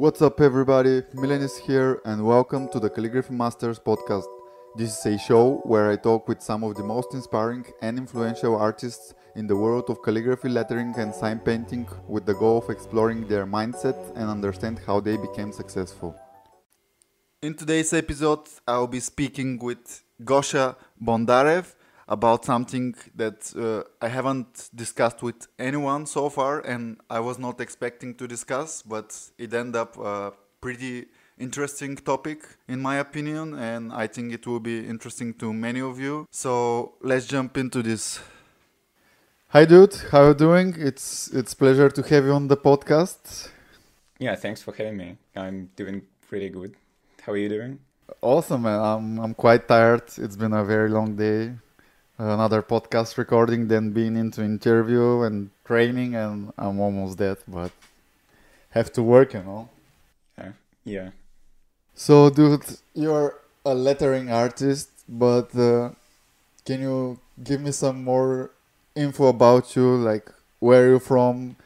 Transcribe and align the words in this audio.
What's 0.00 0.22
up, 0.22 0.40
everybody? 0.40 1.02
Milan 1.12 1.42
is 1.42 1.58
here, 1.58 2.00
and 2.06 2.24
welcome 2.24 2.70
to 2.70 2.80
the 2.80 2.88
Calligraphy 2.88 3.34
Masters 3.34 3.78
podcast. 3.78 4.24
This 4.74 4.98
is 4.98 5.04
a 5.04 5.18
show 5.18 5.60
where 5.64 5.90
I 5.90 5.96
talk 5.96 6.26
with 6.26 6.40
some 6.40 6.64
of 6.64 6.74
the 6.76 6.82
most 6.82 7.12
inspiring 7.12 7.66
and 7.82 7.98
influential 7.98 8.56
artists 8.56 9.12
in 9.36 9.46
the 9.46 9.54
world 9.54 9.90
of 9.90 10.00
calligraphy, 10.02 10.48
lettering, 10.48 10.94
and 10.96 11.14
sign 11.14 11.38
painting 11.38 11.86
with 12.08 12.24
the 12.24 12.32
goal 12.32 12.56
of 12.56 12.70
exploring 12.70 13.28
their 13.28 13.44
mindset 13.44 13.98
and 14.16 14.30
understand 14.30 14.80
how 14.86 15.00
they 15.00 15.18
became 15.18 15.52
successful. 15.52 16.16
In 17.42 17.52
today's 17.52 17.92
episode, 17.92 18.48
I'll 18.66 18.86
be 18.86 19.00
speaking 19.00 19.58
with 19.58 20.02
Gosha 20.24 20.76
Bondarev 20.98 21.74
about 22.10 22.44
something 22.44 22.94
that 23.14 23.54
uh, 23.56 23.88
I 24.04 24.08
haven't 24.08 24.68
discussed 24.74 25.22
with 25.22 25.46
anyone 25.58 26.06
so 26.06 26.28
far, 26.28 26.60
and 26.60 26.98
I 27.08 27.20
was 27.20 27.38
not 27.38 27.60
expecting 27.60 28.16
to 28.16 28.26
discuss, 28.26 28.82
but 28.82 29.16
it 29.38 29.54
ended 29.54 29.76
up 29.76 29.96
a 29.96 30.32
pretty 30.60 31.06
interesting 31.38 31.96
topic 31.96 32.40
in 32.68 32.80
my 32.80 32.96
opinion, 32.96 33.54
and 33.54 33.92
I 33.92 34.08
think 34.08 34.32
it 34.32 34.44
will 34.46 34.58
be 34.60 34.86
interesting 34.86 35.34
to 35.34 35.52
many 35.52 35.80
of 35.80 36.00
you. 36.00 36.26
So 36.32 36.94
let's 37.00 37.26
jump 37.26 37.56
into 37.56 37.80
this. 37.80 38.20
Hi, 39.50 39.64
dude. 39.64 39.94
How 40.10 40.22
are 40.22 40.28
you 40.28 40.34
doing? 40.34 40.74
It's 40.78 41.28
it's 41.28 41.54
pleasure 41.54 41.90
to 41.90 42.02
have 42.02 42.24
you 42.24 42.32
on 42.32 42.48
the 42.48 42.56
podcast. 42.56 43.50
Yeah, 44.18 44.34
thanks 44.34 44.62
for 44.62 44.74
having 44.74 44.96
me. 44.96 45.16
I'm 45.34 45.70
doing 45.76 46.02
pretty 46.28 46.50
good. 46.50 46.74
How 47.22 47.32
are 47.32 47.36
you 47.36 47.48
doing? 47.48 47.78
Awesome, 48.20 48.62
man. 48.62 48.80
I'm 48.80 49.18
I'm 49.20 49.34
quite 49.34 49.66
tired. 49.68 50.06
It's 50.18 50.36
been 50.36 50.52
a 50.52 50.64
very 50.64 50.90
long 50.90 51.16
day 51.16 51.54
another 52.20 52.62
podcast 52.62 53.16
recording, 53.16 53.68
then 53.68 53.92
being 53.92 54.16
into 54.16 54.42
interview 54.42 55.22
and 55.22 55.50
training, 55.64 56.14
and 56.14 56.52
I'm 56.58 56.78
almost 56.78 57.18
dead, 57.18 57.38
but 57.48 57.72
have 58.70 58.92
to 58.92 59.02
work, 59.02 59.34
you 59.34 59.42
know. 59.42 59.68
Yeah. 60.36 60.52
Yeah. 60.84 61.10
So, 61.94 62.30
dude, 62.30 62.64
you're 62.94 63.38
a 63.64 63.74
lettering 63.74 64.30
artist, 64.30 64.90
but 65.08 65.54
uh, 65.56 65.90
can 66.66 66.82
you 66.82 67.18
give 67.42 67.60
me 67.60 67.72
some 67.72 68.04
more 68.04 68.50
info 68.94 69.28
about 69.28 69.74
you? 69.74 69.96
Like, 69.96 70.30
where 70.58 70.84
are 70.84 70.90
you 70.90 70.98
from? 70.98 71.56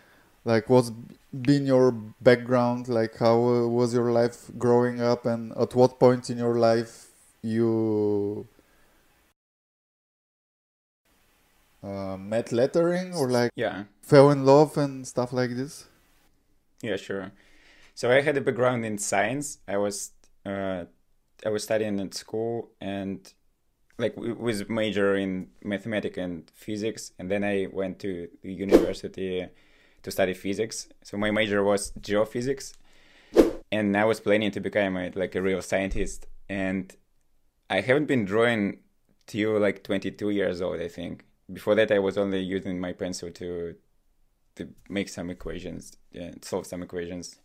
Like, 0.44 0.70
what's 0.70 0.92
been 1.32 1.66
your 1.66 1.90
background? 1.90 2.88
Like, 2.88 3.18
how 3.18 3.38
was 3.38 3.92
your 3.92 4.12
life 4.12 4.50
growing 4.56 5.00
up, 5.00 5.26
and 5.26 5.52
at 5.56 5.74
what 5.74 5.98
point 5.98 6.30
in 6.30 6.38
your 6.38 6.58
life 6.58 7.08
you 7.42 8.46
uh, 11.84 12.16
met 12.16 12.50
lettering 12.50 13.14
or 13.14 13.30
like 13.30 13.50
yeah 13.54 13.84
fell 14.00 14.30
in 14.30 14.44
love 14.44 14.76
and 14.78 15.06
stuff 15.06 15.32
like 15.32 15.50
this? 15.50 15.86
Yeah, 16.82 16.96
sure. 16.96 17.32
So 17.94 18.10
I 18.10 18.20
had 18.20 18.36
a 18.36 18.40
background 18.40 18.84
in 18.84 18.98
science. 18.98 19.58
I 19.68 19.76
was 19.76 20.12
uh, 20.46 20.84
I 21.44 21.48
was 21.48 21.62
studying 21.62 22.00
at 22.00 22.14
school 22.14 22.70
and 22.80 23.32
like 23.98 24.16
with 24.16 24.68
major 24.68 25.14
in 25.14 25.48
mathematics 25.62 26.18
and 26.18 26.50
physics, 26.54 27.12
and 27.18 27.30
then 27.30 27.44
I 27.44 27.68
went 27.70 27.98
to 28.00 28.28
the 28.42 28.52
university 28.52 29.46
to 30.02 30.10
study 30.10 30.34
physics. 30.34 30.88
So 31.02 31.16
my 31.16 31.30
major 31.30 31.62
was 31.62 31.92
geophysics, 32.00 32.72
and 33.70 33.96
I 33.96 34.04
was 34.04 34.20
planning 34.20 34.50
to 34.52 34.60
become 34.60 34.96
a, 34.96 35.10
like 35.14 35.34
a 35.34 35.42
real 35.42 35.62
scientist. 35.62 36.26
And 36.48 36.94
I 37.70 37.80
haven't 37.80 38.06
been 38.06 38.24
drawing 38.24 38.80
till 39.26 39.58
like 39.60 39.84
22 39.84 40.30
years 40.30 40.60
old, 40.60 40.80
I 40.80 40.88
think 40.88 41.24
before 41.52 41.74
that 41.74 41.90
I 41.90 41.98
was 41.98 42.16
only 42.18 42.40
using 42.40 42.80
my 42.80 42.92
pencil 42.92 43.30
to 43.30 43.74
to 44.56 44.68
make 44.88 45.08
some 45.08 45.30
equations, 45.30 45.96
yeah, 46.12 46.30
solve 46.42 46.66
some 46.66 46.82
equations, 46.82 47.40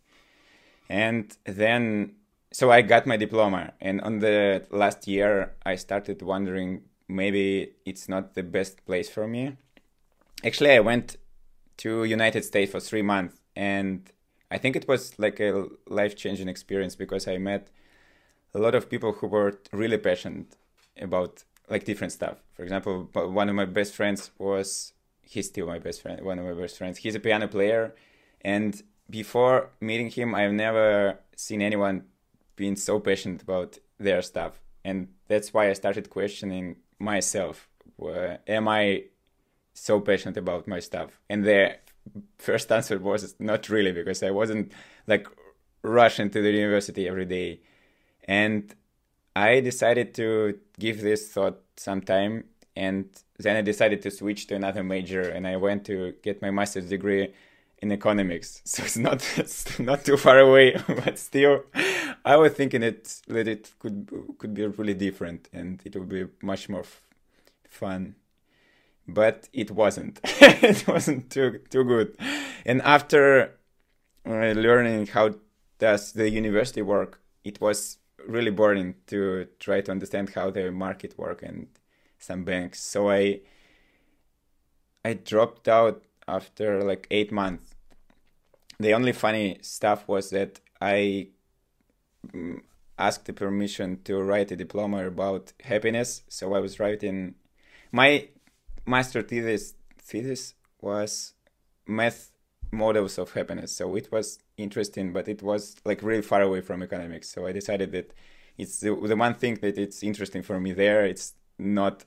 and 0.88 1.36
then 1.44 2.14
so 2.52 2.70
I 2.70 2.82
got 2.82 3.06
my 3.06 3.16
diploma. 3.16 3.72
And 3.80 4.00
on 4.00 4.18
the 4.18 4.66
last 4.70 5.06
year, 5.06 5.54
I 5.64 5.76
started 5.76 6.22
wondering 6.22 6.82
maybe 7.08 7.72
it's 7.84 8.08
not 8.08 8.34
the 8.34 8.42
best 8.42 8.84
place 8.86 9.08
for 9.08 9.26
me. 9.26 9.56
Actually, 10.44 10.72
I 10.72 10.80
went 10.80 11.16
to 11.78 12.04
United 12.04 12.44
States 12.44 12.72
for 12.72 12.80
three 12.80 13.02
months, 13.02 13.36
and 13.56 14.10
I 14.50 14.58
think 14.58 14.76
it 14.76 14.88
was 14.88 15.18
like 15.18 15.40
a 15.40 15.66
life 15.86 16.16
changing 16.16 16.48
experience 16.48 16.96
because 16.96 17.28
I 17.28 17.38
met 17.38 17.70
a 18.54 18.58
lot 18.58 18.74
of 18.74 18.90
people 18.90 19.12
who 19.12 19.28
were 19.28 19.58
really 19.72 19.98
passionate 19.98 20.56
about 21.00 21.44
like 21.70 21.84
different 21.84 22.12
stuff. 22.12 22.38
For 22.52 22.62
example, 22.62 23.08
one 23.14 23.48
of 23.48 23.54
my 23.54 23.64
best 23.64 23.94
friends 23.94 24.30
was 24.38 24.92
he's 25.22 25.46
still 25.46 25.66
my 25.66 25.78
best 25.78 26.02
friend. 26.02 26.20
One 26.22 26.38
of 26.38 26.44
my 26.44 26.60
best 26.60 26.76
friends. 26.76 26.98
He's 26.98 27.14
a 27.14 27.20
piano 27.20 27.48
player, 27.48 27.94
and 28.42 28.82
before 29.08 29.70
meeting 29.80 30.10
him, 30.10 30.34
I've 30.34 30.52
never 30.52 31.18
seen 31.36 31.62
anyone 31.62 32.04
being 32.56 32.76
so 32.76 33.00
passionate 33.00 33.42
about 33.42 33.78
their 33.98 34.20
stuff, 34.20 34.60
and 34.84 35.08
that's 35.28 35.54
why 35.54 35.70
I 35.70 35.74
started 35.74 36.10
questioning 36.10 36.76
myself. 36.98 37.68
am 38.46 38.68
I 38.68 39.04
so 39.72 40.00
passionate 40.00 40.36
about 40.36 40.66
my 40.66 40.80
stuff? 40.80 41.20
And 41.28 41.44
the 41.44 41.76
first 42.38 42.70
answer 42.72 42.98
was 42.98 43.34
not 43.38 43.68
really 43.68 43.92
because 43.92 44.22
I 44.22 44.30
wasn't 44.30 44.72
like 45.06 45.26
rushing 45.82 46.30
to 46.30 46.42
the 46.42 46.50
university 46.50 47.06
every 47.08 47.26
day, 47.26 47.60
and 48.24 48.74
I 49.34 49.60
decided 49.60 50.14
to 50.14 50.58
give 50.78 51.00
this 51.00 51.28
thought 51.32 51.60
some 51.76 52.00
time 52.00 52.44
and 52.76 53.08
then 53.38 53.56
I 53.56 53.62
decided 53.62 54.02
to 54.02 54.10
switch 54.10 54.46
to 54.48 54.54
another 54.54 54.82
major 54.82 55.22
and 55.22 55.46
I 55.46 55.56
went 55.56 55.84
to 55.86 56.14
get 56.22 56.42
my 56.42 56.50
master's 56.50 56.88
degree 56.88 57.32
in 57.78 57.92
economics. 57.92 58.62
So 58.64 58.82
it's 58.84 58.96
not 58.96 59.24
it's 59.38 59.78
not 59.78 60.04
too 60.04 60.16
far 60.16 60.38
away, 60.38 60.76
but 60.86 61.18
still 61.18 61.64
I 62.24 62.36
was 62.36 62.52
thinking 62.52 62.82
it 62.82 63.20
that 63.28 63.48
it 63.48 63.72
could 63.78 64.08
could 64.38 64.54
be 64.54 64.66
really 64.66 64.94
different 64.94 65.48
and 65.52 65.80
it 65.84 65.96
would 65.96 66.08
be 66.08 66.26
much 66.42 66.68
more 66.68 66.80
f- 66.80 67.02
fun. 67.68 68.16
But 69.08 69.48
it 69.52 69.70
wasn't. 69.72 70.20
it 70.24 70.86
wasn't 70.86 71.30
too 71.30 71.60
too 71.70 71.84
good. 71.84 72.16
And 72.64 72.82
after 72.82 73.58
uh, 74.26 74.52
learning 74.52 75.08
how 75.08 75.34
does 75.78 76.12
the 76.12 76.28
university 76.28 76.82
work, 76.82 77.20
it 77.42 77.60
was 77.60 77.98
really 78.26 78.50
boring 78.50 78.94
to 79.08 79.46
try 79.58 79.80
to 79.80 79.90
understand 79.90 80.30
how 80.34 80.50
the 80.50 80.70
market 80.70 81.18
work 81.18 81.42
and 81.42 81.68
some 82.18 82.44
banks. 82.44 82.82
So 82.82 83.10
I 83.10 83.40
I 85.04 85.14
dropped 85.14 85.68
out 85.68 86.04
after 86.28 86.82
like 86.82 87.06
eight 87.10 87.32
months. 87.32 87.74
The 88.78 88.92
only 88.92 89.12
funny 89.12 89.58
stuff 89.62 90.06
was 90.08 90.30
that 90.30 90.60
I 90.80 91.28
mm, 92.26 92.60
asked 92.98 93.24
the 93.24 93.32
permission 93.32 94.00
to 94.04 94.20
write 94.22 94.50
a 94.52 94.56
diploma 94.56 95.06
about 95.06 95.52
happiness. 95.64 96.22
So 96.28 96.54
I 96.54 96.60
was 96.60 96.78
writing 96.78 97.34
my 97.92 98.28
master 98.86 99.22
thesis 99.22 99.74
thesis 99.98 100.54
was 100.80 101.34
math 101.86 102.30
models 102.72 103.18
of 103.18 103.32
happiness. 103.32 103.72
So 103.72 103.96
it 103.96 104.10
was 104.12 104.38
interesting, 104.62 105.12
but 105.12 105.28
it 105.28 105.42
was 105.42 105.76
like 105.84 106.02
really 106.02 106.22
far 106.22 106.42
away 106.42 106.60
from 106.60 106.82
economics. 106.82 107.28
So 107.28 107.46
I 107.46 107.52
decided 107.52 107.92
that 107.92 108.12
it's 108.58 108.80
the, 108.80 108.94
the 108.94 109.16
one 109.16 109.34
thing 109.34 109.56
that 109.62 109.78
it's 109.78 110.02
interesting 110.02 110.42
for 110.42 110.60
me 110.60 110.72
there. 110.72 111.04
It's 111.04 111.34
not 111.58 112.04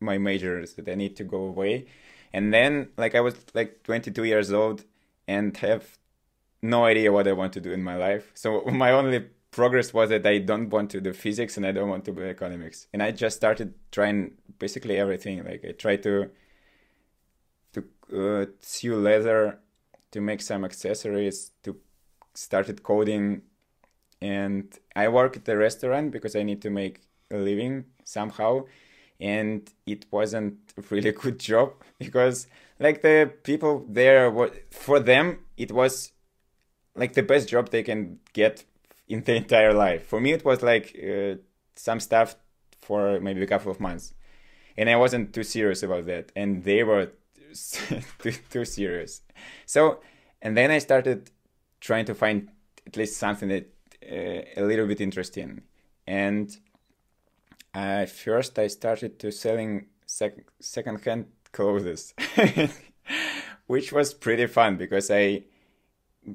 my 0.00 0.18
majors 0.18 0.74
that 0.74 0.88
I 0.88 0.94
need 0.94 1.16
to 1.16 1.24
go 1.24 1.38
away. 1.38 1.86
And 2.32 2.52
then 2.52 2.88
like 2.96 3.14
I 3.14 3.20
was 3.20 3.34
like 3.54 3.82
22 3.84 4.24
years 4.24 4.52
old 4.52 4.84
and 5.26 5.56
have 5.58 5.98
no 6.62 6.84
idea 6.84 7.12
what 7.12 7.26
I 7.28 7.32
want 7.32 7.52
to 7.54 7.60
do 7.60 7.72
in 7.72 7.82
my 7.82 7.96
life. 7.96 8.30
So 8.34 8.60
my 8.72 8.92
only 8.92 9.26
progress 9.50 9.94
was 9.94 10.10
that 10.10 10.26
I 10.26 10.38
don't 10.38 10.68
want 10.68 10.90
to 10.90 11.00
do 11.00 11.12
physics 11.12 11.56
and 11.56 11.66
I 11.66 11.72
don't 11.72 11.88
want 11.88 12.04
to 12.06 12.12
do 12.12 12.22
economics. 12.22 12.88
And 12.92 13.02
I 13.02 13.10
just 13.10 13.36
started 13.36 13.74
trying 13.90 14.32
basically 14.58 14.96
everything. 14.98 15.44
Like 15.44 15.64
I 15.66 15.72
tried 15.72 16.02
to 16.04 16.30
to 17.72 17.84
uh, 18.14 18.46
sew 18.60 18.96
leather 18.96 19.58
to 20.12 20.20
make 20.20 20.40
some 20.40 20.64
accessories, 20.64 21.52
to 21.62 21.76
started 22.36 22.82
coding, 22.82 23.42
and 24.20 24.72
I 24.94 25.08
work 25.08 25.36
at 25.36 25.48
a 25.48 25.56
restaurant 25.56 26.10
because 26.10 26.36
I 26.36 26.42
need 26.42 26.62
to 26.62 26.70
make 26.70 27.00
a 27.30 27.36
living 27.36 27.84
somehow. 28.04 28.64
And 29.18 29.68
it 29.86 30.06
wasn't 30.10 30.58
really 30.90 31.12
good 31.12 31.38
job 31.38 31.72
because, 31.98 32.46
like, 32.78 33.02
the 33.02 33.32
people 33.42 33.84
there, 33.88 34.30
were, 34.30 34.52
for 34.70 35.00
them, 35.00 35.38
it 35.56 35.72
was 35.72 36.12
like 36.96 37.12
the 37.12 37.22
best 37.22 37.48
job 37.48 37.70
they 37.70 37.82
can 37.82 38.18
get 38.32 38.64
in 39.08 39.22
the 39.24 39.34
entire 39.34 39.72
life. 39.72 40.06
For 40.06 40.20
me, 40.20 40.32
it 40.32 40.44
was 40.44 40.62
like 40.62 40.98
uh, 40.98 41.36
some 41.74 42.00
stuff 42.00 42.36
for 42.80 43.20
maybe 43.20 43.42
a 43.42 43.46
couple 43.46 43.70
of 43.70 43.80
months, 43.80 44.14
and 44.76 44.88
I 44.88 44.96
wasn't 44.96 45.32
too 45.32 45.44
serious 45.44 45.82
about 45.82 46.06
that, 46.06 46.32
and 46.34 46.64
they 46.64 46.82
were 46.82 47.12
too, 48.18 48.32
too 48.50 48.64
serious. 48.64 49.22
So, 49.66 50.00
and 50.42 50.56
then 50.56 50.70
I 50.70 50.78
started 50.78 51.30
trying 51.80 52.04
to 52.06 52.14
find 52.14 52.48
at 52.86 52.96
least 52.96 53.16
something 53.16 53.48
that 53.48 53.72
uh, 54.02 54.60
a 54.60 54.62
little 54.62 54.86
bit 54.86 55.00
interesting. 55.00 55.62
And 56.06 56.56
uh, 57.74 58.06
first 58.06 58.58
I 58.58 58.68
started 58.68 59.18
to 59.20 59.32
selling 59.32 59.86
sec- 60.06 60.46
secondhand 60.60 61.26
clothes, 61.52 62.14
which 63.66 63.92
was 63.92 64.14
pretty 64.14 64.46
fun 64.46 64.76
because 64.76 65.10
I 65.10 65.44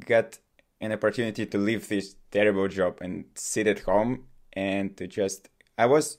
got 0.05 0.39
an 0.79 0.91
opportunity 0.91 1.45
to 1.45 1.57
leave 1.57 1.87
this 1.87 2.15
terrible 2.31 2.67
job 2.67 2.97
and 3.01 3.25
sit 3.35 3.67
at 3.67 3.79
home 3.81 4.25
and 4.53 4.97
to 4.97 5.07
just 5.07 5.49
I 5.77 5.85
was 5.85 6.17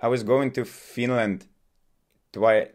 I 0.00 0.08
was 0.08 0.22
going 0.22 0.50
to 0.52 0.64
Finland 0.64 1.46
twice 2.32 2.68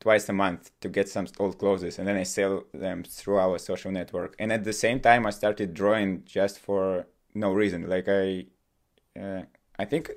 twice 0.00 0.28
a 0.28 0.32
month 0.32 0.70
to 0.80 0.88
get 0.88 1.08
some 1.08 1.26
old 1.38 1.58
clothes 1.58 1.98
and 1.98 2.08
then 2.08 2.16
I 2.16 2.24
sell 2.24 2.64
them 2.72 3.04
through 3.04 3.38
our 3.38 3.58
social 3.58 3.92
network. 3.92 4.34
And 4.38 4.50
at 4.52 4.64
the 4.64 4.72
same 4.72 5.00
time 5.00 5.26
I 5.26 5.30
started 5.30 5.74
drawing 5.74 6.24
just 6.24 6.58
for 6.58 7.06
no 7.34 7.52
reason. 7.52 7.88
Like 7.88 8.08
I 8.08 8.46
uh, 9.20 9.42
I 9.78 9.84
think 9.84 10.10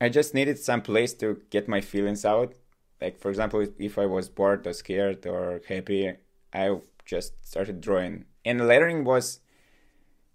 I 0.00 0.08
just 0.08 0.34
needed 0.34 0.58
some 0.58 0.82
place 0.82 1.12
to 1.14 1.40
get 1.50 1.68
my 1.68 1.80
feelings 1.80 2.24
out. 2.24 2.54
Like 3.00 3.18
for 3.18 3.28
example, 3.28 3.66
if 3.78 3.98
I 3.98 4.06
was 4.06 4.28
bored 4.28 4.66
or 4.66 4.72
scared 4.72 5.26
or 5.26 5.60
happy, 5.68 6.12
I 6.52 6.78
just 7.04 7.32
started 7.46 7.80
drawing. 7.80 8.24
And 8.44 8.66
lettering 8.66 9.04
was 9.04 9.40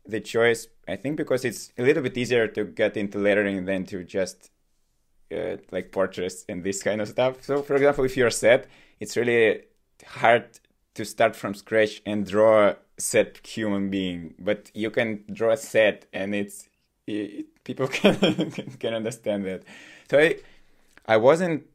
the 0.06 0.20
choice, 0.20 0.68
I 0.88 0.96
think, 0.96 1.18
because 1.18 1.46
it's 1.46 1.72
a 1.78 1.84
little 1.84 2.04
bit 2.04 2.18
easier 2.18 2.48
to 2.48 2.66
get 2.66 2.98
into 2.98 3.20
lettering 3.20 3.66
than 3.66 3.86
to 3.86 4.04
just 4.04 4.52
uh, 5.32 5.58
like 5.72 5.92
portraits 5.92 6.46
and 6.50 6.64
this 6.64 6.82
kind 6.84 7.02
of 7.02 7.08
stuff. 7.08 7.44
So, 7.44 7.62
for 7.62 7.76
example, 7.76 8.04
if 8.06 8.18
you're 8.18 8.30
set, 8.30 8.68
it's 9.00 9.16
really 9.16 9.64
hard 10.06 10.46
to 10.96 11.06
start 11.06 11.36
from 11.36 11.54
scratch 11.54 12.02
and 12.06 12.26
draw 12.26 12.70
a 12.70 12.76
set 12.98 13.46
human 13.46 13.90
being, 13.90 14.34
but 14.40 14.72
you 14.74 14.90
can 14.92 15.24
draw 15.32 15.52
a 15.52 15.58
set, 15.58 16.06
and 16.14 16.36
it's 16.36 16.70
it, 17.08 17.64
people 17.64 17.88
can 18.00 18.16
can 18.80 18.94
understand 18.94 19.46
that. 19.46 19.64
So 20.10 20.20
I 20.20 20.36
I 21.08 21.18
wasn't 21.18 21.66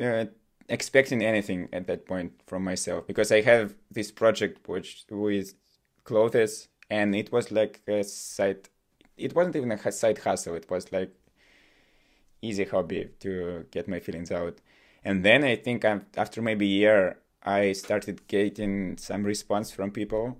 uh, 0.00 0.26
expecting 0.68 1.22
anything 1.22 1.68
at 1.72 1.86
that 1.86 2.06
point 2.06 2.32
from 2.46 2.64
myself 2.64 3.06
because 3.06 3.30
I 3.32 3.42
have 3.42 3.74
this 3.90 4.10
project 4.10 4.68
which 4.68 5.04
with 5.10 5.54
clothes 6.04 6.68
and 6.90 7.14
it 7.14 7.30
was 7.32 7.50
like 7.52 7.80
a 7.86 8.02
side 8.02 8.68
it 9.16 9.34
wasn't 9.34 9.56
even 9.56 9.72
a 9.72 9.92
side 9.92 10.18
hustle 10.18 10.54
it 10.54 10.70
was 10.70 10.90
like 10.92 11.12
easy 12.42 12.64
hobby 12.64 13.08
to 13.20 13.64
get 13.70 13.88
my 13.88 14.00
feelings 14.00 14.30
out. 14.30 14.58
And 15.04 15.24
then 15.24 15.42
i 15.44 15.56
think 15.56 15.84
after 15.84 16.42
maybe 16.42 16.66
a 16.66 16.68
year 16.68 17.18
i 17.42 17.72
started 17.72 18.26
getting 18.28 18.96
some 18.98 19.24
response 19.24 19.70
from 19.72 19.90
people 19.90 20.38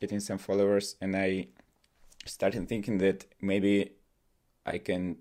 getting 0.00 0.20
some 0.20 0.38
followers 0.38 0.96
and 1.00 1.16
i 1.16 1.46
started 2.26 2.68
thinking 2.68 2.98
that 2.98 3.24
maybe 3.40 3.92
i 4.66 4.76
can 4.76 5.16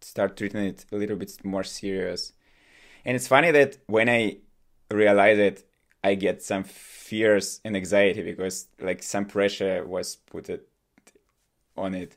start 0.00 0.36
treating 0.36 0.64
it 0.64 0.84
a 0.92 0.96
little 0.96 1.16
bit 1.16 1.32
more 1.44 1.62
serious. 1.64 2.32
And 3.04 3.16
it's 3.16 3.28
funny 3.28 3.50
that 3.50 3.78
when 3.86 4.08
i 4.08 4.38
realized 4.90 5.40
it 5.40 5.64
i 6.04 6.14
get 6.14 6.42
some 6.42 6.64
fears 6.64 7.60
and 7.64 7.76
anxiety 7.76 8.22
because 8.22 8.66
like 8.80 9.02
some 9.02 9.24
pressure 9.24 9.84
was 9.86 10.16
put 10.16 10.48
on 11.76 11.94
it. 11.94 12.16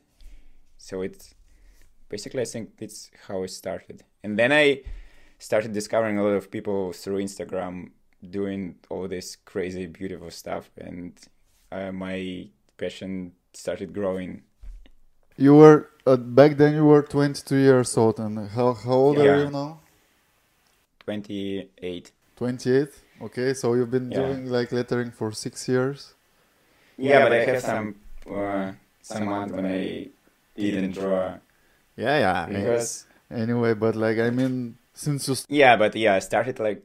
So 0.78 1.02
it's 1.02 1.34
basically, 2.08 2.42
I 2.42 2.44
think 2.44 2.70
it's 2.78 3.10
how 3.26 3.42
it 3.42 3.50
started. 3.50 4.02
And 4.22 4.38
then 4.38 4.52
I 4.52 4.82
started 5.38 5.72
discovering 5.72 6.18
a 6.18 6.22
lot 6.22 6.30
of 6.30 6.50
people 6.50 6.92
through 6.92 7.22
Instagram 7.22 7.90
doing 8.30 8.76
all 8.88 9.06
this 9.08 9.36
crazy, 9.36 9.86
beautiful 9.86 10.30
stuff, 10.30 10.70
and 10.78 11.12
uh, 11.70 11.92
my 11.92 12.48
passion 12.76 13.32
started 13.52 13.92
growing. 13.92 14.42
You 15.36 15.54
were 15.54 15.90
uh, 16.06 16.16
back 16.16 16.56
then. 16.56 16.74
You 16.74 16.84
were 16.84 17.02
22 17.02 17.56
years 17.56 17.96
old, 17.96 18.18
and 18.18 18.48
how 18.50 18.72
how 18.72 18.92
old 18.92 19.18
yeah. 19.18 19.24
are 19.24 19.44
you 19.44 19.50
now? 19.50 19.80
28. 21.04 22.10
28. 22.36 22.88
Okay, 23.22 23.54
so 23.54 23.74
you've 23.74 23.90
been 23.90 24.10
yeah. 24.10 24.18
doing 24.18 24.50
like 24.50 24.72
lettering 24.72 25.10
for 25.10 25.32
six 25.32 25.68
years. 25.68 26.14
Yeah, 26.98 27.22
but 27.22 27.32
I 27.32 27.44
have 27.44 27.62
some 27.62 27.96
uh, 28.30 28.72
some 29.02 29.26
months 29.26 29.52
when 29.54 29.66
I 29.66 30.08
didn't 30.56 30.92
draw 30.92 31.34
yeah, 31.96 32.18
yeah. 32.18 32.46
Because 32.46 33.06
anyway, 33.30 33.74
but 33.74 33.96
like 33.96 34.18
I 34.18 34.30
mean, 34.30 34.76
since 34.94 35.28
you 35.28 35.36
yeah, 35.48 35.76
but 35.76 35.94
yeah, 35.96 36.14
I 36.14 36.20
started 36.20 36.58
like 36.58 36.84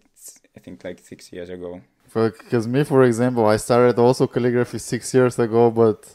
I 0.56 0.60
think 0.60 0.84
like 0.84 1.00
six 1.00 1.32
years 1.32 1.50
ago. 1.50 1.82
Because 2.14 2.68
me, 2.68 2.84
for 2.84 3.04
example, 3.04 3.46
I 3.46 3.56
started 3.56 3.98
also 3.98 4.28
calligraphy 4.28 4.80
six 4.80 5.14
years 5.14 5.40
ago, 5.40 5.72
but 5.72 6.14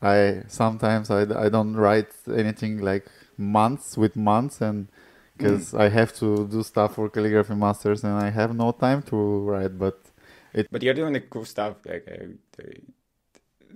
I 0.00 0.44
sometimes 0.46 1.10
I, 1.10 1.22
I 1.22 1.48
don't 1.48 1.74
write 1.74 2.12
anything 2.32 2.78
like 2.80 3.06
months 3.36 3.96
with 3.96 4.14
months 4.14 4.60
and 4.60 4.88
because 5.36 5.72
mm. 5.72 5.80
I 5.80 5.88
have 5.88 6.14
to 6.18 6.46
do 6.46 6.62
stuff 6.62 6.94
for 6.94 7.08
calligraphy 7.08 7.54
masters 7.54 8.04
and 8.04 8.12
I 8.12 8.30
have 8.30 8.54
no 8.54 8.70
time 8.70 9.02
to 9.04 9.16
write. 9.16 9.76
But 9.78 9.98
it. 10.52 10.68
But 10.70 10.82
you're 10.82 10.94
doing 10.94 11.14
the 11.14 11.20
cool 11.20 11.44
stuff, 11.44 11.76
like 11.84 12.06
uh, 12.06 12.26
the, 12.56 12.80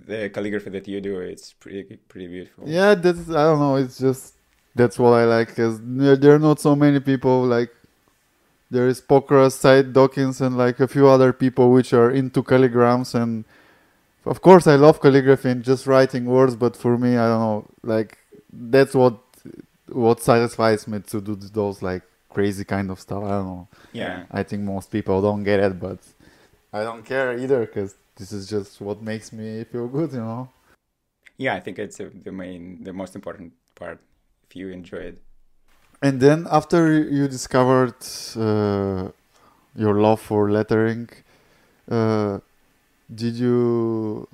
the 0.07 0.29
calligraphy 0.29 0.69
that 0.69 0.87
you 0.87 1.01
do. 1.01 1.19
It's 1.19 1.53
pretty 1.53 1.97
pretty 1.97 2.27
beautiful. 2.27 2.63
Yeah, 2.67 2.95
that's 2.95 3.29
I 3.29 3.43
don't 3.43 3.59
know. 3.59 3.75
It's 3.75 3.99
just 3.99 4.35
that's 4.75 4.97
what 4.99 5.13
I 5.13 5.25
like. 5.25 5.55
Cause 5.55 5.79
there 5.83 6.35
are 6.35 6.39
not 6.39 6.59
so 6.59 6.75
many 6.75 6.99
people 6.99 7.43
like 7.43 7.71
there 8.71 8.87
is 8.87 9.01
Pokras, 9.01 9.53
Said 9.53 9.93
Dokins, 9.93 10.41
and 10.41 10.57
like 10.57 10.79
a 10.79 10.87
few 10.87 11.07
other 11.07 11.33
people 11.33 11.71
which 11.71 11.91
are 11.93 12.11
into 12.11 12.43
calligrams. 12.43 13.15
And 13.15 13.45
of 14.25 14.41
course, 14.41 14.67
I 14.67 14.75
love 14.75 15.01
calligraphy 15.01 15.49
and 15.49 15.63
just 15.63 15.87
writing 15.87 16.25
words. 16.25 16.55
But 16.55 16.75
for 16.75 16.97
me, 16.97 17.17
I 17.17 17.27
don't 17.27 17.39
know. 17.39 17.65
Like 17.83 18.17
that's 18.51 18.93
what 18.93 19.17
what 19.87 20.21
satisfies 20.21 20.87
me 20.87 20.99
to 20.99 21.19
do 21.19 21.35
those 21.35 21.81
like 21.81 22.03
crazy 22.29 22.63
kind 22.63 22.91
of 22.91 22.99
stuff. 22.99 23.23
I 23.23 23.29
don't 23.29 23.45
know. 23.45 23.67
Yeah. 23.91 24.25
I 24.31 24.43
think 24.43 24.61
most 24.63 24.91
people 24.91 25.21
don't 25.21 25.43
get 25.43 25.59
it, 25.59 25.79
but 25.79 25.97
I 26.71 26.83
don't 26.83 27.03
care 27.03 27.37
either 27.37 27.65
because 27.65 27.95
this 28.15 28.31
is 28.31 28.47
just 28.47 28.79
what 28.79 29.01
makes 29.01 29.33
me 29.33 29.63
feel 29.63 29.87
good, 29.87 30.11
you 30.13 30.19
know. 30.19 30.49
Yeah, 31.37 31.55
I 31.55 31.59
think 31.59 31.79
it's 31.79 31.97
the 31.97 32.31
main, 32.31 32.83
the 32.83 32.93
most 32.93 33.15
important 33.15 33.53
part 33.73 33.99
if 34.49 34.55
you 34.55 34.69
enjoy 34.69 34.97
it. 34.97 35.21
And 36.01 36.19
then 36.19 36.47
after 36.49 37.01
you 37.03 37.27
discovered 37.27 38.01
uh, 38.35 39.11
your 39.75 39.95
love 39.95 40.21
for 40.21 40.49
lettering, 40.49 41.09
uh, 41.89 42.39
did 43.13 43.35
you 43.35 44.27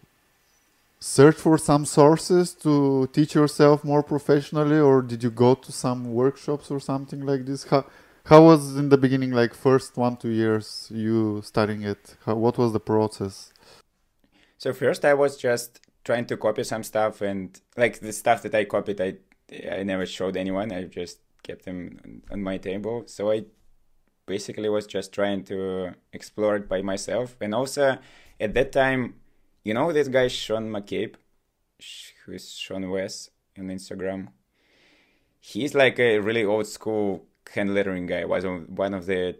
search 0.99 1.35
for 1.35 1.57
some 1.57 1.85
sources 1.85 2.53
to 2.53 3.07
teach 3.13 3.35
yourself 3.35 3.83
more 3.83 4.03
professionally, 4.03 4.79
or 4.79 5.01
did 5.01 5.23
you 5.23 5.31
go 5.31 5.55
to 5.55 5.71
some 5.71 6.13
workshops 6.13 6.71
or 6.71 6.79
something 6.79 7.21
like 7.25 7.45
this? 7.45 7.63
How 7.65 7.85
how 8.25 8.43
was 8.43 8.75
in 8.75 8.89
the 8.89 8.97
beginning, 8.97 9.31
like 9.31 9.53
first 9.53 9.97
one 9.97 10.17
two 10.17 10.29
years 10.29 10.87
you 10.91 11.41
studying 11.43 11.83
it? 11.83 12.15
How, 12.25 12.35
what 12.35 12.57
was 12.57 12.73
the 12.73 12.79
process? 12.79 13.53
So 14.57 14.73
first, 14.73 15.05
I 15.05 15.13
was 15.13 15.37
just 15.37 15.79
trying 16.03 16.25
to 16.27 16.37
copy 16.37 16.63
some 16.63 16.83
stuff, 16.83 17.21
and 17.21 17.59
like 17.77 17.99
the 17.99 18.13
stuff 18.13 18.41
that 18.43 18.55
I 18.55 18.65
copied, 18.65 18.99
I 19.01 19.15
I 19.51 19.83
never 19.83 20.05
showed 20.05 20.37
anyone. 20.37 20.71
I 20.71 20.83
just 20.83 21.19
kept 21.43 21.65
them 21.65 22.21
on 22.31 22.41
my 22.41 22.57
table. 22.57 23.03
So 23.07 23.31
I 23.31 23.45
basically 24.25 24.69
was 24.69 24.87
just 24.87 25.13
trying 25.13 25.43
to 25.45 25.93
explore 26.13 26.55
it 26.55 26.67
by 26.67 26.81
myself. 26.81 27.37
And 27.41 27.53
also 27.53 27.97
at 28.39 28.53
that 28.53 28.71
time, 28.71 29.15
you 29.63 29.73
know 29.73 29.91
this 29.91 30.07
guy 30.07 30.27
Sean 30.27 30.69
McCabe, 30.69 31.15
who 32.25 32.33
is 32.33 32.53
Sean 32.53 32.89
Wes 32.89 33.29
on 33.57 33.67
Instagram. 33.67 34.29
He's 35.39 35.75
like 35.75 35.99
a 35.99 36.19
really 36.19 36.43
old 36.43 36.67
school 36.67 37.25
hand 37.53 37.73
lettering 37.75 38.07
guy. 38.07 38.25
Was 38.25 38.45
one 38.45 38.93
of 38.93 39.05
the 39.05 39.37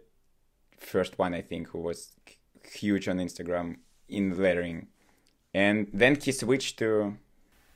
first 0.78 1.18
one 1.18 1.34
I 1.34 1.42
think 1.42 1.70
who 1.70 1.80
was 1.80 2.12
huge 2.72 3.08
on 3.08 3.18
Instagram 3.18 3.78
in 4.08 4.38
lettering, 4.38 4.88
and 5.54 5.88
then 5.92 6.16
he 6.16 6.32
switched 6.32 6.78
to 6.80 7.18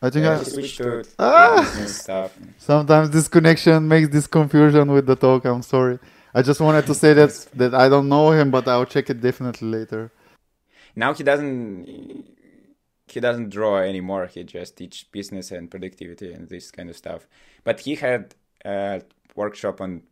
I 0.02 0.10
think 0.10 0.26
yeah, 0.26 0.40
I 0.40 0.44
switched 0.44 0.78
to 0.78 1.04
ah! 1.20 1.64
stuff. 1.88 2.38
Sometimes 2.58 3.10
this 3.10 3.28
connection 3.28 3.88
makes 3.88 4.10
this 4.10 4.28
confusion 4.28 4.92
with 4.92 5.06
the 5.06 5.16
talk. 5.16 5.46
I'm 5.46 5.62
sorry. 5.62 6.00
I 6.34 6.42
just 6.42 6.62
wanted 6.62 6.86
to 6.86 6.96
say 6.96 7.14
that 7.14 7.32
that 7.56 7.74
I 7.76 7.90
don't 7.90 8.08
know 8.08 8.32
him, 8.32 8.50
but 8.50 8.68
I'll 8.68 8.86
check 8.86 9.10
it 9.10 9.20
definitely 9.20 9.68
later. 9.68 10.12
Now 10.96 11.14
he 11.14 11.24
doesn't 11.24 11.86
he 13.08 13.20
doesn't 13.20 13.50
draw 13.50 13.78
anymore. 13.78 14.28
He 14.28 14.44
just 14.44 14.78
teach 14.78 15.12
business 15.12 15.52
and 15.52 15.70
productivity 15.70 16.32
and 16.32 16.48
this 16.48 16.72
kind 16.72 16.90
of 16.90 16.96
stuff. 16.96 17.28
But 17.64 17.82
he 17.82 17.96
had 17.96 18.36
a 18.64 19.02
workshop 19.36 19.82
on 19.82 20.04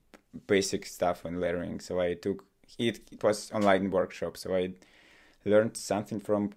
basic 0.48 0.86
stuff 0.86 1.25
on 1.25 1.39
lettering. 1.39 1.79
So 1.79 2.01
I 2.01 2.15
took 2.15 2.44
it. 2.77 3.00
It 3.12 3.24
was 3.24 3.51
online 3.51 3.89
workshop. 3.89 4.36
So 4.36 4.53
I 4.53 4.74
learned 5.46 5.77
something 5.77 6.20
from 6.20 6.51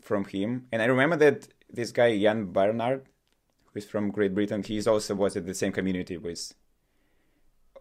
from 0.00 0.24
him. 0.26 0.66
And 0.70 0.80
I 0.80 0.86
remember 0.86 1.16
that 1.16 1.48
this 1.72 1.90
guy 1.92 2.10
Ian 2.10 2.52
Barnard, 2.52 3.06
who's 3.72 3.86
from 3.86 4.10
Great 4.10 4.34
Britain, 4.34 4.62
he's 4.62 4.86
also 4.86 5.14
was 5.14 5.36
at 5.36 5.46
the 5.46 5.54
same 5.54 5.72
community 5.72 6.16
with 6.16 6.54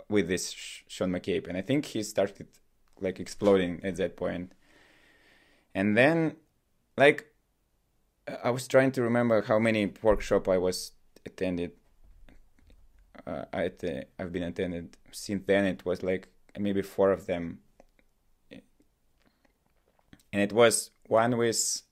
with 0.10 0.28
this 0.28 0.52
Sean 0.88 1.12
McCabe, 1.12 1.48
and 1.48 1.58
I 1.58 1.62
think 1.62 1.86
he 1.86 2.04
started 2.04 2.48
like 3.00 3.20
exploding 3.20 3.82
at 3.84 3.96
that 3.98 4.16
point. 4.16 4.54
And 5.74 5.98
then, 5.98 6.36
like, 6.98 7.28
I 8.44 8.52
was 8.52 8.68
trying 8.68 8.92
to 8.94 9.02
remember 9.02 9.42
how 9.42 9.58
many 9.58 9.94
workshop 10.02 10.48
I 10.50 10.58
was 10.58 10.92
attended. 11.26 11.72
Uh, 13.26 13.46
th- 13.80 14.08
I've 14.20 14.32
been 14.32 14.44
attended 14.44 14.98
since 15.12 15.44
then. 15.46 15.66
It 15.66 15.86
was 15.86 16.04
like 16.04 16.28
maybe 16.60 16.82
four 16.82 17.12
of 17.12 17.26
them, 17.26 17.60
and 18.52 20.42
it 20.42 20.52
was 20.52 20.92
one 21.08 21.38
with 21.38 21.84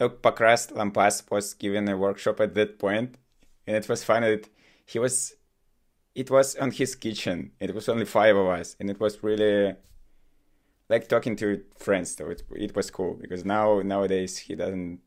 look, 0.00 0.22
Pokras 0.22 0.72
Lampas 0.72 1.30
was 1.30 1.54
given 1.54 1.88
a 1.88 1.96
workshop 1.96 2.40
at 2.40 2.54
that 2.54 2.78
point, 2.78 3.16
and 3.66 3.76
it 3.76 3.88
was 3.88 4.04
funny 4.04 4.36
that 4.36 4.48
he 4.86 4.98
was. 4.98 5.34
It 6.14 6.30
was 6.30 6.56
on 6.56 6.72
his 6.72 6.94
kitchen. 6.96 7.52
It 7.60 7.74
was 7.74 7.88
only 7.88 8.04
five 8.06 8.36
of 8.36 8.46
us, 8.48 8.76
and 8.80 8.90
it 8.90 9.00
was 9.00 9.22
really 9.22 9.76
like 10.88 11.08
talking 11.08 11.36
to 11.36 11.62
friends. 11.78 12.16
So 12.16 12.30
it 12.30 12.42
it 12.52 12.74
was 12.76 12.90
cool 12.90 13.14
because 13.14 13.44
now 13.44 13.80
nowadays 13.82 14.38
he 14.38 14.54
doesn't 14.54 15.00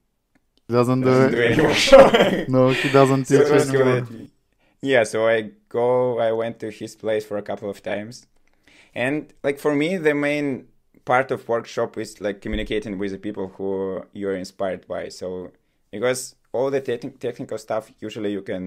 Doesn't 0.69 1.03
do 1.03 1.09
doesn't 1.09 1.29
it. 1.29 1.31
do 1.31 1.41
any 1.41 1.57
workshop. 1.61 2.13
No, 2.47 2.73
he 2.73 2.89
doesn't 2.89 3.25
So 3.25 3.43
teach 3.43 3.51
it 3.51 3.61
anymore. 3.61 4.07
Yeah, 4.81 5.03
so 5.03 5.27
I 5.27 5.51
go, 5.69 6.19
I 6.19 6.31
went 6.31 6.59
to 6.59 6.69
his 6.71 6.95
place 6.95 7.25
for 7.25 7.37
a 7.37 7.41
couple 7.41 7.69
of 7.69 7.81
times. 7.81 8.27
And 8.95 9.33
like 9.43 9.59
for 9.59 9.75
me, 9.75 9.97
the 9.97 10.15
main 10.15 10.67
part 11.13 11.27
of 11.31 11.47
workshop 11.55 11.97
is 11.97 12.11
like 12.25 12.37
communicating 12.45 12.93
with 13.01 13.11
the 13.15 13.17
people 13.27 13.45
who 13.55 13.67
you're 14.19 14.35
inspired 14.45 14.83
by. 14.93 15.03
So 15.19 15.51
because 15.91 16.21
all 16.55 16.69
the 16.75 16.81
techni- 16.89 17.17
technical 17.27 17.57
stuff, 17.57 17.83
usually 18.07 18.31
you 18.37 18.41
can 18.51 18.63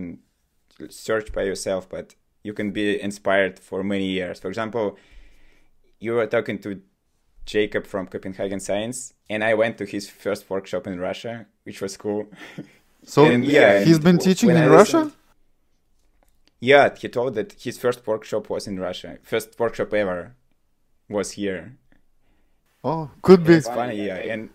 search 0.88 1.28
by 1.36 1.42
yourself, 1.50 1.82
but 1.94 2.06
you 2.42 2.52
can 2.58 2.68
be 2.72 2.84
inspired 3.08 3.54
for 3.68 3.78
many 3.94 4.08
years. 4.18 4.40
For 4.40 4.48
example, 4.48 4.86
you 6.04 6.12
were 6.16 6.26
talking 6.36 6.58
to 6.64 6.80
Jacob 7.44 7.84
from 7.92 8.06
Copenhagen 8.06 8.60
Signs, 8.60 8.98
and 9.32 9.40
I 9.50 9.52
went 9.62 9.74
to 9.78 9.84
his 9.94 10.04
first 10.24 10.42
workshop 10.52 10.86
in 10.86 10.94
Russia, 11.08 11.34
which 11.66 11.80
was 11.84 11.96
cool. 12.04 12.22
So 13.14 13.24
And, 13.24 13.44
yeah, 13.46 13.82
he's 13.86 13.98
been 14.08 14.18
teaching 14.18 14.50
in 14.50 14.56
I 14.58 14.66
Russia. 14.66 14.98
listened- 14.98 15.16
Yeah, 16.60 16.94
he 17.02 17.08
told 17.08 17.32
that 17.38 17.48
his 17.66 17.76
first 17.84 18.06
workshop 18.06 18.44
was 18.50 18.66
in 18.70 18.76
Russia. 18.88 19.10
First 19.22 19.58
workshop 19.58 19.90
ever 19.94 20.20
was 21.08 21.28
here. 21.40 21.62
Oh, 22.82 23.10
could 23.22 23.44
be. 23.44 23.54
It's 23.54 23.68
funny, 23.68 24.06
yeah. 24.06 24.16
And 24.16 24.50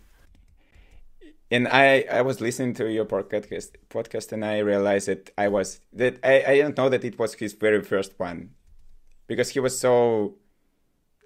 and 1.51 1.67
I 1.67 2.05
I 2.11 2.21
was 2.21 2.41
listening 2.41 2.73
to 2.75 2.91
your 2.91 3.05
podcast 3.05 3.71
podcast 3.89 4.31
and 4.31 4.43
I 4.43 4.59
realized 4.59 5.07
that 5.07 5.31
I 5.37 5.47
was 5.47 5.79
that 5.93 6.19
I 6.23 6.43
I 6.43 6.55
didn't 6.55 6.77
know 6.77 6.89
that 6.89 7.03
it 7.03 7.19
was 7.19 7.35
his 7.35 7.53
very 7.53 7.81
first 7.81 8.13
one 8.17 8.51
because 9.27 9.49
he 9.51 9.59
was 9.59 9.79
so 9.79 10.35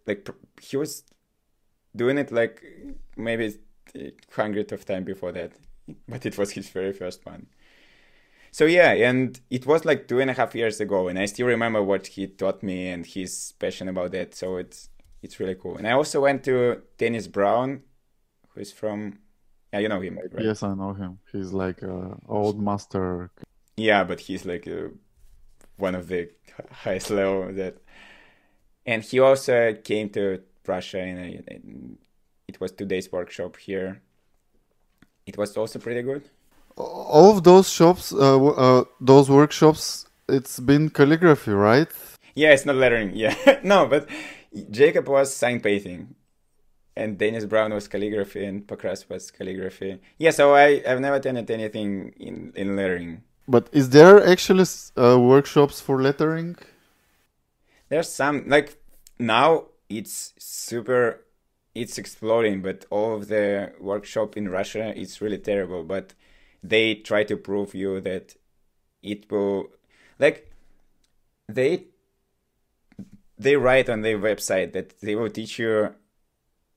like 0.06 0.30
he 0.62 0.78
was 0.78 1.04
doing 1.96 2.18
it 2.18 2.32
like 2.32 2.64
maybe 3.16 3.56
hundred 4.36 4.72
of 4.72 4.86
time 4.86 5.04
before 5.04 5.32
that, 5.32 5.54
but 6.08 6.26
it 6.26 6.38
was 6.38 6.52
his 6.52 6.70
very 6.70 6.94
first 6.94 7.26
one. 7.26 7.48
So 8.52 8.66
yeah, 8.66 8.92
and 8.94 9.40
it 9.50 9.66
was 9.68 9.86
like 9.86 10.08
two 10.08 10.20
and 10.20 10.30
a 10.30 10.34
half 10.34 10.56
years 10.56 10.80
ago, 10.82 11.08
and 11.08 11.20
I 11.20 11.26
still 11.26 11.48
remember 11.48 11.84
what 11.84 12.08
he 12.08 12.28
taught 12.28 12.64
me 12.64 12.88
and 12.90 13.06
his 13.06 13.54
passion 13.60 13.88
about 13.88 14.12
that. 14.12 14.34
So 14.36 14.58
it's 14.58 14.90
it's 15.22 15.40
really 15.40 15.56
cool. 15.56 15.78
And 15.78 15.88
I 15.88 15.92
also 15.92 16.22
went 16.22 16.44
to 16.46 16.82
Denis 16.98 17.28
Brown, 17.28 17.82
who 18.50 18.62
is 18.62 18.72
from 18.72 19.20
yeah, 19.74 19.80
you 19.80 19.90
know 19.90 20.02
him, 20.02 20.18
right? 20.18 20.44
Yes, 20.44 20.64
I 20.64 20.74
know 20.74 20.94
him. 20.94 21.20
He's 21.32 21.54
like 21.54 21.82
a 21.84 22.18
old 22.28 22.60
master. 22.60 23.32
Yeah, 23.78 24.04
but 24.04 24.20
he's 24.20 24.46
like 24.46 24.68
uh, 24.68 24.90
one 25.78 25.96
of 25.96 26.08
the 26.08 26.30
highest 26.72 27.12
level 27.12 27.54
that. 27.54 27.78
And 28.86 29.04
he 29.04 29.20
also 29.20 29.74
came 29.84 30.10
to 30.12 30.42
Russia, 30.66 31.00
and, 31.00 31.44
and 31.48 31.98
it 32.48 32.60
was 32.60 32.72
two 32.72 32.86
days 32.86 33.12
workshop 33.12 33.58
here. 33.58 34.02
It 35.28 35.38
was 35.38 35.56
also 35.56 35.78
pretty 35.78 36.02
good. 36.02 36.24
All 36.76 37.38
of 37.38 37.44
those 37.44 37.70
shops, 37.70 38.12
uh, 38.12 38.44
uh, 38.46 38.86
those 39.00 39.30
workshops, 39.30 40.08
it's 40.28 40.60
been 40.60 40.90
calligraphy, 40.90 41.52
right? 41.52 41.90
Yeah, 42.34 42.52
it's 42.52 42.66
not 42.66 42.78
lettering. 42.78 43.12
Yeah, 43.14 43.36
no, 43.64 43.86
but 43.86 44.10
Jacob 44.70 45.08
was 45.08 45.34
sign 45.34 45.60
painting, 45.60 46.16
and 46.96 47.18
Denis 47.18 47.46
Brown 47.46 47.74
was 47.74 47.88
calligraphy, 47.88 48.46
and 48.46 48.66
Pokras 48.68 49.08
was 49.10 49.32
calligraphy. 49.32 50.00
Yeah, 50.18 50.32
so 50.32 50.56
I 50.56 50.82
I've 50.88 51.00
never 51.00 51.18
attended 51.18 51.50
anything 51.52 52.14
in 52.20 52.52
in 52.56 52.76
lettering. 52.76 53.24
But 53.48 53.68
is 53.72 53.90
there 53.90 54.26
actually 54.26 54.66
uh, 54.96 55.20
workshops 55.20 55.82
for 55.82 56.02
lettering? 56.02 56.56
There's 57.90 58.10
some 58.10 58.48
like 58.48 58.78
now 59.18 59.66
it's 59.90 60.34
super, 60.38 61.26
it's 61.74 61.98
exploding, 61.98 62.62
but 62.62 62.86
all 62.92 63.16
of 63.16 63.28
the 63.28 63.74
workshop 63.80 64.38
in 64.38 64.50
Russia 64.50 64.94
it's 64.96 65.22
really 65.22 65.40
terrible. 65.40 65.84
But 65.84 66.14
they 66.64 66.96
try 66.96 67.24
to 67.24 67.38
prove 67.38 67.74
you 67.74 68.02
that 68.02 68.36
it 69.02 69.32
will 69.32 69.70
like 70.20 70.52
they 71.48 71.86
they 73.40 73.56
write 73.56 73.90
on 73.90 74.02
their 74.02 74.20
website 74.20 74.74
that 74.74 75.00
they 75.00 75.16
will 75.16 75.30
teach 75.30 75.58
you 75.58 75.96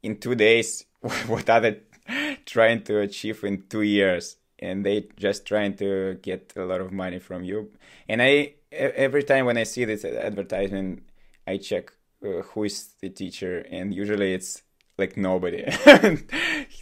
in 0.02 0.16
two 0.18 0.34
days 0.34 0.86
what 1.26 1.50
are 1.50 1.60
they 1.60 1.80
trying 2.46 2.82
to 2.84 3.00
achieve 3.00 3.44
in 3.44 3.64
two 3.68 3.82
years. 3.82 4.36
And 4.58 4.86
they 4.86 5.08
just 5.16 5.44
trying 5.44 5.74
to 5.78 6.20
get 6.22 6.52
a 6.56 6.64
lot 6.64 6.80
of 6.80 6.92
money 6.92 7.18
from 7.18 7.42
you. 7.42 7.72
And 8.08 8.22
i 8.22 8.54
every 8.70 9.24
time 9.24 9.44
when 9.44 9.58
i 9.58 9.64
see 9.64 9.84
this 9.84 10.02
advertisement 10.02 11.02
i 11.46 11.58
check 11.58 11.92
uh, 12.24 12.42
who 12.42 12.64
is 12.64 12.94
the 13.00 13.10
teacher. 13.10 13.66
And 13.70 13.92
usually 13.92 14.32
it's 14.32 14.62
like 14.98 15.16
nobody. 15.16 15.64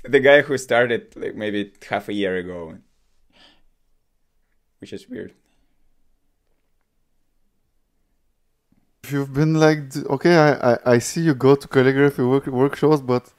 The 0.04 0.20
guy 0.20 0.42
who 0.42 0.56
started 0.58 1.14
like 1.16 1.34
maybe 1.34 1.72
half 1.88 2.08
a 2.08 2.12
year 2.12 2.36
ago. 2.36 2.78
Which 4.80 4.92
is 4.92 5.08
weird 5.08 5.34
you've 9.12 9.32
been 9.34 9.54
like, 9.54 9.94
okay, 10.16 10.36
I, 10.36 10.72
I, 10.72 10.78
I 10.94 10.98
see 10.98 11.22
you 11.22 11.34
go 11.34 11.54
to 11.54 11.68
calligraphy 11.68 12.22
work, 12.22 12.46
workshops, 12.46 13.00
but 13.00 13.32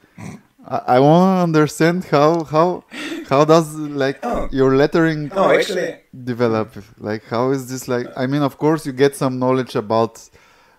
I, 0.68 0.78
I 0.96 1.00
want 1.00 1.38
to 1.38 1.44
understand 1.44 2.06
how 2.06 2.44
how 2.44 2.84
how 3.30 3.46
does 3.46 3.76
like 3.76 4.20
Oh. 4.24 4.48
your 4.52 4.76
lettering 4.76 5.30
no 5.36 5.50
actually 5.52 5.96
develop? 6.24 6.76
Like, 6.98 7.24
how 7.26 7.52
is 7.52 7.70
this 7.70 7.88
like? 7.88 8.08
I 8.16 8.28
mean, 8.28 8.42
of 8.42 8.58
course, 8.58 8.86
you 8.86 8.92
get 8.94 9.16
some 9.16 9.40
knowledge 9.40 9.76
about 9.76 10.30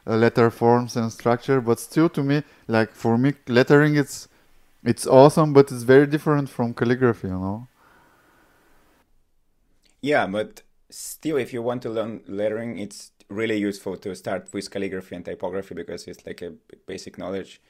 uh, 0.07 0.17
letter 0.17 0.51
forms 0.51 0.97
and 0.97 1.11
structure, 1.13 1.61
but 1.61 1.81
still, 1.81 2.09
to 2.11 2.23
me, 2.23 2.43
like 2.69 2.93
for 2.93 3.19
me, 3.19 3.35
lettering 3.49 3.97
it's 3.97 4.29
it's 4.85 5.07
awesome, 5.07 5.53
but 5.53 5.71
it's 5.73 5.85
very 5.85 6.07
different 6.07 6.49
from 6.51 6.75
calligraphy, 6.75 7.29
you 7.29 7.35
know. 7.35 7.69
Yeah, 10.01 10.27
but 10.27 10.63
still, 10.91 11.37
if 11.37 11.53
you 11.53 11.63
want 11.63 11.83
to 11.83 11.91
learn 11.91 12.23
lettering, 12.27 12.79
it's 12.79 13.12
really 13.33 13.57
useful 13.57 13.97
to 13.97 14.15
start 14.15 14.49
with 14.53 14.71
calligraphy 14.71 15.17
and 15.17 15.25
typography 15.25 15.75
because 15.75 16.07
it's 16.07 16.25
like 16.27 16.43
a 16.43 16.53
basic 16.87 17.19
knowledge 17.19 17.61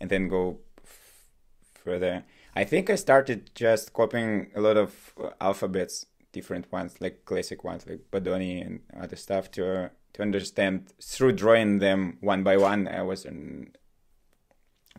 and 0.00 0.10
then 0.10 0.28
go 0.28 0.58
f- 0.84 1.28
further. 1.74 2.24
I 2.54 2.64
think 2.64 2.90
I 2.90 2.96
started 2.96 3.50
just 3.54 3.92
copying 3.92 4.50
a 4.54 4.60
lot 4.60 4.76
of 4.76 5.14
uh, 5.22 5.30
alphabets, 5.40 6.06
different 6.32 6.70
ones, 6.72 7.00
like 7.00 7.24
classic 7.24 7.64
ones 7.64 7.86
like 7.86 8.10
Bodoni 8.10 8.64
and 8.64 8.80
other 8.98 9.16
stuff 9.16 9.50
to 9.52 9.90
to 10.14 10.22
understand 10.22 10.92
through 11.02 11.32
drawing 11.32 11.78
them 11.78 12.18
one 12.20 12.42
by 12.42 12.56
one. 12.56 12.88
I 12.88 13.02
was 13.02 13.26
um, 13.26 13.68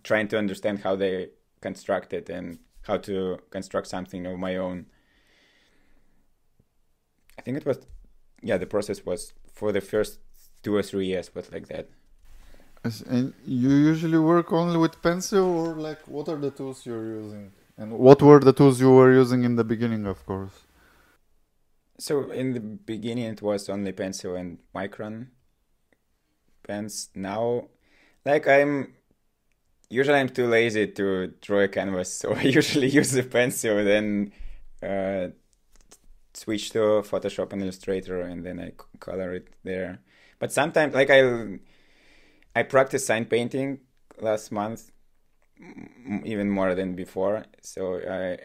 trying 0.04 0.28
to 0.30 0.38
understand 0.38 0.80
how 0.80 0.96
they 0.96 1.30
constructed 1.62 2.30
and 2.30 2.60
how 2.84 2.98
to 2.98 3.40
construct 3.50 3.88
something 3.88 4.26
of 4.26 4.40
my 4.40 4.56
own. 4.56 4.86
I 7.38 7.42
think 7.42 7.58
it 7.58 7.66
was, 7.66 7.80
yeah, 8.42 8.58
the 8.58 8.66
process 8.66 9.06
was 9.06 9.34
for 9.54 9.72
the 9.72 9.82
first 9.82 10.20
two 10.64 10.76
or 10.76 10.84
three 10.84 11.08
years 11.08 11.30
but 11.30 11.52
like 11.52 11.68
that. 11.68 11.88
And 12.84 13.34
you 13.46 13.70
usually 13.70 14.18
work 14.18 14.54
only 14.54 14.78
with 14.78 15.02
pencil, 15.02 15.46
or 15.46 15.76
like 15.76 16.08
what 16.08 16.30
are 16.30 16.38
the 16.38 16.52
tools 16.52 16.86
you're 16.86 17.06
using? 17.06 17.52
And 17.78 17.92
what 17.94 18.22
were 18.22 18.40
the 18.40 18.54
tools 18.54 18.80
you 18.80 18.92
were 18.92 19.14
using 19.14 19.44
in 19.44 19.56
the 19.56 19.64
beginning, 19.64 20.06
of 20.06 20.26
course? 20.26 20.54
So 21.98 22.32
in 22.32 22.54
the 22.54 22.62
beginning, 22.62 23.26
it 23.26 23.42
was 23.42 23.68
only 23.68 23.92
pencil 23.92 24.36
and 24.36 24.60
micron 24.74 25.28
pens. 26.66 27.10
Now, 27.16 27.68
like 28.26 28.48
I'm 28.48 28.94
usually 29.90 30.20
I'm 30.20 30.30
too 30.30 30.48
lazy 30.48 30.88
to 30.88 31.34
draw 31.42 31.60
a 31.60 31.68
canvas, 31.68 32.14
so 32.20 32.34
I 32.34 32.44
usually 32.44 32.90
use 32.90 33.14
a 33.16 33.24
pencil, 33.24 33.84
then 33.84 34.32
uh, 34.82 35.28
switch 36.40 36.72
to 36.72 36.80
Photoshop 37.12 37.54
and 37.54 37.62
Illustrator, 37.62 38.22
and 38.22 38.46
then 38.46 38.60
I 38.60 38.72
color 39.00 39.34
it 39.34 39.48
there. 39.64 40.00
But 40.40 40.52
sometimes, 40.52 40.94
like 40.94 41.10
I, 41.10 41.60
I 42.56 42.64
practiced 42.64 43.08
sign 43.08 43.26
painting 43.26 43.80
last 44.20 44.52
month, 44.52 44.92
even 46.24 46.50
more 46.50 46.76
than 46.76 46.96
before. 46.96 47.46
So 47.62 48.00
I, 48.00 48.38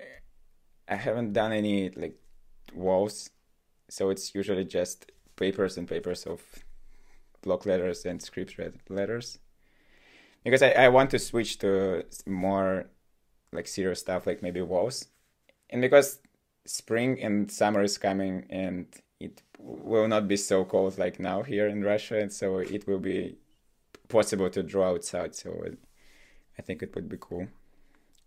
I 0.92 0.96
haven't 0.96 1.32
done 1.32 1.52
any 1.52 1.90
like 1.90 2.18
walls 2.74 3.30
so 3.88 4.10
it's 4.10 4.34
usually 4.34 4.64
just 4.64 5.12
papers 5.36 5.76
and 5.76 5.88
papers 5.88 6.24
of 6.26 6.42
block 7.42 7.66
letters 7.66 8.04
and 8.04 8.20
script 8.22 8.58
letters 8.88 9.38
because 10.42 10.62
I, 10.62 10.70
I 10.70 10.88
want 10.88 11.10
to 11.10 11.18
switch 11.18 11.58
to 11.58 12.04
more 12.26 12.86
like 13.52 13.68
serious 13.68 14.00
stuff 14.00 14.26
like 14.26 14.42
maybe 14.42 14.62
walls 14.62 15.06
and 15.70 15.80
because 15.80 16.18
spring 16.66 17.20
and 17.22 17.50
summer 17.50 17.82
is 17.82 17.98
coming 17.98 18.46
and 18.50 18.86
it 19.20 19.42
will 19.58 20.08
not 20.08 20.28
be 20.28 20.36
so 20.36 20.64
cold 20.64 20.98
like 20.98 21.18
now 21.20 21.42
here 21.42 21.66
in 21.68 21.84
russia 21.84 22.18
and 22.18 22.32
so 22.32 22.58
it 22.58 22.86
will 22.86 22.98
be 22.98 23.36
possible 24.08 24.50
to 24.50 24.62
draw 24.62 24.90
outside 24.90 25.34
so 25.34 25.50
it, 25.64 25.78
i 26.58 26.62
think 26.62 26.82
it 26.82 26.94
would 26.94 27.08
be 27.08 27.16
cool 27.20 27.46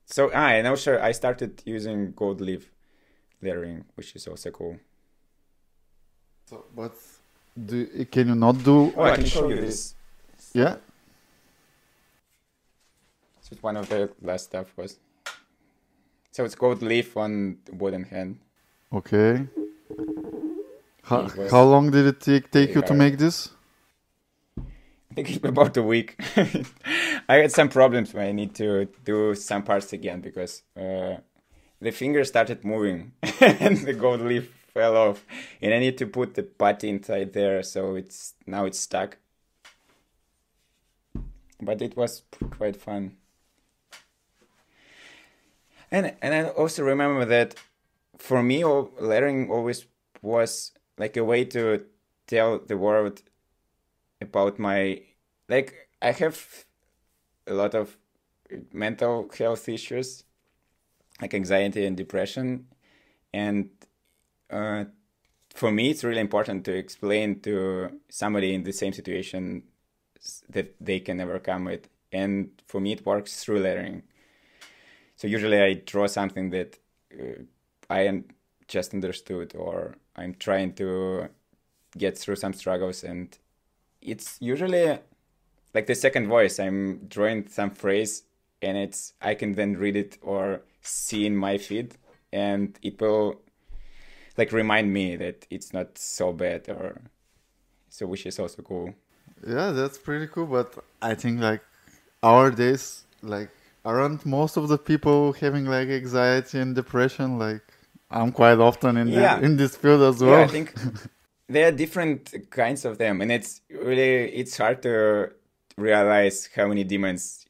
So 0.08 0.32
ah, 0.34 0.56
and 0.56 0.66
also 0.68 1.00
I 1.00 1.12
started 1.12 1.62
using 1.66 2.14
gold 2.16 2.40
leaf 2.40 2.72
lettering, 3.42 3.84
which 3.96 4.16
is 4.16 4.28
also 4.28 4.52
cool. 4.52 4.78
So, 6.46 6.64
but 6.74 6.96
do 7.60 8.06
can 8.06 8.30
you 8.30 8.36
not 8.36 8.64
do? 8.64 8.94
Oh, 8.96 9.04
I 9.04 9.16
can 9.18 9.26
show 9.26 9.50
you 9.50 9.60
this. 9.60 9.96
Yeah. 10.54 10.76
So 13.42 13.50
it's 13.52 13.64
one 13.64 13.76
of 13.76 13.90
the 13.90 14.10
last 14.22 14.46
stuff 14.46 14.72
was. 14.78 14.98
So 16.38 16.46
it's 16.46 16.54
gold 16.54 16.84
leaf 16.84 17.18
on 17.18 17.58
wooden 17.72 18.04
hand. 18.04 18.38
Okay. 18.94 19.48
How, 21.02 21.24
was 21.24 21.50
how 21.50 21.64
long 21.64 21.90
did 21.90 22.06
it 22.06 22.20
take 22.22 22.52
take 22.52 22.76
you 22.76 22.84
to 22.84 22.94
make 22.94 23.18
this? 23.18 23.50
I 24.56 25.16
think 25.16 25.44
about 25.44 25.76
a 25.78 25.82
week. 25.82 26.16
I 27.28 27.38
had 27.38 27.52
some 27.52 27.70
problems 27.70 28.14
when 28.14 28.28
I 28.28 28.34
need 28.34 28.54
to 28.54 28.88
do 29.04 29.34
some 29.34 29.64
parts 29.64 29.92
again 29.94 30.22
because 30.22 30.62
uh, 30.80 31.16
the 31.82 31.90
finger 31.90 32.24
started 32.24 32.64
moving 32.64 33.14
and 33.42 33.80
the 33.80 33.94
gold 33.94 34.22
leaf 34.22 34.54
fell 34.76 34.96
off, 34.96 35.26
and 35.60 35.74
I 35.74 35.80
need 35.80 35.98
to 35.98 36.06
put 36.06 36.36
the 36.36 36.44
putty 36.44 36.90
inside 36.90 37.34
there, 37.34 37.64
so 37.64 37.96
it's 37.96 38.36
now 38.46 38.66
it's 38.66 38.80
stuck. 38.80 39.18
But 41.60 41.82
it 41.82 41.98
was 41.98 42.22
quite 42.52 42.76
fun. 42.76 43.18
And 45.92 46.16
and 46.22 46.34
I 46.34 46.50
also 46.50 46.84
remember 46.84 47.26
that 47.26 47.56
for 48.18 48.44
me, 48.44 48.64
lettering 48.66 49.50
always 49.50 49.86
was 50.22 50.72
like 50.98 51.16
a 51.18 51.24
way 51.24 51.46
to 51.46 51.86
tell 52.26 52.60
the 52.60 52.78
world 52.78 53.22
about 54.20 54.60
my 54.60 55.02
like 55.48 55.90
I 56.02 56.12
have 56.12 56.66
a 57.46 57.54
lot 57.54 57.74
of 57.74 57.98
mental 58.74 59.30
health 59.38 59.70
issues 59.70 60.24
like 61.22 61.34
anxiety 61.34 61.86
and 61.86 61.98
depression. 61.98 62.68
And 63.34 63.70
uh, 64.50 64.86
for 65.54 65.72
me 65.72 65.90
it's 65.90 66.04
really 66.04 66.22
important 66.22 66.66
to 66.66 66.76
explain 66.76 67.40
to 67.42 68.00
somebody 68.10 68.54
in 68.54 68.64
the 68.64 68.74
same 68.74 68.94
situation 68.94 69.64
that 70.50 70.76
they 70.80 71.00
can 71.00 71.20
overcome 71.22 71.68
it. 71.68 71.90
And 72.12 72.52
for 72.68 72.80
me 72.80 72.94
it 72.94 73.06
works 73.06 73.44
through 73.44 73.60
lettering 73.60 74.04
so 75.18 75.28
usually 75.28 75.62
i 75.62 75.74
draw 75.74 76.08
something 76.08 76.50
that 76.50 76.78
uh, 77.14 77.42
i 77.90 78.02
am 78.02 78.24
just 78.68 78.94
understood 78.94 79.54
or 79.56 79.96
i'm 80.16 80.34
trying 80.36 80.74
to 80.74 81.28
get 81.98 82.18
through 82.18 82.36
some 82.36 82.54
struggles 82.54 83.04
and 83.04 83.38
it's 84.02 84.38
usually 84.40 85.00
like 85.74 85.88
the 85.88 85.96
second 85.96 86.28
voice 86.28 86.60
i'm 86.60 87.00
drawing 87.08 87.48
some 87.48 87.70
phrase 87.70 88.24
and 88.62 88.78
it's 88.78 89.14
i 89.22 89.34
can 89.34 89.54
then 89.54 89.76
read 89.76 89.96
it 89.96 90.18
or 90.22 90.62
see 90.82 91.26
in 91.26 91.36
my 91.36 91.58
feed 91.58 91.96
and 92.32 92.80
it 92.82 93.00
will 93.02 93.42
like 94.38 94.52
remind 94.52 94.94
me 94.94 95.16
that 95.16 95.46
it's 95.50 95.74
not 95.74 95.98
so 95.98 96.32
bad 96.32 96.70
or 96.70 97.02
so 97.90 98.06
which 98.06 98.26
is 98.26 98.40
also 98.40 98.62
cool 98.62 98.94
Yeah, 99.46 99.72
that's 99.72 99.98
pretty 99.98 100.28
cool. 100.28 100.48
But 100.48 100.74
I 101.02 101.14
think 101.14 101.40
like 101.40 101.62
our 102.24 102.50
days, 102.50 103.04
like 103.22 103.50
aren't 103.88 104.26
most 104.26 104.58
of 104.58 104.68
the 104.68 104.78
people 104.78 105.34
having 105.34 105.66
like 105.66 105.90
anxiety 105.90 106.60
and 106.60 106.76
depression? 106.76 107.40
Like 107.40 107.62
I'm 108.12 108.32
quite 108.32 108.60
often 108.60 108.98
in 108.98 109.08
Yeah. 109.08 109.40
the, 109.40 109.46
in 109.46 109.58
this 109.58 109.76
field 109.76 110.02
as 110.04 110.22
yeah 110.22 110.24
well. 110.24 110.44
i 110.44 110.48
think 110.48 110.74
there 111.50 111.68
are 111.68 111.72
different 111.72 112.34
kinds 112.50 112.86
of 112.86 112.98
them 112.98 113.22
and 113.22 113.32
it's 113.32 113.62
really 113.70 114.32
it's 114.34 114.58
hard 114.58 114.82
to 114.84 115.32
realize 115.78 116.50
how 116.56 116.68
many 116.68 116.84
demons 116.84 117.46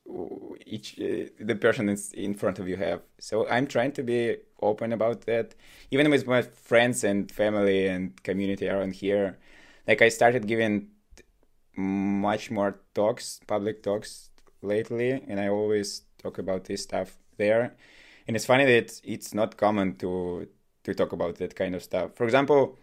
each 0.65 0.99
uh, 0.99 1.25
the 1.39 1.55
person 1.55 1.89
in 2.13 2.33
front 2.33 2.59
of 2.59 2.67
you 2.67 2.77
have 2.77 3.01
so 3.19 3.47
i'm 3.49 3.67
trying 3.67 3.91
to 3.91 4.03
be 4.03 4.37
open 4.61 4.93
about 4.93 5.21
that 5.21 5.55
even 5.91 6.09
with 6.11 6.27
my 6.27 6.41
friends 6.41 7.03
and 7.03 7.31
family 7.31 7.87
and 7.87 8.21
community 8.23 8.67
around 8.69 8.93
here 8.95 9.37
like 9.87 10.01
i 10.01 10.09
started 10.09 10.47
giving 10.47 10.87
much 11.75 12.49
more 12.51 12.79
talks 12.93 13.39
public 13.47 13.83
talks 13.83 14.29
lately 14.61 15.11
and 15.27 15.39
i 15.39 15.47
always 15.47 16.01
talk 16.17 16.37
about 16.37 16.65
this 16.65 16.83
stuff 16.83 17.17
there 17.37 17.75
and 18.27 18.35
it's 18.35 18.45
funny 18.45 18.65
that 18.65 18.99
it's 19.03 19.33
not 19.33 19.57
common 19.57 19.95
to 19.95 20.47
to 20.83 20.93
talk 20.93 21.11
about 21.11 21.35
that 21.35 21.55
kind 21.55 21.75
of 21.75 21.83
stuff 21.83 22.11
for 22.15 22.23
example 22.23 22.77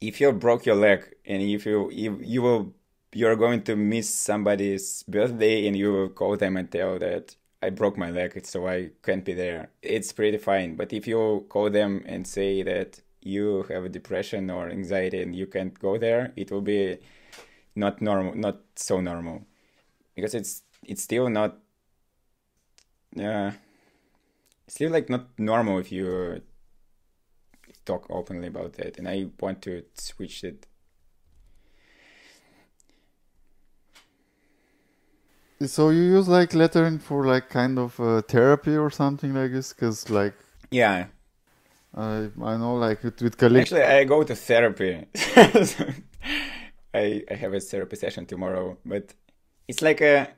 if 0.00 0.20
you 0.20 0.32
broke 0.32 0.66
your 0.66 0.76
leg 0.76 1.14
and 1.24 1.42
if 1.42 1.66
you 1.66 1.90
if 1.92 2.26
you 2.26 2.42
will 2.42 2.72
you're 3.12 3.36
going 3.36 3.62
to 3.62 3.74
miss 3.74 4.12
somebody's 4.12 5.02
birthday 5.04 5.66
and 5.66 5.76
you 5.76 5.92
will 5.92 6.08
call 6.08 6.36
them 6.36 6.56
and 6.56 6.70
tell 6.70 6.98
that 6.98 7.34
I 7.62 7.70
broke 7.70 7.96
my 7.96 8.10
leg 8.10 8.38
so 8.44 8.68
I 8.68 8.90
can't 9.02 9.24
be 9.24 9.34
there. 9.34 9.70
It's 9.82 10.12
pretty 10.12 10.38
fine. 10.38 10.76
But 10.76 10.92
if 10.92 11.06
you 11.06 11.46
call 11.48 11.70
them 11.70 12.04
and 12.06 12.26
say 12.26 12.62
that 12.62 13.00
you 13.20 13.64
have 13.68 13.84
a 13.84 13.88
depression 13.88 14.50
or 14.50 14.68
anxiety 14.68 15.22
and 15.22 15.34
you 15.34 15.46
can't 15.46 15.76
go 15.78 15.98
there, 15.98 16.32
it 16.36 16.50
will 16.50 16.60
be 16.60 16.98
not 17.74 18.00
normal, 18.00 18.34
not 18.34 18.60
so 18.76 19.00
normal, 19.00 19.44
because 20.14 20.34
it's 20.34 20.62
it's 20.84 21.02
still 21.02 21.28
not. 21.28 21.58
Yeah, 23.18 23.52
it's 24.66 24.74
still 24.76 24.90
like 24.90 25.08
not 25.10 25.38
normal 25.38 25.78
if 25.78 25.90
you 25.92 26.42
talk 27.84 28.06
openly 28.10 28.48
about 28.48 28.74
that, 28.74 28.98
and 28.98 29.08
I 29.08 29.30
want 29.40 29.62
to 29.62 29.84
switch 29.94 30.44
it. 30.44 30.66
So 35.66 35.90
you 35.90 36.02
use 36.02 36.26
like 36.28 36.52
lettering 36.52 36.98
for 36.98 37.24
like 37.24 37.48
kind 37.48 37.78
of 37.78 38.00
uh, 38.00 38.22
therapy 38.22 38.76
or 38.76 38.90
something 38.90 39.34
like 39.34 39.52
this? 39.52 39.72
Because 39.72 40.10
like 40.10 40.34
Yeah, 40.70 41.08
I 41.94 42.30
I 42.42 42.56
know 42.56 42.76
like 42.76 43.02
with, 43.02 43.20
with 43.22 43.36
colleagues. 43.38 43.72
actually, 43.72 43.82
I 43.82 44.04
go 44.04 44.22
to 44.24 44.34
therapy. 44.36 45.06
I 46.94 47.24
I 47.30 47.34
have 47.34 47.54
a 47.54 47.60
therapy 47.60 47.96
session 47.96 48.26
tomorrow, 48.26 48.78
but 48.84 49.14
it's 49.68 49.82
like 49.82 50.00
a. 50.00 50.28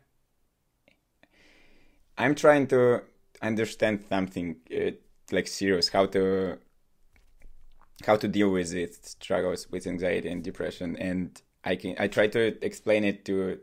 I'm 2.20 2.35
trying 2.35 2.66
to 2.68 3.02
understand 3.40 4.04
something 4.09 4.56
uh, 4.74 4.90
like 5.33 5.48
serious, 5.48 5.88
how 5.88 6.06
to 6.06 6.59
how 8.06 8.16
to 8.16 8.28
deal 8.28 8.50
with 8.50 8.72
it, 8.74 8.94
struggles 9.04 9.70
with 9.70 9.87
anxiety 9.87 10.28
and 10.28 10.42
depression, 10.42 10.96
and 10.96 11.40
I 11.64 11.76
can 11.76 11.94
I 11.98 12.09
try 12.09 12.26
to 12.28 12.42
explain 12.64 13.04
it 13.04 13.24
to 13.24 13.59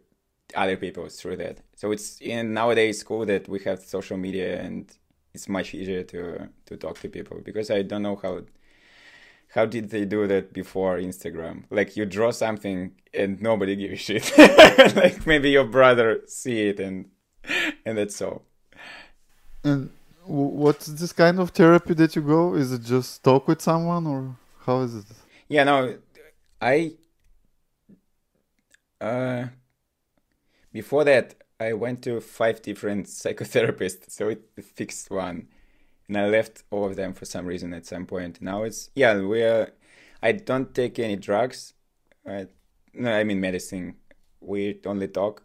other 0.56 0.76
people 0.76 1.08
through 1.10 1.38
that. 1.38 1.60
So 1.76 1.92
it's 1.92 2.20
in 2.20 2.54
nowadays 2.54 3.04
cool 3.04 3.26
that 3.28 3.48
we 3.48 3.60
have 3.60 3.80
social 3.82 4.18
media 4.18 4.62
and 4.62 4.92
it's 5.34 5.48
much 5.48 5.76
easier 5.76 6.04
to 6.04 6.50
to 6.66 6.78
talk 6.78 7.00
to 7.02 7.10
people 7.10 7.42
because 7.44 7.70
I 7.70 7.84
don't 7.84 8.02
know 8.02 8.16
how 8.16 8.42
how 9.50 9.66
did 9.66 9.92
they 9.92 10.06
do 10.06 10.26
that 10.28 10.52
before 10.52 10.98
Instagram? 10.98 11.66
Like 11.70 11.96
you 11.96 12.06
draw 12.06 12.32
something 12.32 12.96
and 13.14 13.40
nobody 13.40 13.76
gives 13.82 13.94
a 13.94 14.20
shit. 14.20 14.96
like 14.96 15.28
maybe 15.28 15.52
your 15.52 15.66
brother 15.66 16.22
see 16.28 16.70
it 16.70 16.80
and 16.80 17.10
and 17.86 17.98
that's 17.98 18.22
all. 18.22 18.47
And 19.68 19.90
what's 20.26 20.88
this 20.88 21.14
kind 21.14 21.40
of 21.40 21.52
therapy 21.52 21.94
that 21.96 22.16
you 22.16 22.22
go? 22.22 22.56
Is 22.56 22.72
it 22.72 22.84
just 22.84 23.24
talk 23.24 23.48
with 23.48 23.62
someone 23.62 24.08
or 24.08 24.36
how 24.66 24.82
is 24.82 24.96
it? 24.96 25.06
Yeah, 25.48 25.64
no, 25.64 25.98
I 26.62 26.94
uh 29.00 29.46
before 30.74 31.04
that 31.06 31.36
I 31.60 31.74
went 31.74 32.04
to 32.04 32.20
five 32.22 32.62
different 32.62 33.08
psychotherapists, 33.22 34.12
so 34.12 34.30
it 34.30 34.44
fixed 34.62 35.10
one, 35.10 35.48
and 36.08 36.18
I 36.18 36.28
left 36.28 36.64
all 36.72 36.86
of 36.86 36.96
them 36.96 37.14
for 37.14 37.26
some 37.26 37.46
reason 37.46 37.74
at 37.74 37.86
some 37.86 38.06
point. 38.06 38.42
Now 38.42 38.64
it's 38.64 38.90
yeah, 38.96 39.20
we're 39.20 39.72
I 40.22 40.32
don't 40.34 40.74
take 40.74 41.00
any 41.00 41.16
drugs. 41.16 41.74
I, 42.28 42.48
no, 42.94 43.14
I 43.14 43.24
mean 43.24 43.40
medicine. 43.40 43.96
We 44.42 44.80
only 44.86 45.08
talk. 45.08 45.44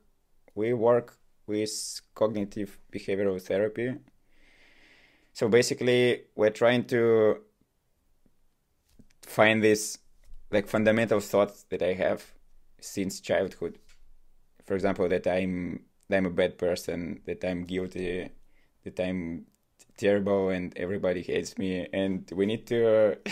We 0.55 0.73
work 0.73 1.17
with 1.47 2.01
cognitive 2.15 2.79
behavioral 2.93 3.41
therapy. 3.41 3.95
So 5.33 5.49
basically, 5.49 6.25
we're 6.37 6.51
trying 6.51 6.85
to 6.87 7.41
find 9.23 9.63
this 9.63 9.99
like 10.51 10.69
fundamental 10.69 11.21
thoughts 11.21 11.65
that 11.71 11.83
I 11.83 11.95
have 11.95 12.33
since 12.81 13.21
childhood. 13.21 13.79
For 14.67 14.75
example, 14.75 15.09
that 15.09 15.27
I'm 15.27 15.85
that 16.09 16.19
I'm 16.19 16.27
a 16.27 16.31
bad 16.31 16.59
person, 16.59 17.21
that 17.27 17.45
I'm 17.45 17.65
guilty, 17.65 18.31
that 18.85 19.01
I'm 19.01 19.47
terrible, 19.97 20.51
and 20.51 20.77
everybody 20.77 21.23
hates 21.23 21.57
me, 21.59 21.89
and 21.93 22.31
we 22.35 22.47
need 22.47 22.67
to 22.69 23.17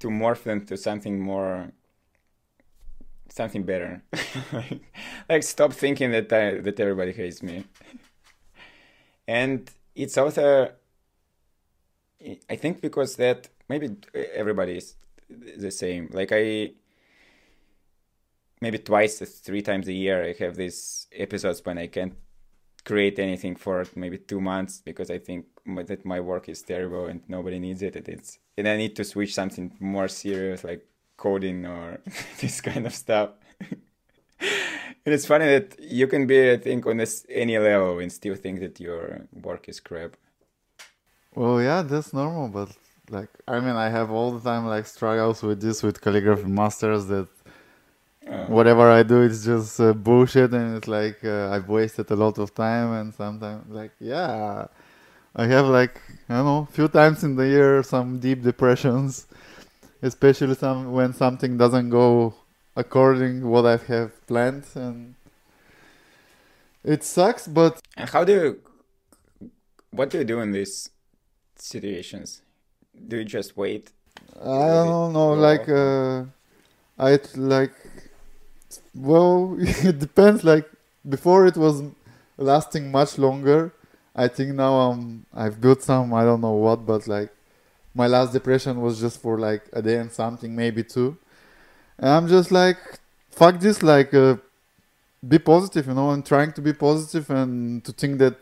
to 0.00 0.08
morph 0.08 0.44
them 0.44 0.64
to 0.66 0.76
something 0.76 1.20
more, 1.20 1.72
something 3.28 3.62
better. 3.64 4.02
like 5.28 5.42
stop 5.42 5.72
thinking 5.72 6.10
that 6.12 6.32
I, 6.32 6.60
that 6.60 6.80
everybody 6.80 7.12
hates 7.12 7.42
me. 7.42 7.64
And 9.26 9.70
it's 9.94 10.16
also, 10.18 10.72
I 12.50 12.56
think, 12.56 12.80
because 12.80 13.16
that 13.16 13.48
maybe 13.68 13.96
everybody 14.34 14.76
is 14.76 14.96
the 15.28 15.70
same. 15.70 16.10
Like 16.12 16.30
I, 16.32 16.72
maybe 18.60 18.78
twice, 18.78 19.18
three 19.18 19.62
times 19.62 19.88
a 19.88 19.92
year, 19.92 20.24
I 20.24 20.34
have 20.44 20.56
these 20.56 21.06
episodes 21.12 21.64
when 21.64 21.78
I 21.78 21.86
can't 21.86 22.14
create 22.84 23.18
anything 23.18 23.56
for 23.56 23.86
maybe 23.94 24.18
two 24.18 24.40
months 24.40 24.82
because 24.84 25.10
I 25.10 25.18
think 25.18 25.46
that 25.86 26.04
my 26.04 26.20
work 26.20 26.48
is 26.48 26.62
terrible 26.62 27.06
and 27.06 27.22
nobody 27.28 27.58
needs 27.58 27.82
it. 27.82 27.96
And 27.96 28.08
it's 28.08 28.38
and 28.56 28.68
I 28.68 28.76
need 28.76 28.94
to 28.96 29.04
switch 29.04 29.34
something 29.34 29.74
more 29.80 30.08
serious 30.08 30.64
like 30.64 30.86
coding 31.16 31.66
or 31.66 32.00
this 32.40 32.60
kind 32.60 32.86
of 32.86 32.94
stuff. 32.94 33.30
and 35.04 35.14
it's 35.14 35.26
funny 35.26 35.46
that 35.46 35.76
you 35.80 36.06
can 36.06 36.26
be, 36.26 36.52
I 36.52 36.56
think, 36.56 36.86
on 36.86 36.96
this 36.98 37.26
any 37.28 37.58
level 37.58 37.98
and 37.98 38.10
still 38.12 38.34
think 38.34 38.60
that 38.60 38.80
your 38.80 39.26
work 39.32 39.68
is 39.68 39.80
crap. 39.80 40.16
Well, 41.34 41.60
yeah, 41.60 41.82
that's 41.82 42.12
normal, 42.12 42.48
but 42.48 42.70
like, 43.10 43.28
I 43.46 43.60
mean, 43.60 43.76
I 43.76 43.88
have 43.88 44.10
all 44.10 44.32
the 44.32 44.40
time 44.40 44.66
like 44.66 44.86
struggles 44.86 45.42
with 45.42 45.60
this 45.60 45.82
with 45.82 46.00
calligraphy 46.00 46.46
masters 46.46 47.06
that 47.06 47.28
uh, 48.26 48.46
whatever 48.46 48.90
I 48.90 49.02
do, 49.02 49.22
it's 49.22 49.44
just 49.44 49.80
uh, 49.80 49.92
bullshit, 49.92 50.52
and 50.52 50.76
it's 50.76 50.88
like 50.88 51.22
uh, 51.24 51.50
I've 51.50 51.68
wasted 51.68 52.10
a 52.10 52.16
lot 52.16 52.38
of 52.38 52.54
time, 52.54 52.92
and 52.92 53.14
sometimes 53.14 53.68
like, 53.68 53.92
yeah, 54.00 54.66
I 55.36 55.46
have 55.46 55.66
like 55.66 56.00
I 56.28 56.36
don't 56.36 56.44
know, 56.46 56.68
few 56.70 56.88
times 56.88 57.24
in 57.24 57.36
the 57.36 57.46
year 57.46 57.82
some 57.82 58.18
deep 58.20 58.42
depressions, 58.42 59.26
especially 60.00 60.54
some 60.54 60.92
when 60.92 61.12
something 61.12 61.58
doesn't 61.58 61.90
go 61.90 62.34
according 62.76 63.48
what 63.48 63.66
I 63.66 63.76
have 63.76 64.26
planned, 64.26 64.64
and 64.74 65.14
it 66.82 67.04
sucks. 67.04 67.46
But 67.46 67.80
and 67.96 68.08
how 68.10 68.24
do 68.24 68.32
you, 68.32 69.48
what 69.90 70.10
do 70.10 70.18
you 70.18 70.24
do 70.24 70.40
in 70.40 70.52
these 70.52 70.90
situations? 71.56 72.42
Do 73.08 73.18
you 73.18 73.24
just 73.24 73.56
wait? 73.56 73.90
I 74.40 74.84
don't 74.84 75.12
know, 75.12 75.32
like 75.32 75.68
uh, 75.68 76.24
I 76.98 77.18
like. 77.36 77.72
Well, 78.94 79.56
it 79.60 79.98
depends. 79.98 80.44
Like 80.44 80.68
before, 81.08 81.46
it 81.46 81.56
was 81.56 81.82
lasting 82.36 82.90
much 82.90 83.18
longer. 83.18 83.72
I 84.16 84.28
think 84.28 84.54
now 84.54 84.74
I'm 84.74 85.26
I've 85.34 85.60
built 85.60 85.82
some 85.82 86.14
I 86.14 86.24
don't 86.24 86.40
know 86.40 86.52
what, 86.52 86.86
but 86.86 87.08
like 87.08 87.30
my 87.94 88.06
last 88.06 88.32
depression 88.32 88.80
was 88.80 89.00
just 89.00 89.20
for 89.20 89.38
like 89.38 89.62
a 89.72 89.82
day 89.82 89.96
and 89.98 90.10
something, 90.10 90.54
maybe 90.54 90.82
two. 90.82 91.16
And 92.04 92.12
I'm 92.12 92.28
just 92.28 92.52
like, 92.52 92.76
fuck 93.30 93.58
this, 93.60 93.82
like, 93.82 94.12
uh, 94.12 94.36
be 95.26 95.38
positive, 95.38 95.86
you 95.86 95.94
know, 95.94 96.10
and 96.10 96.22
trying 96.24 96.52
to 96.52 96.60
be 96.60 96.74
positive 96.74 97.30
and 97.30 97.82
to 97.82 97.92
think 97.92 98.18
that 98.18 98.36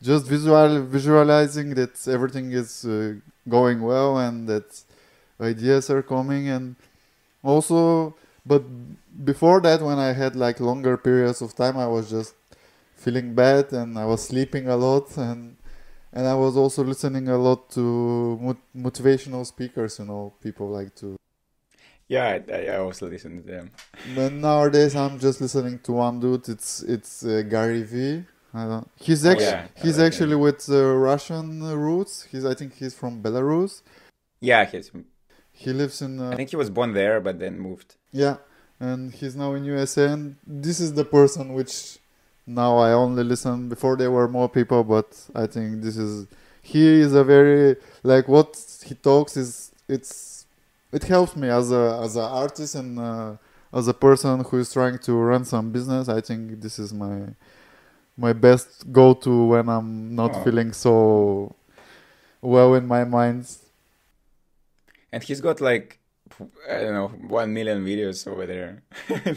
just 0.00 0.26
visual 0.26 0.80
visualizing 0.84 1.74
that 1.74 1.94
everything 2.06 2.52
is 2.52 2.84
uh, 2.84 3.14
going 3.48 3.82
well 3.82 4.18
and 4.18 4.48
that 4.48 4.68
ideas 5.40 5.90
are 5.90 6.02
coming 6.02 6.48
and 6.48 6.76
also 7.42 8.14
but 8.46 8.62
before 9.24 9.60
that 9.60 9.80
when 9.80 9.98
i 9.98 10.12
had 10.12 10.36
like 10.36 10.60
longer 10.60 10.96
periods 10.96 11.40
of 11.42 11.54
time 11.56 11.76
i 11.78 11.86
was 11.86 12.10
just 12.10 12.34
feeling 12.96 13.34
bad 13.34 13.72
and 13.72 13.98
i 13.98 14.04
was 14.04 14.22
sleeping 14.22 14.68
a 14.68 14.76
lot 14.76 15.16
and 15.16 15.56
and 16.12 16.26
i 16.26 16.34
was 16.34 16.56
also 16.56 16.84
listening 16.84 17.28
a 17.28 17.38
lot 17.38 17.68
to 17.70 18.38
mot- 18.40 18.68
motivational 18.76 19.44
speakers 19.44 19.98
you 19.98 20.04
know 20.04 20.32
people 20.42 20.68
like 20.68 20.94
to 20.94 21.16
yeah 22.08 22.38
i, 22.48 22.52
I 22.52 22.76
also 22.78 23.08
listen 23.08 23.42
to 23.42 23.46
them 23.46 23.70
but 24.14 24.32
nowadays 24.32 24.94
i'm 24.94 25.18
just 25.18 25.40
listening 25.40 25.78
to 25.80 25.92
one 25.92 26.20
dude 26.20 26.48
it's 26.48 26.82
it's 26.82 27.24
uh, 27.24 27.42
gary 27.48 27.82
vee 27.82 28.24
I 28.54 28.66
don't. 28.66 28.88
He's 28.94 29.26
actually 29.26 29.46
oh, 29.46 29.50
yeah. 29.50 29.66
he's 29.82 29.98
like 29.98 30.06
actually 30.06 30.34
him. 30.34 30.40
with 30.40 30.68
uh, 30.70 30.94
Russian 30.94 31.60
roots. 31.64 32.28
He's 32.30 32.44
I 32.44 32.54
think 32.54 32.76
he's 32.76 32.94
from 32.94 33.20
Belarus. 33.20 33.82
Yeah, 34.40 34.64
he's. 34.64 34.92
He 35.50 35.72
lives 35.72 36.00
in. 36.00 36.20
Uh, 36.20 36.30
I 36.30 36.36
think 36.36 36.50
he 36.50 36.56
was 36.56 36.70
born 36.70 36.92
there, 36.92 37.20
but 37.20 37.40
then 37.40 37.58
moved. 37.58 37.96
Yeah, 38.12 38.36
and 38.78 39.12
he's 39.12 39.34
now 39.34 39.54
in 39.54 39.64
USA. 39.64 40.06
And 40.12 40.36
this 40.46 40.78
is 40.78 40.94
the 40.94 41.04
person 41.04 41.52
which 41.52 41.98
now 42.46 42.78
I 42.78 42.92
only 42.92 43.24
listen. 43.24 43.68
Before 43.68 43.96
there 43.96 44.12
were 44.12 44.28
more 44.28 44.48
people, 44.48 44.84
but 44.84 45.28
I 45.34 45.46
think 45.48 45.82
this 45.82 45.96
is 45.96 46.28
he 46.62 46.86
is 47.00 47.12
a 47.12 47.24
very 47.24 47.76
like 48.04 48.28
what 48.28 48.50
he 48.84 48.94
talks 48.94 49.36
is 49.36 49.72
it's 49.88 50.33
it 50.94 51.04
helps 51.04 51.34
me 51.34 51.48
as 51.48 51.72
a 51.72 52.00
as 52.04 52.14
an 52.14 52.22
artist 52.22 52.76
and 52.76 52.98
uh, 53.00 53.36
as 53.72 53.88
a 53.88 53.94
person 53.94 54.44
who 54.44 54.58
is 54.58 54.72
trying 54.72 54.98
to 55.00 55.12
run 55.12 55.44
some 55.44 55.72
business. 55.72 56.08
I 56.08 56.20
think 56.20 56.60
this 56.60 56.78
is 56.78 56.94
my 56.94 57.34
my 58.16 58.32
best 58.32 58.92
go 58.92 59.12
to 59.14 59.46
when 59.46 59.68
I'm 59.68 60.14
not 60.14 60.36
oh. 60.36 60.44
feeling 60.44 60.72
so 60.72 61.56
well 62.40 62.74
in 62.74 62.86
my 62.86 63.02
mind. 63.02 63.48
And 65.12 65.22
he's 65.22 65.40
got 65.40 65.60
like 65.60 65.98
I 66.70 66.80
don't 66.80 66.94
know 66.94 67.08
one 67.08 67.52
million 67.52 67.84
videos 67.84 68.28
over 68.28 68.46
there. 68.46 68.84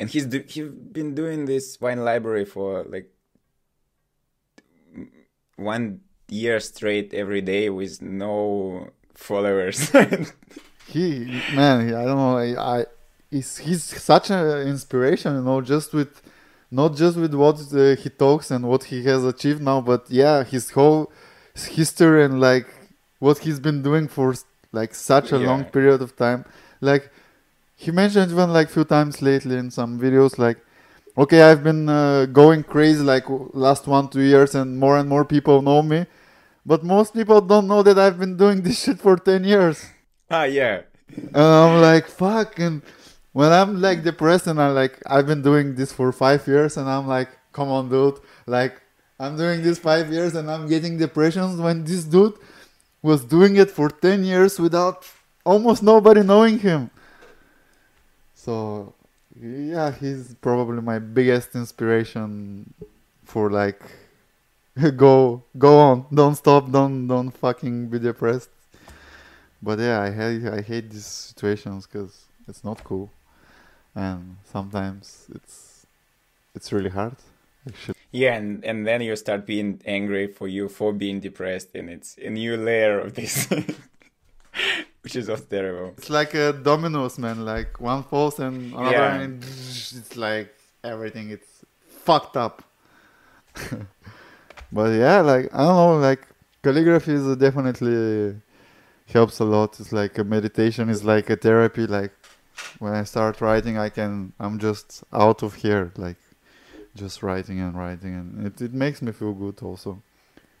and 0.00 0.08
he's 0.08 0.24
do- 0.24 0.44
he's 0.48 0.68
been 0.68 1.14
doing 1.14 1.44
this 1.44 1.78
wine 1.78 2.02
library 2.02 2.46
for 2.46 2.84
like 2.84 3.12
one 5.56 6.00
year 6.28 6.60
straight 6.60 7.12
every 7.14 7.40
day 7.40 7.70
with 7.70 8.00
no 8.02 8.88
followers. 9.14 9.90
he 10.86 11.40
man, 11.54 11.94
I 11.94 12.04
don't 12.04 12.16
know. 12.16 12.38
I, 12.38 12.78
I 12.78 12.86
he's 13.30 13.58
he's 13.58 13.82
such 13.82 14.30
an 14.30 14.66
inspiration, 14.68 15.34
you 15.36 15.42
know, 15.42 15.60
just 15.60 15.92
with 15.92 16.22
not 16.70 16.96
just 16.96 17.16
with 17.16 17.34
what 17.34 17.56
uh, 17.74 17.96
he 17.96 18.08
talks 18.08 18.50
and 18.50 18.64
what 18.66 18.84
he 18.84 19.02
has 19.04 19.24
achieved 19.24 19.60
now, 19.60 19.80
but 19.80 20.10
yeah, 20.10 20.42
his 20.42 20.70
whole 20.70 21.12
history 21.54 22.24
and 22.24 22.40
like 22.40 22.66
what 23.18 23.38
he's 23.38 23.60
been 23.60 23.82
doing 23.82 24.08
for 24.08 24.34
like 24.72 24.94
such 24.94 25.32
a 25.32 25.38
yeah. 25.38 25.46
long 25.46 25.64
period 25.64 26.00
of 26.00 26.16
time. 26.16 26.44
Like 26.80 27.10
he 27.76 27.90
mentioned 27.90 28.30
even 28.32 28.52
like 28.52 28.70
few 28.70 28.84
times 28.84 29.20
lately 29.20 29.56
in 29.56 29.70
some 29.70 30.00
videos, 30.00 30.38
like 30.38 30.58
okay, 31.16 31.42
I've 31.42 31.62
been 31.62 31.88
uh, 31.88 32.26
going 32.26 32.62
crazy 32.62 33.02
like 33.02 33.24
last 33.52 33.86
one 33.86 34.08
two 34.08 34.22
years, 34.22 34.54
and 34.54 34.78
more 34.78 34.98
and 34.98 35.08
more 35.08 35.24
people 35.24 35.62
know 35.62 35.82
me, 35.82 36.06
but 36.64 36.84
most 36.84 37.14
people 37.14 37.40
don't 37.40 37.66
know 37.68 37.82
that 37.82 37.98
I've 37.98 38.18
been 38.18 38.36
doing 38.36 38.62
this 38.66 38.82
shit 38.82 38.98
for 38.98 39.16
ten 39.16 39.44
years. 39.44 39.84
Ah, 40.30 40.44
yeah. 40.44 40.82
And 41.14 41.36
I'm 41.36 41.80
like, 41.82 42.08
fuck, 42.08 42.58
and 42.58 42.82
when 43.32 43.52
I'm 43.52 43.80
like 43.80 44.02
depressed 44.02 44.46
and 44.46 44.60
I'm 44.60 44.74
like 44.74 44.98
I've 45.06 45.26
been 45.26 45.42
doing 45.42 45.74
this 45.74 45.92
for 45.92 46.12
five 46.12 46.46
years 46.46 46.76
and 46.76 46.88
I'm 46.88 47.06
like, 47.06 47.28
come 47.52 47.68
on, 47.68 47.88
dude, 47.88 48.20
like 48.46 48.80
I'm 49.18 49.36
doing 49.36 49.62
this 49.62 49.78
five 49.78 50.12
years 50.12 50.34
and 50.34 50.50
I'm 50.50 50.68
getting 50.68 50.98
depressions 50.98 51.60
when 51.60 51.84
this 51.84 52.04
dude 52.04 52.34
was 53.02 53.24
doing 53.24 53.56
it 53.56 53.70
for 53.70 53.88
ten 53.88 54.24
years 54.24 54.58
without 54.58 55.08
almost 55.44 55.82
nobody 55.82 56.22
knowing 56.22 56.58
him. 56.58 56.90
So 58.34 58.94
yeah, 59.40 59.92
he's 59.92 60.34
probably 60.40 60.82
my 60.82 60.98
biggest 60.98 61.54
inspiration 61.54 62.72
for 63.24 63.50
like 63.50 63.80
go 64.96 65.42
go 65.58 65.78
on, 65.78 66.06
don't 66.12 66.34
stop, 66.34 66.70
don't 66.70 67.06
don't 67.08 67.30
fucking 67.30 67.88
be 67.88 67.98
depressed. 67.98 68.50
But 69.62 69.78
yeah, 69.78 70.00
I 70.00 70.10
hate 70.10 70.46
I 70.46 70.60
hate 70.60 70.90
these 70.90 71.06
situations 71.06 71.86
because 71.86 72.26
it's 72.48 72.64
not 72.64 72.82
cool 72.84 73.10
and 73.94 74.36
sometimes 74.44 75.26
it's 75.34 75.86
it's 76.54 76.72
really 76.72 76.90
hard 76.90 77.14
actually. 77.66 77.94
yeah 78.10 78.34
and 78.34 78.64
and 78.64 78.86
then 78.86 79.00
you 79.00 79.14
start 79.16 79.46
being 79.46 79.80
angry 79.84 80.26
for 80.26 80.48
you 80.48 80.68
for 80.68 80.92
being 80.92 81.20
depressed 81.20 81.68
and 81.74 81.90
it's 81.90 82.16
a 82.18 82.30
new 82.30 82.56
layer 82.56 82.98
of 82.98 83.14
this 83.14 83.48
which 85.02 85.16
is 85.16 85.26
just 85.26 85.48
terrible 85.50 85.94
it's 85.98 86.10
like 86.10 86.34
a 86.34 86.52
dominoes 86.52 87.18
man 87.18 87.44
like 87.44 87.80
one 87.80 88.02
falls 88.02 88.38
and 88.38 88.72
another 88.72 88.90
yeah. 88.90 89.20
and 89.20 89.42
it's 89.42 90.16
like 90.16 90.54
everything 90.84 91.30
it's 91.30 91.64
fucked 91.88 92.36
up 92.36 92.62
but 94.72 94.90
yeah 94.92 95.20
like 95.20 95.46
i 95.52 95.58
don't 95.58 95.76
know 95.76 95.98
like 95.98 96.26
calligraphy 96.62 97.12
is 97.12 97.36
definitely 97.36 98.34
helps 99.06 99.40
a 99.40 99.44
lot 99.44 99.78
it's 99.78 99.92
like 99.92 100.16
a 100.18 100.24
meditation 100.24 100.88
is 100.88 101.04
like 101.04 101.28
a 101.28 101.36
therapy 101.36 101.86
like 101.86 102.12
when 102.78 102.94
I 102.94 103.04
start 103.04 103.40
writing, 103.40 103.78
I 103.78 103.88
can 103.88 104.32
I'm 104.38 104.58
just 104.58 105.04
out 105.12 105.42
of 105.42 105.54
here, 105.54 105.92
like 105.96 106.16
just 106.94 107.22
writing 107.22 107.60
and 107.60 107.76
writing, 107.76 108.14
and 108.14 108.46
it, 108.46 108.60
it 108.60 108.72
makes 108.72 109.02
me 109.02 109.12
feel 109.12 109.32
good 109.32 109.60
also. 109.62 110.02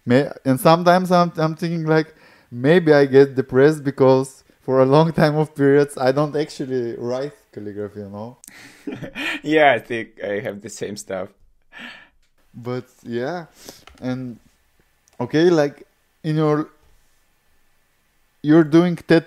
May 0.04 0.30
and 0.44 0.60
sometimes 0.60 1.12
I'm 1.12 1.32
I'm 1.36 1.54
thinking 1.54 1.86
like 1.86 2.14
maybe 2.52 2.92
I 2.92 3.06
get 3.06 3.34
depressed 3.34 3.82
because 3.82 4.44
for 4.60 4.80
a 4.80 4.84
long 4.84 5.12
time 5.12 5.36
of 5.36 5.54
periods 5.54 5.96
I 5.98 6.12
don't 6.12 6.36
actually 6.36 6.94
write 6.96 7.34
calligraphy, 7.52 8.00
you 8.00 8.10
know. 8.10 8.36
yeah, 9.42 9.72
I 9.72 9.78
think 9.78 10.22
I 10.22 10.40
have 10.40 10.60
the 10.60 10.70
same 10.70 10.96
stuff. 10.96 11.30
But 12.54 12.84
yeah, 13.02 13.46
and 14.00 14.38
okay, 15.18 15.50
like 15.50 15.86
in 16.22 16.36
your 16.36 16.68
you're 18.42 18.64
doing 18.64 18.96
TED 18.96 19.24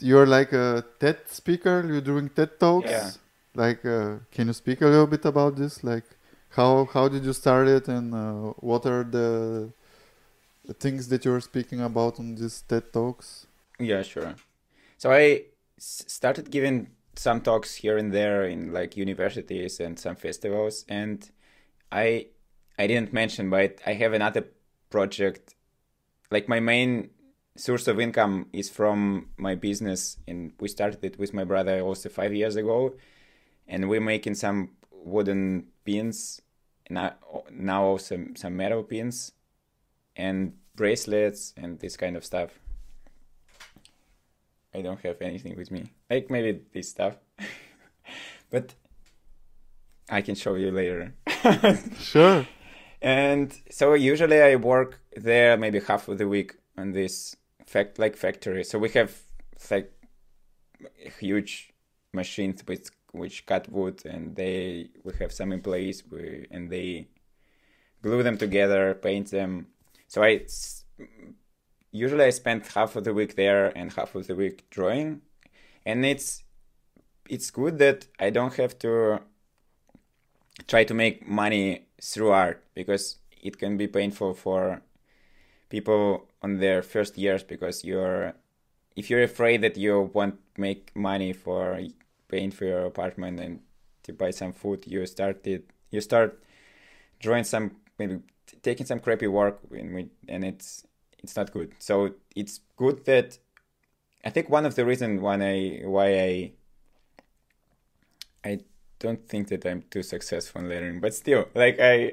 you're 0.00 0.26
like 0.26 0.52
a 0.52 0.84
TED 1.00 1.18
speaker. 1.26 1.84
You're 1.86 2.00
doing 2.00 2.28
TED 2.28 2.58
talks. 2.58 2.90
Yeah. 2.90 3.10
Like, 3.54 3.84
uh, 3.84 4.16
can 4.30 4.46
you 4.46 4.52
speak 4.52 4.80
a 4.82 4.86
little 4.86 5.06
bit 5.06 5.24
about 5.24 5.56
this? 5.56 5.82
Like, 5.82 6.04
how 6.50 6.84
how 6.92 7.08
did 7.08 7.24
you 7.24 7.32
start 7.32 7.68
it, 7.68 7.88
and 7.88 8.14
uh, 8.14 8.52
what 8.60 8.86
are 8.86 9.02
the, 9.02 9.18
the 9.18 9.72
things 10.74 11.08
that 11.08 11.24
you're 11.24 11.40
speaking 11.40 11.80
about 11.80 12.18
on 12.18 12.34
these 12.34 12.62
TED 12.62 12.92
talks? 12.92 13.46
Yeah, 13.78 14.02
sure. 14.02 14.34
So 14.96 15.12
I 15.12 15.44
started 15.78 16.50
giving 16.50 16.88
some 17.14 17.40
talks 17.40 17.74
here 17.76 17.98
and 17.98 18.12
there 18.12 18.44
in 18.44 18.72
like 18.72 18.96
universities 18.96 19.80
and 19.80 19.98
some 19.98 20.16
festivals. 20.16 20.84
And 20.88 21.28
I 21.90 22.26
I 22.78 22.86
didn't 22.86 23.12
mention, 23.12 23.50
but 23.50 23.80
I 23.86 23.94
have 23.94 24.12
another 24.12 24.46
project. 24.90 25.54
Like 26.30 26.48
my 26.48 26.60
main 26.60 27.10
source 27.56 27.88
of 27.88 27.98
income 27.98 28.46
is 28.52 28.70
from 28.70 29.30
my 29.36 29.54
business, 29.54 30.18
and 30.28 30.52
we 30.60 30.68
started 30.68 31.04
it 31.04 31.18
with 31.18 31.34
my 31.34 31.44
brother 31.44 31.80
also 31.80 32.08
five 32.08 32.32
years 32.32 32.56
ago, 32.56 32.94
and 33.66 33.88
we're 33.88 34.00
making 34.00 34.34
some 34.34 34.70
wooden 34.92 35.66
pins, 35.84 36.40
now 36.88 37.14
now 37.50 37.84
also 37.84 38.26
some 38.36 38.56
metal 38.56 38.82
pins, 38.84 39.32
and 40.18 40.52
bracelets 40.74 41.54
and 41.56 41.78
this 41.78 41.96
kind 41.96 42.16
of 42.16 42.24
stuff. 42.24 42.50
I 44.74 44.82
don't 44.82 45.00
have 45.00 45.22
anything 45.22 45.56
with 45.56 45.70
me. 45.70 45.92
Like 46.10 46.30
maybe 46.30 46.60
this 46.74 46.90
stuff. 46.90 47.16
but 48.50 48.74
I 50.10 50.20
can 50.20 50.34
show 50.34 50.56
you 50.56 50.70
later. 50.70 51.14
sure. 52.00 52.46
And 53.00 53.56
so 53.70 53.94
usually 53.94 54.42
I 54.42 54.56
work 54.56 55.00
there 55.16 55.56
maybe 55.56 55.80
half 55.80 56.08
of 56.08 56.18
the 56.18 56.28
week 56.28 56.56
on 56.76 56.92
this 56.92 57.36
fact 57.66 57.98
like 57.98 58.16
factory. 58.16 58.64
So 58.64 58.78
we 58.78 58.88
have 58.90 59.16
like 59.70 59.92
huge 61.18 61.72
machines 62.12 62.64
with 62.66 62.90
which 63.12 63.46
cut 63.46 63.70
wood 63.70 64.02
and 64.04 64.36
they 64.36 64.90
we 65.04 65.12
have 65.20 65.32
some 65.32 65.52
employees 65.52 66.02
we, 66.10 66.46
and 66.50 66.70
they 66.70 67.08
glue 68.02 68.22
them 68.22 68.38
together, 68.38 68.94
paint 68.94 69.30
them. 69.30 69.68
So 70.08 70.22
I 70.22 70.40
usually 71.92 72.24
I 72.24 72.30
spend 72.30 72.66
half 72.74 72.96
of 72.96 73.04
the 73.04 73.14
week 73.14 73.36
there 73.36 73.66
and 73.76 73.92
half 73.92 74.14
of 74.14 74.26
the 74.26 74.34
week 74.34 74.68
drawing, 74.70 75.20
and 75.84 76.04
it's 76.04 76.42
it's 77.28 77.50
good 77.50 77.78
that 77.78 78.06
I 78.18 78.30
don't 78.30 78.54
have 78.54 78.78
to 78.80 79.20
try 80.66 80.84
to 80.84 80.94
make 80.94 81.28
money 81.28 81.86
through 82.00 82.30
art 82.30 82.64
because 82.74 83.16
it 83.42 83.58
can 83.58 83.76
be 83.76 83.86
painful 83.86 84.34
for 84.34 84.82
people 85.68 86.26
on 86.42 86.58
their 86.58 86.82
first 86.82 87.18
years 87.18 87.42
because 87.42 87.84
you're 87.84 88.32
if 88.96 89.10
you're 89.10 89.22
afraid 89.22 89.60
that 89.60 89.76
you 89.76 90.10
won't 90.12 90.38
make 90.56 90.90
money 90.96 91.32
for 91.32 91.80
paying 92.28 92.50
for 92.50 92.64
your 92.64 92.86
apartment 92.86 93.38
and 93.38 93.60
to 94.02 94.12
buy 94.12 94.30
some 94.30 94.52
food 94.52 94.84
you 94.86 95.04
started 95.06 95.62
you 95.90 96.00
start 96.00 96.42
drawing 97.20 97.44
some 97.44 97.76
maybe 97.98 98.18
taking 98.62 98.86
some 98.86 99.00
crappy 99.00 99.26
work 99.26 99.60
and 99.72 100.44
it's 100.44 100.86
it's 101.22 101.36
not 101.36 101.52
good. 101.52 101.72
So 101.78 102.14
it's 102.34 102.60
good 102.76 103.04
that 103.06 103.38
I 104.24 104.30
think 104.30 104.48
one 104.48 104.66
of 104.66 104.74
the 104.74 104.84
reasons 104.84 105.20
why 105.20 105.34
I 105.34 105.80
why 105.84 106.06
I 106.20 106.52
I 108.44 108.60
don't 108.98 109.28
think 109.28 109.48
that 109.48 109.66
I'm 109.66 109.82
too 109.90 110.02
successful 110.02 110.60
in 110.60 110.68
lettering, 110.68 111.00
but 111.00 111.14
still, 111.14 111.48
like 111.54 111.78
I 111.80 112.12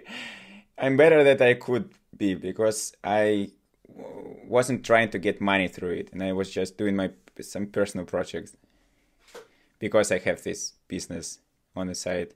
I'm 0.77 0.97
better 0.97 1.23
that 1.23 1.41
I 1.41 1.53
could 1.53 1.91
be 2.15 2.35
because 2.35 2.93
I 3.03 3.51
wasn't 3.87 4.85
trying 4.85 5.09
to 5.09 5.19
get 5.19 5.41
money 5.41 5.67
through 5.67 5.91
it, 5.91 6.09
and 6.11 6.21
I 6.23 6.33
was 6.33 6.51
just 6.51 6.77
doing 6.77 6.95
my 6.95 7.11
some 7.41 7.67
personal 7.67 8.05
projects 8.05 8.55
because 9.79 10.11
I 10.11 10.19
have 10.19 10.43
this 10.43 10.73
business 10.87 11.39
on 11.75 11.87
the 11.87 11.95
side. 11.95 12.33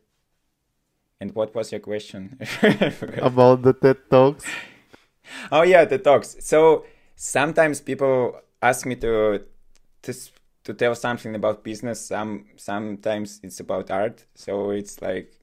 And 1.22 1.36
what 1.36 1.54
was 1.54 1.72
your 1.72 1.82
question? 1.82 2.40
About 3.18 3.62
the 3.62 3.74
TED 3.74 4.10
Talks 4.10 4.46
oh 5.52 5.62
yeah, 5.64 5.86
the 5.86 5.98
talks. 5.98 6.38
So 6.40 6.86
sometimes 7.16 7.82
people 7.82 8.40
ask 8.62 8.86
me 8.86 8.96
to 8.98 9.44
to 10.04 10.14
to 10.64 10.74
tell 10.74 10.96
something 10.96 11.36
about 11.36 11.64
business. 11.64 12.06
Some 12.06 12.46
sometimes 12.58 13.40
it's 13.44 13.60
about 13.60 13.92
art. 13.92 14.26
So 14.36 14.72
it's 14.72 15.02
like, 15.02 15.34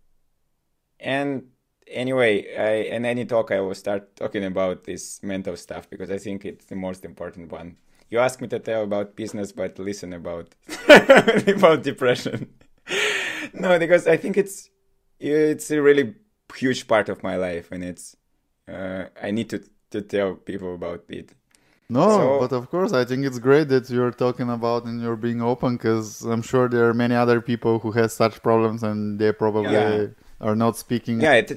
and 1.01 1.49
anyway, 1.87 2.55
I 2.57 2.95
in 2.95 3.05
any 3.05 3.25
talk 3.25 3.51
I 3.51 3.61
will 3.61 3.75
start 3.75 4.17
talking 4.17 4.45
about 4.45 4.85
this 4.85 5.23
mental 5.23 5.57
stuff 5.57 5.89
because 5.91 6.11
I 6.11 6.19
think 6.19 6.45
it's 6.45 6.67
the 6.67 6.77
most 6.77 7.05
important 7.05 7.53
one. 7.53 7.77
You 8.09 8.21
ask 8.21 8.41
me 8.41 8.47
to 8.49 8.61
tell 8.61 8.85
about 8.85 9.17
business, 9.17 9.51
but 9.53 9.79
listen 9.79 10.13
about 10.13 10.55
about 10.89 11.83
depression. 11.83 12.51
no, 13.55 13.79
because 13.79 14.07
I 14.07 14.17
think 14.17 14.37
it's 14.37 14.71
it's 15.19 15.71
a 15.71 15.81
really 15.81 16.15
huge 16.55 16.87
part 16.87 17.09
of 17.09 17.23
my 17.23 17.37
life, 17.37 17.71
and 17.73 17.85
it's 17.85 18.17
uh, 18.69 19.05
I 19.23 19.31
need 19.31 19.51
to 19.51 19.63
to 19.91 20.03
tell 20.03 20.35
people 20.35 20.75
about 20.75 21.05
it. 21.09 21.33
No, 21.89 22.09
so, 22.09 22.41
but 22.41 22.53
of 22.53 22.69
course, 22.69 22.93
I 22.93 23.05
think 23.05 23.25
it's 23.25 23.39
great 23.39 23.69
that 23.69 23.89
you're 23.89 24.11
talking 24.11 24.51
about 24.51 24.87
and 24.87 25.01
you're 25.01 25.17
being 25.17 25.41
open 25.41 25.77
because 25.77 26.23
I'm 26.23 26.43
sure 26.43 26.69
there 26.69 26.89
are 26.89 26.95
many 26.95 27.15
other 27.15 27.41
people 27.41 27.79
who 27.79 27.93
have 27.93 28.11
such 28.11 28.43
problems 28.43 28.83
and 28.83 29.21
they 29.21 29.31
probably 29.33 29.73
yeah. 29.73 30.07
are 30.41 30.57
not 30.57 30.77
speaking. 30.77 31.21
Yeah, 31.21 31.35
it, 31.35 31.53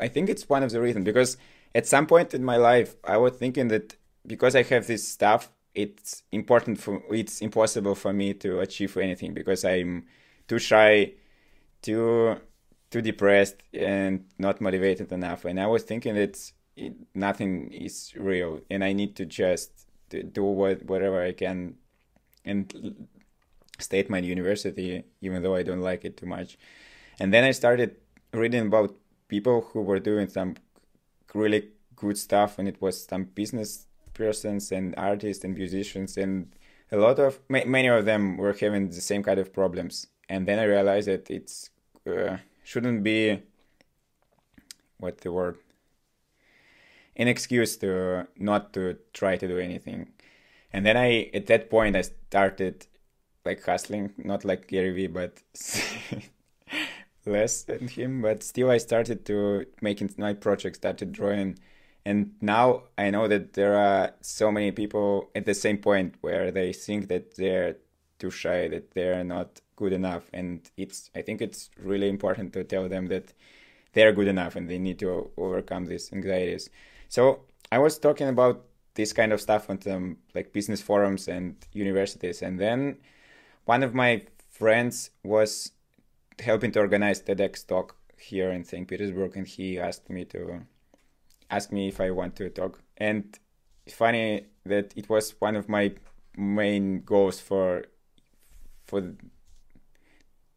I 0.00 0.08
think 0.08 0.30
it's 0.30 0.48
one 0.48 0.62
of 0.62 0.70
the 0.70 0.80
reasons 0.80 1.04
because 1.04 1.36
at 1.74 1.86
some 1.86 2.06
point 2.06 2.32
in 2.32 2.42
my 2.42 2.56
life, 2.56 2.96
I 3.04 3.18
was 3.18 3.34
thinking 3.34 3.68
that 3.68 3.96
because 4.26 4.56
I 4.56 4.62
have 4.62 4.86
this 4.86 5.06
stuff, 5.06 5.50
it's 5.74 6.22
important 6.32 6.80
for 6.80 7.02
it's 7.10 7.42
impossible 7.42 7.94
for 7.94 8.14
me 8.14 8.32
to 8.34 8.60
achieve 8.60 8.96
anything 8.96 9.34
because 9.34 9.64
I'm 9.66 10.06
too 10.48 10.58
shy, 10.58 11.12
too 11.82 12.36
too 12.90 13.02
depressed, 13.02 13.56
and 13.72 14.24
not 14.38 14.60
motivated 14.60 15.12
enough. 15.12 15.44
And 15.44 15.60
I 15.60 15.66
was 15.66 15.82
thinking 15.84 16.14
that 16.14 16.52
it, 16.76 16.94
nothing 17.14 17.72
is 17.72 18.12
real, 18.16 18.60
and 18.70 18.82
I 18.84 18.92
need 18.92 19.16
to 19.16 19.26
just 19.26 19.70
do 20.10 20.42
what 20.42 20.84
whatever 20.84 21.22
I 21.22 21.32
can 21.32 21.76
and 22.44 23.06
stay 23.78 24.00
at 24.00 24.10
my 24.10 24.18
university, 24.18 25.04
even 25.20 25.42
though 25.42 25.54
I 25.54 25.62
don't 25.62 25.80
like 25.80 26.04
it 26.04 26.16
too 26.16 26.26
much. 26.26 26.58
And 27.18 27.32
then 27.32 27.44
I 27.44 27.52
started 27.52 27.96
reading 28.32 28.66
about 28.66 28.94
people 29.28 29.62
who 29.72 29.82
were 29.82 30.00
doing 30.00 30.28
some 30.28 30.56
really 31.34 31.68
good 31.96 32.18
stuff, 32.18 32.58
and 32.58 32.66
it 32.68 32.80
was 32.80 33.04
some 33.04 33.24
business 33.24 33.86
persons 34.14 34.72
and 34.72 34.94
artists 34.96 35.44
and 35.44 35.54
musicians, 35.54 36.16
and 36.16 36.52
a 36.90 36.96
lot 36.96 37.18
of 37.18 37.38
many 37.48 37.88
of 37.88 38.04
them 38.04 38.36
were 38.36 38.52
having 38.52 38.88
the 38.88 39.00
same 39.00 39.22
kind 39.22 39.38
of 39.38 39.52
problems. 39.52 40.08
And 40.28 40.46
then 40.46 40.58
I 40.58 40.64
realized 40.64 41.08
that 41.08 41.30
it's 41.30 41.70
uh, 42.06 42.38
shouldn't 42.62 43.02
be 43.02 43.42
what 44.98 45.22
the 45.22 45.32
word 45.32 45.56
an 47.16 47.28
excuse 47.28 47.76
to 47.76 48.26
not 48.38 48.72
to 48.72 48.96
try 49.12 49.36
to 49.36 49.46
do 49.46 49.58
anything. 49.58 50.08
And 50.72 50.86
then 50.86 50.96
I, 50.96 51.30
at 51.34 51.46
that 51.48 51.68
point, 51.68 51.94
I 51.94 52.02
started 52.02 52.86
like 53.44 53.62
hustling, 53.62 54.14
not 54.16 54.44
like 54.44 54.68
Gary 54.68 54.92
Vee, 54.92 55.06
but 55.06 55.42
less 57.26 57.62
than 57.62 57.88
him. 57.88 58.22
But 58.22 58.42
still, 58.42 58.70
I 58.70 58.78
started 58.78 59.26
to 59.26 59.66
making 59.82 60.14
my 60.16 60.32
project, 60.32 60.76
started 60.76 61.12
drawing, 61.12 61.58
and 62.06 62.32
now 62.40 62.84
I 62.96 63.10
know 63.10 63.28
that 63.28 63.52
there 63.52 63.76
are 63.76 64.12
so 64.22 64.50
many 64.50 64.70
people 64.72 65.30
at 65.34 65.44
the 65.44 65.54
same 65.54 65.76
point 65.78 66.14
where 66.22 66.50
they 66.50 66.72
think 66.72 67.08
that 67.08 67.36
they're 67.36 67.76
too 68.18 68.30
shy, 68.30 68.68
that 68.68 68.92
they're 68.92 69.24
not 69.24 69.60
good 69.80 69.92
enough, 69.92 70.24
and 70.32 70.70
it's. 70.76 71.10
I 71.18 71.22
think 71.22 71.40
it's 71.40 71.70
really 71.90 72.08
important 72.08 72.52
to 72.52 72.62
tell 72.62 72.88
them 72.88 73.08
that 73.08 73.32
they're 73.94 74.12
good 74.12 74.28
enough 74.28 74.54
and 74.56 74.68
they 74.70 74.78
need 74.78 74.98
to 75.00 75.30
overcome 75.36 75.86
these 75.86 76.12
anxieties. 76.12 76.70
So 77.08 77.20
I 77.72 77.78
was 77.78 77.98
talking 77.98 78.28
about 78.28 78.56
this 78.94 79.12
kind 79.12 79.32
of 79.32 79.40
stuff 79.40 79.68
on 79.70 79.80
some 79.80 80.18
like 80.34 80.52
business 80.52 80.82
forums 80.82 81.26
and 81.28 81.56
universities, 81.72 82.42
and 82.42 82.60
then 82.60 82.98
one 83.64 83.82
of 83.82 83.94
my 83.94 84.22
friends 84.48 85.10
was 85.24 85.72
helping 86.38 86.72
to 86.72 86.80
organize 86.80 87.22
TEDx 87.22 87.66
talk 87.66 87.96
here 88.18 88.50
in 88.50 88.64
St. 88.64 88.86
Petersburg, 88.86 89.36
and 89.36 89.46
he 89.46 89.78
asked 89.78 90.10
me 90.10 90.24
to 90.26 90.60
ask 91.50 91.72
me 91.72 91.88
if 91.88 92.00
I 92.00 92.10
want 92.10 92.36
to 92.36 92.50
talk. 92.50 92.82
And 92.98 93.38
it's 93.86 93.96
funny 93.96 94.46
that 94.66 94.92
it 94.94 95.08
was 95.08 95.34
one 95.40 95.56
of 95.56 95.68
my 95.68 95.92
main 96.36 97.02
goals 97.02 97.40
for 97.40 97.84
for 98.86 99.14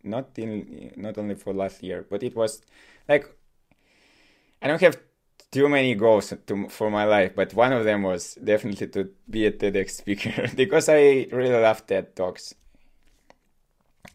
not 0.04 0.30
in 0.38 0.92
not 0.96 1.18
only 1.18 1.36
for 1.36 1.54
last 1.54 1.84
year, 1.84 2.06
but 2.10 2.24
it 2.24 2.36
was 2.36 2.62
like 3.08 3.28
I 4.62 4.68
don't 4.68 4.82
have 4.82 4.98
too 5.52 5.70
many 5.70 5.94
goals 5.94 6.34
to, 6.48 6.68
for 6.70 6.90
my 6.90 7.06
life, 7.06 7.36
but 7.36 7.54
one 7.54 7.72
of 7.74 7.86
them 7.86 8.02
was 8.02 8.36
definitely 8.44 8.88
to 8.88 9.10
be 9.30 9.46
a 9.46 9.52
TEDx 9.52 9.92
speaker 9.92 10.48
because 10.56 10.90
I 10.90 11.28
really 11.32 11.54
love 11.54 11.86
TED 11.86 12.16
Talks. 12.16 12.56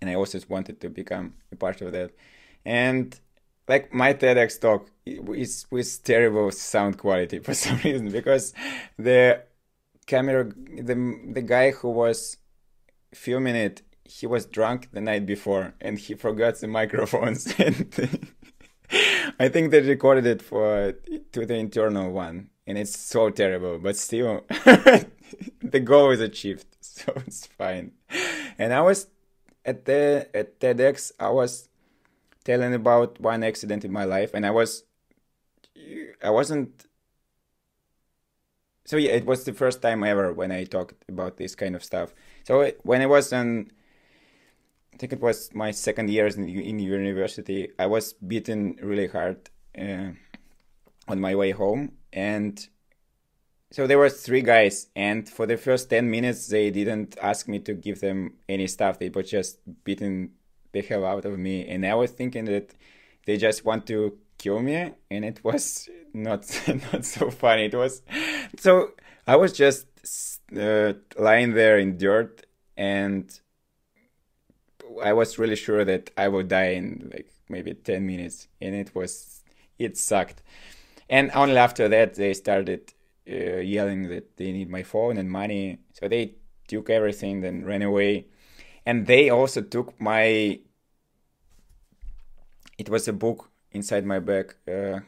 And 0.00 0.10
I 0.10 0.14
also 0.14 0.40
wanted 0.48 0.80
to 0.80 0.88
become 0.88 1.34
a 1.52 1.56
part 1.56 1.80
of 1.80 1.92
that. 1.92 2.10
And 2.64 3.18
like 3.68 3.92
my 3.92 4.14
TEDx 4.14 4.60
talk 4.60 4.90
is 5.06 5.66
with 5.70 6.02
terrible 6.02 6.50
sound 6.50 6.98
quality 6.98 7.38
for 7.46 7.54
some 7.54 7.78
reason 7.84 8.10
because 8.10 8.52
the 8.98 9.42
camera, 10.06 10.44
the, 10.44 11.20
the 11.32 11.42
guy 11.42 11.70
who 11.70 11.90
was 11.90 12.38
filming 13.14 13.54
it, 13.54 13.82
he 14.08 14.26
was 14.26 14.46
drunk 14.46 14.88
the 14.92 15.00
night 15.00 15.26
before 15.26 15.74
and 15.80 15.98
he 15.98 16.14
forgot 16.14 16.56
the 16.56 16.66
microphones 16.66 17.54
and 17.58 17.94
I 19.38 19.48
think 19.48 19.70
they 19.70 19.80
recorded 19.80 20.26
it 20.26 20.42
for 20.42 20.92
to 21.32 21.46
the 21.46 21.54
internal 21.54 22.10
one, 22.10 22.48
and 22.66 22.78
it's 22.78 22.98
so 22.98 23.30
terrible. 23.30 23.78
But 23.78 23.96
still, 23.96 24.44
the 25.62 25.80
goal 25.80 26.10
is 26.10 26.20
achieved, 26.20 26.66
so 26.80 27.12
it's 27.26 27.46
fine. 27.46 27.92
And 28.58 28.72
I 28.72 28.80
was 28.80 29.08
at 29.64 29.84
the 29.84 30.28
at 30.34 30.58
TEDx, 30.60 31.12
I 31.20 31.28
was 31.30 31.68
telling 32.44 32.74
about 32.74 33.20
one 33.20 33.44
accident 33.44 33.84
in 33.84 33.92
my 33.92 34.04
life, 34.04 34.32
and 34.32 34.46
I 34.46 34.50
was 34.50 34.84
I 36.22 36.30
wasn't. 36.30 36.86
So 38.86 38.96
yeah, 38.96 39.10
it 39.10 39.26
was 39.26 39.44
the 39.44 39.52
first 39.52 39.82
time 39.82 40.02
ever 40.02 40.32
when 40.32 40.50
I 40.50 40.64
talked 40.64 41.04
about 41.08 41.36
this 41.36 41.54
kind 41.54 41.76
of 41.76 41.84
stuff. 41.84 42.14
So 42.44 42.72
when 42.84 43.02
I 43.02 43.06
was 43.06 43.32
I 43.34 43.66
think 44.98 45.12
it 45.12 45.20
was 45.20 45.50
my 45.54 45.70
second 45.70 46.10
year 46.10 46.26
in, 46.26 46.48
in 46.48 46.78
university, 46.78 47.70
I 47.78 47.86
was 47.86 48.12
beaten 48.14 48.76
really 48.82 49.06
hard 49.06 49.48
uh, 49.78 50.10
on 51.06 51.20
my 51.20 51.34
way 51.34 51.52
home, 51.52 51.92
and 52.12 52.68
so 53.70 53.86
there 53.86 53.98
were 53.98 54.08
three 54.10 54.42
guys, 54.42 54.88
and 54.96 55.28
for 55.28 55.46
the 55.46 55.56
first 55.56 55.90
ten 55.90 56.10
minutes, 56.10 56.48
they 56.48 56.70
didn't 56.70 57.16
ask 57.22 57.48
me 57.48 57.58
to 57.60 57.74
give 57.74 58.00
them 58.00 58.34
any 58.48 58.66
stuff. 58.66 58.98
They 58.98 59.10
were 59.10 59.22
just 59.22 59.58
beating 59.84 60.30
the 60.72 60.82
hell 60.82 61.04
out 61.04 61.24
of 61.24 61.38
me, 61.38 61.68
and 61.68 61.84
I 61.86 61.94
was 61.94 62.10
thinking 62.10 62.46
that 62.46 62.74
they 63.26 63.36
just 63.36 63.64
want 63.64 63.86
to 63.88 64.18
kill 64.38 64.60
me, 64.60 64.92
and 65.10 65.24
it 65.24 65.44
was 65.44 65.88
not 66.14 66.46
not 66.92 67.04
so 67.04 67.30
funny. 67.30 67.66
It 67.66 67.74
was 67.74 68.02
so 68.58 68.92
I 69.26 69.36
was 69.36 69.52
just 69.52 69.86
uh, 70.56 70.94
lying 71.18 71.52
there 71.52 71.78
in 71.78 71.98
dirt, 71.98 72.46
and 72.76 73.38
I 75.02 75.12
was 75.12 75.38
really 75.38 75.56
sure 75.56 75.84
that 75.84 76.10
I 76.16 76.28
would 76.28 76.48
die 76.48 76.72
in 76.72 77.10
like 77.12 77.30
maybe 77.48 77.74
ten 77.74 78.06
minutes, 78.06 78.48
and 78.60 78.74
it 78.74 78.94
was 78.94 79.42
it 79.78 79.96
sucked. 79.96 80.42
And 81.08 81.30
only 81.34 81.56
after 81.56 81.88
that 81.88 82.14
they 82.14 82.34
started 82.34 82.92
uh, 83.30 83.58
yelling 83.58 84.08
that 84.08 84.36
they 84.36 84.52
need 84.52 84.70
my 84.70 84.82
phone 84.82 85.18
and 85.18 85.30
money, 85.30 85.78
so 85.92 86.08
they 86.08 86.34
took 86.66 86.90
everything, 86.90 87.40
then 87.40 87.64
ran 87.64 87.82
away, 87.82 88.26
and 88.86 89.06
they 89.06 89.30
also 89.30 89.60
took 89.62 90.00
my. 90.00 90.60
It 92.78 92.88
was 92.88 93.08
a 93.08 93.12
book 93.12 93.50
inside 93.72 94.06
my 94.06 94.20
bag 94.20 94.54
uh, 94.68 95.00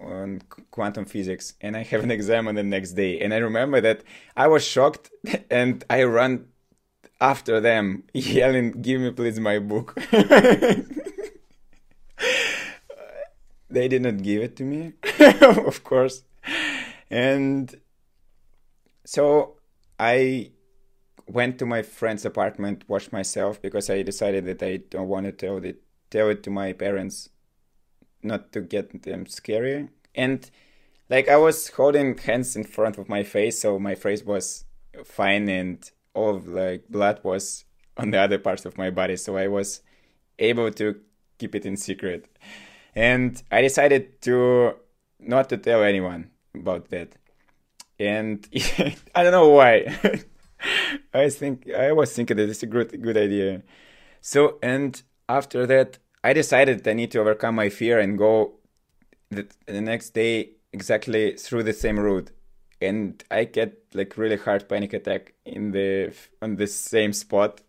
on 0.00 0.42
quantum 0.70 1.04
physics 1.04 1.54
and 1.60 1.76
I 1.76 1.82
have 1.82 2.02
an 2.02 2.10
exam 2.18 2.48
on 2.48 2.54
the 2.54 2.62
next 2.62 2.92
day. 2.92 3.20
And 3.20 3.32
I 3.32 3.38
remember 3.38 3.80
that 3.80 4.02
I 4.36 4.46
was 4.46 4.64
shocked 4.64 5.10
and 5.50 5.84
I 5.90 6.02
ran 6.04 6.46
after 7.30 7.60
them 7.60 8.04
yelling, 8.12 8.82
Give 8.82 9.00
me 9.00 9.10
please 9.10 9.40
my 9.40 9.58
book. 9.58 9.94
they 13.70 13.88
did 13.88 14.02
not 14.02 14.22
give 14.22 14.42
it 14.42 14.56
to 14.56 14.64
me, 14.64 14.92
of 15.42 15.82
course. 15.82 16.22
And 17.10 17.74
so 19.04 19.56
I 19.98 20.50
went 21.26 21.58
to 21.58 21.66
my 21.66 21.82
friend's 21.82 22.24
apartment, 22.24 22.84
washed 22.88 23.12
myself 23.12 23.60
because 23.60 23.88
I 23.88 24.02
decided 24.02 24.44
that 24.46 24.62
I 24.62 24.76
don't 24.90 25.08
want 25.08 25.26
to 25.26 25.32
tell 25.32 25.56
it 25.64 25.80
tell 26.10 26.28
it 26.28 26.42
to 26.44 26.50
my 26.50 26.72
parents 26.72 27.30
not 28.22 28.52
to 28.52 28.60
get 28.60 29.02
them 29.02 29.26
scary. 29.26 29.88
And 30.14 30.48
like 31.08 31.28
I 31.28 31.36
was 31.36 31.68
holding 31.68 32.16
hands 32.18 32.54
in 32.54 32.64
front 32.64 32.98
of 32.98 33.08
my 33.08 33.22
face, 33.22 33.60
so 33.60 33.78
my 33.78 33.94
face 33.94 34.22
was 34.22 34.64
fine, 35.04 35.48
and 35.48 35.90
all 36.14 36.36
of 36.36 36.48
like 36.48 36.88
blood 36.88 37.20
was 37.22 37.64
on 37.96 38.10
the 38.10 38.18
other 38.18 38.38
parts 38.38 38.64
of 38.64 38.78
my 38.78 38.90
body, 38.90 39.16
so 39.16 39.36
I 39.36 39.48
was 39.48 39.82
able 40.38 40.70
to 40.72 40.96
keep 41.38 41.54
it 41.54 41.66
in 41.66 41.76
secret. 41.76 42.26
And 42.94 43.42
I 43.50 43.62
decided 43.62 44.22
to 44.22 44.74
not 45.18 45.48
to 45.48 45.56
tell 45.56 45.82
anyone 45.82 46.30
about 46.54 46.90
that. 46.90 47.16
And 47.98 48.46
I 49.14 49.22
don't 49.22 49.32
know 49.32 49.48
why. 49.48 49.86
I 51.14 51.28
think 51.28 51.70
I 51.70 51.92
was 51.92 52.12
thinking 52.12 52.36
that 52.36 52.48
it's 52.48 52.62
a 52.62 52.66
good 52.66 53.02
good 53.02 53.16
idea. 53.16 53.62
So 54.20 54.58
and 54.62 55.00
after 55.28 55.66
that 55.66 55.98
I 56.22 56.32
decided 56.32 56.86
I 56.88 56.94
need 56.94 57.10
to 57.12 57.20
overcome 57.20 57.54
my 57.56 57.68
fear 57.68 57.98
and 57.98 58.16
go 58.16 58.54
the, 59.30 59.46
the 59.66 59.80
next 59.80 60.10
day 60.10 60.52
exactly 60.72 61.36
through 61.36 61.64
the 61.64 61.72
same 61.72 61.98
route. 61.98 62.30
And 62.80 63.22
I 63.30 63.44
get 63.44 63.82
like 63.94 64.16
really 64.16 64.36
hard 64.36 64.68
panic 64.68 64.92
attack 64.92 65.34
in 65.44 65.72
the 65.72 66.12
on 66.42 66.56
the 66.56 66.66
same 66.66 67.12
spot. 67.12 67.60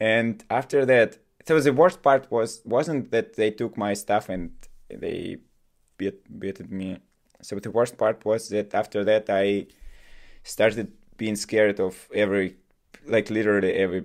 And 0.00 0.44
after 0.50 0.84
that, 0.86 1.18
so 1.46 1.58
the 1.60 1.72
worst 1.72 2.02
part 2.02 2.30
was 2.30 2.60
wasn't 2.64 3.10
that 3.10 3.34
they 3.34 3.50
took 3.50 3.76
my 3.76 3.94
stuff 3.94 4.28
and 4.28 4.50
they 4.88 5.38
beat 5.96 6.38
beated 6.38 6.70
me. 6.70 6.98
So 7.40 7.58
the 7.58 7.70
worst 7.70 7.96
part 7.96 8.24
was 8.24 8.48
that 8.50 8.74
after 8.74 9.04
that 9.04 9.30
I 9.30 9.66
started 10.42 10.92
being 11.16 11.36
scared 11.36 11.80
of 11.80 12.08
every 12.14 12.56
like 13.06 13.30
literally 13.30 13.72
every 13.72 14.04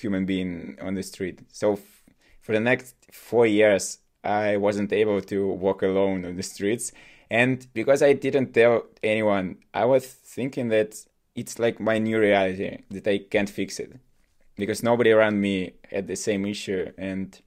human 0.00 0.26
being 0.26 0.78
on 0.80 0.94
the 0.94 1.02
street. 1.02 1.40
So 1.50 1.78
for 2.40 2.52
the 2.52 2.60
next 2.60 2.94
four 3.12 3.46
years, 3.46 3.98
I 4.22 4.56
wasn't 4.56 4.92
able 4.92 5.20
to 5.22 5.48
walk 5.48 5.82
alone 5.82 6.24
on 6.24 6.36
the 6.36 6.42
streets. 6.42 6.92
And 7.30 7.66
because 7.72 8.02
I 8.02 8.12
didn't 8.12 8.52
tell 8.52 8.84
anyone, 9.02 9.58
I 9.72 9.84
was 9.84 10.06
thinking 10.06 10.68
that 10.68 11.04
it's 11.34 11.58
like 11.58 11.80
my 11.80 11.98
new 11.98 12.18
reality, 12.18 12.78
that 12.90 13.06
I 13.06 13.18
can't 13.18 13.50
fix 13.50 13.80
it. 13.80 13.92
Because 14.56 14.82
nobody 14.82 15.10
around 15.10 15.40
me 15.40 15.72
had 15.90 16.06
the 16.06 16.16
same 16.16 16.46
issue. 16.46 16.92
And 16.96 17.38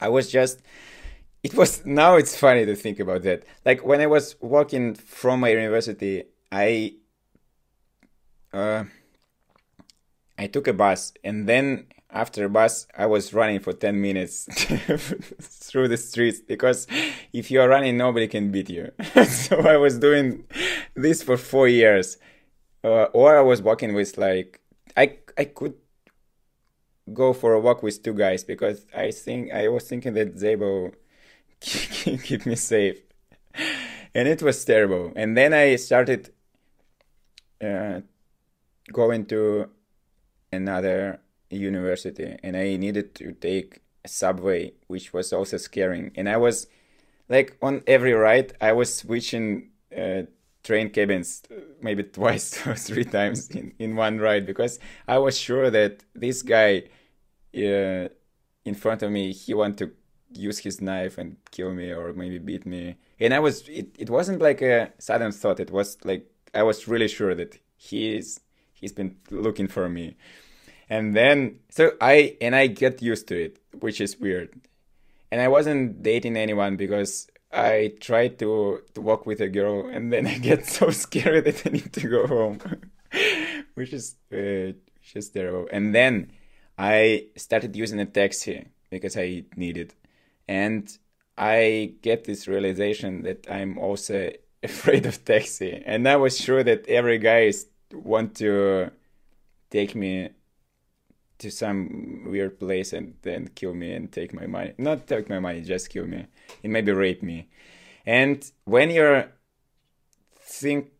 I 0.00 0.08
was 0.08 0.30
just, 0.30 0.62
it 1.42 1.54
was, 1.54 1.84
now 1.86 2.16
it's 2.16 2.36
funny 2.36 2.64
to 2.66 2.76
think 2.76 3.00
about 3.00 3.22
that. 3.22 3.44
Like 3.64 3.84
when 3.84 4.00
I 4.00 4.06
was 4.06 4.36
walking 4.40 4.94
from 4.94 5.40
my 5.40 5.50
university, 5.50 6.24
I, 6.52 6.94
uh, 8.52 8.84
I 10.38 10.46
took 10.46 10.68
a 10.68 10.72
bus 10.72 11.12
and 11.24 11.48
then 11.48 11.86
after 12.10 12.48
bus, 12.48 12.86
I 12.96 13.06
was 13.06 13.34
running 13.34 13.60
for 13.60 13.72
10 13.72 14.00
minutes 14.00 14.44
through 15.40 15.88
the 15.88 15.96
streets 15.96 16.40
because 16.40 16.86
if 17.32 17.50
you 17.50 17.60
are 17.60 17.68
running, 17.68 17.96
nobody 17.96 18.26
can 18.26 18.50
beat 18.50 18.70
you. 18.70 18.92
so 19.26 19.60
I 19.60 19.76
was 19.76 19.98
doing 19.98 20.44
this 20.94 21.22
for 21.22 21.36
four 21.36 21.68
years. 21.68 22.16
Uh, 22.82 23.04
or 23.12 23.36
I 23.36 23.42
was 23.42 23.60
walking 23.60 23.92
with 23.94 24.16
like, 24.16 24.60
I, 24.96 25.18
I 25.36 25.44
could 25.44 25.74
go 27.12 27.32
for 27.32 27.52
a 27.52 27.60
walk 27.60 27.82
with 27.82 28.02
two 28.02 28.14
guys 28.14 28.44
because 28.44 28.86
I 28.94 29.10
think 29.10 29.52
I 29.52 29.68
was 29.68 29.84
thinking 29.84 30.14
that 30.14 30.36
Zabo 30.36 30.94
can 31.60 32.18
keep 32.18 32.46
me 32.46 32.54
safe. 32.54 32.98
And 34.14 34.28
it 34.28 34.42
was 34.42 34.64
terrible. 34.64 35.12
And 35.14 35.36
then 35.36 35.52
I 35.52 35.76
started 35.76 36.32
uh, 37.60 38.00
going 38.92 39.26
to 39.26 39.68
another 40.50 41.20
university 41.56 42.36
and 42.42 42.56
I 42.56 42.76
needed 42.76 43.14
to 43.16 43.32
take 43.32 43.80
a 44.04 44.08
subway, 44.08 44.72
which 44.86 45.12
was 45.12 45.32
also 45.32 45.56
scaring. 45.56 46.12
And 46.14 46.28
I 46.28 46.36
was 46.36 46.66
like 47.28 47.56
on 47.62 47.82
every 47.86 48.12
ride, 48.12 48.54
I 48.60 48.72
was 48.72 48.94
switching 48.94 49.70
uh, 49.96 50.22
train 50.62 50.90
cabins 50.90 51.42
maybe 51.80 52.02
twice 52.18 52.66
or 52.66 52.74
three 52.74 53.04
times 53.04 53.50
in, 53.50 53.72
in 53.78 53.96
one 53.96 54.18
ride 54.18 54.46
because 54.46 54.78
I 55.06 55.18
was 55.18 55.38
sure 55.38 55.70
that 55.70 56.04
this 56.14 56.42
guy 56.42 56.84
uh, 57.56 58.08
in 58.64 58.74
front 58.74 59.02
of 59.02 59.10
me, 59.10 59.32
he 59.32 59.54
wanted 59.54 59.78
to 59.78 59.92
use 60.40 60.58
his 60.58 60.80
knife 60.80 61.16
and 61.16 61.36
kill 61.50 61.72
me 61.72 61.90
or 61.90 62.12
maybe 62.12 62.38
beat 62.38 62.66
me. 62.66 62.96
And 63.18 63.32
I 63.32 63.38
was, 63.38 63.66
it, 63.68 63.96
it 63.98 64.10
wasn't 64.10 64.42
like 64.42 64.60
a 64.60 64.92
sudden 64.98 65.32
thought. 65.32 65.58
It 65.58 65.70
was 65.70 65.96
like, 66.04 66.30
I 66.54 66.62
was 66.62 66.86
really 66.86 67.08
sure 67.08 67.34
that 67.34 67.58
he's, 67.76 68.40
he's 68.74 68.92
been 68.92 69.16
looking 69.30 69.68
for 69.68 69.88
me 69.88 70.16
and 70.88 71.14
then 71.14 71.58
so 71.70 71.92
i 72.00 72.36
and 72.40 72.54
i 72.54 72.66
get 72.66 73.02
used 73.02 73.28
to 73.28 73.36
it 73.36 73.58
which 73.80 74.00
is 74.00 74.18
weird. 74.18 74.50
And 75.30 75.40
i 75.40 75.48
wasn't 75.48 76.02
dating 76.02 76.36
anyone 76.36 76.76
because 76.76 77.28
i 77.52 77.92
tried 78.00 78.38
to 78.38 78.82
to 78.94 79.00
walk 79.00 79.26
with 79.26 79.40
a 79.40 79.48
girl 79.48 79.86
and 79.86 80.12
then 80.12 80.26
i 80.26 80.38
get 80.38 80.66
so 80.66 80.90
scared 81.04 81.44
that 81.44 81.66
i 81.66 81.70
need 81.70 81.92
to 81.92 82.08
go 82.08 82.26
home 82.26 82.58
which 83.74 83.92
is 83.92 84.16
uh, 84.32 84.72
just 85.02 85.34
terrible. 85.34 85.68
And 85.70 85.94
then 85.94 86.32
i 86.78 87.26
started 87.36 87.76
using 87.76 88.00
a 88.00 88.06
taxi 88.06 88.66
because 88.90 89.16
i 89.16 89.44
needed 89.56 89.94
and 90.46 90.98
i 91.36 91.92
get 92.02 92.24
this 92.24 92.48
realization 92.48 93.22
that 93.22 93.46
i'm 93.50 93.78
also 93.78 94.30
afraid 94.62 95.06
of 95.06 95.24
taxi 95.24 95.82
and 95.86 96.08
i 96.08 96.16
was 96.16 96.36
sure 96.36 96.64
that 96.64 96.88
every 96.88 97.18
guy 97.18 97.42
is 97.42 97.66
want 97.92 98.34
to 98.34 98.90
take 99.70 99.94
me 99.94 100.30
to 101.38 101.50
some 101.50 102.24
weird 102.26 102.58
place 102.58 102.92
and 102.92 103.14
then 103.22 103.48
kill 103.54 103.74
me 103.74 103.92
and 103.92 104.10
take 104.10 104.34
my 104.34 104.46
money. 104.46 104.74
Not 104.78 105.06
take 105.06 105.28
my 105.28 105.38
money, 105.38 105.60
just 105.60 105.90
kill 105.90 106.06
me 106.06 106.26
and 106.62 106.72
maybe 106.72 106.92
rape 106.92 107.22
me. 107.22 107.48
And 108.06 108.50
when 108.64 108.90
you're 108.90 109.32
think, 110.40 110.90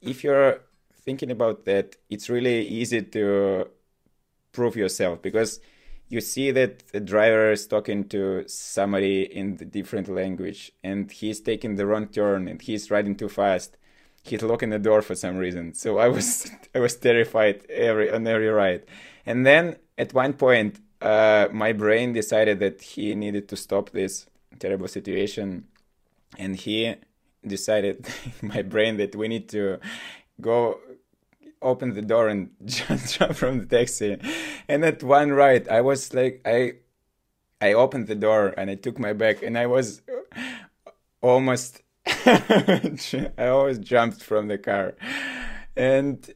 if 0.00 0.22
you're 0.22 0.60
thinking 1.02 1.30
about 1.30 1.64
that, 1.64 1.96
it's 2.10 2.28
really 2.28 2.66
easy 2.66 3.02
to 3.02 3.68
prove 4.52 4.76
yourself 4.76 5.22
because 5.22 5.60
you 6.08 6.20
see 6.20 6.50
that 6.50 6.86
the 6.92 7.00
driver 7.00 7.52
is 7.52 7.66
talking 7.66 8.08
to 8.08 8.44
somebody 8.46 9.22
in 9.22 9.56
the 9.56 9.64
different 9.64 10.08
language 10.08 10.72
and 10.82 11.10
he's 11.10 11.40
taking 11.40 11.76
the 11.76 11.86
wrong 11.86 12.06
turn 12.08 12.48
and 12.48 12.62
he's 12.62 12.90
riding 12.90 13.14
too 13.14 13.28
fast 13.28 13.76
he's 14.22 14.42
locking 14.42 14.70
the 14.70 14.78
door 14.78 15.02
for 15.02 15.14
some 15.14 15.36
reason. 15.36 15.74
So 15.74 15.98
i 15.98 16.08
was 16.08 16.50
i 16.74 16.78
was 16.78 16.96
terrified 16.96 17.64
every 17.70 18.10
on 18.10 18.26
every 18.26 18.48
ride. 18.48 18.84
And 19.26 19.44
then 19.44 19.76
at 19.98 20.14
one 20.14 20.32
point, 20.32 20.80
uh, 21.00 21.48
my 21.52 21.72
brain 21.72 22.12
decided 22.12 22.60
that 22.60 22.82
he 22.82 23.14
needed 23.14 23.48
to 23.48 23.56
stop 23.56 23.90
this 23.90 24.26
terrible 24.58 24.88
situation, 24.88 25.66
and 26.38 26.56
he 26.56 26.94
decided, 27.46 28.06
in 28.42 28.48
my 28.48 28.62
brain, 28.62 28.96
that 28.96 29.14
we 29.14 29.28
need 29.28 29.48
to 29.50 29.78
go 30.40 30.78
open 31.60 31.94
the 31.94 32.02
door 32.02 32.28
and 32.28 32.50
jump, 32.64 33.00
jump 33.06 33.34
from 33.34 33.58
the 33.58 33.66
taxi. 33.66 34.18
And 34.68 34.84
at 34.84 35.02
one 35.02 35.32
ride, 35.32 35.68
I 35.68 35.80
was 35.80 36.14
like, 36.14 36.40
I, 36.44 36.74
I 37.60 37.72
opened 37.72 38.06
the 38.06 38.14
door 38.14 38.54
and 38.56 38.70
I 38.70 38.76
took 38.76 38.98
my 38.98 39.12
bag, 39.12 39.42
and 39.42 39.58
I 39.58 39.66
was 39.66 40.02
almost, 41.20 41.82
I 43.38 43.48
always 43.48 43.78
jumped 43.78 44.22
from 44.22 44.48
the 44.48 44.58
car, 44.58 44.94
and 45.76 46.32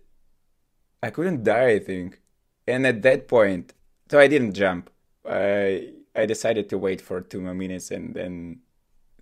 I 1.03 1.11
couldn't 1.11 1.45
die, 1.45 1.71
I 1.71 1.79
think. 1.79 2.21
And 2.67 2.87
at 2.87 3.03
that 3.03 3.27
point, 3.27 3.73
so 4.11 4.19
I 4.19 4.29
didn't 4.29 4.55
jump. 4.55 4.91
I 5.29 5.89
I 6.15 6.27
decided 6.27 6.69
to 6.71 6.79
wait 6.79 7.01
for 7.01 7.21
two 7.21 7.41
more 7.41 7.55
minutes, 7.55 7.91
and 7.91 8.15
then 8.15 8.61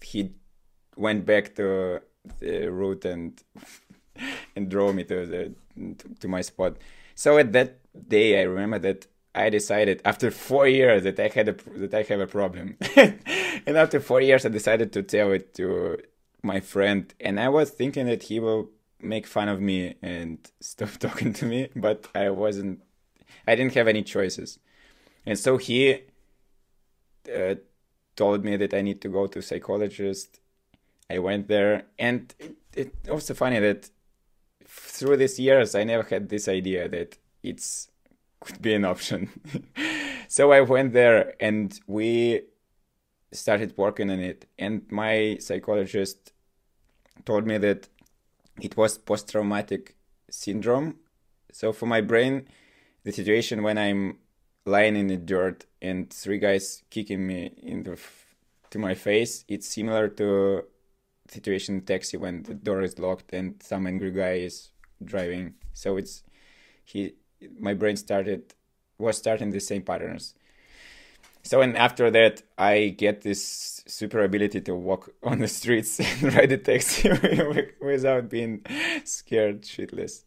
he 0.02 0.32
went 0.96 1.24
back 1.24 1.54
to 1.56 2.00
the 2.40 2.68
route 2.68 3.04
and 3.04 3.42
and 4.56 4.68
drove 4.68 4.94
me 4.94 5.04
to 5.04 5.26
the 5.26 5.54
to 6.20 6.28
my 6.28 6.40
spot. 6.40 6.76
So 7.14 7.38
at 7.38 7.52
that 7.52 7.78
day, 8.08 8.40
I 8.40 8.42
remember 8.44 8.78
that 8.80 9.06
I 9.34 9.50
decided 9.50 10.02
after 10.04 10.30
four 10.30 10.66
years 10.66 11.04
that 11.04 11.20
I 11.20 11.28
had 11.28 11.48
a 11.48 11.52
that 11.78 11.94
I 11.94 12.02
have 12.02 12.20
a 12.20 12.26
problem, 12.26 12.76
and 12.96 13.76
after 13.76 14.00
four 14.00 14.20
years, 14.20 14.44
I 14.44 14.48
decided 14.48 14.92
to 14.94 15.02
tell 15.02 15.30
it 15.32 15.54
to 15.54 15.98
my 16.42 16.60
friend, 16.60 17.12
and 17.20 17.38
I 17.38 17.48
was 17.48 17.70
thinking 17.70 18.06
that 18.06 18.24
he 18.24 18.40
will 18.40 18.70
make 19.00 19.26
fun 19.26 19.48
of 19.48 19.60
me 19.60 19.94
and 20.02 20.38
stop 20.60 20.90
talking 20.98 21.32
to 21.34 21.46
me, 21.46 21.68
but 21.76 22.08
I 22.14 22.30
wasn't. 22.30 22.80
I 23.46 23.54
didn't 23.54 23.74
have 23.74 23.88
any 23.88 24.02
choices, 24.02 24.58
and 25.26 25.38
so 25.38 25.56
he 25.56 26.02
uh, 27.34 27.54
told 28.16 28.44
me 28.44 28.56
that 28.56 28.74
I 28.74 28.82
need 28.82 29.00
to 29.02 29.08
go 29.08 29.26
to 29.26 29.42
psychologist. 29.42 30.40
I 31.08 31.18
went 31.18 31.48
there, 31.48 31.84
and 31.98 32.32
it, 32.38 32.56
it 32.74 32.94
also 33.08 33.34
funny 33.34 33.58
that 33.60 33.90
through 34.64 35.16
these 35.16 35.40
years 35.40 35.74
I 35.74 35.84
never 35.84 36.04
had 36.04 36.28
this 36.28 36.46
idea 36.48 36.88
that 36.88 37.18
it's 37.42 37.88
could 38.40 38.62
be 38.62 38.74
an 38.74 38.84
option. 38.84 39.30
so 40.28 40.52
I 40.52 40.60
went 40.62 40.92
there, 40.92 41.34
and 41.40 41.78
we 41.86 42.42
started 43.32 43.76
working 43.76 44.10
on 44.10 44.20
it, 44.20 44.46
and 44.58 44.82
my 44.90 45.36
psychologist 45.40 46.32
told 47.24 47.46
me 47.46 47.58
that 47.58 47.88
it 48.60 48.76
was 48.76 48.98
post 48.98 49.30
traumatic 49.30 49.96
syndrome. 50.30 50.96
So 51.52 51.72
for 51.72 51.86
my 51.86 52.00
brain, 52.00 52.46
the 53.04 53.12
situation 53.12 53.62
when 53.62 53.78
I'm 53.78 54.18
lying 54.66 54.96
in 54.96 55.06
the 55.06 55.16
dirt 55.16 55.66
and 55.80 56.10
three 56.10 56.38
guys 56.38 56.82
kicking 56.90 57.26
me 57.26 57.52
in 57.62 57.82
the 57.82 57.98
to 58.70 58.78
my 58.78 58.94
face, 58.94 59.44
it's 59.48 59.66
similar 59.66 60.08
to 60.08 60.64
situation 61.28 61.76
in 61.76 61.80
taxi 61.82 62.16
when 62.16 62.42
the 62.42 62.54
door 62.54 62.82
is 62.82 62.98
locked 62.98 63.32
and 63.32 63.62
some 63.62 63.86
angry 63.86 64.10
guy 64.10 64.34
is 64.34 64.70
driving. 65.04 65.54
So 65.72 65.96
it's 65.96 66.22
he 66.84 67.14
my 67.58 67.74
brain 67.74 67.96
started 67.96 68.54
was 68.98 69.16
starting 69.16 69.50
the 69.50 69.60
same 69.60 69.82
patterns. 69.82 70.34
So 71.50 71.62
and 71.62 71.76
after 71.76 72.12
that, 72.12 72.42
I 72.58 72.94
get 72.96 73.22
this 73.22 73.82
super 73.88 74.22
ability 74.22 74.60
to 74.60 74.74
walk 74.76 75.12
on 75.24 75.40
the 75.40 75.48
streets 75.48 75.98
and 75.98 76.32
ride 76.32 76.52
a 76.52 76.58
taxi 76.58 77.10
without 77.80 78.28
being 78.28 78.64
scared 79.02 79.62
shitless. 79.62 80.22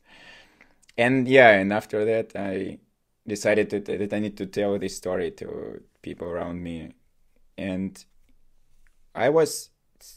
And 0.97 1.25
yeah, 1.25 1.51
and 1.51 1.71
after 1.71 2.03
that, 2.03 2.33
I 2.35 2.79
decided 3.25 3.69
that, 3.69 3.85
that 3.85 4.11
I 4.11 4.19
need 4.19 4.35
to 4.35 4.45
tell 4.45 4.77
this 4.77 4.97
story 4.97 5.31
to 5.31 5.81
people 6.01 6.27
around 6.27 6.61
me, 6.61 6.91
and 7.57 8.03
I 9.15 9.29
was 9.29 9.69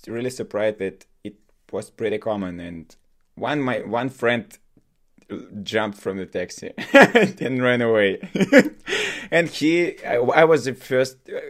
really 0.09 0.30
surprised 0.30 0.80
that 0.80 1.07
it 1.22 1.36
was 1.70 1.88
pretty 1.88 2.18
common. 2.18 2.59
And 2.59 2.96
one 3.36 3.61
my 3.61 3.78
one 3.78 4.09
friend 4.09 4.59
jumped 5.62 5.98
from 5.98 6.16
the 6.16 6.26
taxi 6.26 6.72
and 6.92 7.62
ran 7.62 7.80
away. 7.80 8.18
And 9.31 9.49
he, 9.49 10.03
I, 10.05 10.16
I, 10.16 10.45
was 10.45 10.64
the 10.64 10.74
first 10.74 11.16
uh, 11.29 11.41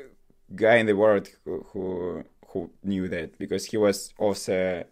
guy 0.55 0.77
in 0.77 0.87
the 0.87 0.97
world 0.97 1.29
who, 1.45 1.66
who 1.72 2.24
who 2.49 2.70
knew 2.83 3.09
that 3.09 3.39
because 3.39 3.66
he 3.66 3.77
was 3.77 4.12
also 4.18 4.85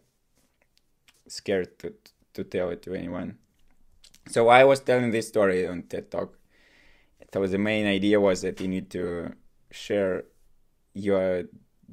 scared 1.28 1.78
to 1.78 1.94
to 2.34 2.44
tell 2.44 2.70
it 2.70 2.82
to 2.82 2.94
anyone. 2.94 3.38
So 4.28 4.48
I 4.48 4.64
was 4.64 4.80
telling 4.80 5.10
this 5.10 5.28
story 5.28 5.66
on 5.66 5.82
TED 5.82 6.10
Talk. 6.10 6.38
So 7.32 7.46
the 7.46 7.58
main 7.58 7.86
idea 7.86 8.20
was 8.20 8.42
that 8.42 8.60
you 8.60 8.68
need 8.68 8.90
to 8.90 9.32
share 9.70 10.24
your 10.92 11.44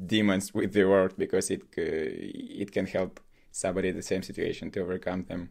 demons 0.06 0.54
with 0.54 0.74
the 0.74 0.86
world 0.86 1.14
because 1.18 1.50
it 1.50 1.64
uh, 1.78 2.62
it 2.64 2.72
can 2.72 2.86
help 2.86 3.20
somebody 3.52 3.90
in 3.90 3.96
the 3.96 4.02
same 4.02 4.24
situation 4.24 4.72
to 4.72 4.82
overcome 4.82 5.24
them. 5.24 5.50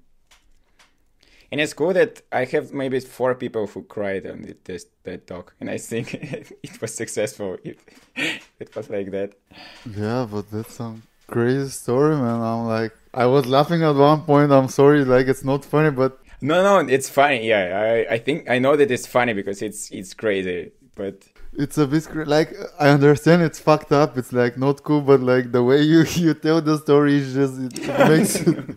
And 1.53 1.61
it's 1.61 1.74
cool 1.74 1.92
that 1.94 2.22
I 2.30 2.44
have 2.44 2.72
maybe 2.72 3.01
four 3.01 3.34
people 3.34 3.66
who 3.66 3.82
cried 3.82 4.24
on 4.26 4.42
the 4.42 4.55
test 4.55 4.88
TED 5.05 5.26
talk, 5.26 5.55
and 5.61 5.68
I 5.68 5.78
think 5.78 6.14
it 6.62 6.80
was 6.80 6.94
successful. 6.94 7.59
It, 7.64 7.78
it 8.61 8.74
was 8.76 8.88
like 8.88 9.11
that. 9.11 9.34
Yeah, 9.96 10.26
but 10.30 10.51
that's 10.51 10.74
some 10.74 11.03
crazy 11.26 11.68
story, 11.70 12.14
man. 12.16 12.40
I'm 12.40 12.66
like, 12.66 12.92
I 13.12 13.26
was 13.26 13.46
laughing 13.46 13.82
at 13.82 13.96
one 13.96 14.22
point. 14.22 14.53
I'm 14.53 14.68
sorry, 14.68 15.05
like 15.05 15.26
it's 15.26 15.44
not 15.44 15.64
funny, 15.64 15.90
but 15.90 16.20
no, 16.40 16.62
no, 16.62 16.88
it's 16.88 17.09
funny. 17.09 17.48
Yeah, 17.48 18.07
I, 18.09 18.14
I 18.14 18.18
think 18.18 18.48
I 18.48 18.59
know 18.61 18.76
that 18.76 18.90
it's 18.90 19.07
funny 19.07 19.32
because 19.32 19.61
it's 19.61 19.90
it's 19.90 20.14
crazy, 20.14 20.70
but 20.94 21.24
it's 21.53 21.78
a 21.78 21.86
bit 21.86 22.07
like 22.28 22.55
I 22.78 22.90
understand 22.90 23.42
it's 23.42 23.59
fucked 23.59 23.90
up. 23.90 24.16
It's 24.16 24.32
like 24.32 24.57
not 24.57 24.84
cool, 24.84 25.01
but 25.01 25.20
like 25.20 25.51
the 25.51 25.62
way 25.64 25.82
you 25.82 26.05
you 26.14 26.34
tell 26.34 26.61
the 26.61 26.78
story 26.78 27.16
is 27.16 27.34
just 27.34 27.55
it 27.59 27.88
makes 28.09 28.36
it. 28.36 28.76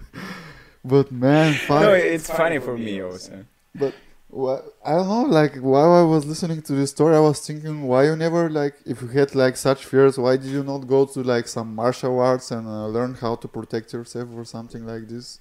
But 0.84 1.12
man, 1.12 1.58
no, 1.70 1.94
it's 1.94 2.30
funny 2.30 2.60
for 2.60 2.78
me 2.78 3.02
also. 3.02 3.46
But 3.74 3.94
I 4.36 4.94
don't 4.96 5.08
know. 5.08 5.24
Like 5.24 5.56
while 5.58 5.94
I 5.94 6.04
was 6.04 6.26
listening 6.26 6.62
to 6.64 6.74
this 6.74 6.92
story, 6.92 7.16
I 7.16 7.20
was 7.20 7.46
thinking, 7.46 7.84
why 7.84 8.06
you 8.06 8.16
never 8.16 8.50
like, 8.50 8.76
if 8.86 9.02
you 9.02 9.08
had 9.08 9.36
like 9.36 9.58
such 9.58 9.86
fears, 9.86 10.18
why 10.18 10.38
did 10.38 10.52
you 10.52 10.64
not 10.64 10.88
go 10.88 11.06
to 11.06 11.22
like 11.22 11.48
some 11.48 11.76
martial 11.76 12.20
arts 12.20 12.52
and 12.52 12.68
uh, 12.68 12.88
learn 12.88 13.14
how 13.14 13.36
to 13.36 13.48
protect 13.48 13.94
yourself 13.94 14.30
or 14.36 14.44
something 14.44 14.86
like 14.86 15.08
this? 15.08 15.40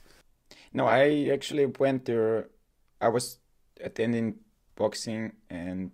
No, 0.73 0.87
I 0.87 1.29
actually 1.33 1.67
went 1.67 2.07
to. 2.07 2.45
I 3.01 3.09
was 3.09 3.39
attending 3.81 4.37
boxing 4.77 5.33
and 5.51 5.91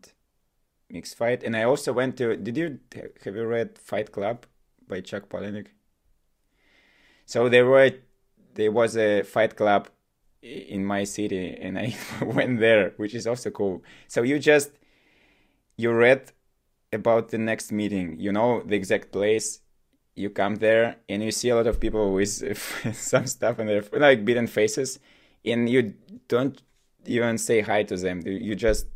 mixed 0.91 1.17
fight, 1.17 1.43
and 1.43 1.57
I 1.57 1.63
also 1.65 1.93
went 1.93 2.17
to. 2.19 2.37
Did 2.37 2.57
you 2.57 2.81
have 3.25 3.37
you 3.37 3.47
read 3.47 3.79
Fight 3.79 4.13
Club 4.13 4.45
by 4.87 5.01
Chuck 5.01 5.29
Palahniuk? 5.29 5.69
So 7.27 7.49
there 7.49 7.67
were 7.67 7.91
there 8.59 8.73
was 8.73 8.97
a 8.97 9.23
fight 9.23 9.55
club 9.55 9.89
in 10.43 10.85
my 10.85 11.05
city 11.05 11.57
and 11.61 11.79
I 11.79 11.97
went 12.23 12.59
there, 12.59 12.93
which 12.97 13.15
is 13.15 13.27
also 13.27 13.51
cool. 13.51 13.83
So 14.09 14.23
you 14.23 14.39
just 14.41 14.73
you 15.77 15.93
read 15.93 16.33
about 16.93 17.29
the 17.29 17.39
next 17.39 17.71
meeting, 17.71 18.17
you 18.19 18.33
know 18.33 18.63
the 18.67 18.75
exact 18.75 19.13
place. 19.13 19.61
You 20.17 20.31
come 20.31 20.57
there 20.57 20.97
and 21.09 21.23
you 21.23 21.31
see 21.31 21.51
a 21.51 21.55
lot 21.55 21.69
of 21.69 21.79
people 21.79 22.13
with 22.13 22.31
some 22.95 23.29
stuff 23.29 23.61
on 23.61 23.67
their 23.67 23.85
like 23.93 24.25
beaten 24.25 24.49
faces, 24.49 24.99
and 25.45 25.71
you 25.71 25.95
don't 26.27 26.61
even 27.07 27.39
say 27.39 27.61
hi 27.61 27.85
to 27.85 27.97
them. 27.97 28.23
You 28.27 28.57
just 28.57 28.87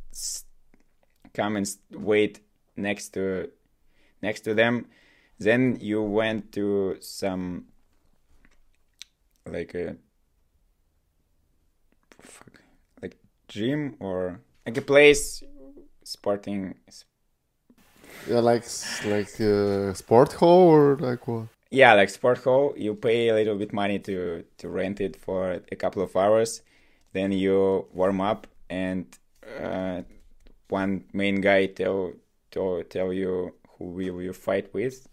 come 1.32 1.54
and 1.56 1.68
wait 1.92 2.40
next 2.76 3.10
to 3.10 3.50
next 4.20 4.40
to 4.40 4.54
them. 4.54 4.86
Then 5.38 5.78
you 5.80 6.02
went 6.02 6.50
to 6.52 6.96
some 7.00 7.66
like 9.46 9.74
a 9.74 9.96
fuck, 12.20 12.60
like 13.00 13.16
gym 13.48 13.96
or 14.00 14.40
like 14.66 14.76
a 14.76 14.82
place 14.82 15.42
sporting 16.04 16.74
yeah 18.28 18.40
like 18.40 18.64
like 19.04 19.40
a 19.40 19.90
uh, 19.90 19.94
sport 19.94 20.32
hall 20.34 20.68
or 20.68 20.96
like 20.96 21.26
what? 21.26 21.46
Yeah 21.70 21.94
like 21.94 22.10
sport 22.10 22.38
hall 22.38 22.74
you 22.76 22.94
pay 22.94 23.28
a 23.28 23.34
little 23.34 23.56
bit 23.56 23.72
money 23.72 23.98
to 24.00 24.44
to 24.58 24.68
rent 24.68 25.00
it 25.00 25.16
for 25.16 25.60
a 25.70 25.76
couple 25.76 26.02
of 26.02 26.14
hours 26.16 26.62
then 27.12 27.32
you 27.32 27.86
warm 27.92 28.20
up 28.20 28.46
and 28.70 29.06
uh, 29.60 30.02
one 30.68 31.04
main 31.12 31.40
guy 31.40 31.66
tell 31.66 32.12
to 32.52 32.84
tell 32.84 33.12
you 33.12 33.54
who 33.78 33.86
will 33.86 34.22
you 34.22 34.32
fight 34.32 34.72
with 34.72 35.08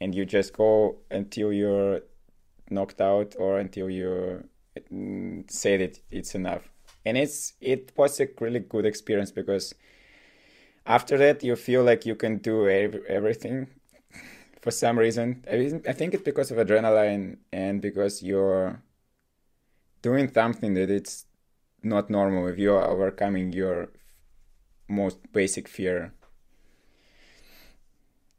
and 0.00 0.14
you 0.14 0.24
just 0.24 0.52
go 0.52 0.96
until 1.10 1.52
you're 1.52 2.00
knocked 2.70 3.00
out 3.00 3.34
or 3.38 3.58
until 3.58 3.90
you 3.90 4.44
mm, 4.92 5.50
say 5.50 5.76
that 5.76 5.98
it's 6.10 6.34
enough. 6.34 6.68
And 7.04 7.16
it's 7.16 7.54
it 7.60 7.92
was 7.96 8.20
a 8.20 8.28
really 8.40 8.60
good 8.60 8.86
experience 8.86 9.30
because 9.30 9.74
after 10.86 11.18
that 11.18 11.42
you 11.42 11.56
feel 11.56 11.84
like 11.84 12.06
you 12.06 12.14
can 12.14 12.38
do 12.38 12.68
everything 12.68 13.68
for 14.62 14.70
some 14.70 14.98
reason. 14.98 15.44
I 15.48 15.92
think 15.92 16.14
it's 16.14 16.22
because 16.22 16.50
of 16.50 16.58
adrenaline 16.58 17.38
and 17.52 17.80
because 17.80 18.22
you're 18.22 18.82
doing 20.02 20.32
something 20.32 20.74
that 20.74 20.90
it's 20.90 21.26
not 21.82 22.10
normal 22.10 22.46
if 22.48 22.58
you're 22.58 22.84
overcoming 22.84 23.52
your 23.52 23.88
most 24.88 25.18
basic 25.32 25.68
fear. 25.68 26.12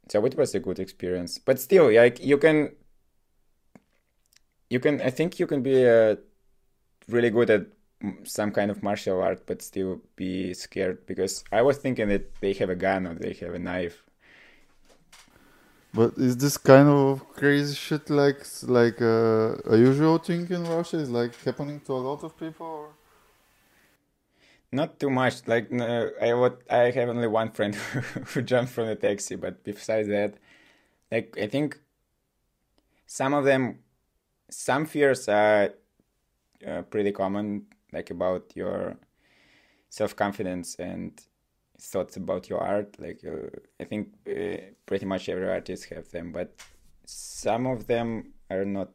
So 0.08 0.24
it 0.26 0.36
was 0.36 0.54
a 0.54 0.60
good 0.60 0.80
experience, 0.80 1.38
but 1.38 1.60
still, 1.60 1.92
like 1.92 2.22
you 2.24 2.36
can, 2.36 2.72
you 4.70 4.80
can. 4.80 5.00
I 5.02 5.10
think 5.10 5.38
you 5.38 5.46
can 5.46 5.62
be 5.62 5.86
uh, 5.86 6.16
really 7.08 7.30
good 7.30 7.50
at 7.50 7.66
some 8.24 8.50
kind 8.52 8.70
of 8.70 8.82
martial 8.82 9.20
art, 9.20 9.46
but 9.46 9.60
still 9.60 10.00
be 10.16 10.54
scared 10.54 11.04
because 11.06 11.44
I 11.52 11.62
was 11.62 11.76
thinking 11.76 12.08
that 12.08 12.40
they 12.40 12.54
have 12.54 12.70
a 12.70 12.76
gun 12.76 13.06
or 13.06 13.14
they 13.14 13.34
have 13.34 13.54
a 13.54 13.58
knife. 13.58 14.04
But 15.92 16.14
is 16.16 16.36
this 16.36 16.56
kind 16.56 16.88
of 16.88 17.28
crazy 17.34 17.74
shit 17.74 18.08
like 18.08 18.46
like 18.62 19.02
uh, 19.02 19.56
a 19.66 19.76
usual 19.76 20.18
thing 20.18 20.48
in 20.48 20.64
Russia? 20.64 20.98
Is 20.98 21.10
like 21.10 21.34
happening 21.42 21.80
to 21.80 21.92
a 21.92 22.02
lot 22.08 22.22
of 22.22 22.38
people? 22.38 22.66
Or? 22.66 22.88
Not 24.72 25.00
too 25.00 25.10
much. 25.10 25.48
Like 25.48 25.72
no, 25.72 26.10
I 26.22 26.32
what 26.34 26.62
I 26.70 26.90
have 26.92 27.08
only 27.08 27.26
one 27.26 27.50
friend 27.50 27.74
who 28.28 28.42
jumped 28.42 28.72
from 28.72 28.86
the 28.86 28.94
taxi, 28.94 29.34
but 29.34 29.64
besides 29.64 30.06
that, 30.08 30.34
like 31.10 31.36
I 31.36 31.48
think 31.48 31.80
some 33.06 33.34
of 33.34 33.44
them, 33.44 33.80
some 34.50 34.86
fears 34.86 35.28
are 35.28 35.70
uh, 36.66 36.82
pretty 36.82 37.12
common 37.12 37.66
like 37.92 38.10
about 38.10 38.52
your 38.54 38.96
self 39.88 40.14
confidence 40.14 40.76
and 40.76 41.20
thoughts 41.78 42.16
about 42.16 42.48
your 42.48 42.60
art. 42.60 42.96
Like 42.98 43.20
uh, 43.26 43.48
I 43.80 43.84
think 43.84 44.08
uh, 44.28 44.58
pretty 44.86 45.06
much 45.06 45.28
every 45.28 45.48
artist 45.48 45.86
have 45.86 46.10
them, 46.10 46.32
but 46.32 46.54
some 47.06 47.66
of 47.66 47.86
them 47.86 48.32
are 48.50 48.64
not 48.64 48.90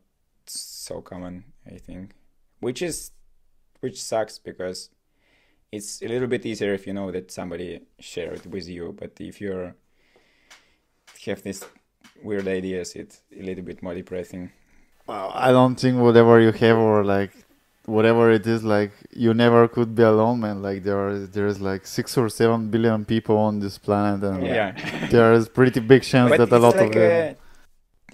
so 0.45 1.01
common. 1.01 1.45
I 1.66 1.78
think, 1.78 2.12
which 2.60 2.82
is 2.82 3.12
which 3.80 4.01
sucks 4.01 4.39
because 4.39 4.89
it's 5.72 6.01
a 6.01 6.08
little 6.08 6.28
bit 6.28 6.45
easier 6.45 6.74
if 6.74 6.88
you 6.88 6.93
know 6.93 7.12
that 7.12 7.32
somebody 7.32 7.82
shared 7.99 8.45
with 8.45 8.70
you. 8.70 8.95
But 8.97 9.14
if 9.20 9.41
you're 9.41 9.76
have 11.26 11.41
these 11.41 11.66
weird 12.22 12.47
ideas, 12.47 12.95
it's 12.95 13.22
a 13.38 13.41
little 13.41 13.64
bit 13.64 13.82
more 13.82 13.95
depressing. 13.95 14.51
Well, 15.08 15.32
I 15.34 15.51
don't 15.51 15.76
think 15.76 15.99
whatever 15.99 16.39
you 16.39 16.51
have 16.51 16.78
or 16.78 17.03
like 17.03 17.32
whatever 17.86 18.32
it 18.32 18.47
is 18.47 18.64
like 18.64 18.91
you 19.12 19.34
never 19.34 19.68
could 19.68 19.95
be 19.95 20.03
alone 20.03 20.39
man. 20.39 20.62
Like 20.62 20.84
there 20.84 20.99
are 21.08 21.20
there's 21.20 21.62
like 21.62 21.86
six 21.86 22.18
or 22.18 22.30
seven 22.30 22.70
billion 22.70 23.06
people 23.06 23.38
on 23.38 23.60
this 23.60 23.78
planet 23.78 24.24
and 24.24 24.45
yeah. 24.45 24.72
There 25.10 25.34
is 25.34 25.47
pretty 25.49 25.80
big 25.80 26.03
chance 26.03 26.30
but 26.30 26.49
that 26.49 26.56
a 26.56 26.60
lot 26.60 26.76
like 26.76 26.88
of 26.88 26.93
them 26.93 27.36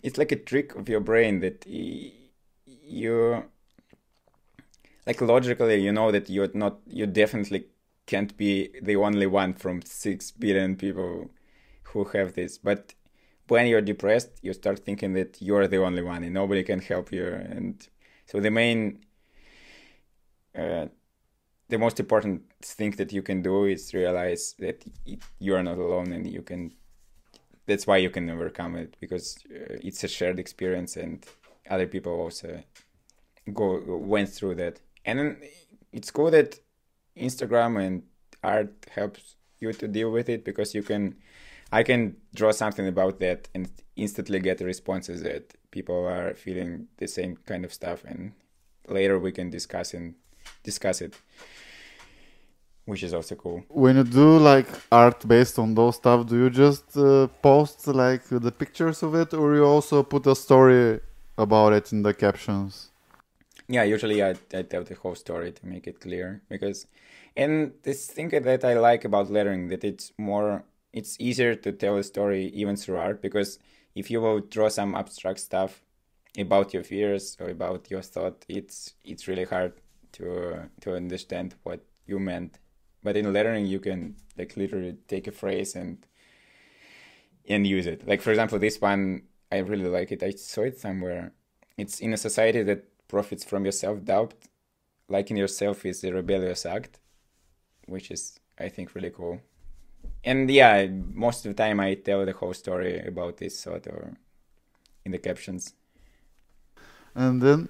it's 0.04 0.18
like 0.18 0.32
a 0.32 0.36
trick 0.36 0.76
of 0.76 0.90
your 0.90 1.00
brain 1.00 1.40
that 1.42 1.66
you 1.68 3.44
like 5.06 5.22
logically 5.22 5.82
you 5.82 5.92
know 5.92 6.12
that 6.12 6.30
you're 6.30 6.50
not 6.54 6.80
you 6.88 7.06
definitely 7.06 7.66
can't 8.06 8.36
be 8.36 8.70
the 8.82 8.96
only 8.96 9.28
one 9.28 9.54
from 9.54 9.82
six 9.84 10.32
billion 10.32 10.76
people 10.76 11.30
who 11.84 12.04
have 12.06 12.34
this. 12.34 12.58
But 12.58 12.94
when 13.52 13.68
you're 13.68 13.82
depressed 13.94 14.32
you 14.42 14.54
start 14.54 14.80
thinking 14.80 15.12
that 15.12 15.32
you're 15.42 15.68
the 15.68 15.82
only 15.88 16.02
one 16.02 16.24
and 16.24 16.34
nobody 16.34 16.64
can 16.64 16.80
help 16.80 17.12
you. 17.12 17.26
And 17.56 17.76
so 18.26 18.40
the 18.40 18.50
main 18.50 18.80
uh, 20.58 20.86
the 21.68 21.78
most 21.78 22.00
important 22.00 22.44
thing 22.62 22.92
that 22.92 23.12
you 23.12 23.22
can 23.22 23.42
do 23.42 23.66
is 23.66 23.94
realize 23.94 24.56
that 24.60 24.78
you 25.40 25.54
are 25.58 25.64
not 25.64 25.78
alone 25.78 26.14
and 26.14 26.26
you 26.38 26.42
can 26.42 26.62
that's 27.68 27.86
why 27.86 27.98
you 27.98 28.10
can 28.10 28.30
overcome 28.30 28.74
it 28.78 28.96
because 29.02 29.28
uh, 29.54 29.88
it's 29.88 30.02
a 30.06 30.08
shared 30.08 30.40
experience 30.40 30.96
and 30.96 31.26
other 31.70 31.88
people 31.88 32.14
also 32.14 32.64
go 33.54 33.68
went 34.14 34.30
through 34.30 34.56
that. 34.56 34.80
And 35.04 35.38
it's 35.92 36.10
cool 36.10 36.32
that 36.32 36.58
instagram 37.18 37.72
and 37.86 38.04
art 38.42 38.74
helps 38.96 39.36
you 39.60 39.74
to 39.74 39.88
deal 39.90 40.10
with 40.10 40.30
it 40.30 40.46
because 40.46 40.74
you 40.74 40.84
can 40.84 41.16
i 41.72 41.84
can 41.84 42.16
draw 42.34 42.52
something 42.52 42.88
about 42.88 43.20
that 43.20 43.48
and 43.54 43.70
instantly 43.96 44.40
get 44.40 44.60
responses 44.62 45.22
that 45.24 45.54
people 45.72 46.06
are 46.08 46.34
feeling 46.34 46.88
the 46.98 47.08
same 47.08 47.38
kind 47.46 47.64
of 47.66 47.74
stuff 47.74 48.04
and 48.06 48.32
later 48.88 49.20
we 49.20 49.32
can 49.32 49.50
discuss 49.50 49.94
and 49.94 50.16
discuss 50.64 51.02
it 51.02 51.16
which 52.86 53.04
is 53.04 53.14
also 53.14 53.36
cool. 53.36 53.64
When 53.70 53.96
you 53.96 54.04
do 54.04 54.38
like 54.38 54.68
art 54.92 55.26
based 55.28 55.60
on 55.60 55.76
those 55.76 55.96
stuff 55.96 56.26
do 56.28 56.36
you 56.38 56.50
just 56.50 56.98
uh, 56.98 57.28
post 57.42 57.88
like 57.88 58.24
the 58.28 58.52
pictures 58.52 59.04
of 59.04 59.16
it 59.16 59.34
or 59.34 59.56
you 59.56 59.64
also 59.64 60.04
put 60.04 60.26
a 60.28 60.36
story 60.36 61.00
about 61.38 61.74
it 61.74 61.92
in 61.94 62.02
the 62.02 62.14
captions? 62.14 62.90
Yeah 63.68 63.84
usually 63.84 64.22
i, 64.24 64.32
I 64.54 64.64
tell 64.64 64.84
the 64.84 64.96
whole 64.96 65.16
story 65.16 65.52
to 65.52 65.66
make 65.66 65.88
it 65.88 66.02
clear 66.02 66.42
because 66.50 66.88
and 67.38 67.72
this 67.84 68.08
thing 68.08 68.30
that 68.30 68.66
i 68.66 68.74
like 68.74 69.06
about 69.06 69.30
lettering 69.30 69.70
that 69.70 69.84
it's 69.84 70.12
more 70.18 70.64
it's 70.94 71.18
easier 71.20 71.56
to 71.56 71.72
tell 71.72 71.98
a 71.98 72.04
story 72.04 72.48
even 72.48 72.76
through 72.76 72.98
art 72.98 73.22
because 73.22 73.60
if 73.96 74.12
you 74.12 74.22
will 74.22 74.40
draw 74.40 74.70
some 74.70 74.96
abstract 74.96 75.40
stuff 75.40 75.84
about 76.38 76.74
your 76.74 76.84
fears 76.84 77.38
or 77.40 77.50
about 77.50 77.90
your 77.92 78.02
thought 78.02 78.46
it's 78.48 78.94
it's 79.04 79.28
really 79.28 79.44
hard 79.46 79.74
to 80.14 80.70
to 80.82 80.96
understand 80.96 81.56
what 81.64 81.82
you 82.06 82.20
meant. 82.20 82.60
But 83.04 83.18
in 83.18 83.34
lettering, 83.34 83.66
you 83.66 83.80
can 83.80 84.16
like 84.38 84.56
literally 84.56 84.98
take 85.08 85.28
a 85.28 85.32
phrase 85.32 85.76
and 85.76 86.06
and 87.48 87.66
use 87.66 87.88
it. 87.88 88.08
Like 88.08 88.22
for 88.22 88.32
example, 88.32 88.60
this 88.60 88.80
one 88.80 89.24
I 89.52 89.58
really 89.58 89.90
like 89.90 90.12
it. 90.12 90.24
I 90.24 90.32
saw 90.32 90.62
it 90.62 90.80
somewhere. 90.80 91.34
It's 91.78 92.00
in 92.00 92.14
a 92.14 92.18
society 92.18 92.64
that 92.64 93.08
profits 93.08 93.44
from 93.44 93.66
your 93.66 93.72
self 93.72 94.04
doubt. 94.04 94.34
Liking 95.10 95.38
yourself 95.38 95.86
is 95.86 96.04
a 96.04 96.14
rebellious 96.14 96.66
act, 96.66 97.00
which 97.88 98.12
is 98.12 98.40
I 98.60 98.70
think 98.70 98.96
really 98.96 99.10
cool. 99.10 99.42
And 100.24 100.50
yeah, 100.50 100.88
most 101.14 101.46
of 101.46 101.56
the 101.56 101.64
time 101.64 101.80
I 101.80 101.96
tell 101.96 102.26
the 102.26 102.34
whole 102.34 102.54
story 102.54 103.00
about 103.00 103.38
this 103.38 103.60
sort 103.60 103.88
or 103.88 104.14
in 105.06 105.12
the 105.12 105.18
captions. 105.18 105.74
And 107.16 107.42
then 107.42 107.70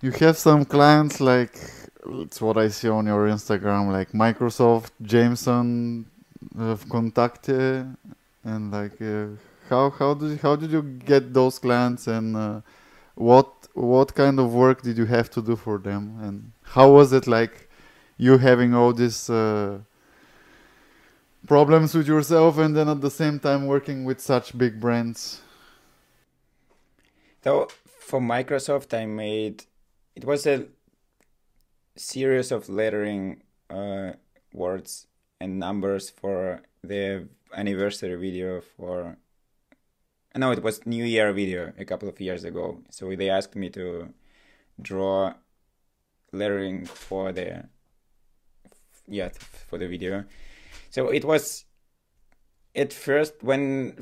you 0.00 0.12
have 0.12 0.36
some 0.38 0.64
clients 0.64 1.20
like 1.20 1.58
it's 2.06 2.40
what 2.40 2.56
I 2.56 2.68
see 2.68 2.88
on 2.88 3.06
your 3.06 3.28
Instagram, 3.28 3.92
like 3.92 4.12
Microsoft, 4.12 4.90
Jameson, 5.02 6.06
uh, 6.56 6.76
Contacte, 6.88 7.96
and 8.44 8.72
like 8.72 9.00
uh, 9.02 9.26
how 9.68 9.90
how 9.90 10.14
did 10.14 10.40
how 10.40 10.56
did 10.56 10.70
you 10.70 10.82
get 10.82 11.34
those 11.34 11.58
clients 11.58 12.06
and 12.06 12.36
uh, 12.36 12.60
what 13.14 13.48
what 13.74 14.14
kind 14.14 14.38
of 14.38 14.54
work 14.54 14.82
did 14.82 14.96
you 14.96 15.04
have 15.06 15.28
to 15.30 15.42
do 15.42 15.56
for 15.56 15.78
them 15.78 16.18
and 16.22 16.52
how 16.62 16.90
was 16.90 17.12
it 17.12 17.26
like 17.26 17.68
you 18.16 18.38
having 18.38 18.74
all 18.74 18.92
this 18.92 19.28
uh, 19.28 19.78
problems 21.46 21.94
with 21.94 22.06
yourself 22.06 22.58
and 22.58 22.76
then 22.76 22.88
at 22.88 23.00
the 23.00 23.10
same 23.10 23.38
time 23.38 23.66
working 23.66 24.04
with 24.04 24.20
such 24.20 24.56
big 24.56 24.80
brands? 24.80 25.40
So 27.44 27.68
for 27.86 28.20
Microsoft, 28.20 28.92
I 28.92 29.06
made 29.06 29.64
it 30.16 30.24
was 30.24 30.46
a 30.46 30.66
series 31.96 32.50
of 32.50 32.68
lettering 32.68 33.42
uh, 33.70 34.12
words 34.52 35.06
and 35.40 35.58
numbers 35.58 36.10
for 36.10 36.62
the 36.82 37.28
anniversary 37.54 38.16
video 38.16 38.60
for 38.60 39.16
no 40.36 40.50
it 40.50 40.62
was 40.62 40.84
new 40.86 41.04
year 41.04 41.32
video 41.32 41.72
a 41.78 41.84
couple 41.84 42.08
of 42.08 42.20
years 42.20 42.44
ago 42.44 42.80
so 42.90 43.14
they 43.16 43.30
asked 43.30 43.56
me 43.56 43.68
to 43.70 44.12
draw 44.80 45.32
lettering 46.32 46.84
for 46.84 47.32
the 47.32 47.64
yeah 49.06 49.28
for 49.68 49.78
the 49.78 49.88
video 49.88 50.24
so 50.90 51.08
it 51.08 51.24
was 51.24 51.64
at 52.74 52.92
first 52.92 53.34
when 53.42 53.98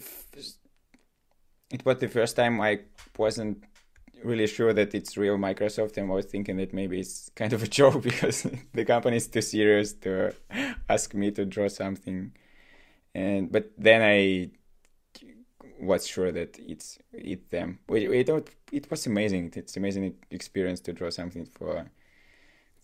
it 1.70 1.84
was 1.84 1.99
the 1.99 2.09
first 2.09 2.37
time 2.37 2.61
i 2.61 2.78
wasn't 3.18 3.62
really 4.22 4.47
sure 4.47 4.72
that 4.72 4.95
it's 4.95 5.16
real 5.16 5.37
Microsoft 5.37 5.97
and 5.97 6.11
I 6.11 6.14
was 6.14 6.26
thinking 6.26 6.57
that 6.57 6.72
maybe 6.72 7.01
it's 7.01 7.30
kind 7.34 7.53
of 7.53 7.62
a 7.62 7.66
joke 7.78 8.03
because 8.03 8.47
the 8.72 8.84
company 8.84 9.16
is 9.16 9.28
too 9.28 9.43
serious 9.43 9.93
to 9.95 10.34
ask 10.89 11.14
me 11.14 11.30
to 11.32 11.45
draw 11.45 11.68
something. 11.68 12.32
And 13.14 13.51
but 13.51 13.72
then 13.78 14.03
I 14.03 14.51
was 15.80 16.07
sure 16.07 16.32
that 16.32 16.59
it's 16.59 16.99
it's 17.12 17.49
them. 17.51 17.78
It, 17.89 18.28
it, 18.28 18.51
it 18.72 18.91
was 18.91 19.07
amazing. 19.07 19.53
It's 19.57 19.76
amazing 19.76 20.14
experience 20.30 20.80
to 20.80 20.93
draw 20.93 21.11
something 21.11 21.47
for 21.47 21.91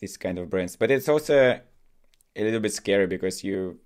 this 0.00 0.16
kind 0.16 0.38
of 0.38 0.50
brands. 0.50 0.76
But 0.76 0.90
it's 0.90 1.09
also 1.09 1.61
a 2.34 2.44
little 2.44 2.61
bit 2.61 2.72
scary 2.72 3.07
because 3.07 3.44
you 3.44 3.78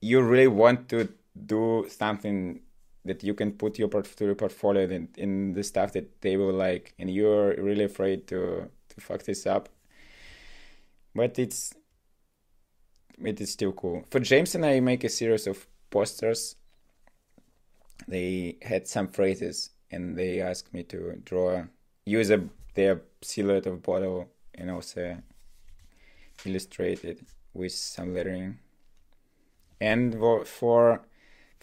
you 0.00 0.22
really 0.22 0.48
want 0.48 0.88
to 0.88 1.08
do 1.46 1.86
something 1.88 2.60
that 3.04 3.22
you 3.22 3.34
can 3.34 3.52
put 3.52 3.78
your 3.78 3.88
port- 3.88 4.16
to 4.16 4.24
your 4.24 4.34
portfolio 4.34 4.88
in, 4.88 5.08
in 5.16 5.52
the 5.52 5.62
stuff 5.62 5.92
that 5.92 6.20
they 6.20 6.36
will 6.36 6.52
like 6.52 6.94
and 6.98 7.10
you're 7.10 7.54
really 7.56 7.84
afraid 7.84 8.26
to 8.28 8.68
to 8.88 9.00
fuck 9.00 9.22
this 9.22 9.46
up. 9.46 9.68
But 11.14 11.38
it's 11.38 11.74
it 13.22 13.40
is 13.40 13.52
still 13.52 13.72
cool. 13.72 14.04
For 14.10 14.20
jameson 14.20 14.64
i 14.64 14.80
make 14.80 15.04
a 15.04 15.08
series 15.08 15.46
of 15.46 15.66
posters. 15.90 16.56
They 18.08 18.56
had 18.62 18.88
some 18.88 19.08
phrases 19.08 19.70
and 19.90 20.16
they 20.16 20.40
asked 20.40 20.72
me 20.72 20.82
to 20.84 21.20
draw 21.24 21.64
use 22.06 22.30
a 22.30 22.48
their 22.74 23.02
silhouette 23.22 23.66
of 23.66 23.82
bottle 23.82 24.28
and 24.54 24.70
also 24.70 25.18
illustrate 26.44 27.04
it 27.04 27.20
with 27.52 27.72
some 27.72 28.14
lettering 28.14 28.58
And 29.80 30.14
for 30.46 31.02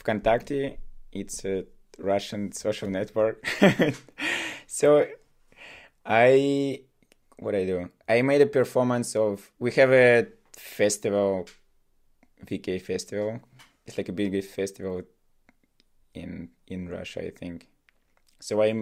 Vkontakte, 0.02 0.78
it's 1.12 1.46
a 1.46 1.66
Russian 1.98 2.52
social 2.52 2.90
network. 2.90 3.46
so 4.68 5.08
I 6.06 6.82
what 7.38 7.56
I 7.56 7.66
do? 7.66 7.90
I 8.10 8.22
made 8.22 8.42
a 8.42 8.48
performance 8.48 9.16
of 9.16 9.52
we 9.60 9.72
have 9.74 9.92
a 9.92 10.28
festival 10.54 11.48
VK 12.46 12.82
festival. 12.82 13.40
It's 13.86 13.98
like 13.98 14.10
a 14.10 14.14
big 14.14 14.44
festival 14.44 15.04
in 16.14 16.50
in 16.68 16.90
Russia, 16.90 17.26
I 17.26 17.30
think. 17.30 17.68
So 18.40 18.62
I 18.62 18.74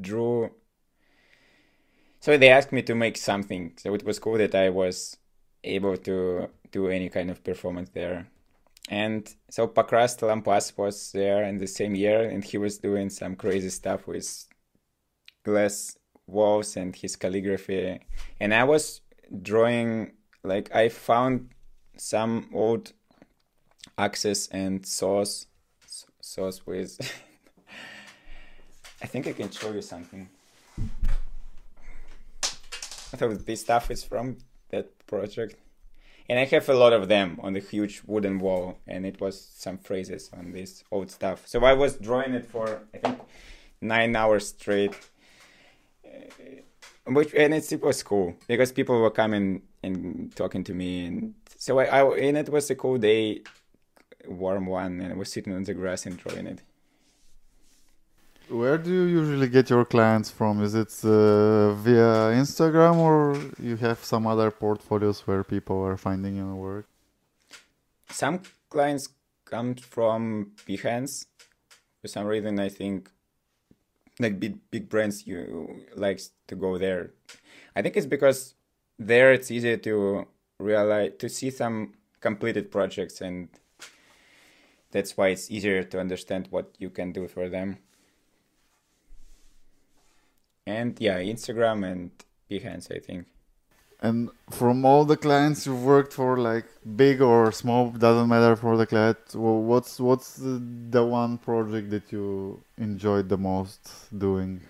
drew 0.00 0.50
so 2.20 2.38
they 2.38 2.50
asked 2.50 2.70
me 2.70 2.82
to 2.82 2.94
make 2.94 3.16
something. 3.16 3.72
So 3.76 3.94
it 3.94 4.04
was 4.04 4.20
cool 4.20 4.38
that 4.38 4.54
I 4.54 4.68
was 4.68 5.16
able 5.64 5.96
to 5.96 6.48
do 6.70 6.86
any 6.86 7.08
kind 7.08 7.30
of 7.30 7.42
performance 7.42 7.90
there. 7.90 8.28
And 8.88 9.32
so 9.48 9.68
Pokras 9.68 10.18
Lampas 10.18 10.76
was 10.76 11.12
there 11.12 11.44
in 11.44 11.58
the 11.58 11.66
same 11.66 11.94
year, 11.94 12.28
and 12.28 12.44
he 12.44 12.58
was 12.58 12.78
doing 12.78 13.10
some 13.10 13.36
crazy 13.36 13.70
stuff 13.70 14.06
with 14.06 14.46
glass 15.44 15.96
walls 16.26 16.76
and 16.76 16.94
his 16.94 17.16
calligraphy. 17.16 18.00
And 18.40 18.52
I 18.52 18.64
was 18.64 19.00
drawing, 19.42 20.12
like, 20.42 20.74
I 20.74 20.88
found 20.88 21.50
some 21.96 22.50
old 22.52 22.92
axes 23.96 24.48
and 24.48 24.84
saws, 24.84 25.46
saws 26.20 26.66
with. 26.66 26.98
I 29.02 29.06
think 29.06 29.26
I 29.26 29.32
can 29.32 29.50
show 29.50 29.72
you 29.72 29.82
something. 29.82 30.28
I 33.12 33.16
thought 33.16 33.44
this 33.44 33.60
stuff 33.60 33.90
is 33.90 34.04
from 34.04 34.38
that 34.70 35.06
project 35.06 35.56
and 36.28 36.38
I 36.38 36.44
have 36.44 36.68
a 36.68 36.74
lot 36.74 36.92
of 36.92 37.08
them 37.08 37.38
on 37.42 37.52
the 37.52 37.60
huge 37.60 38.02
wooden 38.06 38.38
wall, 38.38 38.78
and 38.86 39.04
it 39.06 39.20
was 39.20 39.40
some 39.40 39.78
phrases 39.78 40.30
on 40.36 40.52
this 40.52 40.84
old 40.90 41.10
stuff. 41.10 41.46
So 41.46 41.64
I 41.64 41.72
was 41.72 41.96
drawing 41.96 42.34
it 42.34 42.46
for 42.46 42.82
I 42.94 42.98
think 42.98 43.20
nine 43.80 44.14
hours 44.16 44.48
straight, 44.48 44.94
uh, 46.04 46.10
which 47.06 47.34
and 47.34 47.54
it, 47.54 47.72
it 47.72 47.82
was 47.82 48.02
cool 48.02 48.36
because 48.46 48.72
people 48.72 48.98
were 49.00 49.10
coming 49.10 49.62
and 49.82 50.34
talking 50.36 50.64
to 50.64 50.74
me, 50.74 51.06
and 51.06 51.34
so 51.58 51.78
I, 51.78 51.84
I 51.84 52.16
and 52.16 52.38
it 52.38 52.48
was 52.48 52.70
a 52.70 52.74
cool 52.74 52.98
day, 52.98 53.42
warm 54.26 54.66
one, 54.66 55.00
and 55.00 55.12
I 55.12 55.16
was 55.16 55.32
sitting 55.32 55.52
on 55.54 55.64
the 55.64 55.74
grass 55.74 56.06
and 56.06 56.16
drawing 56.16 56.46
it. 56.46 56.62
Where 58.52 58.76
do 58.76 58.92
you 58.92 59.04
usually 59.04 59.48
get 59.48 59.70
your 59.70 59.86
clients 59.86 60.30
from? 60.30 60.62
Is 60.62 60.74
it 60.74 60.92
uh, 61.04 61.72
via 61.72 62.36
Instagram 62.36 62.96
or 62.98 63.34
you 63.58 63.76
have 63.76 64.04
some 64.04 64.26
other 64.26 64.50
portfolios 64.50 65.26
where 65.26 65.42
people 65.42 65.82
are 65.82 65.96
finding 65.96 66.36
your 66.36 66.54
work? 66.54 66.86
Some 68.10 68.42
clients 68.68 69.08
come 69.46 69.74
from 69.76 70.52
Behance. 70.68 71.24
For 72.02 72.08
some 72.08 72.26
reason, 72.26 72.60
I 72.60 72.68
think 72.68 73.10
like 74.20 74.38
big 74.38 74.58
big 74.70 74.90
brands 74.90 75.26
you 75.26 75.86
likes 75.96 76.32
to 76.48 76.54
go 76.54 76.76
there. 76.76 77.12
I 77.74 77.80
think 77.80 77.96
it's 77.96 78.04
because 78.04 78.54
there 78.98 79.32
it's 79.32 79.50
easier 79.50 79.78
to 79.78 80.26
realize 80.58 81.12
to 81.20 81.30
see 81.30 81.48
some 81.48 81.94
completed 82.20 82.70
projects 82.70 83.22
and 83.22 83.48
that's 84.90 85.16
why 85.16 85.28
it's 85.28 85.50
easier 85.50 85.82
to 85.84 85.98
understand 85.98 86.48
what 86.50 86.74
you 86.78 86.90
can 86.90 87.12
do 87.12 87.26
for 87.26 87.48
them 87.48 87.78
and 90.66 90.98
yeah, 91.00 91.18
Instagram 91.20 91.90
and 91.90 92.10
Behance, 92.50 92.94
I 92.94 92.98
think. 92.98 93.26
And 94.00 94.30
from 94.50 94.84
all 94.84 95.04
the 95.04 95.16
clients 95.16 95.64
you've 95.64 95.84
worked 95.84 96.12
for, 96.12 96.36
like 96.36 96.66
big 96.96 97.22
or 97.22 97.52
small, 97.52 97.90
doesn't 97.90 98.28
matter 98.28 98.56
for 98.56 98.76
the 98.76 98.84
client. 98.84 99.18
Well, 99.32 99.62
what's 99.62 100.00
what's 100.00 100.34
the, 100.34 100.60
the 100.90 101.04
one 101.04 101.38
project 101.38 101.90
that 101.90 102.10
you 102.10 102.64
enjoyed 102.76 103.28
the 103.28 103.38
most 103.38 104.08
doing? 104.16 104.60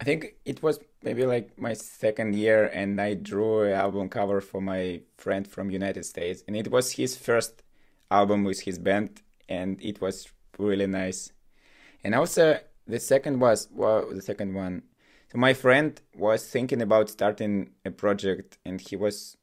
I 0.00 0.04
think 0.04 0.34
it 0.44 0.62
was 0.62 0.80
maybe 1.02 1.26
like 1.26 1.58
my 1.58 1.74
second 1.74 2.34
year, 2.34 2.66
and 2.66 3.00
I 3.00 3.14
drew 3.14 3.62
an 3.62 3.72
album 3.72 4.08
cover 4.08 4.40
for 4.40 4.60
my 4.60 5.00
friend 5.16 5.46
from 5.46 5.70
United 5.70 6.04
States, 6.04 6.42
and 6.46 6.56
it 6.56 6.70
was 6.70 6.92
his 6.92 7.16
first 7.16 7.62
album 8.10 8.42
with 8.44 8.62
his 8.62 8.78
band, 8.78 9.22
and 9.48 9.80
it 9.80 10.00
was 10.00 10.28
really 10.58 10.86
nice. 10.86 11.32
And 12.02 12.14
also, 12.14 12.60
the 12.88 12.98
second 12.98 13.38
was 13.40 13.68
well, 13.72 14.06
the 14.10 14.22
second 14.22 14.54
one. 14.54 14.82
So 15.30 15.38
my 15.38 15.52
friend 15.52 16.00
was 16.16 16.46
thinking 16.46 16.80
about 16.80 17.10
starting 17.10 17.70
a 17.84 17.90
project, 17.90 18.58
and 18.64 18.80
he 18.80 18.96
was 18.96 19.36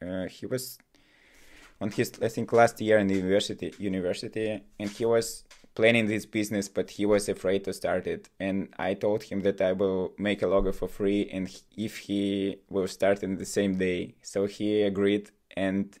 uh, 0.00 0.28
he 0.28 0.46
was 0.46 0.78
on 1.80 1.90
his 1.90 2.12
I 2.22 2.28
think 2.28 2.52
last 2.52 2.80
year 2.80 2.98
in 2.98 3.08
the 3.08 3.16
university 3.16 3.74
university, 3.78 4.62
and 4.78 4.88
he 4.88 5.04
was 5.04 5.44
planning 5.74 6.06
this 6.06 6.26
business, 6.26 6.68
but 6.68 6.90
he 6.90 7.06
was 7.06 7.28
afraid 7.28 7.64
to 7.64 7.72
start 7.72 8.06
it. 8.06 8.28
And 8.38 8.68
I 8.78 8.94
told 8.94 9.24
him 9.24 9.40
that 9.40 9.60
I 9.60 9.72
will 9.72 10.12
make 10.18 10.42
a 10.42 10.46
logo 10.46 10.70
for 10.70 10.86
free, 10.86 11.28
and 11.32 11.50
if 11.76 11.98
he 11.98 12.58
will 12.70 12.86
start 12.86 13.22
in 13.22 13.36
the 13.36 13.46
same 13.46 13.76
day, 13.78 14.14
so 14.22 14.46
he 14.46 14.82
agreed. 14.82 15.30
And 15.56 15.98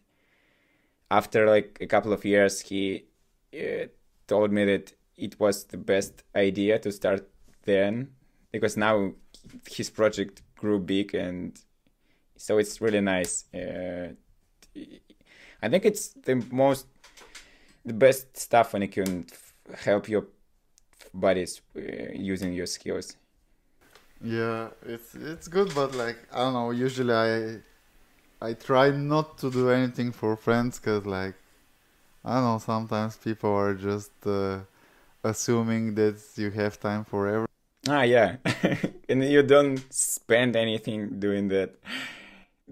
after 1.10 1.48
like 1.48 1.78
a 1.80 1.86
couple 1.86 2.12
of 2.12 2.24
years, 2.24 2.60
he 2.60 3.06
uh, 3.54 3.86
told 4.28 4.52
me 4.52 4.64
that 4.66 4.92
it 5.22 5.38
was 5.38 5.64
the 5.64 5.76
best 5.76 6.24
idea 6.34 6.78
to 6.80 6.90
start 6.90 7.28
then 7.64 8.08
because 8.50 8.76
now 8.76 9.12
his 9.70 9.90
project 9.90 10.42
grew 10.56 10.78
big 10.78 11.14
and 11.14 11.60
so 12.36 12.58
it's 12.58 12.80
really 12.80 13.00
nice. 13.00 13.44
Uh, 13.54 14.08
I 15.62 15.68
think 15.68 15.84
it's 15.84 16.08
the 16.08 16.36
most 16.50 16.86
the 17.84 17.92
best 17.92 18.36
stuff 18.36 18.72
when 18.72 18.82
you 18.82 18.88
can 18.88 19.26
help 19.84 20.08
your 20.08 20.26
buddies 21.14 21.60
uh, 21.76 21.80
using 22.14 22.52
your 22.52 22.66
skills. 22.66 23.16
Yeah, 24.20 24.68
it's 24.86 25.14
it's 25.14 25.48
good, 25.48 25.74
but 25.74 25.94
like 25.94 26.18
I 26.32 26.38
don't 26.38 26.54
know. 26.54 26.70
Usually, 26.70 27.14
I 27.14 27.58
I 28.40 28.54
try 28.54 28.90
not 28.90 29.38
to 29.38 29.50
do 29.50 29.70
anything 29.70 30.12
for 30.12 30.36
friends 30.36 30.78
because 30.78 31.06
like 31.06 31.34
I 32.24 32.34
don't 32.34 32.44
know. 32.44 32.58
Sometimes 32.58 33.16
people 33.16 33.50
are 33.50 33.74
just 33.74 34.12
uh, 34.26 34.60
assuming 35.24 35.94
that 35.94 36.20
you 36.36 36.50
have 36.50 36.78
time 36.80 37.04
forever. 37.04 37.46
Ah, 37.88 38.02
yeah, 38.02 38.36
and 39.08 39.24
you 39.24 39.42
don't 39.42 39.82
spend 39.92 40.54
anything 40.56 41.18
doing 41.18 41.48
that. 41.48 41.74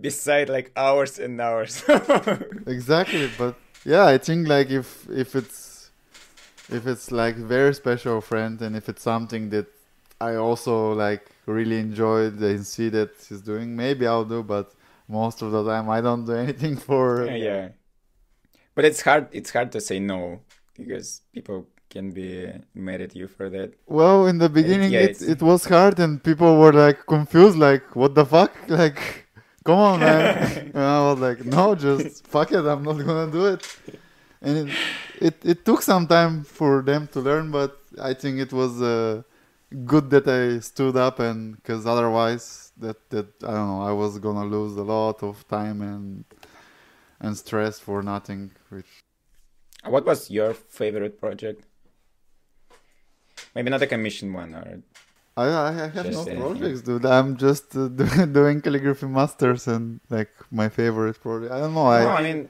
Beside 0.00 0.48
like 0.48 0.70
hours 0.76 1.18
and 1.18 1.40
hours. 1.40 1.84
exactly, 2.66 3.28
but 3.36 3.56
yeah, 3.84 4.06
I 4.06 4.18
think 4.18 4.48
like 4.48 4.70
if 4.70 5.08
if 5.10 5.34
it's 5.34 5.90
if 6.70 6.86
it's 6.86 7.10
like 7.10 7.34
very 7.36 7.74
special 7.74 8.20
friend 8.20 8.60
and 8.62 8.76
if 8.76 8.88
it's 8.88 9.02
something 9.02 9.50
that 9.50 9.66
I 10.20 10.36
also 10.36 10.92
like 10.92 11.26
really 11.46 11.78
enjoyed 11.78 12.38
and 12.38 12.64
see 12.64 12.88
that 12.90 13.10
he's 13.28 13.40
doing, 13.40 13.74
maybe 13.74 14.06
I'll 14.06 14.24
do. 14.24 14.42
But 14.42 14.72
most 15.08 15.42
of 15.42 15.50
the 15.50 15.64
time, 15.64 15.90
I 15.90 16.00
don't 16.00 16.24
do 16.24 16.34
anything 16.34 16.76
for. 16.88 17.26
Yeah, 17.26 17.34
yeah. 17.34 17.68
but 18.74 18.84
it's 18.84 19.02
hard. 19.02 19.28
It's 19.32 19.50
hard 19.50 19.72
to 19.72 19.80
say 19.80 19.98
no 19.98 20.40
because 20.76 21.22
people 21.34 21.66
can 21.90 22.10
be 22.12 22.48
mad 22.74 23.00
at 23.00 23.14
you 23.14 23.26
for 23.26 23.50
that. 23.50 23.74
Well, 23.86 24.26
in 24.26 24.38
the 24.38 24.48
beginning, 24.48 24.92
yeah, 24.92 25.00
it, 25.00 25.20
it 25.20 25.42
was 25.42 25.64
hard, 25.64 25.98
and 25.98 26.22
people 26.22 26.58
were 26.58 26.72
like 26.72 27.04
confused, 27.06 27.58
like, 27.58 27.94
what 27.94 28.14
the 28.14 28.24
fuck? 28.24 28.52
Like, 28.68 29.26
come 29.64 29.78
on, 29.78 30.00
man. 30.00 30.70
and 30.74 30.78
I 30.78 31.00
was 31.10 31.18
like, 31.18 31.44
no, 31.44 31.74
just 31.74 32.26
fuck 32.26 32.52
it, 32.52 32.64
I'm 32.64 32.82
not 32.82 32.98
gonna 33.04 33.30
do 33.30 33.46
it. 33.46 33.62
And 34.40 34.68
it, 34.68 34.76
it, 35.20 35.36
it 35.44 35.64
took 35.64 35.82
some 35.82 36.06
time 36.06 36.44
for 36.44 36.82
them 36.82 37.08
to 37.08 37.20
learn, 37.20 37.50
but 37.50 37.76
I 38.00 38.14
think 38.14 38.38
it 38.38 38.52
was 38.52 38.80
uh, 38.80 39.22
good 39.84 40.08
that 40.10 40.26
I 40.28 40.60
stood 40.60 40.96
up, 40.96 41.18
and 41.18 41.56
because 41.56 41.86
otherwise, 41.86 42.72
that, 42.78 43.10
that 43.10 43.28
I 43.42 43.52
don't 43.52 43.68
know, 43.68 43.82
I 43.82 43.92
was 43.92 44.18
gonna 44.18 44.46
lose 44.46 44.76
a 44.76 44.82
lot 44.82 45.22
of 45.22 45.46
time 45.48 45.82
and 45.82 46.24
and 47.20 47.36
stress 47.36 47.78
for 47.78 48.02
nothing. 48.02 48.52
Which. 48.70 48.86
What 49.84 50.06
was 50.06 50.30
your 50.30 50.54
favorite 50.54 51.20
project? 51.20 51.66
Maybe 53.54 53.70
not 53.70 53.82
a 53.82 53.86
commission 53.86 54.32
one 54.32 54.54
or. 54.54 54.82
I, 55.36 55.68
I 55.68 55.72
have 55.72 56.10
no 56.12 56.24
projects, 56.24 56.82
dude. 56.82 57.06
I'm 57.06 57.36
just 57.36 57.76
uh, 57.76 57.88
doing 58.38 58.60
calligraphy 58.60 59.06
masters 59.06 59.68
and 59.68 60.00
like 60.10 60.30
my 60.50 60.68
favorite 60.68 61.20
project. 61.20 61.52
I 61.52 61.60
don't 61.60 61.74
know. 61.74 61.86
I, 61.86 62.02
no, 62.02 62.10
I 62.10 62.22
mean, 62.22 62.48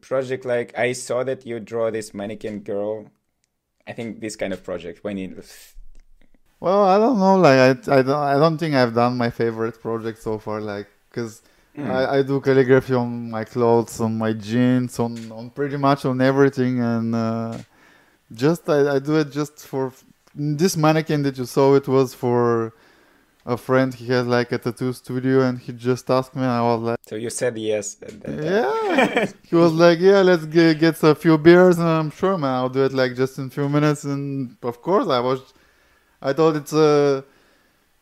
project 0.00 0.44
like 0.44 0.76
I 0.78 0.92
saw 0.92 1.24
that 1.24 1.46
you 1.46 1.58
draw 1.58 1.90
this 1.90 2.14
mannequin 2.14 2.60
girl. 2.60 3.06
I 3.86 3.92
think 3.92 4.20
this 4.20 4.36
kind 4.36 4.52
of 4.52 4.62
project 4.62 5.02
when 5.02 5.16
you. 5.18 5.42
Well, 6.60 6.84
I 6.84 6.98
don't 6.98 7.18
know. 7.18 7.36
Like 7.36 7.58
I, 7.58 7.98
I 7.98 8.02
don't, 8.02 8.22
I 8.22 8.34
don't 8.34 8.58
think 8.58 8.74
I've 8.74 8.94
done 8.94 9.16
my 9.16 9.30
favorite 9.30 9.80
project 9.80 10.22
so 10.22 10.38
far. 10.38 10.60
Like, 10.60 10.86
cause 11.10 11.42
mm. 11.76 11.90
I, 11.90 12.18
I 12.18 12.22
do 12.22 12.40
calligraphy 12.40 12.94
on 12.94 13.30
my 13.30 13.44
clothes, 13.44 14.00
on 14.00 14.18
my 14.18 14.32
jeans, 14.34 14.98
on 14.98 15.32
on 15.32 15.50
pretty 15.50 15.78
much 15.78 16.04
on 16.04 16.20
everything, 16.20 16.80
and. 16.80 17.14
Uh, 17.14 17.58
just 18.32 18.68
I, 18.68 18.96
I 18.96 18.98
do 18.98 19.16
it 19.16 19.30
just 19.30 19.66
for 19.66 19.92
this 20.34 20.76
mannequin 20.76 21.22
that 21.22 21.36
you 21.38 21.44
saw. 21.46 21.74
It 21.74 21.88
was 21.88 22.14
for 22.14 22.72
a 23.46 23.56
friend 23.56 23.94
he 23.94 24.06
has 24.08 24.26
like 24.26 24.52
a 24.52 24.58
tattoo 24.58 24.92
studio 24.92 25.40
and 25.40 25.58
he 25.58 25.72
just 25.72 26.10
asked 26.10 26.36
me 26.36 26.42
and 26.42 26.50
I 26.50 26.60
was 26.60 26.80
like 26.82 26.98
So 27.08 27.16
you 27.16 27.30
said 27.30 27.56
yes. 27.56 27.96
at 28.02 28.20
that 28.20 28.36
time. 28.36 28.44
yeah 28.44 29.26
he 29.48 29.56
was 29.56 29.72
like 29.72 29.98
yeah 29.98 30.20
let's 30.20 30.44
get, 30.44 30.78
get 30.78 31.02
a 31.02 31.14
few 31.14 31.38
beers 31.38 31.78
and 31.78 31.88
I'm 31.88 32.10
sure 32.10 32.36
man 32.36 32.50
I'll 32.50 32.68
do 32.68 32.84
it 32.84 32.92
like 32.92 33.16
just 33.16 33.38
in 33.38 33.46
a 33.46 33.50
few 33.50 33.66
minutes 33.68 34.04
and 34.04 34.56
of 34.62 34.82
course 34.82 35.08
I 35.08 35.20
was 35.20 35.40
I 36.20 36.34
thought 36.34 36.54
it's 36.56 36.74
a 36.74 37.24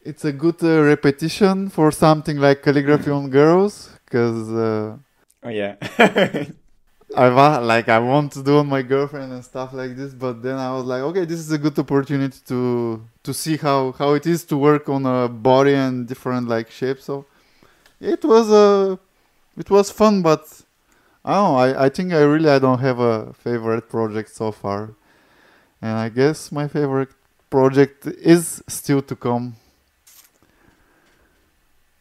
it's 0.03 0.24
a 0.24 0.33
good 0.33 0.62
uh, 0.62 0.83
repetition 0.83 1.68
for 1.68 1.93
something 1.93 2.39
like 2.39 2.62
calligraphy 2.62 3.11
on 3.12 3.31
girls 3.31 3.91
because 4.05 4.51
uh, 4.53 4.97
Oh 5.45 5.51
yeah. 5.51 5.76
I 7.16 7.28
like 7.59 7.88
I 7.88 7.98
want 7.98 8.32
to 8.32 8.42
do 8.42 8.59
on 8.59 8.68
my 8.68 8.82
girlfriend 8.82 9.32
and 9.32 9.42
stuff 9.44 9.72
like 9.72 9.96
this, 9.96 10.12
but 10.12 10.42
then 10.42 10.56
I 10.56 10.72
was 10.74 10.84
like, 10.84 11.00
okay, 11.02 11.24
this 11.24 11.40
is 11.40 11.50
a 11.50 11.59
good 11.59 11.78
opportunity 11.78 12.38
to 12.46 13.02
to 13.22 13.34
see 13.34 13.56
how 13.56 13.92
how 13.92 14.12
it 14.12 14.26
is 14.26 14.44
to 14.46 14.56
work 14.59 14.88
on 14.88 15.06
a 15.06 15.28
body 15.28 15.74
and 15.74 16.06
different 16.06 16.48
like 16.48 16.70
shapes. 16.70 17.04
So 17.04 17.24
it 18.00 18.24
was 18.24 18.50
a 18.50 18.98
it 19.56 19.70
was 19.70 19.90
fun, 19.90 20.22
but 20.22 20.44
I 21.24 21.34
don't 21.34 21.52
know. 21.52 21.59
I 21.59 21.86
I 21.86 21.88
think 21.90 22.12
I 22.12 22.22
really 22.22 22.50
I 22.50 22.59
don't 22.59 22.80
have 22.80 23.00
a 23.00 23.32
favorite 23.34 23.88
project 23.88 24.30
so 24.30 24.52
far, 24.52 24.90
and 25.82 25.98
I 25.98 26.09
guess 26.11 26.52
my 26.52 26.68
favorite 26.68 27.12
project 27.50 28.06
is 28.06 28.62
still 28.68 29.02
to 29.02 29.16
come. 29.16 29.56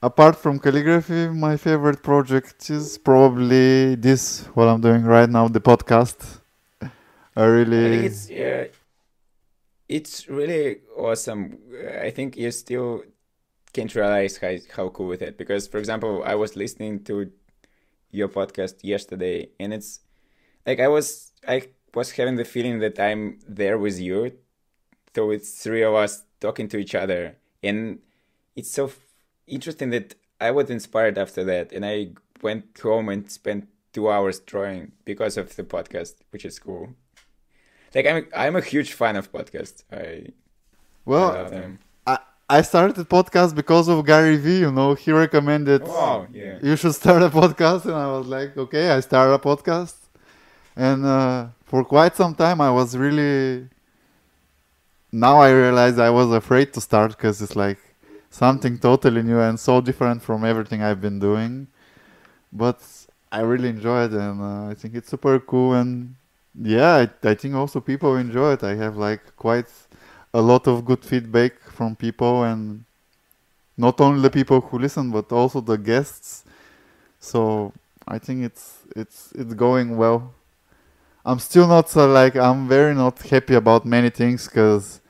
Apart 0.01 0.35
from 0.35 0.59
calligraphy, 0.59 1.27
my 1.29 1.57
favorite 1.57 2.03
project 2.03 2.69
is 2.69 2.99
probably 2.99 3.95
this, 3.95 4.45
what 4.53 4.67
I'm 4.67 4.79
doing 4.79 5.03
right 5.03 5.27
now, 5.27 5.47
the 5.47 5.59
podcast. 5.59 6.39
I 7.35 7.43
really. 7.43 8.05
it's 8.05 8.29
yeah, 8.29 8.65
it's 9.89 10.27
really 10.29 10.81
awesome. 10.95 11.57
I 11.99 12.11
think 12.11 12.37
you 12.37 12.51
still 12.51 13.03
can't 13.73 13.93
realize 13.95 14.37
how 14.37 14.55
how 14.75 14.89
cool 14.89 15.13
it 15.13 15.35
because, 15.35 15.67
for 15.67 15.79
example, 15.79 16.23
I 16.23 16.35
was 16.35 16.55
listening 16.55 17.03
to 17.05 17.31
your 18.11 18.27
podcast 18.27 18.75
yesterday, 18.83 19.49
and 19.59 19.73
it's 19.73 20.01
like 20.65 20.79
I 20.79 20.89
was 20.89 21.31
I 21.47 21.69
was 21.95 22.11
having 22.11 22.35
the 22.35 22.45
feeling 22.45 22.77
that 22.79 22.99
I'm 22.99 23.39
there 23.47 23.79
with 23.79 23.99
you, 23.99 24.31
so 25.15 25.31
it's 25.31 25.63
three 25.63 25.81
of 25.81 25.95
us 25.95 26.23
talking 26.39 26.67
to 26.67 26.77
each 26.77 26.93
other, 26.93 27.35
and 27.63 27.97
it's 28.55 28.69
so 28.69 28.91
interesting 29.47 29.89
that 29.91 30.15
I 30.39 30.51
was 30.51 30.69
inspired 30.69 31.17
after 31.17 31.43
that, 31.45 31.71
and 31.71 31.85
I 31.85 32.09
went 32.41 32.77
home 32.79 33.09
and 33.09 33.29
spent 33.31 33.67
two 33.93 34.09
hours 34.09 34.39
drawing 34.39 34.91
because 35.05 35.37
of 35.37 35.55
the 35.55 35.63
podcast, 35.63 36.15
which 36.31 36.45
is 36.45 36.59
cool. 36.59 36.89
Like 37.95 38.05
I'm, 38.05 38.27
I'm 38.35 38.55
a 38.55 38.61
huge 38.61 38.93
fan 38.93 39.15
of 39.15 39.31
podcasts. 39.31 39.83
I, 39.91 39.95
I 39.95 40.29
well, 41.05 41.49
them. 41.49 41.79
I, 42.05 42.19
I 42.49 42.61
started 42.61 42.95
the 42.95 43.05
podcast 43.05 43.55
because 43.55 43.87
of 43.87 44.05
Gary 44.05 44.37
Vee, 44.37 44.59
you 44.59 44.71
know, 44.71 44.93
he 44.93 45.11
recommended 45.11 45.81
Oh 45.85 46.27
yeah. 46.31 46.59
you 46.61 46.75
should 46.75 46.93
start 46.95 47.23
a 47.23 47.29
podcast, 47.29 47.85
and 47.85 47.95
I 47.95 48.07
was 48.17 48.27
like, 48.27 48.57
okay, 48.57 48.91
I 48.91 48.99
started 48.99 49.33
a 49.33 49.39
podcast. 49.39 49.95
And 50.75 51.05
uh, 51.05 51.47
for 51.65 51.83
quite 51.83 52.15
some 52.15 52.35
time, 52.35 52.61
I 52.61 52.69
was 52.69 52.95
really. 52.95 53.67
Now 55.11 55.39
I 55.39 55.49
realize 55.51 55.97
I 55.97 56.09
was 56.09 56.31
afraid 56.31 56.73
to 56.73 56.81
start 56.81 57.11
because 57.11 57.41
it's 57.41 57.55
like 57.55 57.79
something 58.29 58.77
totally 58.77 59.23
new 59.23 59.39
and 59.39 59.59
so 59.59 59.81
different 59.81 60.21
from 60.21 60.45
everything 60.45 60.81
I've 60.83 61.01
been 61.01 61.19
doing. 61.19 61.67
But 62.51 62.81
I 63.31 63.41
really 63.41 63.69
enjoy 63.69 64.05
it, 64.05 64.13
and 64.13 64.41
uh, 64.41 64.71
I 64.71 64.73
think 64.73 64.95
it's 64.95 65.09
super 65.09 65.39
cool. 65.39 65.73
And 65.73 66.15
yeah, 66.59 67.05
I, 67.23 67.29
I 67.29 67.35
think 67.35 67.55
also 67.55 67.79
people 67.79 68.15
enjoy 68.15 68.53
it. 68.53 68.63
I 68.63 68.75
have 68.75 68.97
like 68.97 69.35
quite 69.35 69.69
a 70.33 70.41
lot 70.41 70.67
of 70.67 70.85
good 70.85 71.03
feedback 71.03 71.59
from 71.59 71.95
people, 71.95 72.43
and 72.43 72.85
not 73.75 73.99
only 74.01 74.21
the 74.21 74.29
people 74.29 74.61
who 74.61 74.79
listen, 74.79 75.11
but 75.11 75.31
also 75.31 75.61
the 75.61 75.77
guests. 75.77 76.45
So 77.19 77.73
I 78.07 78.19
think 78.19 78.43
it's 78.43 78.79
it's 78.95 79.31
it's 79.33 79.53
going 79.53 79.97
well. 79.97 80.33
I'm 81.25 81.39
still 81.39 81.67
not 81.67 81.89
so 81.89 82.07
like 82.07 82.37
I'm 82.37 82.67
very 82.69 82.95
not 82.95 83.19
happy 83.21 83.55
about 83.55 83.85
many 83.85 84.09
things 84.09 84.47
because 84.47 85.01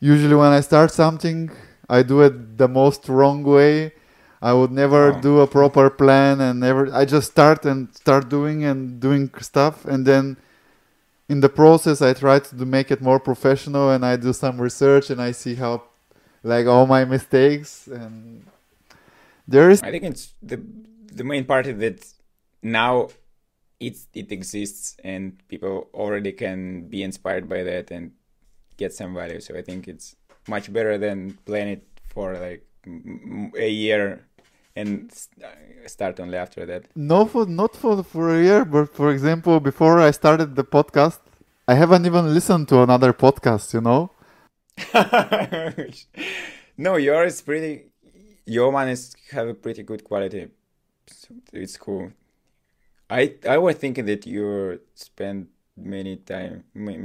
usually 0.00 0.34
when 0.34 0.50
I 0.50 0.60
start 0.60 0.90
something, 0.90 1.50
I 1.88 2.02
do 2.02 2.20
it 2.22 2.58
the 2.58 2.68
most 2.68 3.08
wrong 3.08 3.42
way. 3.42 3.92
I 4.40 4.52
would 4.52 4.70
never 4.70 5.12
Oh. 5.14 5.20
do 5.20 5.40
a 5.40 5.46
proper 5.46 5.90
plan 5.90 6.40
and 6.40 6.60
never. 6.60 6.92
I 6.94 7.04
just 7.04 7.30
start 7.30 7.64
and 7.64 7.94
start 7.94 8.28
doing 8.28 8.64
and 8.64 9.00
doing 9.00 9.30
stuff, 9.40 9.84
and 9.84 10.06
then 10.06 10.36
in 11.28 11.40
the 11.40 11.48
process, 11.48 12.00
I 12.00 12.12
try 12.14 12.38
to 12.38 12.64
make 12.64 12.90
it 12.90 13.00
more 13.02 13.20
professional, 13.20 13.90
and 13.90 14.04
I 14.04 14.16
do 14.16 14.32
some 14.32 14.60
research 14.60 15.10
and 15.10 15.20
I 15.20 15.32
see 15.32 15.54
how, 15.56 15.82
like 16.42 16.66
all 16.66 16.86
my 16.86 17.04
mistakes, 17.04 17.86
and 17.86 18.46
there 19.46 19.68
is 19.70 19.82
I 19.82 19.90
think 19.90 20.04
it's 20.04 20.32
the 20.42 20.58
the 21.12 21.24
main 21.24 21.44
part 21.44 21.66
is 21.66 21.78
that 21.78 22.06
now 22.62 23.08
it's 23.80 24.06
it 24.14 24.30
exists 24.32 24.96
and 25.04 25.22
people 25.48 25.88
already 25.94 26.32
can 26.32 26.88
be 26.88 27.02
inspired 27.02 27.48
by 27.48 27.62
that 27.62 27.90
and 27.90 28.12
get 28.76 28.92
some 28.94 29.14
value. 29.14 29.40
So 29.40 29.56
I 29.56 29.62
think 29.62 29.88
it's 29.88 30.16
much 30.48 30.72
better 30.72 30.98
than 30.98 31.38
plan 31.44 31.68
it 31.68 31.84
for 32.08 32.34
like 32.36 32.64
a 33.56 33.68
year 33.68 34.24
and 34.74 35.12
uh, 35.44 35.48
start 35.86 36.20
only 36.20 36.36
after 36.36 36.64
that. 36.66 36.84
No, 36.94 37.26
for 37.26 37.46
not 37.46 37.76
for 37.76 38.02
for 38.02 38.34
a 38.34 38.42
year, 38.42 38.64
but 38.64 38.94
for 38.94 39.10
example, 39.10 39.60
before 39.60 40.00
I 40.00 40.10
started 40.12 40.54
the 40.54 40.64
podcast, 40.64 41.20
I 41.66 41.74
haven't 41.74 42.06
even 42.06 42.32
listened 42.32 42.68
to 42.68 42.82
another 42.82 43.12
podcast. 43.12 43.74
You 43.74 43.82
know, 43.88 44.10
no, 46.76 46.96
yours 46.96 47.34
is 47.34 47.42
pretty. 47.42 47.86
Your 48.46 48.70
one 48.70 48.88
is 48.88 49.14
have 49.32 49.48
a 49.48 49.54
pretty 49.54 49.82
good 49.82 50.04
quality. 50.04 50.48
So 51.06 51.34
it's 51.52 51.76
cool. 51.76 52.12
I 53.10 53.34
I 53.48 53.58
was 53.58 53.76
thinking 53.76 54.06
that 54.06 54.26
you 54.26 54.80
spend 54.94 55.48
many 55.80 56.16
time 56.16 56.64
ma- 56.74 57.02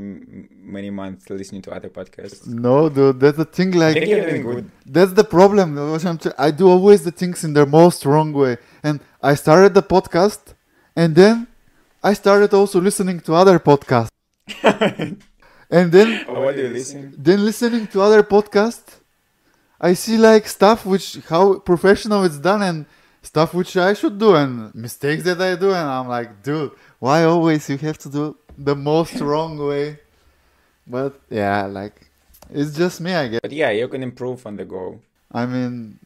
many 0.77 0.89
months 0.89 1.29
listening 1.29 1.61
to 1.61 1.71
other 1.71 1.89
podcasts. 1.89 2.47
no, 2.47 2.89
dude, 2.89 3.19
that's 3.19 3.37
the 3.37 3.45
thing. 3.45 3.71
Like, 3.71 3.93
think 3.95 4.07
you're 4.09 4.29
doing 4.29 4.43
good. 4.43 4.71
that's 4.85 5.13
the 5.13 5.23
problem. 5.23 5.77
I 6.37 6.51
do 6.51 6.67
always 6.69 7.03
the 7.03 7.11
things 7.11 7.43
in 7.43 7.53
the 7.53 7.65
most 7.65 8.05
wrong 8.05 8.33
way, 8.33 8.57
and 8.83 8.99
I 9.21 9.35
started 9.35 9.73
the 9.73 9.83
podcast, 9.83 10.53
and 10.95 11.15
then 11.15 11.47
I 12.03 12.13
started 12.13 12.53
also 12.53 12.81
listening 12.81 13.19
to 13.21 13.33
other 13.33 13.59
podcasts, 13.59 14.09
and 14.63 15.91
then 15.91 16.25
Oh, 16.27 16.41
what 16.41 16.55
do 16.55 16.61
you 16.63 16.69
listen? 16.69 17.13
then 17.17 17.45
listening 17.45 17.87
to 17.87 18.01
other 18.01 18.23
podcasts 18.23 18.99
i 19.79 19.93
see 19.93 20.17
like 20.17 20.47
stuff 20.47 20.85
which 20.85 21.17
how 21.29 21.59
professional 21.59 22.23
it's 22.23 22.37
done 22.37 22.61
and 22.61 22.85
stuff 23.21 23.53
which 23.53 23.75
i 23.77 23.93
should 23.93 24.17
do 24.17 24.35
and 24.35 24.73
mistakes 24.75 25.23
that 25.23 25.39
i 25.41 25.55
do 25.55 25.67
and 25.79 25.87
i'm 25.95 26.07
like 26.07 26.41
dude 26.43 26.71
why 26.99 27.23
always 27.23 27.69
you 27.69 27.77
have 27.77 27.97
to 27.97 28.09
do 28.09 28.35
the 28.57 28.75
most 28.75 29.15
wrong 29.19 29.57
way. 29.57 29.99
But 30.87 31.19
yeah 31.29 31.65
like 31.65 31.95
it's 32.51 32.75
just 32.75 32.99
me 33.01 33.13
i 33.13 33.27
guess. 33.27 33.39
But 33.41 33.51
yeah, 33.53 33.71
you 33.71 33.87
can 33.87 34.03
improve 34.03 34.45
on 34.45 34.57
the 34.57 34.65
go. 34.65 34.99
i 35.31 35.45
mean 35.45 35.97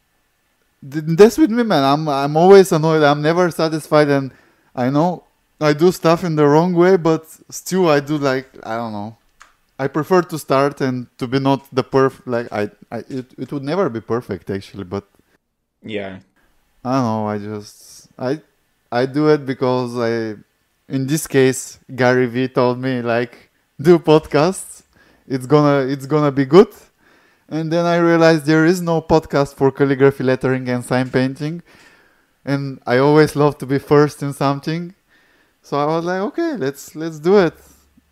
th- 0.91 1.04
that's 1.18 1.38
with 1.38 1.52
me 1.52 1.64
man. 1.64 1.84
I'm 1.84 2.08
i'm 2.08 2.38
always 2.38 2.72
annoyed. 2.72 3.04
I'm 3.04 3.22
never 3.22 3.50
satisfied 3.52 4.10
and 4.10 4.32
i 4.76 4.89
know 4.89 5.24
i 5.60 5.74
do 5.74 5.91
stuff 5.91 6.24
in 6.24 6.36
the 6.36 6.45
wrong 6.48 6.74
way 6.74 6.98
but 6.98 7.26
still 7.50 7.89
i 7.89 8.00
do 8.00 8.18
like 8.18 8.48
i 8.64 8.76
don't 8.78 8.93
know. 8.93 9.18
I 9.80 9.88
prefer 9.88 10.22
to 10.24 10.38
start 10.39 10.82
and 10.82 11.06
to 11.20 11.28
be 11.28 11.39
not 11.39 11.62
the 11.72 11.84
perf 11.84 12.22
like 12.26 12.48
I, 12.52 12.72
I 12.91 13.00
it, 13.10 13.28
it 13.38 13.52
would 13.52 13.64
never 13.64 13.89
be 13.89 14.02
perfect 14.02 14.50
actually, 14.50 14.86
but 14.86 15.06
Yeah, 15.84 16.20
I 16.84 16.91
don't 16.93 17.04
know, 17.04 17.28
I 17.28 17.38
just 17.38 18.08
I 18.18 18.41
I 18.91 19.06
do 19.06 19.30
it 19.30 19.45
because 19.45 19.93
I 19.98 20.38
in 20.88 21.08
this 21.08 21.28
case 21.28 21.80
Gary 21.96 22.28
Vee 22.28 22.48
told 22.48 22.80
me 22.80 23.02
like 23.02 23.50
do 23.80 24.00
podcasts. 24.00 24.84
It's 25.28 25.46
gonna 25.46 25.86
it's 25.88 26.06
gonna 26.06 26.32
be 26.32 26.46
good. 26.46 26.74
And 27.50 27.72
then 27.72 27.86
I 27.86 27.98
realized 27.98 28.46
there 28.46 28.66
is 28.66 28.82
no 28.82 29.02
podcast 29.02 29.56
for 29.56 29.72
calligraphy, 29.72 30.24
lettering 30.24 30.68
and 30.70 30.84
sign 30.84 31.10
painting. 31.10 31.62
And 32.44 32.82
I 32.86 32.98
always 32.98 33.36
love 33.36 33.58
to 33.60 33.66
be 33.66 33.80
first 33.80 34.22
in 34.22 34.34
something. 34.34 34.94
So 35.62 35.78
I 35.78 35.86
was 35.86 36.06
like, 36.06 36.22
okay, 36.22 36.56
let's 36.58 36.96
let's 36.96 37.20
do 37.20 37.38
it. 37.38 37.56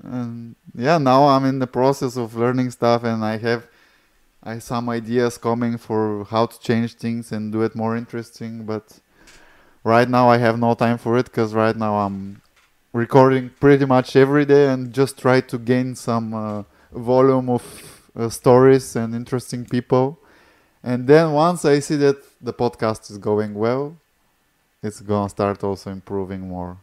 And 0.03 0.55
yeah, 0.75 0.97
now 0.97 1.27
I'm 1.27 1.45
in 1.45 1.59
the 1.59 1.67
process 1.67 2.17
of 2.17 2.35
learning 2.35 2.71
stuff 2.71 3.03
and 3.03 3.23
I 3.23 3.37
have 3.37 3.67
I 4.43 4.59
some 4.59 4.89
ideas 4.89 5.37
coming 5.37 5.77
for 5.77 6.25
how 6.25 6.45
to 6.45 6.59
change 6.59 6.95
things 6.95 7.31
and 7.31 7.51
do 7.51 7.63
it 7.63 7.75
more 7.75 7.97
interesting, 7.97 8.65
but 8.65 8.99
right 9.83 10.07
now 10.07 10.29
I 10.29 10.37
have 10.37 10.59
no 10.59 10.75
time 10.75 10.99
for 10.99 11.17
it 11.17 11.25
because 11.25 11.53
right 11.53 11.75
now 11.75 11.95
I'm 11.95 12.41
recording 12.95 13.51
pretty 13.59 13.85
much 13.85 14.15
every 14.17 14.45
day 14.45 14.69
and 14.69 14.93
just 14.93 15.19
try 15.19 15.41
to 15.41 15.59
gain 15.59 15.95
some 15.95 16.33
uh, 16.33 16.63
volume 16.93 17.49
of 17.49 17.63
uh, 18.15 18.29
stories 18.29 18.95
and 18.97 19.15
interesting 19.15 19.65
people. 19.65 20.19
And 20.83 21.07
then 21.07 21.33
once 21.33 21.65
I 21.65 21.79
see 21.79 21.97
that 21.97 22.17
the 22.41 22.53
podcast 22.53 23.11
is 23.11 23.19
going 23.19 23.55
well, 23.55 23.97
it's 24.83 25.01
gonna 25.01 25.29
start 25.29 25.63
also 25.63 25.91
improving 25.91 26.47
more. 26.49 26.77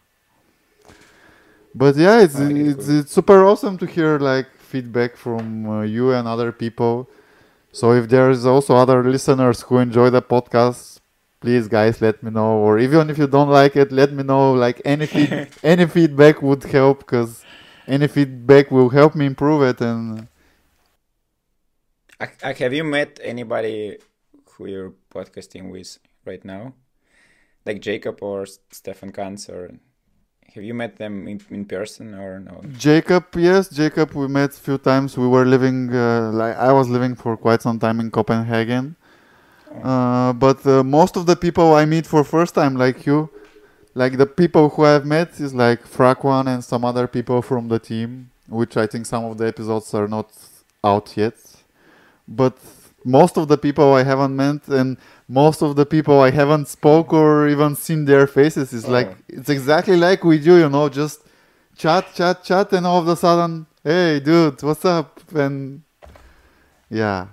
But 1.74 1.96
yeah, 1.96 2.20
it's 2.22 2.38
it's 2.38 2.58
it's, 2.58 2.88
it's 2.88 3.12
super 3.12 3.44
awesome 3.44 3.78
to 3.78 3.86
hear 3.86 4.18
like 4.18 4.46
feedback 4.58 5.16
from 5.16 5.68
uh, 5.68 5.82
you 5.82 6.12
and 6.12 6.28
other 6.28 6.52
people 6.52 7.08
So 7.72 7.92
if 7.94 8.08
there 8.08 8.30
is 8.30 8.46
also 8.46 8.76
other 8.76 9.04
listeners 9.04 9.62
who 9.68 9.78
enjoy 9.78 10.10
the 10.10 10.22
podcast, 10.22 11.01
please 11.43 11.66
guys 11.68 12.01
let 12.01 12.22
me 12.22 12.30
know. 12.30 12.53
Or 12.64 12.78
even 12.78 13.11
if 13.11 13.18
you 13.18 13.26
don't 13.26 13.51
like 13.51 13.76
it, 13.76 13.93
let 13.93 14.12
me 14.12 14.22
know. 14.22 14.55
Like 14.55 14.80
any 14.84 15.07
feed, 15.07 15.49
any 15.62 15.86
feedback 15.86 16.40
would 16.40 16.62
help 16.64 17.01
because 17.01 17.45
any 17.86 18.07
feedback 18.07 18.70
will 18.70 18.88
help 18.88 19.14
me 19.14 19.26
improve 19.26 19.62
it. 19.62 19.80
And 19.80 20.28
I, 22.20 22.28
I, 22.43 22.53
have 22.53 22.72
you 22.72 22.84
met 22.84 23.20
anybody 23.22 23.99
who 24.53 24.68
you're 24.68 24.95
podcasting 25.12 25.70
with 25.70 25.99
right 26.24 26.45
now, 26.45 26.74
like 27.66 27.80
Jacob 27.80 28.22
or 28.22 28.47
Stefan 28.47 29.12
Kunz 29.12 29.51
or? 29.51 29.72
Have 30.55 30.64
you 30.64 30.74
met 30.74 30.97
them 30.97 31.26
in, 31.26 31.40
in 31.49 31.64
person 31.64 32.14
or 32.14 32.38
no? 32.38 32.61
Jacob, 32.76 33.24
yes, 33.34 33.70
Jacob. 33.70 34.12
We 34.12 34.28
met 34.28 34.51
a 34.51 34.61
few 34.61 34.76
times. 34.76 35.16
We 35.16 35.26
were 35.26 35.47
living, 35.47 35.88
uh, 35.90 36.30
like 36.30 36.55
I 36.57 36.70
was 36.72 36.90
living 36.90 37.14
for 37.14 37.38
quite 37.38 37.62
some 37.62 37.78
time 37.78 38.01
in 38.01 38.11
Copenhagen. 38.11 38.97
Oh. 39.74 39.88
Uh, 39.88 40.32
but 40.32 40.66
uh, 40.66 40.82
most 40.82 41.16
of 41.16 41.26
the 41.26 41.36
people 41.36 41.74
I 41.74 41.84
meet 41.84 42.06
for 42.06 42.24
first 42.24 42.54
time, 42.54 42.76
like 42.76 43.06
you, 43.06 43.30
like 43.94 44.16
the 44.16 44.26
people 44.26 44.68
who 44.70 44.84
I've 44.84 45.06
met 45.06 45.40
is 45.40 45.54
like 45.54 45.84
Fraquan 45.84 46.46
and 46.46 46.64
some 46.64 46.84
other 46.84 47.06
people 47.06 47.42
from 47.42 47.68
the 47.68 47.78
team, 47.78 48.30
which 48.48 48.76
I 48.76 48.86
think 48.86 49.06
some 49.06 49.24
of 49.24 49.38
the 49.38 49.46
episodes 49.46 49.92
are 49.94 50.08
not 50.08 50.30
out 50.82 51.16
yet. 51.16 51.34
But 52.26 52.56
most 53.04 53.36
of 53.36 53.48
the 53.48 53.58
people 53.58 53.94
I 53.94 54.04
haven't 54.04 54.34
met 54.36 54.68
and 54.68 54.96
most 55.28 55.62
of 55.62 55.76
the 55.76 55.86
people 55.86 56.20
I 56.20 56.30
haven't 56.30 56.68
spoke 56.68 57.12
or 57.12 57.48
even 57.48 57.74
seen 57.74 58.04
their 58.04 58.26
faces 58.26 58.72
is 58.72 58.84
oh. 58.84 58.90
like 58.90 59.16
it's 59.28 59.48
exactly 59.48 59.96
like 59.96 60.24
we 60.24 60.38
do, 60.38 60.58
you 60.58 60.68
know, 60.68 60.88
just 60.88 61.20
chat, 61.76 62.06
chat, 62.14 62.44
chat, 62.44 62.72
and 62.72 62.86
all 62.86 62.98
of 62.98 63.08
a 63.08 63.16
sudden, 63.16 63.66
hey, 63.82 64.20
dude, 64.20 64.62
what's 64.62 64.84
up? 64.84 65.20
And 65.34 65.82
yeah, 66.90 67.28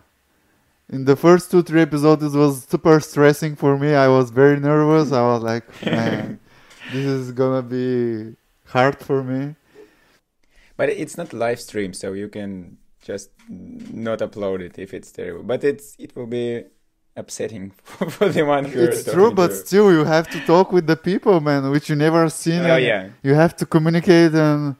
in 0.89 1.05
the 1.05 1.15
first 1.15 1.51
two 1.51 1.61
three 1.61 1.81
episodes, 1.81 2.23
it 2.23 2.37
was 2.37 2.63
super 2.63 2.99
stressing 2.99 3.55
for 3.55 3.77
me. 3.77 3.93
I 3.93 4.07
was 4.07 4.31
very 4.31 4.59
nervous. 4.59 5.11
I 5.11 5.21
was 5.21 5.43
like, 5.43 5.85
man, 5.85 6.39
this 6.91 7.05
is 7.05 7.31
gonna 7.31 7.61
be 7.61 8.35
hard 8.65 8.99
for 8.99 9.23
me. 9.23 9.55
But 10.77 10.89
it's 10.89 11.17
not 11.17 11.33
live 11.33 11.59
stream, 11.59 11.93
so 11.93 12.13
you 12.13 12.29
can 12.29 12.77
just 13.01 13.29
not 13.49 14.19
upload 14.19 14.61
it 14.61 14.79
if 14.79 14.93
it's 14.93 15.11
terrible. 15.11 15.43
But 15.43 15.63
it's 15.63 15.95
it 15.99 16.15
will 16.15 16.27
be 16.27 16.63
upsetting 17.15 17.71
for 17.83 18.29
the 18.29 18.43
one 18.45 18.65
who 18.65 18.79
it's 18.81 19.03
true 19.03 19.31
but 19.31 19.47
to. 19.47 19.55
still 19.55 19.91
you 19.91 20.05
have 20.05 20.27
to 20.29 20.39
talk 20.45 20.71
with 20.71 20.87
the 20.87 20.95
people 20.95 21.41
man 21.41 21.69
which 21.69 21.89
you 21.89 21.95
never 21.95 22.29
seen 22.29 22.61
oh 22.61 22.77
yeah 22.77 23.09
you 23.23 23.33
have 23.33 23.53
to 23.53 23.65
communicate 23.65 24.33
and 24.33 24.75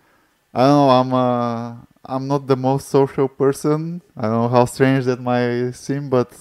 i 0.53 0.60
don't 0.60 0.70
know 0.70 0.89
i'm 0.89 1.14
uh 1.14 1.76
i'm 2.10 2.28
not 2.28 2.47
the 2.47 2.55
most 2.55 2.89
social 2.89 3.28
person 3.28 4.01
i 4.18 4.24
don't 4.24 4.41
know 4.41 4.47
how 4.47 4.66
strange 4.66 5.05
that 5.05 5.22
might 5.22 5.72
seem 5.72 6.10
but 6.10 6.32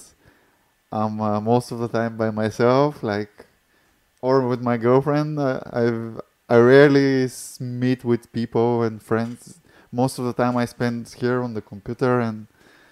i'm 0.91 1.21
uh, 1.21 1.39
most 1.39 1.71
of 1.71 1.79
the 1.79 1.87
time 1.87 2.17
by 2.17 2.29
myself 2.31 3.03
like 3.03 3.45
or 4.21 4.47
with 4.47 4.61
my 4.61 4.77
girlfriend 4.77 5.39
I, 5.39 5.61
i've 5.73 6.21
i 6.49 6.57
rarely 6.57 7.29
meet 7.59 8.03
with 8.03 8.31
people 8.31 8.83
and 8.83 9.01
friends 9.01 9.59
most 9.91 10.19
of 10.19 10.25
the 10.25 10.33
time 10.33 10.57
i 10.57 10.65
spend 10.65 11.07
here 11.21 11.41
on 11.41 11.53
the 11.53 11.61
computer 11.61 12.19
and 12.19 12.47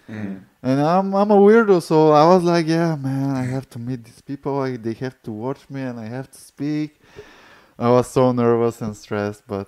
Mm. 0.09 0.43
And 0.63 0.81
I'm 0.81 1.13
I'm 1.13 1.31
a 1.31 1.35
weirdo, 1.35 1.81
so 1.81 2.11
I 2.11 2.25
was 2.33 2.43
like, 2.43 2.67
yeah, 2.67 2.95
man, 2.95 3.35
I 3.35 3.43
have 3.43 3.69
to 3.71 3.79
meet 3.79 4.03
these 4.05 4.21
people. 4.21 4.59
I, 4.61 4.77
they 4.77 4.93
have 4.93 5.21
to 5.23 5.31
watch 5.31 5.69
me, 5.69 5.81
and 5.81 5.99
I 5.99 6.05
have 6.05 6.31
to 6.31 6.39
speak. 6.39 6.99
I 7.77 7.89
was 7.89 8.07
so 8.09 8.31
nervous 8.31 8.81
and 8.81 8.95
stressed, 8.95 9.43
but 9.47 9.67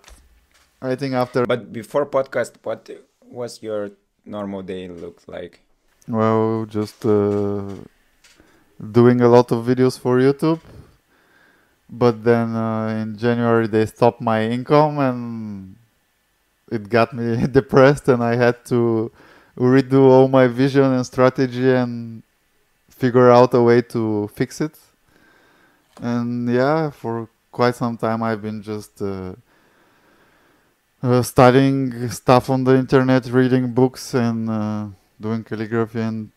I 0.81 0.95
think 0.95 1.13
after. 1.13 1.45
But 1.45 1.71
before 1.73 2.05
podcast, 2.05 2.53
what 2.63 2.89
was 3.29 3.61
your 3.61 3.91
normal 4.25 4.61
day 4.61 4.87
look 4.87 5.21
like? 5.27 5.61
Well, 6.07 6.65
just 6.65 7.05
uh, 7.05 7.63
doing 8.91 9.21
a 9.21 9.27
lot 9.27 9.51
of 9.51 9.65
videos 9.65 9.99
for 9.99 10.19
YouTube. 10.19 10.61
But 11.89 12.23
then 12.23 12.55
uh, 12.55 12.89
in 13.01 13.17
January 13.17 13.67
they 13.67 13.85
stopped 13.85 14.21
my 14.21 14.45
income, 14.45 14.99
and 14.99 15.75
it 16.71 16.87
got 16.87 17.13
me 17.13 17.47
depressed, 17.51 18.07
and 18.07 18.23
I 18.23 18.35
had 18.35 18.63
to 18.65 19.11
redo 19.57 20.03
all 20.03 20.27
my 20.27 20.47
vision 20.47 20.83
and 20.83 21.05
strategy 21.05 21.71
and 21.71 22.23
figure 22.89 23.29
out 23.29 23.53
a 23.53 23.61
way 23.61 23.81
to 23.81 24.29
fix 24.33 24.61
it. 24.61 24.77
And 26.01 26.47
yeah, 26.47 26.91
for 26.91 27.27
quite 27.51 27.75
some 27.75 27.97
time 27.97 28.23
I've 28.23 28.41
been 28.41 28.61
just 28.61 29.01
uh, 29.01 29.33
uh, 31.01 31.21
studying 31.21 32.09
stuff 32.09 32.49
on 32.49 32.63
the 32.63 32.75
internet, 32.75 33.25
reading 33.27 33.73
books, 33.73 34.13
and 34.13 34.49
uh, 34.49 34.87
doing 35.19 35.43
calligraphy 35.43 36.01
and 36.01 36.31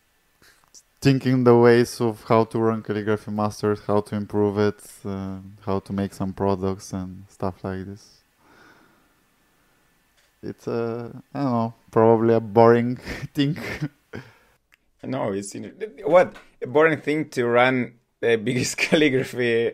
thinking 1.01 1.43
the 1.43 1.55
ways 1.55 1.99
of 1.99 2.23
how 2.29 2.45
to 2.45 2.59
run 2.59 2.81
calligraphy 2.81 3.31
masters, 3.31 3.81
how 3.87 4.01
to 4.01 4.15
improve 4.15 4.57
it, 4.57 4.81
uh, 5.05 5.37
how 5.65 5.79
to 5.79 5.91
make 5.91 6.13
some 6.13 6.33
products 6.33 6.93
and 6.93 7.25
stuff 7.29 7.63
like 7.63 7.85
this 7.85 8.23
it's 10.43 10.67
a 10.67 11.11
I 11.33 11.41
don't 11.41 11.51
know 11.51 11.73
probably 11.91 12.33
a 12.35 12.39
boring 12.39 12.97
thing. 13.33 13.57
no, 15.03 15.31
it's 15.31 15.55
what 16.05 16.35
a 16.61 16.67
boring 16.67 16.99
thing 16.99 17.29
to 17.29 17.45
run 17.45 17.93
the 18.19 18.35
biggest 18.43 18.77
calligraphy 18.77 19.73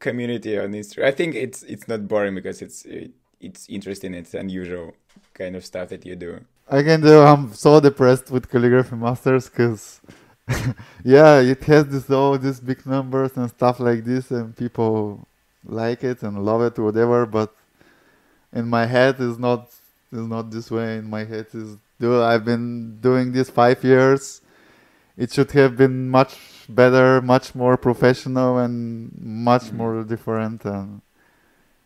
community 0.00 0.58
on 0.58 0.72
Instagram. 0.72 1.04
I 1.04 1.12
think 1.12 1.34
it's 1.34 1.62
it's 1.62 1.88
not 1.88 2.08
boring 2.08 2.34
because 2.34 2.60
it's 2.60 2.84
it's 3.44 3.68
interesting. 3.68 4.14
It's 4.14 4.34
unusual 4.34 4.94
kind 5.34 5.56
of 5.56 5.64
stuff 5.64 5.88
that 5.90 6.04
you 6.06 6.16
do. 6.16 6.44
I 6.70 6.82
can 6.82 7.00
do. 7.00 7.20
I'm 7.20 7.52
so 7.52 7.80
depressed 7.80 8.30
with 8.30 8.48
calligraphy 8.48 8.96
masters 8.96 9.48
because. 9.48 10.00
yeah, 11.04 11.40
it 11.40 11.64
has 11.64 11.86
this 11.86 12.10
all 12.10 12.36
these 12.36 12.60
big 12.60 12.84
numbers 12.84 13.34
and 13.34 13.48
stuff 13.48 13.80
like 13.80 14.04
this, 14.04 14.30
and 14.30 14.54
people 14.54 15.26
like 15.64 16.04
it 16.04 16.22
and 16.22 16.44
love 16.44 16.60
it, 16.60 16.78
whatever. 16.78 17.24
But 17.24 17.54
in 18.52 18.68
my 18.68 18.86
head 18.86 19.20
is 19.20 19.38
not 19.38 19.68
is 20.12 20.26
not 20.26 20.50
this 20.50 20.70
way. 20.70 20.98
In 20.98 21.08
my 21.08 21.24
head 21.24 21.46
is 21.52 21.76
dude, 22.00 22.22
I've 22.22 22.44
been 22.44 22.98
doing 23.00 23.32
this 23.32 23.50
five 23.50 23.82
years. 23.82 24.40
It 25.16 25.32
should 25.32 25.52
have 25.52 25.76
been 25.76 26.10
much 26.10 26.36
better, 26.68 27.20
much 27.22 27.54
more 27.54 27.76
professional, 27.76 28.58
and 28.58 29.10
much 29.20 29.64
mm. 29.64 29.74
more 29.74 30.04
different. 30.04 30.64
And 30.64 31.00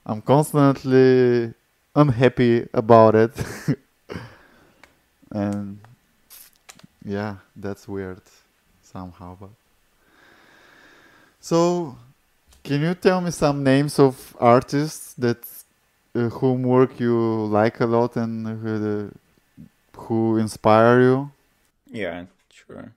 I'm 0.09 0.22
constantly 0.22 1.52
unhappy 1.94 2.66
about 2.72 3.14
it. 3.14 3.32
and 5.30 5.78
yeah, 7.04 7.36
that's 7.54 7.86
weird 7.86 8.22
somehow. 8.82 9.36
But 9.38 9.50
so, 11.40 11.96
can 12.64 12.80
you 12.80 12.94
tell 12.94 13.20
me 13.20 13.30
some 13.30 13.62
names 13.62 13.98
of 13.98 14.34
artists 14.40 15.12
that 15.18 15.44
uh, 16.14 16.30
whom 16.30 16.62
work 16.62 16.98
you 16.98 17.44
like 17.46 17.80
a 17.80 17.86
lot 17.86 18.16
and 18.16 18.46
who, 18.46 19.12
who 19.94 20.38
inspire 20.38 21.02
you? 21.02 21.30
Yeah, 21.86 22.24
sure. 22.50 22.94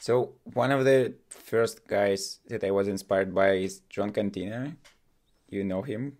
So 0.00 0.32
one 0.54 0.72
of 0.72 0.84
the 0.84 1.14
first 1.28 1.86
guys 1.86 2.38
that 2.48 2.64
I 2.64 2.72
was 2.72 2.88
inspired 2.88 3.32
by 3.32 3.52
is 3.52 3.80
Jon 3.88 4.10
Contino. 4.10 4.74
You 5.48 5.64
know 5.64 5.82
him? 5.82 6.18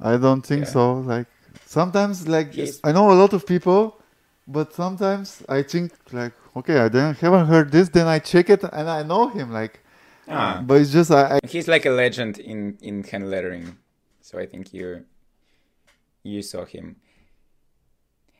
I 0.00 0.16
don't 0.16 0.42
think 0.42 0.64
yeah. 0.64 0.70
so. 0.70 0.94
Like 0.94 1.26
sometimes, 1.66 2.26
like 2.26 2.52
He's... 2.54 2.80
I 2.82 2.92
know 2.92 3.10
a 3.10 3.14
lot 3.14 3.32
of 3.32 3.46
people, 3.46 4.00
but 4.46 4.72
sometimes 4.72 5.42
I 5.48 5.62
think 5.62 5.92
like, 6.12 6.32
okay, 6.56 6.78
I 6.78 6.88
didn't, 6.88 7.18
haven't 7.18 7.46
heard 7.46 7.70
this. 7.70 7.88
Then 7.88 8.06
I 8.06 8.18
check 8.18 8.50
it 8.50 8.62
and 8.64 8.88
I 8.88 9.02
know 9.02 9.28
him. 9.28 9.52
Like, 9.52 9.80
ah. 10.28 10.62
but 10.64 10.80
it's 10.80 10.92
just 10.92 11.10
I, 11.10 11.36
I. 11.36 11.40
He's 11.46 11.68
like 11.68 11.86
a 11.86 11.90
legend 11.90 12.38
in 12.38 12.78
in 12.80 13.04
hand 13.04 13.30
lettering, 13.30 13.78
so 14.20 14.38
I 14.38 14.46
think 14.46 14.72
you 14.72 15.04
you 16.22 16.42
saw 16.42 16.64
him. 16.64 16.96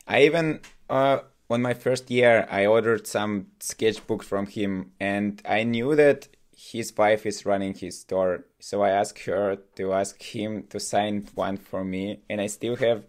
I 0.07 0.23
even 0.23 0.61
uh, 0.89 1.19
on 1.49 1.61
my 1.61 1.73
first 1.73 2.09
year 2.09 2.47
I 2.49 2.65
ordered 2.65 3.05
some 3.07 3.47
sketchbooks 3.59 4.23
from 4.23 4.47
him, 4.47 4.91
and 4.99 5.41
I 5.45 5.63
knew 5.63 5.95
that 5.95 6.27
his 6.69 6.95
wife 6.95 7.25
is 7.25 7.43
running 7.43 7.73
his 7.73 8.01
store, 8.01 8.45
so 8.59 8.83
I 8.83 8.91
asked 8.91 9.25
her 9.25 9.57
to 9.77 9.93
ask 9.93 10.21
him 10.21 10.67
to 10.69 10.79
sign 10.79 11.27
one 11.33 11.57
for 11.57 11.83
me, 11.83 12.19
and 12.29 12.39
I 12.39 12.45
still 12.47 12.75
have 12.75 13.03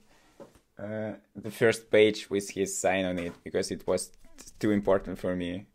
uh, 0.79 1.13
the 1.37 1.51
first 1.51 1.91
page 1.91 2.31
with 2.31 2.49
his 2.51 2.79
sign 2.79 3.05
on 3.05 3.19
it 3.19 3.35
because 3.45 3.71
it 3.71 3.87
was 3.87 4.11
too 4.59 4.71
important 4.71 5.19
for 5.19 5.37
me. 5.37 5.67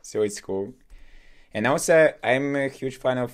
So 0.00 0.22
it's 0.22 0.40
cool. 0.40 0.74
And 1.52 1.66
also, 1.66 2.14
I'm 2.22 2.54
a 2.54 2.68
huge 2.68 2.98
fan 2.98 3.18
of 3.18 3.32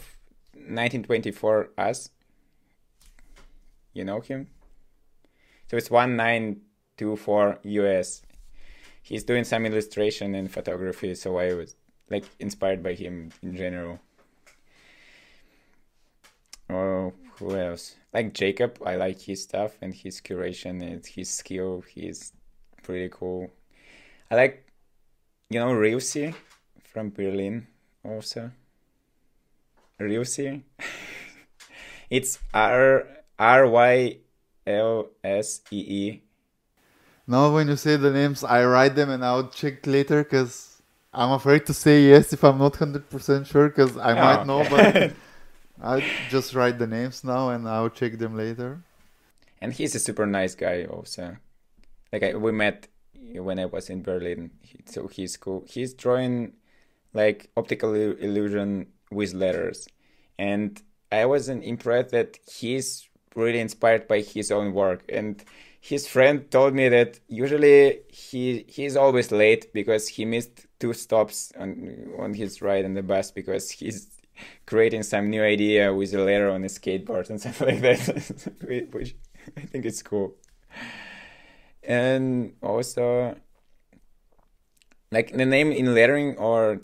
1924 0.54 1.70
Us. 1.76 2.08
You 3.92 4.04
know 4.04 4.20
him? 4.20 4.46
So 5.70 5.76
it's 5.76 5.90
1924 5.90 7.58
US. 7.64 8.22
He's 9.02 9.24
doing 9.24 9.44
some 9.44 9.66
illustration 9.66 10.34
and 10.34 10.50
photography, 10.50 11.14
so 11.14 11.36
I 11.36 11.52
was 11.52 11.76
like 12.10 12.24
inspired 12.38 12.82
by 12.82 12.94
him 12.94 13.30
in 13.42 13.56
general. 13.56 14.00
Oh, 16.70 17.12
who 17.38 17.56
else? 17.56 17.96
Like 18.12 18.34
Jacob, 18.34 18.78
I 18.84 18.96
like 18.96 19.20
his 19.20 19.42
stuff 19.42 19.76
and 19.80 19.94
his 19.94 20.20
curation 20.20 20.82
and 20.82 21.04
his 21.04 21.30
skill. 21.30 21.82
He's 21.88 22.32
pretty 22.82 23.08
cool. 23.10 23.50
I 24.30 24.34
like 24.36 24.66
you 25.50 25.60
know 25.60 25.72
Riusi 25.72 26.34
from 26.84 27.10
Berlin 27.10 27.66
also. 28.04 28.50
Riusi. 30.00 30.62
it's 32.10 32.38
R 32.52 33.06
R 33.38 33.66
Y 33.68 34.18
L 34.66 35.08
S 35.24 35.62
E 35.70 35.78
E. 35.78 36.22
Now, 37.26 37.52
when 37.52 37.68
you 37.68 37.76
say 37.76 37.96
the 37.96 38.10
names, 38.10 38.42
I 38.42 38.64
write 38.64 38.94
them 38.94 39.10
and 39.10 39.22
I'll 39.22 39.48
check 39.48 39.86
later 39.86 40.24
because 40.24 40.67
I'm 41.12 41.32
afraid 41.32 41.66
to 41.66 41.74
say 41.74 42.02
yes 42.02 42.32
if 42.32 42.44
I'm 42.44 42.58
not 42.58 42.74
100% 42.74 43.46
sure 43.46 43.68
because 43.68 43.96
I 43.96 44.12
Oh. 44.12 44.14
might 44.14 44.46
know, 44.46 44.66
but 44.68 45.12
I'll 45.82 46.02
just 46.28 46.54
write 46.54 46.78
the 46.78 46.86
names 46.86 47.24
now 47.24 47.50
and 47.50 47.68
I'll 47.68 47.88
check 47.90 48.18
them 48.18 48.36
later. 48.36 48.82
and 49.60 49.72
he's 49.72 49.94
a 49.94 49.98
super 49.98 50.26
nice 50.26 50.54
guy 50.54 50.84
also. 50.84 51.36
Like 52.12 52.22
I, 52.22 52.34
we 52.36 52.52
met 52.52 52.86
when 53.34 53.58
I 53.58 53.66
was 53.66 53.90
in 53.90 54.02
Berlin, 54.02 54.50
so 54.86 55.08
he's 55.08 55.36
cool. 55.36 55.64
He's 55.68 55.94
drawing 55.94 56.52
like 57.12 57.50
optical 57.56 57.92
illusion 57.94 58.86
with 59.10 59.34
letters, 59.34 59.88
and 60.38 60.80
I 61.10 61.26
wasn't 61.26 61.64
impressed 61.64 62.10
that 62.10 62.38
he's 62.46 63.08
really 63.34 63.58
inspired 63.60 64.06
by 64.06 64.20
his 64.20 64.50
own 64.52 64.72
work. 64.74 65.02
And 65.08 65.42
his 65.80 66.06
friend 66.06 66.48
told 66.50 66.74
me 66.74 66.88
that 66.90 67.18
usually 67.28 68.00
he 68.12 68.64
he's 68.68 68.96
always 68.96 69.32
late 69.32 69.72
because 69.74 70.06
he 70.08 70.24
missed 70.24 70.67
two 70.78 70.92
stops 70.92 71.52
on 71.58 72.12
on 72.18 72.34
his 72.34 72.62
ride 72.62 72.84
on 72.84 72.94
the 72.94 73.02
bus 73.02 73.30
because 73.30 73.70
he's 73.70 74.08
creating 74.66 75.02
some 75.02 75.30
new 75.30 75.42
idea 75.42 75.92
with 75.92 76.14
a 76.14 76.22
letter 76.22 76.48
on 76.50 76.64
a 76.64 76.68
skateboard 76.68 77.28
and 77.30 77.40
stuff 77.44 77.60
like 77.60 77.80
that, 77.80 77.98
which 78.92 79.16
I 79.56 79.62
think 79.62 79.84
it's 79.84 80.02
cool. 80.02 80.36
And 81.82 82.52
also, 82.62 83.36
like 85.10 85.32
the 85.32 85.46
name 85.46 85.72
in 85.72 85.94
lettering 85.94 86.36
or 86.36 86.80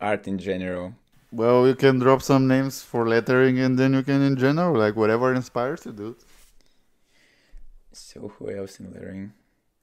art 0.00 0.26
in 0.26 0.38
general. 0.38 0.94
Well, 1.32 1.66
you 1.66 1.74
can 1.74 1.98
drop 1.98 2.22
some 2.22 2.48
names 2.48 2.82
for 2.82 3.06
lettering 3.08 3.58
and 3.58 3.78
then 3.78 3.94
you 3.94 4.02
can, 4.02 4.20
in 4.22 4.36
general, 4.36 4.76
like 4.76 4.96
whatever 4.96 5.32
inspires 5.32 5.86
you, 5.86 5.92
dude. 5.92 6.16
So 7.92 8.32
who 8.36 8.50
else 8.50 8.80
in 8.80 8.92
lettering? 8.92 9.32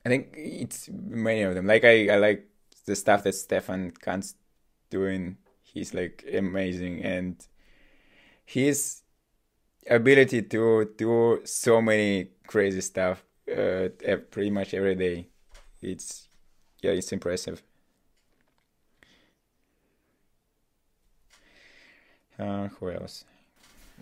I 0.06 0.10
think 0.10 0.34
it's 0.36 0.90
many 0.90 1.42
of 1.42 1.56
them. 1.56 1.68
Like 1.68 1.84
I, 1.84 2.10
I 2.10 2.18
like 2.18 2.48
the 2.88 2.96
stuff 2.96 3.22
that 3.24 3.36
Stefan 3.36 3.92
Kunz 3.92 4.34
doing. 4.90 5.38
He's 5.62 5.94
like 5.94 6.26
amazing, 6.34 7.04
and 7.04 7.36
his 8.46 9.04
ability 9.90 10.42
to 10.42 10.90
do 10.98 11.42
so 11.44 11.82
many 11.82 12.30
crazy 12.48 12.82
stuff 12.82 13.24
uh, 13.52 13.90
pretty 14.32 14.50
much 14.50 14.74
every 14.74 14.96
day. 14.96 15.28
It's 15.82 16.30
yeah, 16.82 16.92
it's 16.92 17.12
impressive. 17.12 17.62
Uh, 22.40 22.68
who 22.68 22.92
else? 22.92 23.26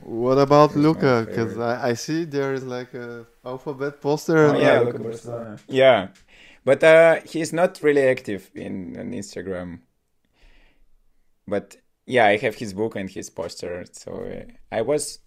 What 0.02 0.38
about 0.38 0.72
Who's 0.72 0.84
Luca? 0.84 1.26
Because? 1.28 1.58
I, 1.58 1.90
I 1.90 1.94
see 1.94 2.26
there 2.26 2.54
is 2.54 2.64
like 2.64 2.94
a 2.94 3.26
alphabet 3.46 4.02
poster. 4.02 4.46
Oh, 4.48 4.50
and 4.52 4.62
yeah, 4.62 4.80
Luca 4.80 5.00
Barcellona. 5.00 5.60
Yeah, 5.68 6.10
but 6.66 6.84
uh, 6.84 7.22
he's 7.26 7.54
not 7.54 7.80
really 7.84 8.02
active 8.02 8.50
in 8.56 8.96
Instagram. 8.96 9.80
But 11.48 11.78
yeah, 12.08 12.26
I 12.26 12.38
have 12.38 12.56
his 12.56 12.74
book 12.74 12.96
and 12.96 13.10
his 13.10 13.30
poster. 13.30 13.86
So 13.92 14.12
uh, 14.26 14.52
I 14.72 14.82
was 14.82 15.20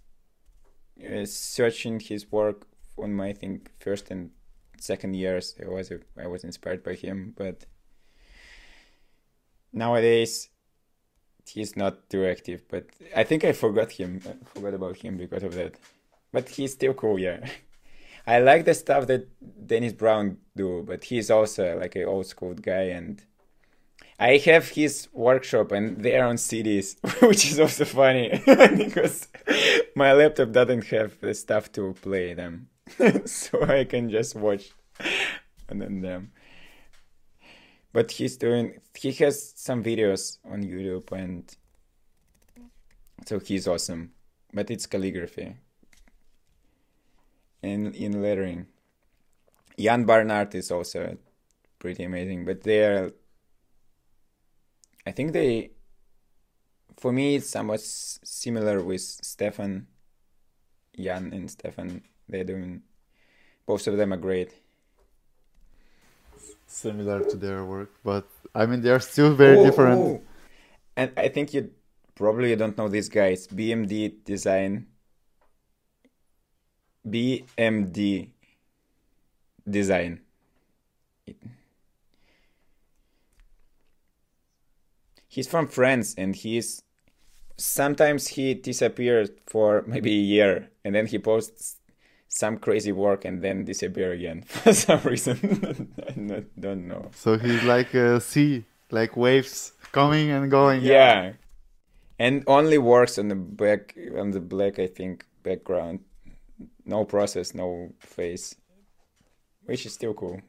uh, 1.00 1.24
searching 1.24 2.00
his 2.00 2.30
work 2.30 2.66
on 2.98 3.14
my 3.14 3.28
I 3.28 3.32
think 3.32 3.70
first 3.80 4.10
and 4.10 4.30
second 4.80 5.14
years. 5.14 5.54
I 5.64 5.68
was 5.68 5.92
I 6.20 6.26
was 6.26 6.44
inspired 6.44 6.82
by 6.82 6.94
him, 6.94 7.34
but 7.36 7.66
nowadays 9.72 10.48
he's 11.46 11.76
not 11.76 12.10
too 12.10 12.26
active. 12.26 12.62
But 12.68 12.86
I 13.14 13.24
think 13.24 13.44
I 13.44 13.52
forgot 13.52 13.92
him. 13.92 14.20
I 14.28 14.44
forgot 14.44 14.74
about 14.74 14.96
him 14.96 15.16
because 15.16 15.44
of 15.44 15.54
that. 15.54 15.76
But 16.32 16.48
he's 16.48 16.72
still 16.72 16.94
cool, 16.94 17.18
yeah. 17.18 17.48
I 18.28 18.40
like 18.40 18.66
the 18.66 18.74
stuff 18.74 19.06
that 19.06 19.26
Denis 19.66 19.94
Brown 19.94 20.36
do, 20.54 20.84
but 20.86 21.04
he's 21.04 21.30
also 21.30 21.78
like 21.78 21.96
an 21.96 22.04
old 22.04 22.26
school 22.26 22.52
guy, 22.52 22.92
and 22.98 23.24
I 24.20 24.36
have 24.44 24.68
his 24.68 25.08
workshop, 25.14 25.72
and 25.72 26.04
they're 26.04 26.26
on 26.26 26.36
CDs, 26.36 26.96
which 27.26 27.46
is 27.46 27.58
also 27.58 27.86
funny 27.86 28.38
because 28.76 29.28
my 29.96 30.12
laptop 30.12 30.52
doesn't 30.52 30.84
have 30.88 31.18
the 31.22 31.32
stuff 31.32 31.72
to 31.72 31.94
play 32.02 32.34
them, 32.34 32.68
so 33.24 33.64
I 33.64 33.84
can 33.84 34.10
just 34.10 34.36
watch 34.36 34.72
and 35.70 35.80
then 35.80 36.02
them. 36.02 36.32
But 37.94 38.10
he's 38.10 38.36
doing, 38.36 38.78
he 38.94 39.10
has 39.12 39.54
some 39.56 39.82
videos 39.82 40.36
on 40.44 40.64
YouTube, 40.64 41.10
and 41.12 41.50
so 43.24 43.38
he's 43.38 43.66
awesome. 43.66 44.12
But 44.52 44.70
it's 44.70 44.84
calligraphy 44.84 45.54
and 47.62 47.94
in 47.94 48.22
lettering. 48.22 48.66
Ian 49.78 50.04
Barnard 50.06 50.54
is 50.54 50.70
also 50.70 51.16
pretty 51.78 52.04
amazing, 52.04 52.44
but 52.44 52.62
they're, 52.62 53.12
I 55.06 55.12
think 55.12 55.32
they, 55.32 55.70
for 56.96 57.12
me, 57.12 57.36
it's 57.36 57.48
somewhat 57.50 57.80
similar 57.80 58.82
with 58.82 59.00
Stefan, 59.00 59.86
Ian 60.98 61.32
and 61.32 61.50
Stefan. 61.50 62.02
They're 62.28 62.44
doing, 62.44 62.82
both 63.66 63.86
of 63.86 63.96
them 63.96 64.12
are 64.12 64.16
great. 64.18 64.52
similar 66.66 67.20
to 67.24 67.36
their 67.36 67.64
work, 67.64 67.90
but 68.04 68.26
I 68.54 68.66
mean 68.66 68.82
they're 68.82 69.00
still 69.00 69.34
very 69.34 69.58
Oh, 69.58 69.64
different. 69.64 70.00
oh. 70.00 70.20
And 70.96 71.12
I 71.16 71.28
think 71.28 71.54
you 71.54 71.70
probably 72.14 72.54
don't 72.56 72.76
know 72.76 72.88
these 72.88 73.08
guys. 73.08 73.46
BMD 73.46 74.24
Design. 74.24 74.86
BMD 77.06 78.30
Design. 79.68 80.20
He's 85.28 85.46
from 85.46 85.68
France 85.68 86.14
and 86.16 86.34
he's 86.34 86.82
sometimes 87.58 88.28
he 88.28 88.54
disappears 88.54 89.30
for 89.46 89.84
maybe 89.86 90.12
a 90.12 90.22
year 90.22 90.70
and 90.84 90.94
then 90.94 91.06
he 91.06 91.18
posts 91.18 91.76
some 92.28 92.58
crazy 92.58 92.92
work 92.92 93.24
and 93.24 93.42
then 93.42 93.64
disappear 93.64 94.12
again 94.12 94.42
for 94.46 94.72
some 94.72 95.00
reason. 95.02 95.94
I 96.08 96.12
not, 96.16 96.44
don't 96.58 96.86
know. 96.86 97.10
So 97.14 97.36
he's 97.38 97.62
like 97.64 97.94
a 97.94 98.20
sea, 98.20 98.64
like 98.90 99.16
waves 99.16 99.72
coming 99.92 100.30
and 100.30 100.50
going. 100.50 100.82
Yeah. 100.82 101.32
And 102.18 102.44
only 102.46 102.78
works 102.78 103.18
on 103.18 103.28
the 103.28 103.36
back 103.36 103.96
on 104.16 104.32
the 104.32 104.40
black, 104.40 104.78
I 104.78 104.88
think, 104.88 105.24
background. 105.42 106.00
No 106.84 107.04
process, 107.04 107.54
no 107.54 107.92
face. 107.98 108.56
Which 109.64 109.86
is 109.86 109.92
still 109.92 110.14
cool. 110.14 110.40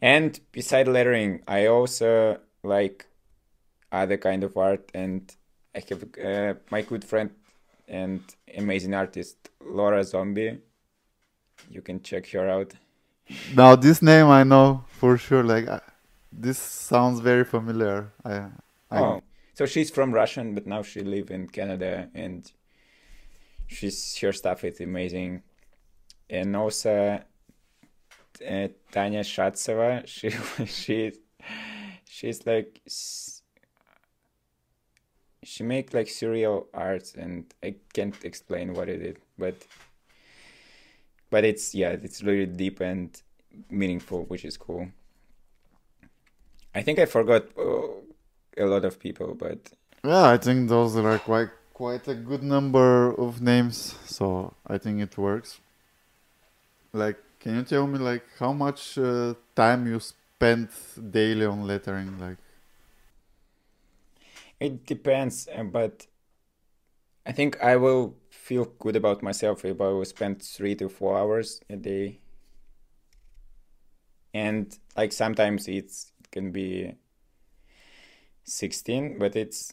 And 0.00 0.40
beside 0.52 0.88
lettering, 0.88 1.42
I 1.46 1.66
also 1.66 2.38
like 2.62 3.06
other 3.92 4.16
kind 4.16 4.44
of 4.44 4.56
art 4.56 4.90
and 4.94 5.34
I 5.74 5.82
have 5.88 6.04
uh, 6.24 6.54
my 6.70 6.82
good 6.82 7.04
friend 7.04 7.30
and 7.86 8.22
amazing 8.56 8.94
artist 8.94 9.50
Laura 9.64 10.02
Zombie. 10.04 10.58
You 11.68 11.82
can 11.82 12.02
check 12.02 12.30
her 12.30 12.48
out. 12.48 12.72
Now 13.54 13.76
this 13.76 14.00
name 14.00 14.26
I 14.26 14.42
know 14.42 14.84
for 14.88 15.18
sure. 15.18 15.42
Like 15.42 15.68
I, 15.68 15.80
this 16.32 16.58
sounds 16.58 17.20
very 17.20 17.44
familiar. 17.44 18.12
I, 18.24 18.46
I 18.90 19.00
Oh, 19.00 19.22
so 19.54 19.66
she's 19.66 19.90
from 19.90 20.12
Russian, 20.12 20.54
but 20.54 20.66
now 20.66 20.82
she 20.82 21.00
live 21.00 21.30
in 21.30 21.48
Canada, 21.48 22.08
and 22.14 22.50
she's 23.70 24.18
her 24.18 24.32
stuff 24.32 24.64
is 24.64 24.80
amazing. 24.80 25.42
And 26.28 26.54
also, 26.56 27.22
uh, 28.48 28.68
Tanya 28.92 29.24
she 30.06 30.30
she 30.66 31.12
she's 32.04 32.46
like 32.46 32.80
she 35.42 35.62
make 35.64 35.94
like 35.94 36.06
surreal 36.06 36.66
arts, 36.74 37.14
and 37.14 37.52
I 37.62 37.76
can't 37.94 38.16
explain 38.24 38.74
what 38.74 38.88
it 38.88 39.02
is, 39.02 39.16
but 39.38 39.54
but 41.30 41.44
it's 41.44 41.74
yeah, 41.74 41.90
it's 41.90 42.22
really 42.22 42.46
deep 42.46 42.80
and 42.80 43.10
meaningful, 43.70 44.24
which 44.24 44.44
is 44.44 44.56
cool. 44.56 44.88
I 46.74 46.82
think 46.82 46.98
I 46.98 47.06
forgot 47.06 47.46
uh, 47.58 47.88
a 48.56 48.66
lot 48.66 48.84
of 48.84 49.00
people, 49.00 49.34
but 49.34 49.72
yeah, 50.04 50.28
I 50.28 50.36
think 50.36 50.68
those 50.68 50.96
are 50.96 51.18
quite 51.18 51.50
quite 51.80 52.06
a 52.08 52.14
good 52.14 52.42
number 52.42 53.10
of 53.18 53.40
names. 53.40 53.94
So 54.04 54.52
I 54.66 54.76
think 54.76 55.00
it 55.00 55.16
works. 55.16 55.60
Like, 56.92 57.18
can 57.40 57.56
you 57.56 57.62
tell 57.64 57.86
me 57.86 57.98
like 57.98 58.24
how 58.38 58.52
much 58.52 58.98
uh, 58.98 59.34
time 59.56 59.86
you 59.86 59.98
spend 60.00 60.68
daily 61.10 61.46
on 61.46 61.66
lettering? 61.66 62.18
Like, 62.18 62.38
it 64.60 64.86
depends. 64.86 65.48
uh, 65.48 65.64
But 65.64 66.06
I 67.26 67.32
think 67.32 67.60
I 67.62 67.76
will 67.76 68.16
feel 68.30 68.64
good 68.78 68.96
about 68.96 69.22
myself 69.22 69.64
if 69.64 69.80
I 69.80 69.88
will 69.88 70.04
spend 70.04 70.42
three 70.42 70.74
to 70.76 70.88
four 70.88 71.18
hours 71.18 71.60
a 71.70 71.76
day. 71.76 72.20
And 74.34 74.76
like 74.96 75.12
sometimes 75.12 75.68
it's 75.68 76.12
it 76.20 76.30
can 76.30 76.52
be 76.52 76.94
16 78.44 79.18
but 79.18 79.36
it's 79.36 79.72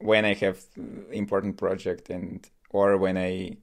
when 0.00 0.24
i 0.24 0.34
have 0.34 0.64
important 1.10 1.56
project 1.56 2.10
and 2.10 2.50
or 2.70 2.96
when 2.96 3.16
i 3.16 3.56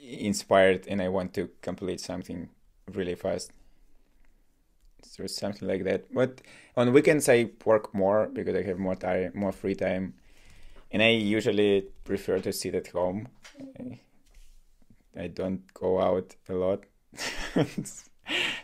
inspired 0.00 0.86
and 0.88 1.00
i 1.00 1.08
want 1.08 1.32
to 1.34 1.48
complete 1.62 2.00
something 2.00 2.48
really 2.92 3.14
fast 3.14 3.52
so 5.06 5.26
something 5.26 5.68
like 5.68 5.84
that. 5.84 6.12
But 6.12 6.40
on 6.76 6.92
weekends 6.92 7.28
i 7.28 7.50
work 7.64 7.94
more 7.94 8.28
because 8.32 8.54
i 8.54 8.62
have 8.62 8.78
more 8.78 8.96
time 8.96 9.32
more 9.34 9.52
free 9.52 9.74
time. 9.74 10.14
And 10.90 11.02
i 11.02 11.10
usually 11.10 11.88
prefer 12.04 12.38
to 12.40 12.52
sit 12.52 12.74
at 12.74 12.88
home. 12.88 13.28
I 15.16 15.28
don't 15.28 15.72
go 15.74 16.00
out 16.00 16.36
a 16.48 16.54
lot. 16.54 16.84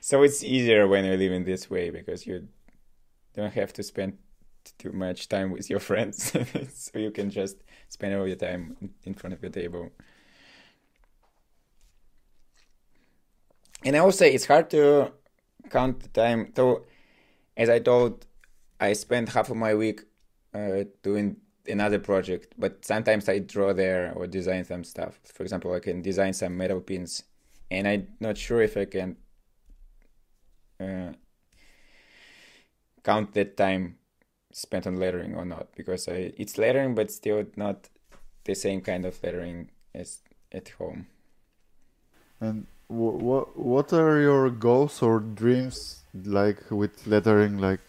So 0.01 0.23
it's 0.23 0.43
easier 0.43 0.89
when 0.89 1.05
you 1.05 1.15
live 1.19 1.33
in 1.33 1.45
this 1.45 1.69
way 1.69 1.91
because 1.91 2.27
you 2.27 2.49
don't 3.35 3.53
have 3.53 3.75
to 3.75 3.83
spend 3.83 4.17
too 4.79 4.93
much 4.93 5.29
time 5.29 5.51
with 5.51 5.69
your 5.71 5.81
friends 5.91 6.33
so 6.75 6.99
you 6.99 7.11
can 7.11 7.31
just 7.31 7.57
spend 7.89 8.15
all 8.15 8.27
your 8.27 8.37
time 8.37 8.77
in 9.05 9.15
front 9.15 9.35
of 9.35 9.43
your 9.43 9.51
table. 9.51 9.91
And 13.85 13.97
i 13.97 14.03
will 14.03 14.13
say 14.13 14.33
it's 14.33 14.47
hard 14.47 14.69
to 14.71 15.13
count 15.71 16.01
the 16.01 16.09
time 16.09 16.53
so 16.55 16.85
as 17.57 17.71
i 17.71 17.79
told 17.79 18.27
i 18.79 18.93
spend 18.93 19.29
half 19.31 19.51
of 19.51 19.57
my 19.57 19.75
week 19.75 20.03
uh, 20.55 20.85
doing 21.03 21.37
another 21.67 21.99
project 21.99 22.55
but 22.59 22.85
sometimes 22.85 23.29
i 23.29 23.39
draw 23.39 23.73
there 23.73 24.13
or 24.17 24.27
design 24.27 24.65
some 24.65 24.85
stuff. 24.85 25.19
For 25.25 25.43
example 25.43 25.73
i 25.73 25.81
can 25.81 26.03
design 26.03 26.33
some 26.35 26.57
metal 26.57 26.81
pins 26.81 27.23
and 27.71 27.89
i'm 27.89 28.09
not 28.21 28.37
sure 28.37 28.61
if 28.61 28.77
i 28.77 28.85
can 28.85 29.17
uh, 30.81 31.13
count 33.03 33.33
that 33.35 33.57
time 33.57 33.97
spent 34.53 34.87
on 34.87 34.97
lettering 34.97 35.35
or 35.35 35.45
not 35.45 35.69
because 35.77 36.09
I, 36.09 36.33
it's 36.37 36.59
lettering 36.59 36.95
but 36.95 37.11
still 37.11 37.45
not 37.57 37.89
the 38.45 38.55
same 38.55 38.81
kind 38.81 39.05
of 39.05 39.23
lettering 39.23 39.71
as 39.95 40.21
at 40.53 40.69
home. 40.71 41.07
And 42.41 42.67
what 42.89 43.57
what 43.57 43.93
are 43.93 44.21
your 44.21 44.51
goals 44.51 45.03
or 45.03 45.21
dreams 45.21 46.03
like 46.25 46.71
with 46.71 47.07
lettering? 47.07 47.59
Like 47.59 47.81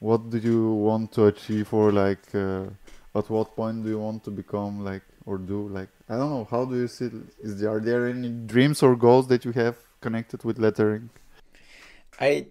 what 0.00 0.30
do 0.30 0.38
you 0.38 0.72
want 0.72 1.12
to 1.12 1.26
achieve 1.26 1.72
or 1.72 1.92
like 1.92 2.34
uh, 2.34 2.66
at 3.14 3.30
what 3.30 3.56
point 3.56 3.84
do 3.84 3.88
you 3.88 3.98
want 3.98 4.24
to 4.24 4.30
become 4.30 4.84
like 4.84 5.02
or 5.24 5.38
do 5.38 5.68
like 5.68 5.88
i 6.10 6.16
don't 6.18 6.28
know 6.28 6.46
how 6.50 6.66
do 6.66 6.76
you 6.76 6.86
see 6.86 7.08
is 7.40 7.58
there 7.58 7.70
are 7.70 7.80
there 7.80 8.06
any 8.08 8.28
dreams 8.28 8.82
or 8.82 8.94
goals 8.94 9.26
that 9.28 9.46
you 9.46 9.52
have 9.52 9.76
connected 10.04 10.44
with 10.44 10.58
lettering? 10.58 11.08
I 12.20 12.46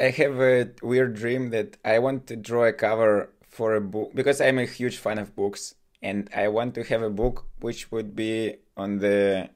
I 0.00 0.10
have 0.10 0.40
a 0.40 0.70
weird 0.80 1.14
dream 1.14 1.50
that 1.50 1.76
I 1.84 1.98
want 1.98 2.28
to 2.28 2.36
draw 2.36 2.64
a 2.64 2.72
cover 2.72 3.30
for 3.48 3.74
a 3.74 3.80
book 3.80 4.12
because 4.14 4.40
I'm 4.40 4.58
a 4.58 4.64
huge 4.64 4.96
fan 4.96 5.18
of 5.18 5.34
books 5.34 5.74
and 6.00 6.30
I 6.34 6.46
want 6.48 6.76
to 6.76 6.84
have 6.84 7.02
a 7.02 7.10
book 7.10 7.46
which 7.60 7.90
would 7.90 8.14
be 8.14 8.56
on 8.76 8.98
the 8.98 9.50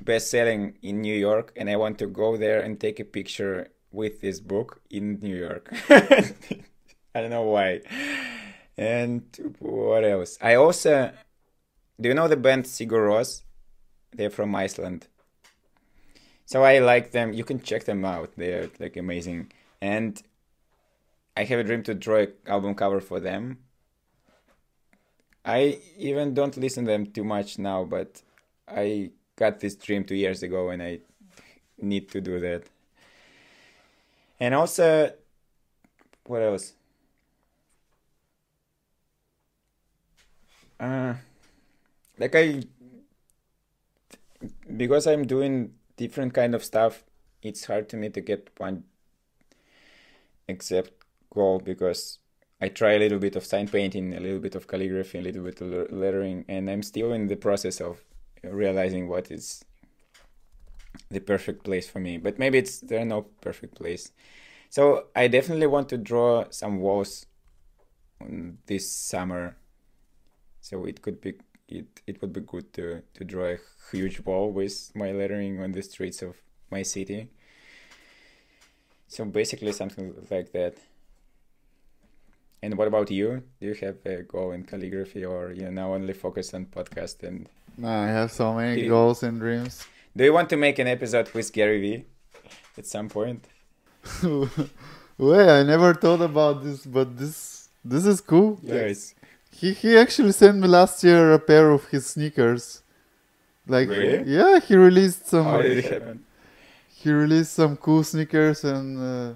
best 0.00 0.30
selling 0.30 0.78
in 0.82 1.00
New 1.00 1.14
York 1.14 1.52
and 1.56 1.70
I 1.70 1.76
want 1.76 1.98
to 1.98 2.08
go 2.08 2.36
there 2.36 2.60
and 2.60 2.80
take 2.80 2.98
a 2.98 3.04
picture 3.04 3.70
with 3.92 4.20
this 4.20 4.40
book 4.40 4.80
in 4.90 5.20
New 5.20 5.36
York. 5.36 5.72
I 5.88 7.20
don't 7.20 7.30
know 7.30 7.42
why. 7.42 7.82
And 8.76 9.22
what 9.60 10.04
else? 10.04 10.36
I 10.42 10.56
also 10.56 11.12
do 12.00 12.08
you 12.08 12.14
know 12.16 12.26
the 12.26 12.36
band 12.36 12.64
Sigur 12.64 13.06
Rós? 13.08 13.42
They're 14.12 14.30
from 14.30 14.56
Iceland. 14.56 15.06
So 16.46 16.64
I 16.64 16.80
like 16.80 17.12
them. 17.12 17.32
You 17.32 17.44
can 17.44 17.60
check 17.60 17.84
them 17.84 18.04
out. 18.04 18.32
They're 18.36 18.70
like 18.80 18.96
amazing 18.96 19.52
and 19.80 20.22
I 21.36 21.44
have 21.44 21.58
a 21.58 21.64
dream 21.64 21.82
to 21.84 21.94
draw 21.94 22.18
an 22.18 22.32
album 22.46 22.74
cover 22.74 23.00
for 23.00 23.20
them. 23.20 23.58
I 25.44 25.80
even 25.98 26.32
don't 26.32 26.56
listen 26.56 26.84
to 26.86 26.90
them 26.90 27.06
too 27.06 27.24
much 27.24 27.58
now, 27.58 27.84
but 27.84 28.22
I 28.66 29.10
got 29.36 29.60
this 29.60 29.74
dream 29.74 30.04
two 30.04 30.14
years 30.14 30.42
ago 30.42 30.70
and 30.70 30.82
I 30.82 31.00
need 31.78 32.08
to 32.10 32.20
do 32.20 32.40
that. 32.40 32.64
And 34.40 34.54
also, 34.54 35.12
what 36.26 36.42
else? 36.42 36.72
Uh, 40.80 41.14
like 42.18 42.34
I, 42.34 42.62
because 44.76 45.06
I'm 45.06 45.26
doing 45.26 45.74
different 45.96 46.34
kind 46.34 46.54
of 46.54 46.64
stuff, 46.64 47.04
it's 47.42 47.66
hard 47.66 47.88
to 47.90 47.96
me 47.96 48.08
to 48.10 48.20
get 48.20 48.50
one 48.56 48.84
except 50.48 50.92
goal 51.32 51.58
because 51.58 52.18
I 52.60 52.68
try 52.68 52.92
a 52.92 52.98
little 52.98 53.18
bit 53.18 53.36
of 53.36 53.44
sign 53.44 53.68
painting, 53.68 54.14
a 54.14 54.20
little 54.20 54.38
bit 54.38 54.54
of 54.54 54.66
calligraphy, 54.66 55.18
a 55.18 55.22
little 55.22 55.44
bit 55.44 55.60
of 55.60 55.92
lettering, 55.92 56.44
and 56.48 56.70
I'm 56.70 56.82
still 56.82 57.12
in 57.12 57.26
the 57.26 57.36
process 57.36 57.80
of 57.80 58.04
realizing 58.42 59.08
what 59.08 59.30
is 59.30 59.64
the 61.10 61.20
perfect 61.20 61.64
place 61.64 61.88
for 61.88 61.98
me. 61.98 62.18
But 62.18 62.38
maybe 62.38 62.58
it's 62.58 62.80
there 62.80 63.00
are 63.00 63.04
no 63.04 63.22
perfect 63.40 63.74
place. 63.74 64.12
So 64.70 65.06
I 65.14 65.28
definitely 65.28 65.66
want 65.66 65.88
to 65.90 65.98
draw 65.98 66.46
some 66.50 66.78
walls 66.80 67.26
this 68.66 68.90
summer. 68.90 69.56
So 70.60 70.84
it 70.84 71.02
could 71.02 71.20
be 71.20 71.34
it 71.68 71.86
it 72.06 72.20
would 72.20 72.32
be 72.32 72.40
good 72.40 72.72
to 72.74 73.02
to 73.14 73.24
draw 73.24 73.46
a 73.46 73.58
huge 73.90 74.20
wall 74.20 74.50
with 74.52 74.90
my 74.94 75.12
lettering 75.12 75.60
on 75.60 75.72
the 75.72 75.82
streets 75.82 76.22
of 76.22 76.36
my 76.70 76.82
city. 76.82 77.30
So 79.08 79.24
basically 79.24 79.72
something 79.72 80.14
like 80.30 80.52
that. 80.52 80.74
And 82.62 82.78
what 82.78 82.88
about 82.88 83.10
you? 83.10 83.42
Do 83.60 83.66
you 83.66 83.74
have 83.74 83.96
a 84.06 84.22
goal 84.22 84.52
in 84.52 84.64
calligraphy 84.64 85.24
or 85.24 85.52
you 85.52 85.70
now 85.70 85.94
only 85.94 86.14
focus 86.14 86.54
on 86.54 86.66
podcast 86.66 87.22
and 87.22 87.48
no, 87.76 87.88
I 87.88 88.06
have 88.06 88.30
so 88.30 88.54
many 88.54 88.82
you, 88.82 88.88
goals 88.88 89.22
and 89.22 89.38
dreams. 89.38 89.84
Do 90.16 90.24
you 90.24 90.32
want 90.32 90.48
to 90.50 90.56
make 90.56 90.78
an 90.78 90.86
episode 90.86 91.28
with 91.34 91.52
Gary 91.52 91.80
Vee 91.80 92.04
at 92.78 92.86
some 92.86 93.08
point? 93.08 93.44
Wait, 95.18 95.48
I 95.48 95.62
never 95.64 95.94
thought 95.94 96.20
about 96.20 96.62
this, 96.62 96.86
but 96.86 97.16
this 97.18 97.68
this 97.84 98.06
is 98.06 98.20
cool. 98.20 98.58
Yes. 98.62 99.14
He 99.50 99.72
he 99.72 99.96
actually 99.96 100.32
sent 100.32 100.58
me 100.58 100.68
last 100.68 101.02
year 101.02 101.32
a 101.32 101.38
pair 101.38 101.70
of 101.70 101.86
his 101.86 102.06
sneakers. 102.06 102.82
Like 103.66 103.88
really? 103.88 104.22
yeah, 104.30 104.60
he 104.60 104.76
released 104.76 105.26
some. 105.28 105.44
How 105.44 105.62
did 105.62 105.78
it 105.78 105.84
happen? 105.84 106.24
He 107.04 107.12
released 107.12 107.52
some 107.52 107.76
cool 107.76 108.02
sneakers 108.02 108.64
and 108.64 108.88
uh, 108.98 109.34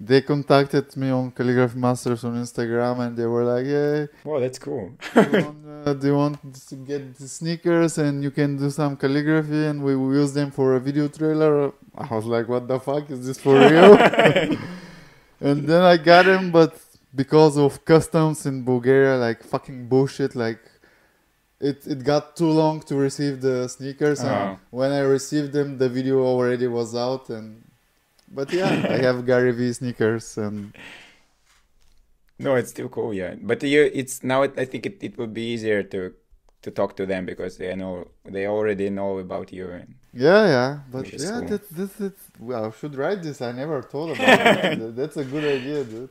they 0.00 0.22
contacted 0.22 0.96
me 0.96 1.10
on 1.10 1.30
Calligraphy 1.30 1.78
Masters 1.78 2.24
on 2.24 2.34
Instagram 2.44 2.96
and 3.04 3.16
they 3.18 3.26
were 3.26 3.44
like, 3.52 3.66
"Yeah, 3.66 4.06
oh, 4.28 4.40
that's 4.40 4.58
cool. 4.58 4.86
do, 5.14 5.20
you 5.20 5.44
want, 5.44 5.86
uh, 5.86 5.92
do, 6.00 6.06
you 6.06 6.16
want, 6.22 6.36
to 6.70 6.76
get 6.90 7.02
the 7.18 7.28
sneakers 7.28 7.98
and 7.98 8.22
you 8.24 8.30
can 8.30 8.56
do 8.56 8.70
some 8.70 8.96
calligraphy 8.96 9.66
and 9.66 9.84
we 9.86 9.94
will 9.94 10.14
use 10.22 10.32
them 10.32 10.50
for 10.50 10.66
a 10.76 10.80
video 10.80 11.06
trailer?" 11.08 11.72
I 11.96 12.06
was 12.18 12.24
like, 12.24 12.48
"What 12.48 12.66
the 12.66 12.80
fuck 12.80 13.10
is 13.10 13.20
this 13.26 13.38
for 13.44 13.54
real?" 13.54 13.92
and 15.48 15.58
then 15.68 15.82
I 15.82 15.96
got 15.98 16.24
them, 16.24 16.50
but 16.50 16.72
because 17.14 17.56
of 17.56 17.84
customs 17.84 18.46
in 18.46 18.64
Bulgaria, 18.64 19.14
like 19.26 19.44
fucking 19.44 19.88
bullshit, 19.92 20.34
like 20.34 20.62
it 21.64 21.86
it 21.86 22.00
got 22.04 22.36
too 22.36 22.52
long 22.62 22.80
to 22.88 22.94
receive 22.94 23.40
the 23.40 23.56
sneakers 23.68 24.20
and 24.20 24.28
uh-huh. 24.28 24.56
when 24.70 24.90
i 24.92 25.00
received 25.00 25.52
them 25.52 25.78
the 25.78 25.88
video 25.88 26.16
already 26.22 26.66
was 26.66 26.94
out 26.94 27.30
and 27.30 27.46
but 28.38 28.52
yeah 28.52 28.70
i 28.94 28.98
have 29.06 29.24
gary 29.30 29.52
vee 29.52 29.72
sneakers 29.72 30.36
and 30.36 30.76
no 32.38 32.54
it's 32.54 32.70
still 32.70 32.90
cool 32.96 33.14
yeah 33.14 33.34
but 33.50 33.62
you 33.62 33.90
it's 34.00 34.22
now 34.22 34.42
i 34.42 34.64
think 34.70 34.84
it, 34.86 34.96
it 35.00 35.16
would 35.18 35.32
be 35.32 35.44
easier 35.54 35.82
to 35.82 36.12
to 36.60 36.70
talk 36.70 36.96
to 36.96 37.06
them 37.06 37.24
because 37.24 37.56
they 37.56 37.74
know 37.74 38.08
they 38.24 38.46
already 38.46 38.90
know 38.90 39.18
about 39.18 39.52
you 39.52 39.66
and 39.78 39.94
yeah 40.12 40.42
yeah 40.56 40.70
but 40.92 41.04
yeah 41.12 41.40
cool. 41.40 41.48
that's 41.48 41.68
this 41.68 41.92
it's 42.00 42.24
well 42.38 42.66
I 42.66 42.70
should 42.78 42.94
write 42.94 43.22
this 43.22 43.40
i 43.40 43.52
never 43.52 43.80
thought 43.82 44.10
about 44.14 44.64
it 44.64 44.96
that's 44.96 45.16
a 45.16 45.24
good 45.24 45.44
idea 45.58 45.84
dude 45.84 46.10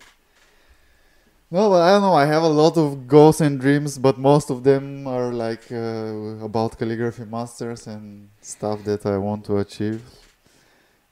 no, 1.54 1.70
but 1.70 1.82
I 1.84 1.92
don't 1.92 2.02
know. 2.02 2.16
I 2.16 2.26
have 2.26 2.42
a 2.42 2.48
lot 2.48 2.78
of 2.78 3.08
goals 3.08 3.40
and 3.40 3.60
dreams, 3.60 4.00
but 4.00 4.18
most 4.18 4.50
of 4.50 4.64
them 4.64 5.06
are 5.06 5.32
like 5.32 5.72
uh, 5.72 6.44
about 6.44 6.80
calligraphy 6.80 7.26
masters 7.26 7.86
and 7.86 8.30
stuff 8.42 8.84
that 8.86 9.06
I 9.06 9.18
want 9.18 9.46
to 9.46 9.60
achieve. 9.60 10.02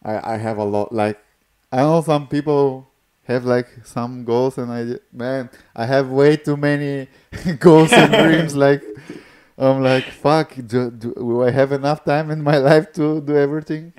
I 0.03 0.33
I 0.33 0.37
have 0.37 0.57
a 0.57 0.63
lot. 0.63 0.91
Like 0.91 1.19
I 1.71 1.77
know 1.85 2.01
some 2.01 2.27
people 2.27 2.89
have 3.25 3.45
like 3.45 3.69
some 3.85 4.25
goals, 4.25 4.57
and 4.57 4.71
I 4.71 4.81
man, 5.13 5.51
I 5.75 5.85
have 5.85 6.09
way 6.09 6.37
too 6.37 6.57
many 6.57 7.07
goals 7.59 7.93
and 7.93 8.11
dreams. 8.23 8.55
Like 8.55 8.81
I'm 9.59 9.83
like, 9.83 10.05
fuck. 10.05 10.55
Do, 10.55 10.89
do, 10.89 11.13
do 11.13 11.43
I 11.43 11.51
have 11.51 11.71
enough 11.71 12.03
time 12.03 12.31
in 12.31 12.41
my 12.41 12.57
life 12.69 12.91
to 12.93 13.21
do 13.21 13.37
everything? 13.37 13.93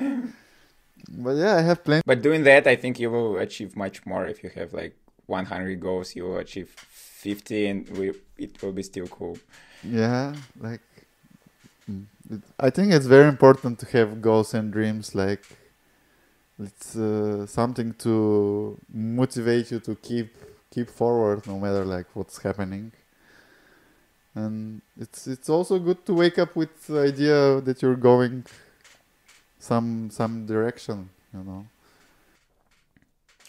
But 1.08 1.36
yeah, 1.36 1.54
I 1.54 1.62
have 1.62 1.84
plenty. 1.84 2.02
But 2.04 2.20
doing 2.20 2.42
that, 2.50 2.66
I 2.66 2.74
think 2.74 2.98
you 2.98 3.12
will 3.12 3.38
achieve 3.38 3.76
much 3.76 4.04
more 4.04 4.26
if 4.26 4.42
you 4.42 4.50
have 4.56 4.72
like 4.72 4.96
100 5.26 5.80
goals 5.80 6.14
you 6.16 6.36
achieve 6.36 6.68
50 6.68 7.66
and 7.66 7.88
we, 7.96 8.12
it 8.38 8.62
will 8.62 8.72
be 8.72 8.82
still 8.82 9.06
cool. 9.06 9.38
Yeah 9.82 10.34
like 10.60 10.80
i 12.58 12.70
think 12.70 12.92
it's 12.92 13.06
very 13.06 13.28
important 13.28 13.78
to 13.78 13.86
have 13.86 14.22
goals 14.22 14.54
and 14.54 14.72
dreams 14.72 15.14
like 15.14 15.44
it's 16.58 16.96
uh, 16.96 17.46
something 17.46 17.92
to 17.94 18.78
motivate 18.92 19.70
you 19.70 19.80
to 19.80 19.94
keep 19.96 20.34
keep 20.70 20.88
forward 20.88 21.46
no 21.46 21.58
matter 21.58 21.84
like 21.84 22.06
what's 22.14 22.42
happening. 22.42 22.92
And 24.34 24.80
it's 24.98 25.26
it's 25.26 25.48
also 25.48 25.78
good 25.78 26.06
to 26.06 26.14
wake 26.14 26.38
up 26.38 26.56
with 26.56 26.86
the 26.86 27.00
idea 27.00 27.60
that 27.60 27.82
you're 27.82 27.96
going 27.96 28.46
some 29.58 30.10
some 30.10 30.46
direction 30.46 31.10
you 31.32 31.44
know 31.44 31.66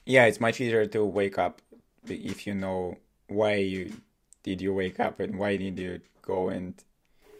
yeah 0.06 0.26
it's 0.26 0.40
much 0.40 0.60
easier 0.62 0.86
to 0.86 1.04
wake 1.04 1.38
up 1.38 1.62
if 2.08 2.46
you 2.46 2.54
know 2.54 2.98
why 3.28 3.56
you 3.56 3.92
did 4.44 4.62
you 4.62 4.74
wake 4.74 5.00
up 5.00 5.20
and 5.20 5.38
why 5.38 5.56
did 5.56 5.80
you 5.80 6.00
go 6.22 6.50
and 6.50 6.84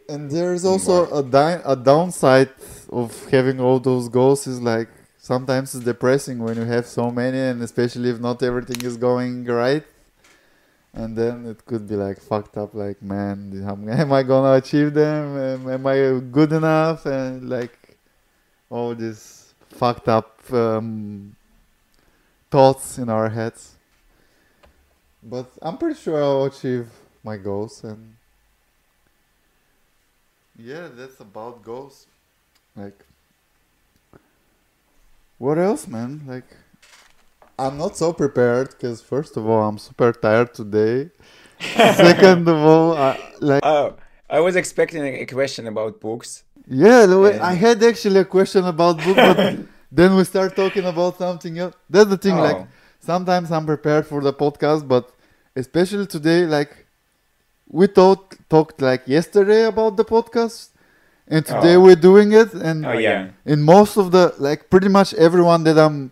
and 0.08 0.30
there's 0.30 0.64
also 0.64 1.10
a 1.14 1.22
di- 1.22 1.62
a 1.64 1.76
downside 1.76 2.50
of 2.90 3.28
having 3.30 3.58
all 3.60 3.80
those 3.80 4.08
goals 4.08 4.46
is 4.46 4.60
like 4.60 4.88
sometimes 5.16 5.74
it's 5.74 5.84
depressing 5.84 6.38
when 6.38 6.56
you 6.56 6.64
have 6.64 6.86
so 6.86 7.10
many 7.10 7.38
and 7.38 7.62
especially 7.62 8.10
if 8.10 8.20
not 8.20 8.42
everything 8.42 8.80
is 8.84 8.96
going 8.98 9.44
right. 9.46 9.84
And 10.92 11.16
then 11.16 11.46
it 11.46 11.64
could 11.64 11.88
be 11.88 11.96
like 11.96 12.20
fucked 12.20 12.56
up 12.56 12.74
like 12.74 13.02
man 13.02 13.64
am 13.90 14.12
i 14.12 14.22
gonna 14.22 14.52
achieve 14.58 14.92
them? 14.94 15.36
Am, 15.36 15.68
am 15.70 15.86
i 15.86 16.20
good 16.30 16.52
enough? 16.52 17.06
And 17.06 17.48
like 17.48 17.98
all 18.68 18.94
this 18.94 19.54
fucked 19.70 20.08
up 20.08 20.38
um, 20.52 21.34
thoughts 22.54 22.98
in 22.98 23.08
our 23.08 23.28
heads 23.30 23.76
but 25.22 25.46
i'm 25.60 25.76
pretty 25.76 25.98
sure 25.98 26.22
i'll 26.22 26.44
achieve 26.44 26.86
my 27.22 27.36
goals 27.36 27.82
and 27.82 28.14
yeah 30.56 30.86
that's 30.98 31.18
about 31.18 31.64
goals 31.64 32.06
like 32.76 32.98
what 35.38 35.58
else 35.58 35.88
man 35.88 36.22
like 36.26 36.48
I'm 37.58 37.78
not 37.78 37.96
so 37.96 38.12
prepared 38.12 38.70
because 38.70 39.00
first 39.00 39.36
of 39.36 39.48
all, 39.48 39.68
I'm 39.68 39.78
super 39.78 40.12
tired 40.12 40.54
today. 40.54 41.10
Second 41.60 42.48
of 42.48 42.56
all, 42.56 42.96
I, 42.96 43.18
like 43.40 43.64
oh, 43.64 43.94
I 44.28 44.40
was 44.40 44.56
expecting 44.56 45.04
a 45.04 45.26
question 45.26 45.68
about 45.68 46.00
books. 46.00 46.42
Yeah. 46.66 47.06
I 47.40 47.54
had 47.54 47.82
actually 47.82 48.20
a 48.20 48.24
question 48.24 48.64
about 48.64 48.96
books, 48.96 49.14
but 49.14 49.58
then 49.94 50.16
we 50.16 50.24
start 50.24 50.56
talking 50.56 50.84
about 50.84 51.18
something 51.18 51.58
else. 51.58 51.74
That's 51.88 52.10
the 52.10 52.16
thing. 52.16 52.36
Oh. 52.38 52.42
Like 52.42 52.66
sometimes 53.00 53.50
I'm 53.52 53.66
prepared 53.66 54.06
for 54.06 54.20
the 54.20 54.32
podcast, 54.32 54.86
but 54.86 55.10
especially 55.54 56.06
today, 56.06 56.46
like 56.46 56.86
we 57.68 57.86
talked 57.86 58.38
talked 58.48 58.80
like 58.80 59.06
yesterday 59.06 59.64
about 59.64 59.96
the 59.96 60.04
podcast, 60.04 60.70
and 61.28 61.46
today 61.46 61.76
oh. 61.76 61.80
we're 61.80 62.02
doing 62.10 62.32
it. 62.32 62.52
And 62.54 62.84
oh, 62.84 62.92
yeah. 62.92 63.30
in 63.44 63.62
most 63.62 63.96
of 63.96 64.10
the 64.10 64.34
like 64.38 64.68
pretty 64.68 64.88
much 64.88 65.14
everyone 65.14 65.64
that 65.64 65.78
I'm 65.78 66.10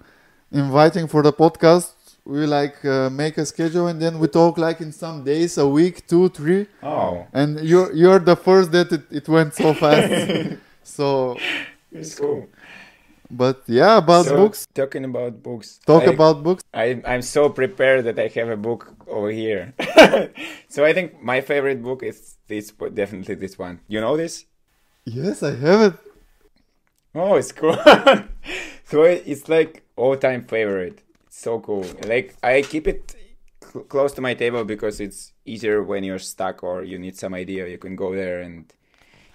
inviting 0.53 1.09
for 1.09 1.23
the 1.23 1.33
podcast 1.33 1.93
we 2.25 2.47
like 2.47 2.85
uh, 2.85 3.11
make 3.11 3.37
a 3.37 3.45
schedule 3.45 3.89
and 3.89 4.01
then 4.01 4.19
we 4.19 4.29
talk 4.29 4.57
like 4.57 4.81
in 4.81 4.93
some 4.93 5.25
days 5.25 5.59
a 5.59 5.67
week 5.67 6.07
two 6.07 6.29
three 6.29 6.67
oh 6.83 7.27
and 7.33 7.59
you're 7.61 7.93
you're 7.93 8.21
the 8.21 8.37
first 8.37 8.71
that 8.71 8.93
it, 8.93 9.03
it 9.11 9.29
went 9.29 9.53
so 9.53 9.75
fast 9.75 10.57
so 10.85 11.37
it's 11.91 12.15
cool 12.15 12.47
but 13.33 13.63
yeah 13.67 13.97
about 13.99 14.27
so, 14.27 14.37
books 14.37 14.67
talking 14.75 15.05
about 15.05 15.43
books 15.43 15.81
talk 15.87 16.03
I, 16.03 16.13
about 16.13 16.43
books 16.43 16.63
I, 16.75 17.03
i'm 17.07 17.23
so 17.23 17.49
prepared 17.49 18.05
that 18.05 18.19
i 18.19 18.29
have 18.29 18.51
a 18.51 18.57
book 18.57 18.95
over 19.09 19.31
here 19.31 19.75
so 20.69 20.85
i 20.85 20.93
think 20.93 21.23
my 21.23 21.41
favorite 21.41 21.83
book 21.83 22.03
is 22.03 22.37
this 22.47 22.73
definitely 22.95 23.35
this 23.35 23.59
one 23.59 23.81
you 23.89 24.01
know 24.01 24.17
this 24.17 24.45
yes 25.05 25.43
i 25.43 25.55
have 25.55 25.81
it 25.81 25.95
oh 27.15 27.37
it's 27.37 27.53
cool 27.53 27.75
so 28.85 29.03
it's 29.05 29.49
like 29.49 29.83
all 29.97 30.17
time 30.17 30.45
favorite. 30.45 31.03
It's 31.27 31.41
so 31.41 31.61
cool. 31.61 31.87
Like 32.07 32.35
I 32.43 32.63
keep 32.63 32.87
it 32.87 33.15
cl- 33.63 33.85
close 33.85 34.13
to 34.15 34.21
my 34.21 34.35
table 34.35 34.65
because 34.65 35.01
it's 35.01 35.33
easier 35.45 35.83
when 35.83 36.05
you're 36.05 36.19
stuck 36.19 36.63
or 36.63 36.83
you 36.83 36.99
need 36.99 37.17
some 37.17 37.35
idea. 37.35 37.69
You 37.69 37.79
can 37.79 37.97
go 37.97 38.15
there 38.15 38.41
and 38.41 38.73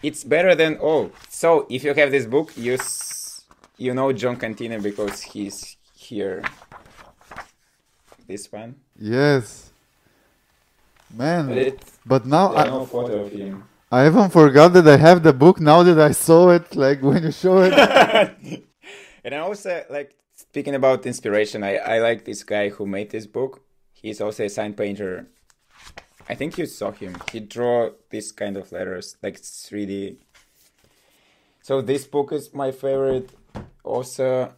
it's 0.03 0.23
better 0.23 0.55
than 0.55 0.77
oh. 0.81 1.11
So 1.29 1.65
if 1.69 1.83
you 1.83 1.93
have 1.93 2.11
this 2.11 2.25
book, 2.25 2.55
you 2.57 2.73
s- 2.75 3.16
you 3.77 3.93
know 3.93 4.11
Jon 4.11 4.37
Contino 4.37 4.81
because 4.81 5.21
he's 5.21 5.77
here. 5.95 6.43
This 8.27 8.51
one. 8.51 8.75
Yes. 8.99 9.71
Man, 11.13 11.47
but, 11.47 11.57
it, 11.57 11.83
but 12.05 12.25
now 12.25 12.53
I 12.53 12.65
no 12.65 12.85
photo 12.85 13.21
of 13.21 13.31
him. 13.31 13.63
I 13.89 14.05
even 14.07 14.29
forgot 14.29 14.73
that 14.73 14.87
I 14.87 14.97
have 14.97 15.23
the 15.23 15.31
book 15.31 15.61
now 15.61 15.81
that 15.83 15.99
I 15.99 16.11
saw 16.11 16.49
it. 16.49 16.75
Like 16.75 17.01
when 17.01 17.23
you 17.23 17.31
show 17.31 17.59
it. 17.59 17.73
and 19.23 19.33
I 19.33 19.37
also 19.37 19.85
like 19.89 20.15
speaking 20.35 20.75
about 20.75 21.05
inspiration, 21.05 21.63
I, 21.63 21.77
I 21.77 21.99
like 21.99 22.25
this 22.25 22.43
guy 22.43 22.69
who 22.69 22.85
made 22.85 23.11
this 23.11 23.25
book. 23.25 23.63
He's 23.93 24.19
also 24.19 24.43
a 24.43 24.49
sign 24.49 24.73
painter. 24.73 25.27
I 26.29 26.35
think 26.35 26.57
you 26.57 26.65
saw 26.65 26.91
him. 26.91 27.15
He 27.31 27.39
draw 27.39 27.91
this 28.09 28.33
kind 28.33 28.57
of 28.57 28.71
letters, 28.73 29.15
like 29.23 29.39
3D. 29.41 30.17
So 31.61 31.81
this 31.81 32.05
book 32.05 32.33
is 32.33 32.53
my 32.53 32.71
favorite. 32.71 33.29
Also, 33.87 34.53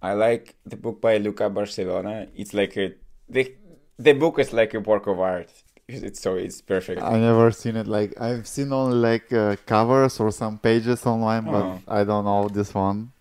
I 0.00 0.12
like 0.14 0.56
the 0.64 0.76
book 0.76 1.00
by 1.00 1.18
Luca 1.18 1.50
Barcellona. 1.50 2.28
It's 2.34 2.54
like 2.54 2.76
a 2.76 2.94
the 3.28 3.54
the 3.98 4.12
book 4.12 4.38
is 4.38 4.52
like 4.52 4.74
a 4.74 4.80
work 4.80 5.06
of 5.06 5.20
art. 5.20 5.50
It's 5.86 6.20
so 6.20 6.36
it's 6.36 6.62
perfect. 6.62 7.02
I 7.02 7.18
never 7.18 7.50
seen 7.50 7.76
it. 7.76 7.86
Like 7.86 8.18
I've 8.20 8.48
seen 8.48 8.72
only 8.72 8.96
like 8.96 9.32
uh, 9.32 9.56
covers 9.66 10.18
or 10.18 10.30
some 10.32 10.58
pages 10.58 11.04
online, 11.04 11.44
but 11.44 11.62
oh. 11.62 11.80
I 11.86 12.04
don't 12.04 12.24
know 12.24 12.48
this 12.48 12.72
one. 12.72 13.12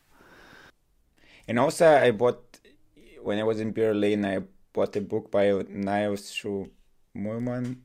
And 1.47 1.59
also, 1.59 1.85
I 1.87 2.11
bought 2.11 2.41
when 3.21 3.37
I 3.39 3.43
was 3.43 3.59
in 3.59 3.73
Berlin. 3.73 4.23
I 4.25 4.39
bought 4.71 4.95
a 4.95 5.01
book 5.01 5.29
by 5.29 5.51
Niels 5.67 6.31
Shoe 6.31 6.71
Meulman. 7.15 7.77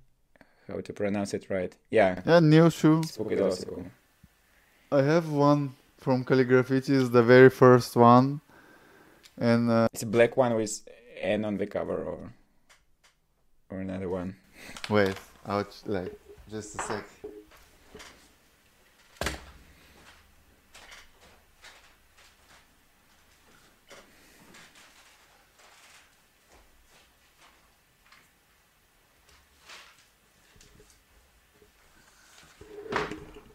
How 0.68 0.80
to 0.80 0.92
pronounce 0.92 1.34
it 1.34 1.50
right? 1.50 1.74
Yeah. 1.90 2.20
Yeah, 2.24 2.40
Niels 2.40 2.74
Schuh. 2.76 3.02
This 3.02 3.16
book 3.16 3.32
is 3.32 3.40
also. 3.40 3.84
I 4.92 5.02
have 5.02 5.28
one 5.30 5.74
from 5.98 6.24
Calligraphy. 6.24 6.78
It's 6.78 6.88
the 6.88 7.22
very 7.22 7.50
first 7.50 7.96
one, 7.96 8.40
and 9.36 9.70
uh, 9.70 9.88
it's 9.92 10.02
a 10.02 10.06
black 10.06 10.36
one 10.36 10.54
with 10.54 10.88
N 11.20 11.44
on 11.44 11.58
the 11.58 11.66
cover, 11.66 12.02
or 12.04 12.32
or 13.70 13.80
another 13.80 14.08
one. 14.08 14.36
Wait, 14.88 15.14
I'll 15.44 15.66
like 15.86 16.18
just 16.50 16.78
a 16.78 16.82
sec. 16.82 17.04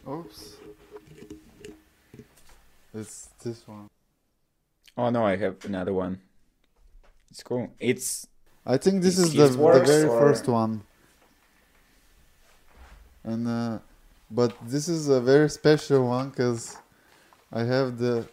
Oops. 0.06 0.53
It's 2.94 3.28
this 3.42 3.66
one. 3.66 3.88
Oh 4.96 5.10
no, 5.10 5.26
I 5.26 5.36
have 5.36 5.64
another 5.64 5.92
one. 5.92 6.20
It's 7.30 7.42
cool. 7.42 7.68
It's. 7.80 8.26
I 8.64 8.76
think 8.76 9.02
this 9.02 9.18
is 9.18 9.34
the, 9.34 9.48
the 9.48 9.80
very 9.84 10.04
or... 10.04 10.20
first 10.20 10.46
one. 10.46 10.82
And 13.24 13.48
uh, 13.48 13.78
but 14.30 14.54
this 14.62 14.88
is 14.88 15.08
a 15.08 15.20
very 15.20 15.50
special 15.50 16.06
one 16.06 16.30
because 16.30 16.76
I 17.52 17.64
have 17.64 17.98
the 17.98 18.28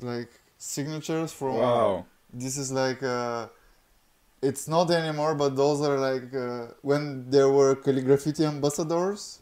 like 0.00 0.30
signatures 0.56 1.32
from. 1.32 1.56
Wow. 1.56 2.06
This 2.32 2.56
is 2.56 2.72
like 2.72 3.02
uh, 3.02 3.48
it's 4.40 4.66
not 4.66 4.90
anymore, 4.90 5.34
but 5.34 5.54
those 5.56 5.82
are 5.82 5.98
like 5.98 6.34
uh, 6.34 6.72
when 6.80 7.30
there 7.30 7.50
were 7.50 7.74
calligraphy 7.74 8.32
ambassadors. 8.44 9.40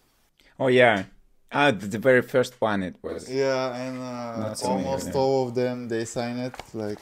Oh 0.58 0.66
yeah, 0.66 1.04
ah, 1.52 1.70
the, 1.70 1.86
the 1.86 1.98
very 1.98 2.22
first 2.22 2.60
one 2.60 2.82
it 2.82 2.96
was. 3.02 3.30
Yeah, 3.30 3.74
and 3.74 3.98
uh, 3.98 4.54
so 4.54 4.68
almost 4.68 5.14
all 5.14 5.48
of 5.48 5.54
them 5.54 5.88
they 5.88 6.04
sign 6.04 6.38
it. 6.38 6.54
Like 6.74 6.98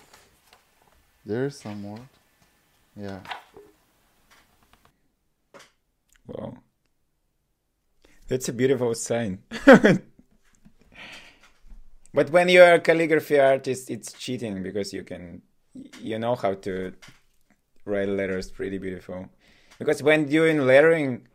there's 1.24 1.60
some 1.60 1.82
more. 1.82 2.00
Yeah. 2.96 3.20
Wow. 6.26 6.58
That's 8.28 8.48
a 8.48 8.52
beautiful 8.52 8.94
sign. 8.94 9.42
but 12.12 12.30
when 12.30 12.48
you're 12.48 12.74
a 12.74 12.80
calligraphy 12.80 13.38
artist, 13.38 13.90
it's 13.90 14.12
cheating 14.12 14.62
because 14.62 14.92
you 14.92 15.02
can, 15.02 15.40
you 16.00 16.18
know 16.18 16.34
how 16.34 16.54
to 16.54 16.92
write 17.86 18.08
letters 18.08 18.50
pretty 18.50 18.76
beautiful. 18.78 19.30
Because 19.78 20.02
when 20.02 20.26
doing 20.26 20.66
lettering, 20.66 21.26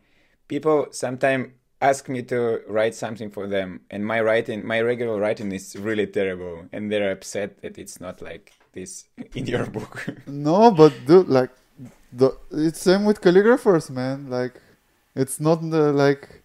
people 0.46 0.86
sometimes 0.92 1.48
ask 1.90 2.08
me 2.08 2.20
to 2.22 2.38
write 2.76 2.94
something 2.94 3.30
for 3.36 3.46
them 3.46 3.68
and 3.90 4.00
my 4.12 4.20
writing 4.28 4.58
my 4.74 4.80
regular 4.80 5.16
writing 5.24 5.50
is 5.52 5.76
really 5.88 6.08
terrible 6.18 6.56
and 6.72 6.82
they're 6.90 7.12
upset 7.18 7.50
that 7.62 7.74
it's 7.82 7.98
not 8.00 8.16
like 8.22 8.52
this 8.72 8.92
in 9.34 9.44
your 9.46 9.66
book 9.76 9.92
no 10.26 10.70
but 10.70 10.92
dude 11.06 11.28
like 11.28 11.52
the 12.12 12.28
it's 12.50 12.80
same 12.88 13.04
with 13.04 13.20
calligraphers 13.20 13.90
man 13.90 14.18
like 14.38 14.54
it's 15.14 15.38
not 15.40 15.58
the 15.74 15.92
like 16.04 16.44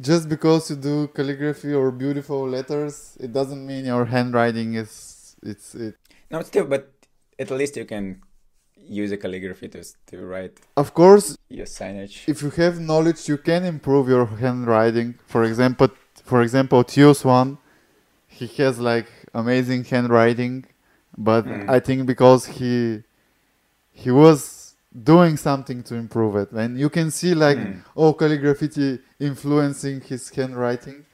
just 0.00 0.28
because 0.28 0.70
you 0.70 0.76
do 0.76 1.08
calligraphy 1.08 1.74
or 1.74 1.90
beautiful 1.90 2.48
letters, 2.48 3.16
it 3.20 3.32
doesn't 3.32 3.64
mean 3.66 3.84
your 3.84 4.06
handwriting 4.06 4.74
is 4.74 5.36
it's 5.42 5.74
it. 5.74 5.96
No, 6.30 6.42
still, 6.42 6.64
but 6.64 6.90
at 7.38 7.50
least 7.50 7.76
you 7.76 7.84
can 7.84 8.22
use 8.88 9.12
a 9.12 9.16
calligraphy 9.16 9.68
to 9.68 9.82
to 10.10 10.16
write 10.26 10.58
Of 10.76 10.92
course, 10.94 11.36
your 11.48 11.66
signage. 11.66 12.28
if 12.28 12.42
you 12.42 12.50
have 12.50 12.80
knowledge, 12.80 13.28
you 13.28 13.38
can 13.38 13.64
improve 13.64 14.08
your 14.08 14.26
handwriting. 14.26 15.14
For 15.26 15.44
example, 15.44 15.88
for 16.24 16.42
example, 16.42 16.84
Tios 16.84 17.24
one, 17.24 17.58
he 18.26 18.46
has 18.62 18.78
like 18.78 19.08
amazing 19.34 19.84
handwriting, 19.84 20.64
but 21.16 21.44
Mm. 21.46 21.68
I 21.76 21.78
think 21.80 22.06
because 22.06 22.46
he 22.58 23.02
he 23.92 24.10
was 24.10 24.74
doing 24.92 25.36
something 25.36 25.82
to 25.84 25.94
improve 25.94 26.34
it, 26.36 26.50
and 26.52 26.78
you 26.78 26.88
can 26.90 27.10
see 27.10 27.34
like 27.34 27.58
Mm. 27.58 27.82
oh 27.96 28.12
calligraphy 28.14 28.98
influencing 29.18 30.00
his 30.00 30.28
handwriting. 30.30 31.04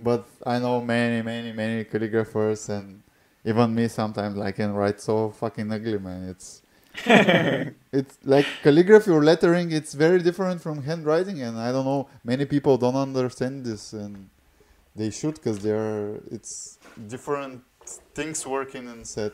But 0.00 0.26
I 0.44 0.58
know 0.58 0.80
many, 0.82 1.22
many, 1.22 1.52
many 1.52 1.84
calligraphers, 1.84 2.68
and 2.68 3.02
even 3.44 3.74
me 3.74 3.88
sometimes 3.88 4.38
I 4.38 4.52
can 4.52 4.74
write 4.74 5.00
so 5.00 5.30
fucking 5.30 5.70
ugly, 5.72 5.98
man. 5.98 6.28
It's 6.28 6.62
it's 7.92 8.16
like 8.24 8.46
calligraphy 8.62 9.10
or 9.10 9.22
lettering 9.22 9.72
it's 9.72 9.94
very 9.94 10.20
different 10.22 10.60
from 10.60 10.82
handwriting 10.82 11.42
and 11.42 11.58
i 11.58 11.72
don't 11.72 11.84
know 11.84 12.08
many 12.24 12.44
people 12.44 12.76
don't 12.78 12.96
understand 12.96 13.64
this 13.64 13.92
and 13.92 14.28
they 14.96 15.10
should 15.10 15.34
because 15.34 15.58
they're 15.60 16.20
it's 16.30 16.78
different 17.08 17.62
things 18.14 18.46
working 18.46 18.88
in 18.88 19.04
set. 19.04 19.32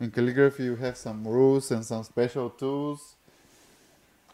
In 0.00 0.10
calligraphy 0.10 0.64
you 0.64 0.76
have 0.76 0.96
some 0.96 1.26
rules 1.26 1.70
and 1.70 1.84
some 1.84 2.02
special 2.04 2.50
tools 2.50 3.16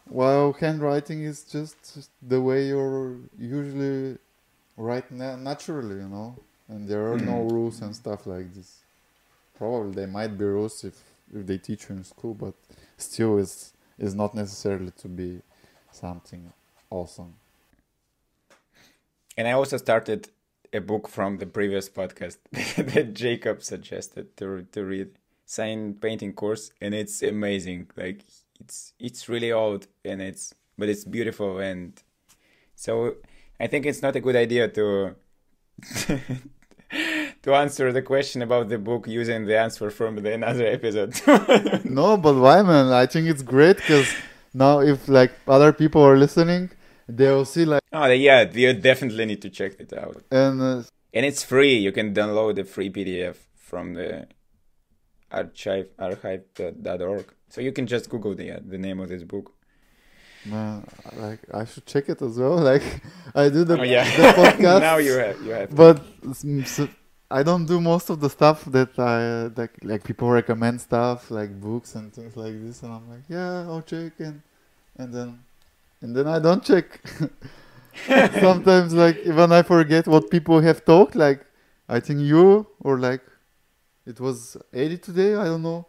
while 0.06 0.52
handwriting 0.52 1.22
is 1.22 1.44
just 1.44 2.08
the 2.20 2.40
way 2.40 2.66
you're 2.66 3.16
usually 3.38 4.18
write 4.76 5.10
na- 5.10 5.36
naturally 5.36 5.96
you 5.96 6.08
know? 6.08 6.34
And 6.68 6.88
there 6.88 7.12
are 7.12 7.18
no 7.18 7.38
Mhm. 7.44 7.50
rules 7.52 7.82
and 7.82 7.94
stuff 7.94 8.26
like 8.26 8.54
this. 8.54 8.78
Probably 9.58 9.92
there 9.92 10.06
might 10.06 10.36
be 10.38 10.44
rules 10.44 10.84
if 10.84 10.96
if 11.34 11.46
they 11.46 11.58
teach 11.58 11.88
you 11.88 11.96
in 11.96 12.04
school, 12.04 12.34
but 12.34 12.54
still 12.96 13.38
is 13.38 13.72
is 13.98 14.14
not 14.14 14.34
necessarily 14.34 14.92
to 14.92 15.08
be 15.08 15.42
something 15.92 16.52
awesome. 16.90 17.34
And 19.36 19.46
I 19.46 19.52
also 19.52 19.76
started 19.76 20.28
a 20.72 20.80
book 20.80 21.08
from 21.08 21.38
the 21.38 21.46
previous 21.46 21.88
podcast 21.88 22.38
that 22.94 23.14
Jacob 23.14 23.62
suggested 23.62 24.36
to 24.36 24.66
to 24.72 24.84
read, 24.84 25.10
sign 25.46 25.94
painting 25.94 26.32
course, 26.32 26.72
and 26.80 26.94
it's 26.94 27.22
amazing. 27.22 27.90
Like 27.96 28.24
it's 28.60 28.92
it's 28.98 29.28
really 29.28 29.52
old 29.52 29.86
and 30.04 30.20
it's 30.20 30.54
but 30.78 30.88
it's 30.88 31.04
beautiful 31.04 31.58
and 31.58 32.02
so 32.74 33.16
I 33.58 33.66
think 33.66 33.84
it's 33.84 34.02
not 34.02 34.16
a 34.16 34.20
good 34.20 34.36
idea 34.36 34.68
to 34.68 35.16
to 37.42 37.54
answer 37.54 37.92
the 37.92 38.02
question 38.02 38.42
about 38.42 38.68
the 38.68 38.78
book 38.78 39.06
using 39.06 39.46
the 39.46 39.58
answer 39.58 39.90
from 39.90 40.16
the 40.16 40.32
another 40.34 40.66
episode. 40.66 41.14
No, 41.84 42.16
but 42.16 42.34
why, 42.34 42.62
man? 42.62 42.92
I 42.92 43.06
think 43.06 43.28
it's 43.28 43.42
great 43.42 43.76
because 43.76 44.08
now 44.52 44.80
if 44.80 45.08
like 45.08 45.32
other 45.48 45.72
people 45.72 46.02
are 46.02 46.16
listening, 46.16 46.70
they'll 47.08 47.44
see 47.44 47.64
like 47.64 47.82
oh 47.92 48.06
yeah, 48.06 48.48
you 48.52 48.72
definitely 48.74 49.24
need 49.24 49.42
to 49.42 49.50
check 49.50 49.72
it 49.80 49.92
out. 49.92 50.22
and 50.30 50.60
uh, 50.60 50.82
And 51.14 51.24
it's 51.26 51.42
free. 51.42 51.76
You 51.86 51.92
can 51.92 52.14
download 52.14 52.54
the 52.56 52.64
free 52.64 52.90
PDF 52.90 53.36
from 53.56 53.94
the 53.94 54.26
archive 55.30 55.88
archive.org. 55.98 57.26
So 57.48 57.60
you 57.60 57.72
can 57.72 57.86
just 57.86 58.08
Google 58.10 58.34
the 58.34 58.52
uh, 58.52 58.60
the 58.64 58.78
name 58.78 59.00
of 59.00 59.08
this 59.08 59.22
book. 59.24 59.52
man, 60.44 60.84
like 61.16 61.40
I 61.52 61.64
should 61.64 61.86
check 61.86 62.08
it 62.08 62.20
as 62.22 62.38
well. 62.38 62.58
Like 62.70 62.84
I 63.34 63.48
do 63.48 63.64
the 63.64 63.78
oh 63.80 63.82
yeah. 63.82 64.04
the 64.16 64.28
podcast. 64.42 64.80
now 64.90 64.98
you 64.98 65.14
have 65.14 65.36
you 65.46 65.52
have. 65.52 65.74
but 65.74 65.96
I 67.30 67.44
don't 67.44 67.64
do 67.64 67.80
most 67.80 68.10
of 68.10 68.18
the 68.20 68.28
stuff 68.28 68.64
that 68.66 68.98
I 68.98 69.46
like. 69.56 69.72
Like 69.82 70.02
people 70.02 70.28
recommend 70.30 70.80
stuff 70.80 71.30
like 71.30 71.60
books 71.60 71.94
and 71.94 72.12
things 72.12 72.36
like 72.36 72.60
this, 72.64 72.82
and 72.82 72.92
I'm 72.92 73.08
like, 73.08 73.22
yeah, 73.28 73.62
I'll 73.68 73.82
check, 73.82 74.12
and 74.18 74.42
and 74.96 75.14
then 75.14 75.38
and 76.00 76.16
then 76.16 76.26
I 76.26 76.40
don't 76.40 76.62
check. 76.64 77.00
Sometimes, 78.40 78.94
like 78.94 79.18
even 79.24 79.52
I 79.52 79.62
forget 79.62 80.08
what 80.08 80.30
people 80.30 80.60
have 80.60 80.84
talked. 80.84 81.14
Like 81.14 81.46
I 81.88 82.00
think 82.00 82.20
you 82.20 82.66
or 82.80 82.98
like 82.98 83.22
it 84.06 84.18
was 84.18 84.56
Eddie 84.72 84.98
today. 84.98 85.36
I 85.36 85.44
don't 85.44 85.62
know. 85.62 85.86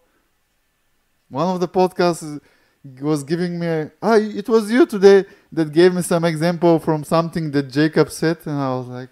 One 1.30 1.48
of 1.56 1.60
the 1.60 1.68
podcasts 1.68 2.40
was 3.00 3.24
giving 3.24 3.60
me 3.60 3.90
ah 4.02 4.18
it 4.18 4.50
was 4.50 4.72
you 4.72 4.86
today 4.86 5.26
that 5.52 5.72
gave 5.72 5.94
me 5.94 6.02
some 6.02 6.26
example 6.26 6.78
from 6.80 7.04
something 7.04 7.50
that 7.52 7.64
Jacob 7.64 8.12
said, 8.12 8.38
and 8.46 8.60
I 8.60 8.76
was 8.76 8.88
like. 8.88 9.10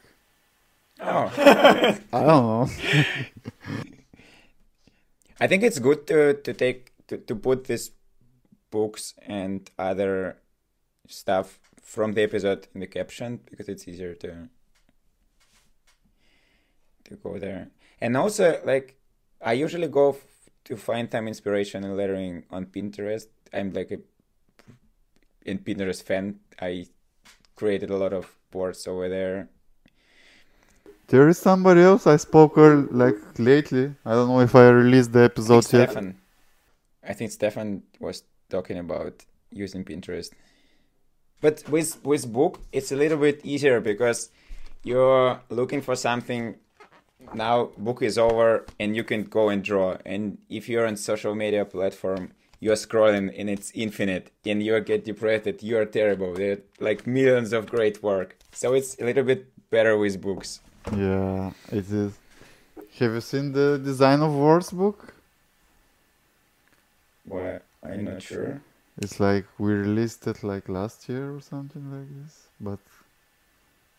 Oh. 1.01 1.31
I 1.37 1.99
don't 2.11 2.27
know. 2.27 2.69
I 5.39 5.47
think 5.47 5.63
it's 5.63 5.79
good 5.79 6.05
to 6.07 6.33
to 6.33 6.53
take 6.53 6.91
to, 7.07 7.17
to 7.17 7.35
put 7.35 7.65
these 7.65 7.91
books 8.71 9.13
and 9.25 9.69
other 9.77 10.37
stuff 11.07 11.59
from 11.81 12.13
the 12.13 12.21
episode 12.21 12.67
in 12.73 12.81
the 12.81 12.87
caption 12.87 13.39
because 13.49 13.69
it's 13.69 13.87
easier 13.87 14.13
to 14.15 14.49
to 17.05 17.15
go 17.15 17.39
there. 17.39 17.69
And 18.01 18.15
also, 18.15 18.61
like, 18.65 18.97
I 19.41 19.53
usually 19.53 19.87
go 19.87 20.09
f- 20.11 20.49
to 20.65 20.77
find 20.77 21.11
some 21.11 21.27
inspiration 21.27 21.83
in 21.83 21.97
lettering 21.97 22.43
on 22.51 22.67
Pinterest. 22.67 23.27
I'm 23.51 23.73
like 23.73 23.91
a 23.91 23.99
in 25.45 25.59
Pinterest 25.59 26.03
fan. 26.03 26.39
I 26.61 26.85
created 27.55 27.89
a 27.89 27.97
lot 27.97 28.13
of 28.13 28.37
boards 28.51 28.87
over 28.87 29.09
there. 29.09 29.49
There 31.09 31.27
is 31.27 31.39
somebody 31.39 31.81
else 31.81 32.05
I 32.05 32.17
spoke 32.17 32.55
earl- 32.57 32.87
like 32.91 33.17
lately. 33.39 33.95
I 34.05 34.11
don't 34.13 34.29
know 34.29 34.41
if 34.41 34.55
I 34.55 34.69
released 34.69 35.11
the 35.11 35.23
episode 35.23 35.65
think 35.65 35.81
yet. 35.81 35.89
Stefan. 35.91 36.17
I 37.03 37.13
think 37.13 37.31
Stefan 37.31 37.81
was 37.99 38.23
talking 38.49 38.77
about 38.77 39.25
using 39.51 39.83
Pinterest. 39.83 40.31
But 41.41 41.67
with 41.67 42.03
with 42.05 42.31
book, 42.31 42.59
it's 42.71 42.91
a 42.91 42.95
little 42.95 43.17
bit 43.17 43.41
easier 43.43 43.79
because 43.81 44.29
you're 44.83 45.41
looking 45.49 45.81
for 45.81 45.95
something. 45.95 46.55
Now 47.33 47.71
book 47.77 48.03
is 48.03 48.17
over, 48.19 48.65
and 48.79 48.95
you 48.95 49.03
can 49.03 49.23
go 49.23 49.49
and 49.49 49.63
draw. 49.63 49.97
And 50.05 50.37
if 50.47 50.69
you're 50.69 50.85
on 50.85 50.95
social 50.95 51.33
media 51.33 51.65
platform, 51.65 52.33
you're 52.59 52.75
scrolling 52.75 53.33
and 53.35 53.49
it's 53.49 53.71
infinite, 53.73 54.31
and 54.45 54.61
you 54.61 54.79
get 54.81 55.05
depressed 55.05 55.45
that 55.45 55.63
you 55.63 55.77
are 55.79 55.85
terrible. 55.85 56.35
There 56.35 56.51
are 56.51 56.61
like 56.79 57.07
millions 57.07 57.51
of 57.51 57.65
great 57.65 58.03
work. 58.03 58.37
So 58.51 58.73
it's 58.73 58.95
a 58.99 59.05
little 59.05 59.23
bit 59.23 59.47
better 59.71 59.97
with 59.97 60.21
books. 60.21 60.59
Yeah, 60.95 61.51
it 61.71 61.85
is. 61.91 62.13
Have 62.99 63.13
you 63.13 63.21
seen 63.21 63.51
the 63.53 63.79
Design 63.83 64.21
of 64.21 64.33
Words 64.35 64.71
book? 64.71 65.13
Well, 67.27 67.59
I'm 67.83 68.05
not 68.05 68.21
sure. 68.21 68.61
It's 69.01 69.19
like 69.19 69.45
we 69.57 69.73
released 69.73 70.27
it 70.27 70.43
like 70.43 70.67
last 70.67 71.07
year 71.07 71.33
or 71.35 71.41
something 71.41 71.85
like 71.91 72.09
this, 72.23 72.47
but 72.59 72.79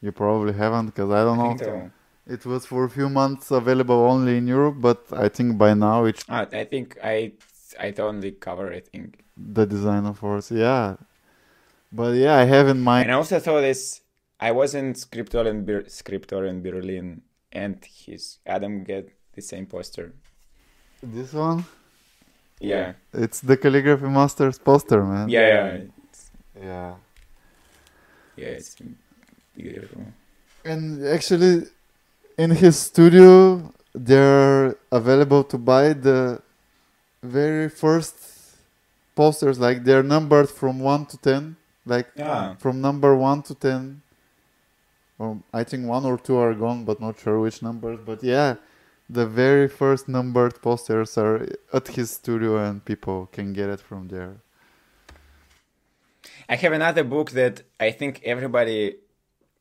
you 0.02 0.12
probably 0.12 0.52
haven't 0.52 0.86
because 0.86 1.10
I 1.10 1.24
don't 1.24 1.38
I 1.38 1.42
know. 1.42 1.56
so. 1.58 1.90
It 2.26 2.46
was 2.46 2.66
for 2.66 2.84
a 2.84 2.90
few 2.90 3.08
months 3.08 3.50
available 3.50 3.96
only 4.04 4.36
in 4.36 4.46
Europe, 4.46 4.76
but 4.78 5.04
I 5.12 5.28
think 5.28 5.58
by 5.58 5.74
now 5.74 6.04
it's 6.04 6.24
Ah, 6.28 6.46
I 6.52 6.64
think 6.64 6.98
I 7.02 7.32
I 7.78 7.94
only 7.98 8.32
cover 8.32 8.72
I 8.72 8.80
think. 8.80 9.24
the 9.36 9.64
Design 9.66 10.06
of 10.06 10.22
Words. 10.22 10.50
Yeah, 10.50 10.96
but 11.92 12.14
yeah, 12.14 12.36
I 12.36 12.44
have 12.44 12.68
in 12.68 12.80
mind. 12.80 13.04
And 13.04 13.12
I 13.12 13.16
also 13.16 13.38
saw 13.38 13.60
this. 13.60 14.00
I 14.40 14.50
was 14.52 14.74
in 14.74 14.94
Scriptor 14.94 15.46
in, 15.46 15.64
Ber- 15.64 15.84
Scriptor 15.84 16.48
in 16.48 16.62
Berlin, 16.62 17.22
and 17.52 17.76
his 17.84 18.38
Adam 18.46 18.84
get 18.84 19.10
the 19.34 19.42
same 19.42 19.66
poster. 19.66 20.12
This 21.02 21.32
one, 21.32 21.64
Yeah, 22.60 22.92
it's 23.12 23.40
the 23.40 23.56
Calligraphy 23.56 24.06
Masters 24.08 24.58
poster, 24.58 25.02
man. 25.04 25.28
yeah, 25.28 25.48
yeah, 25.48 25.78
Yeah. 26.62 26.94
yeah. 28.36 28.46
It's 28.58 28.76
beautiful. 29.56 30.04
And 30.64 31.04
actually, 31.06 31.66
in 32.36 32.50
his 32.50 32.78
studio, 32.78 33.72
they're 33.94 34.76
available 34.92 35.42
to 35.44 35.56
buy 35.58 35.92
the 35.94 36.40
very 37.22 37.68
first 37.68 38.16
posters. 39.14 39.58
Like 39.58 39.84
they're 39.84 40.02
numbered 40.02 40.48
from 40.50 40.80
one 40.80 41.06
to 41.06 41.16
ten. 41.18 41.56
Like 41.86 42.08
Ah. 42.20 42.56
from 42.58 42.80
number 42.80 43.16
one 43.16 43.42
to 43.48 43.54
ten. 43.54 44.02
Or 45.20 45.38
I 45.52 45.64
think 45.64 45.86
one 45.86 46.06
or 46.06 46.16
two 46.16 46.38
are 46.38 46.54
gone, 46.54 46.86
but 46.86 46.98
not 46.98 47.18
sure 47.20 47.38
which 47.38 47.60
numbers. 47.60 47.98
But 48.06 48.24
yeah, 48.24 48.54
the 49.10 49.26
very 49.26 49.68
first 49.68 50.08
numbered 50.08 50.62
posters 50.62 51.18
are 51.18 51.46
at 51.74 51.88
his 51.88 52.10
studio, 52.10 52.56
and 52.56 52.82
people 52.82 53.28
can 53.30 53.52
get 53.52 53.68
it 53.68 53.80
from 53.80 54.08
there. 54.08 54.36
I 56.48 56.56
have 56.56 56.72
another 56.72 57.04
book 57.04 57.32
that 57.32 57.62
I 57.78 57.90
think 57.90 58.22
everybody 58.24 58.96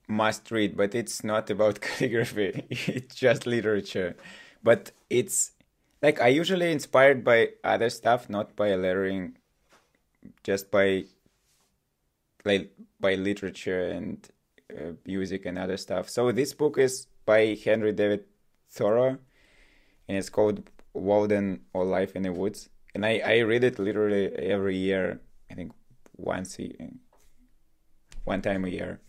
must 0.07 0.49
read, 0.49 0.77
but 0.77 0.95
it's 0.95 1.25
not 1.25 1.49
about 1.49 1.81
calligraphy. 1.85 2.65
it's 2.69 3.15
just 3.15 3.45
literature. 3.45 4.15
But 4.63 4.91
it's 5.09 5.51
like 6.01 6.21
I 6.21 6.29
usually 6.29 6.71
inspired 6.71 7.25
by 7.25 7.49
other 7.65 7.89
stuff, 7.89 8.29
not 8.29 8.55
by 8.55 8.75
lettering, 8.75 9.35
just 10.41 10.71
by 10.71 11.03
like 12.45 12.71
by 13.01 13.15
literature 13.15 13.83
and 13.89 14.25
uh, 14.77 14.91
music 15.05 15.45
and 15.45 15.57
other 15.57 15.77
stuff. 15.77 16.09
So 16.09 16.31
this 16.31 16.53
book 16.53 16.77
is 16.77 17.07
by 17.25 17.57
Henry 17.63 17.91
David 17.91 18.25
Thoreau, 18.69 19.17
and 20.07 20.17
it's 20.17 20.29
called 20.29 20.69
Walden 20.93 21.61
or 21.73 21.85
Life 21.85 22.15
in 22.15 22.23
the 22.23 22.31
Woods. 22.33 22.69
And 22.95 23.05
I, 23.05 23.21
I 23.25 23.37
read 23.39 23.63
it 23.63 23.79
literally 23.79 24.27
every 24.35 24.75
year. 24.77 25.21
I 25.51 25.53
think 25.55 25.71
once 26.17 26.59
a, 26.59 26.71
one 28.23 28.41
time 28.41 28.65
a 28.65 28.69
year. 28.69 28.99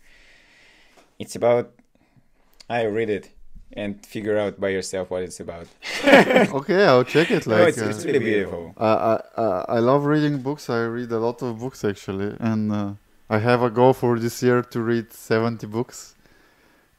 It's 1.19 1.35
about 1.35 1.71
I 2.69 2.83
read 2.85 3.09
it 3.09 3.29
and 3.73 4.03
figure 4.05 4.37
out 4.37 4.59
by 4.59 4.69
yourself 4.69 5.09
what 5.11 5.23
it's 5.23 5.39
about. 5.39 5.67
okay, 6.05 6.85
I'll 6.85 7.03
check 7.03 7.31
it. 7.31 7.45
Like, 7.47 7.59
no, 7.59 7.65
it's, 7.67 7.81
uh, 7.81 7.85
it's 7.89 8.05
really 8.05 8.19
beautiful. 8.19 8.73
I, 8.77 8.87
I 8.87 9.21
I- 9.37 9.65
I 9.75 9.79
love 9.79 10.05
reading 10.05 10.39
books. 10.39 10.69
I 10.69 10.81
read 10.85 11.11
a 11.11 11.19
lot 11.19 11.41
of 11.41 11.59
books 11.59 11.83
actually, 11.83 12.35
and 12.39 12.71
uh, 12.71 12.93
I 13.35 13.37
have 13.49 13.61
a 13.69 13.71
goal 13.79 13.93
for 14.01 14.11
this 14.19 14.35
year 14.45 14.59
to 14.73 14.77
read 14.91 15.07
seventy 15.13 15.67
books. 15.77 15.97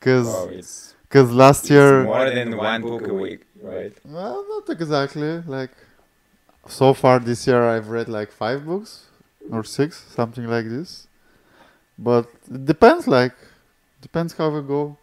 Cause, 0.05 0.29
Oh, 0.35 0.49
it's, 0.59 0.95
'cause 1.11 1.29
last 1.43 1.61
it's 1.65 1.71
year, 1.77 1.91
more 2.05 2.29
than 2.39 2.49
one 2.57 2.81
book 2.83 3.07
a 3.15 3.15
week, 3.27 3.43
right? 3.73 3.95
well, 4.17 4.39
not 4.53 4.65
exactly. 4.77 5.33
Like, 5.57 5.71
so 6.79 6.87
far 7.03 7.17
this 7.21 7.41
year, 7.49 7.63
I've 7.75 7.89
read 7.97 8.09
like 8.19 8.31
five 8.43 8.61
books 8.71 8.91
or 9.55 9.63
six, 9.65 9.89
something 10.19 10.47
like 10.55 10.67
this. 10.77 10.91
But 12.09 12.25
it 12.57 12.65
depends. 12.73 13.05
Like, 13.19 13.35
depends 14.01 14.33
how 14.39 14.49
we 14.57 14.63
go. 14.77 14.97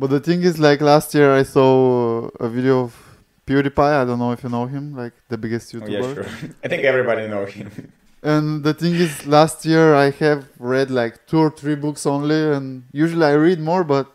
But 0.00 0.08
the 0.10 0.20
thing 0.20 0.42
is, 0.42 0.58
like 0.68 0.80
last 0.92 1.14
year, 1.14 1.30
I 1.40 1.42
saw 1.54 2.28
a 2.46 2.48
video 2.48 2.76
of 2.86 2.92
PewDiePie. 3.46 3.94
I 4.02 4.04
don't 4.04 4.18
know 4.18 4.32
if 4.32 4.42
you 4.44 4.50
know 4.56 4.66
him, 4.66 4.84
like 5.02 5.14
the 5.32 5.38
biggest 5.38 5.74
Oh, 5.74 5.78
YouTuber. 5.80 5.90
yeah, 5.90 6.14
sure. 6.14 6.26
I 6.64 6.68
think 6.68 6.84
everybody 6.84 7.26
knows 7.28 7.50
him. 7.52 7.70
And 8.22 8.62
the 8.64 8.74
thing 8.74 8.94
is, 8.94 9.26
last 9.26 9.64
year 9.64 9.94
I 9.94 10.10
have 10.10 10.48
read 10.58 10.90
like 10.90 11.26
two 11.26 11.38
or 11.38 11.50
three 11.50 11.74
books 11.74 12.04
only, 12.04 12.52
and 12.52 12.84
usually 12.92 13.24
I 13.24 13.32
read 13.32 13.60
more, 13.60 13.82
but 13.82 14.12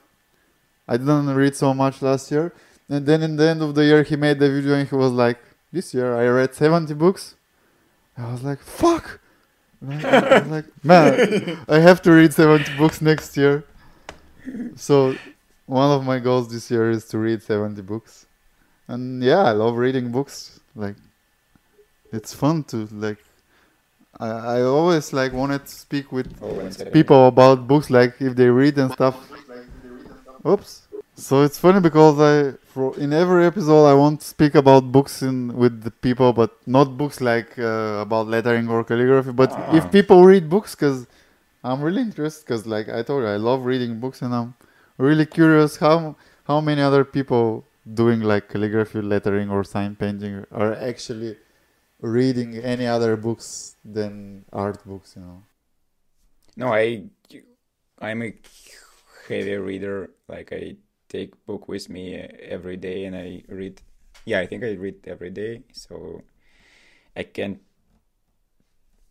I 0.87 0.97
didn't 0.97 1.33
read 1.33 1.55
so 1.55 1.73
much 1.73 2.01
last 2.01 2.31
year. 2.31 2.53
And 2.87 3.05
then 3.05 3.23
in 3.23 3.35
the 3.35 3.49
end 3.49 3.63
of 3.63 3.73
the 3.73 3.83
year, 3.83 4.03
he 4.03 4.15
made 4.15 4.37
the 4.39 4.49
video 4.49 4.75
and 4.75 4.87
he 4.87 4.95
was 4.95 5.11
like, 5.11 5.39
"This 5.71 5.93
year 5.93 6.15
I 6.15 6.27
read 6.27 6.53
70 6.53 6.93
books." 6.93 7.35
I 8.15 8.31
was 8.31 8.43
like, 8.43 8.59
"Fuck!" 8.59 9.19
I 9.81 10.39
was 10.39 10.47
like, 10.47 10.65
"Man, 10.83 11.57
I 11.67 11.79
have 11.79 12.01
to 12.03 12.11
read 12.11 12.31
70 12.31 12.77
books 12.77 13.01
next 13.01 13.35
year." 13.35 13.63
So, 14.75 15.15
one 15.65 15.89
of 15.89 16.05
my 16.05 16.19
goals 16.19 16.51
this 16.51 16.69
year 16.69 16.91
is 16.91 17.05
to 17.09 17.17
read 17.17 17.41
70 17.41 17.81
books. 17.81 18.27
And 18.87 19.23
yeah, 19.23 19.41
I 19.41 19.51
love 19.51 19.77
reading 19.77 20.11
books. 20.11 20.59
Like, 20.75 20.95
it's 22.11 22.35
fun 22.35 22.63
to 22.65 22.87
like 22.91 23.24
I, 24.19 24.27
I 24.27 24.61
always 24.61 25.11
like 25.13 25.33
wanted 25.33 25.65
to 25.65 25.71
speak 25.71 26.11
with 26.11 26.27
Oh, 26.41 26.69
people 26.91 27.27
about 27.27 27.67
books, 27.67 27.89
like 27.89 28.15
if 28.19 28.35
they 28.35 28.47
read 28.49 28.77
and 28.77 28.91
stuff. 28.91 29.15
Oops. 30.47 30.81
So 31.15 31.43
it's 31.43 31.57
funny 31.57 31.79
because 31.79 32.19
I, 32.19 32.57
for 32.73 32.97
in 32.97 33.13
every 33.13 33.45
episode, 33.45 33.85
I 33.85 33.93
want 33.93 34.19
to 34.21 34.27
speak 34.27 34.53
about 34.55 34.91
books 34.91 35.21
in 35.21 35.55
with 35.55 35.81
the 35.83 35.91
people, 35.91 36.33
but 36.33 36.51
not 36.67 36.97
books 36.97 37.21
like 37.21 37.57
uh, 37.57 37.99
about 38.01 38.27
lettering 38.27 38.67
or 38.67 38.83
calligraphy. 38.83 39.31
But 39.31 39.51
Ah. 39.57 39.75
if 39.75 39.89
people 39.91 40.25
read 40.25 40.49
books, 40.49 40.75
because 40.75 41.07
I'm 41.63 41.81
really 41.81 42.01
interested, 42.01 42.45
because 42.45 42.67
like 42.67 42.89
I 42.89 43.01
told 43.01 43.23
you, 43.23 43.29
I 43.29 43.37
love 43.37 43.65
reading 43.65 43.99
books, 43.99 44.21
and 44.21 44.33
I'm 44.35 44.53
really 44.97 45.25
curious 45.25 45.77
how 45.77 46.15
how 46.47 46.59
many 46.61 46.81
other 46.81 47.03
people 47.05 47.63
doing 48.01 48.19
like 48.21 48.49
calligraphy, 48.49 49.01
lettering, 49.01 49.49
or 49.49 49.63
sign 49.63 49.95
painting 49.95 50.45
are 50.51 50.73
actually 50.75 51.37
reading 51.99 52.57
any 52.57 52.85
other 52.87 53.15
books 53.15 53.75
than 53.83 54.45
art 54.51 54.83
books, 54.85 55.15
you 55.15 55.21
know. 55.21 55.43
No, 56.57 56.73
I 56.73 57.03
I'm 57.99 58.21
a 58.21 58.33
heavy 59.27 59.55
reader. 59.55 60.11
Like 60.27 60.51
I 60.53 60.77
take 61.09 61.45
book 61.45 61.67
with 61.67 61.89
me 61.89 62.15
every 62.15 62.77
day 62.77 63.05
and 63.05 63.15
I 63.15 63.43
read. 63.47 63.81
Yeah, 64.25 64.39
I 64.39 64.47
think 64.47 64.63
I 64.63 64.73
read 64.73 65.07
every 65.07 65.29
day. 65.29 65.63
So 65.71 66.21
I 67.15 67.23
can't 67.23 67.61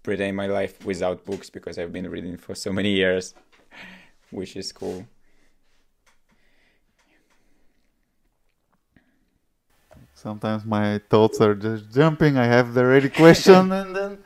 pretend 0.03 0.37
my 0.37 0.47
life 0.47 0.85
without 0.85 1.25
books 1.25 1.51
because 1.51 1.79
I've 1.79 1.93
been 1.93 2.09
reading 2.11 2.37
for 2.37 2.55
so 2.55 2.73
many 2.73 2.93
years, 2.93 3.35
which 4.31 4.57
is 4.57 4.73
cool. 4.73 5.07
Sometimes 10.25 10.65
my 10.65 11.03
thoughts 11.11 11.39
are 11.43 11.55
just 11.55 11.93
jumping. 11.93 12.39
I 12.39 12.47
have 12.47 12.73
the 12.73 12.87
ready 12.87 13.11
question 13.11 13.71
and 13.81 13.95
then 13.95 14.19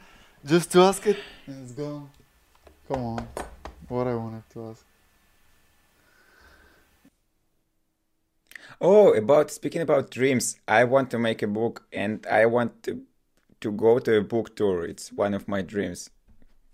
just 0.44 0.70
to 0.70 0.82
ask 0.82 1.04
it, 1.08 1.18
and 1.44 1.64
it's 1.64 1.72
gone. 1.72 2.08
Come 2.86 3.02
on, 3.02 3.28
what 3.88 4.06
I 4.06 4.14
wanted 4.14 4.44
to 4.50 4.68
ask. 4.68 4.84
Oh, 8.80 9.12
about 9.12 9.50
speaking 9.50 9.82
about 9.82 10.12
dreams, 10.12 10.60
I 10.68 10.84
want 10.84 11.10
to 11.10 11.18
make 11.18 11.42
a 11.42 11.48
book 11.48 11.82
and 11.92 12.24
I 12.30 12.46
want 12.46 12.84
to 12.84 13.02
to 13.62 13.72
go 13.72 13.98
to 13.98 14.18
a 14.18 14.22
book 14.22 14.54
tour. 14.54 14.84
It's 14.84 15.12
one 15.12 15.34
of 15.34 15.48
my 15.48 15.62
dreams. 15.62 16.10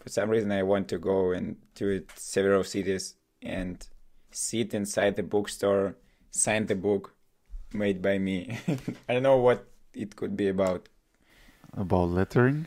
For 0.01 0.11
some 0.11 0.29
reason, 0.29 0.53
I 0.53 0.65
want 0.65 0.87
to 0.89 0.99
go 0.99 1.33
and 1.33 1.57
to 1.77 2.05
several 2.15 2.63
cities 2.63 3.15
and 3.41 3.89
sit 4.31 4.75
inside 4.75 5.17
the 5.17 5.23
bookstore, 5.23 5.97
sign 6.31 6.67
the 6.67 6.77
book 6.77 7.14
made 7.75 8.01
by 8.01 8.19
me. 8.19 8.59
I 9.09 9.15
don't 9.15 9.23
know 9.23 9.37
what 9.37 9.67
it 9.93 10.17
could 10.17 10.37
be 10.37 10.49
about. 10.49 10.89
About 11.77 12.11
lettering, 12.11 12.67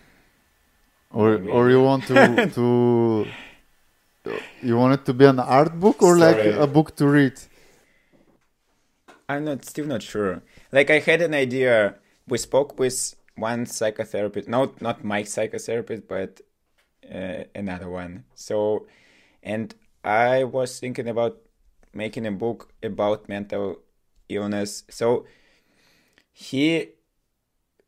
or 1.12 1.38
Maybe. 1.38 1.52
or 1.52 1.70
you 1.70 1.82
want 1.82 2.06
to 2.08 2.50
to 2.56 3.26
you 4.62 4.78
want 4.78 4.94
it 4.94 5.06
to 5.06 5.14
be 5.14 5.26
an 5.26 5.40
art 5.40 5.80
book 5.80 6.04
or 6.04 6.18
like 6.18 6.38
a 6.38 6.68
book 6.68 6.96
to 6.98 7.08
read? 7.08 7.40
I'm 9.30 9.46
not 9.46 9.66
still 9.66 9.86
not 9.86 10.04
sure. 10.04 10.42
Like 10.72 10.90
I 10.90 11.00
had 11.00 11.22
an 11.22 11.34
idea. 11.34 11.96
We 12.28 12.38
spoke 12.38 12.78
with 12.78 13.16
one 13.36 13.66
psychotherapist, 13.66 14.48
not 14.48 14.82
not 14.82 15.04
my 15.04 15.24
psychotherapist, 15.24 16.04
but 16.08 16.42
uh, 17.10 17.44
another 17.56 17.90
one. 17.90 18.26
So, 18.36 18.88
and 19.42 19.74
I 20.04 20.44
was 20.44 20.80
thinking 20.80 21.08
about 21.08 21.38
making 21.94 22.26
a 22.26 22.32
book 22.32 22.74
about 22.84 23.30
mental 23.30 23.80
illness. 24.30 24.84
So 24.90 25.26
he, 26.32 26.90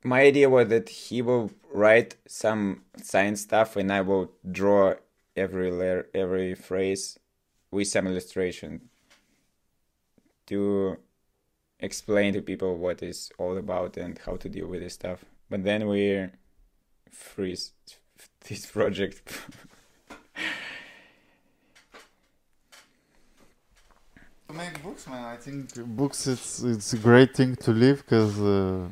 my 0.04 0.22
idea 0.22 0.50
was 0.50 0.68
that 0.70 0.90
he 0.90 1.22
will 1.22 1.52
write 1.72 2.16
some 2.28 2.84
science 2.98 3.42
stuff, 3.42 3.76
and 3.76 3.92
I 3.92 4.02
will 4.02 4.32
draw 4.50 4.96
every 5.36 5.72
layer, 5.72 6.08
every 6.14 6.56
phrase 6.56 7.20
with 7.72 7.88
some 7.88 8.08
illustration 8.08 8.90
to 10.48 10.98
explain 11.80 12.34
to 12.34 12.42
people 12.42 12.78
what 12.78 13.02
it's 13.04 13.32
all 13.38 13.58
about 13.58 13.96
and 13.98 14.18
how 14.26 14.36
to 14.36 14.50
deal 14.50 14.68
with 14.68 14.82
this 14.82 14.96
stuff. 14.96 15.24
But 15.50 15.64
then 15.64 15.88
we 15.88 16.28
freeze 17.12 17.72
this 18.48 18.66
project. 18.66 19.22
make 24.54 24.82
books, 24.84 25.08
man, 25.08 25.24
I 25.24 25.38
think 25.38 25.74
books 25.96 26.28
it's 26.28 26.62
it's 26.64 26.94
a 26.94 26.98
great 26.98 27.36
thing 27.36 27.56
to 27.58 27.72
live 27.72 27.98
because 28.06 28.40
uh, 28.40 28.88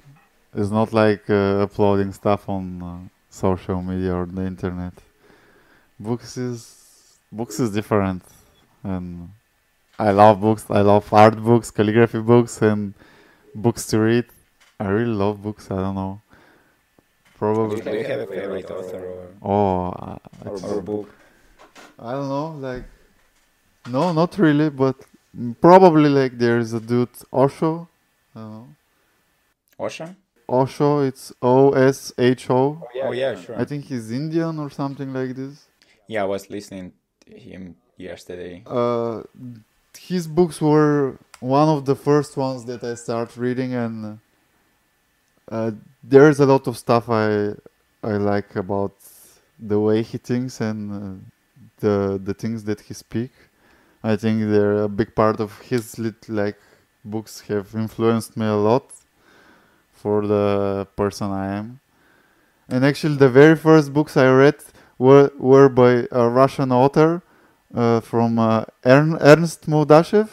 it's 0.53 0.69
not 0.71 0.93
like 0.93 1.29
uh, 1.29 1.63
uploading 1.63 2.11
stuff 2.13 2.47
on 2.49 2.81
uh, 2.83 2.97
social 3.29 3.81
media 3.81 4.13
or 4.15 4.25
the 4.25 4.43
internet. 4.45 4.93
Books 5.99 6.37
is 6.37 7.17
books 7.31 7.59
is 7.59 7.71
different, 7.71 8.23
and 8.83 9.29
I 9.99 10.11
love 10.11 10.39
books. 10.41 10.65
I 10.69 10.81
love 10.81 11.11
art 11.13 11.41
books, 11.43 11.71
calligraphy 11.71 12.19
books, 12.21 12.61
and 12.61 12.93
books 13.55 13.87
to 13.87 13.99
read. 13.99 14.25
I 14.79 14.87
really 14.89 15.13
love 15.25 15.41
books. 15.41 15.71
I 15.71 15.75
don't 15.77 15.95
know. 15.95 16.21
Probably. 17.37 17.81
Do 17.81 17.91
you 17.93 18.03
have 18.03 18.19
a 18.21 18.27
favorite 18.27 18.69
author 18.71 19.05
or, 19.05 19.27
Oh, 19.41 19.87
uh, 19.89 20.17
or, 20.45 20.55
it's- 20.55 20.63
or 20.63 20.81
book? 20.81 21.09
I 21.99 22.11
don't 22.11 22.29
know, 22.29 22.47
like, 22.59 22.83
no, 23.89 24.11
not 24.13 24.37
really, 24.37 24.69
but 24.69 24.95
probably 25.61 26.09
like 26.09 26.37
there's 26.37 26.73
a 26.73 26.79
dude 26.79 27.09
Osho. 27.31 27.87
I. 28.35 28.63
Osho? 29.79 30.15
Osho, 30.49 31.01
it's 31.01 31.33
O 31.41 31.71
S 31.71 32.13
H 32.17 32.49
O. 32.49 32.81
Oh 33.03 33.11
yeah, 33.11 33.35
sure. 33.35 33.59
I 33.59 33.65
think 33.65 33.85
he's 33.85 34.11
Indian 34.11 34.59
or 34.59 34.69
something 34.69 35.13
like 35.13 35.35
this. 35.35 35.67
Yeah, 36.07 36.23
I 36.23 36.25
was 36.25 36.49
listening 36.49 36.93
to 37.25 37.37
him 37.37 37.75
yesterday. 37.97 38.63
Uh, 38.65 39.23
his 39.99 40.27
books 40.27 40.61
were 40.61 41.17
one 41.39 41.69
of 41.69 41.85
the 41.85 41.95
first 41.95 42.37
ones 42.37 42.65
that 42.65 42.83
I 42.83 42.95
start 42.95 43.35
reading, 43.35 43.73
and 43.73 44.19
uh, 45.51 45.71
there's 46.03 46.39
a 46.39 46.45
lot 46.45 46.67
of 46.67 46.77
stuff 46.77 47.09
I 47.09 47.53
I 48.03 48.13
like 48.17 48.55
about 48.55 48.93
the 49.59 49.79
way 49.79 50.03
he 50.03 50.17
thinks 50.17 50.61
and 50.61 50.79
uh, 50.91 51.23
the 51.79 52.21
the 52.23 52.33
things 52.33 52.63
that 52.63 52.81
he 52.81 52.93
speak. 52.93 53.31
I 54.11 54.15
think 54.15 54.35
they're 54.51 54.83
a 54.83 54.89
big 54.89 55.15
part 55.15 55.39
of 55.39 55.59
his 55.69 55.99
lit 55.99 56.29
like 56.29 56.59
books 57.03 57.41
have 57.49 57.75
influenced 57.75 58.37
me 58.37 58.45
a 58.47 58.55
lot 58.55 58.85
for 59.93 60.25
the 60.25 60.87
person 60.95 61.31
I 61.31 61.47
am. 61.57 61.79
And 62.69 62.85
actually, 62.85 63.17
the 63.17 63.29
very 63.29 63.55
first 63.55 63.93
books 63.93 64.17
I 64.17 64.29
read 64.29 64.57
were 64.97 65.31
were 65.37 65.69
by 65.69 66.07
a 66.11 66.29
Russian 66.29 66.71
author 66.71 67.21
uh, 67.73 67.99
from 68.01 68.39
uh, 68.39 68.65
Ern- 68.85 69.17
Ernst 69.21 69.67
Muldashev. 69.69 70.29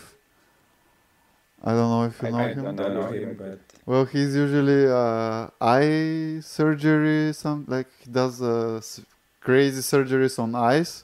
I 1.62 1.70
don't 1.72 1.90
know 1.90 2.05
if 2.05 2.20
you 2.22 2.30
know 2.30 2.38
I, 2.38 2.44
I 2.44 2.48
him. 2.52 2.76
don't 2.76 2.94
know 2.94 3.06
him, 3.12 3.36
but 3.38 3.59
Well, 3.86 4.05
he's 4.05 4.34
usually 4.36 4.86
uh, 4.86 5.48
eye 5.60 6.40
surgery. 6.42 7.32
Some 7.32 7.64
like 7.68 7.88
he 8.05 8.10
does 8.10 8.42
uh, 8.42 8.80
crazy 9.40 9.80
surgeries 9.80 10.38
on 10.38 10.55
eyes, 10.55 11.03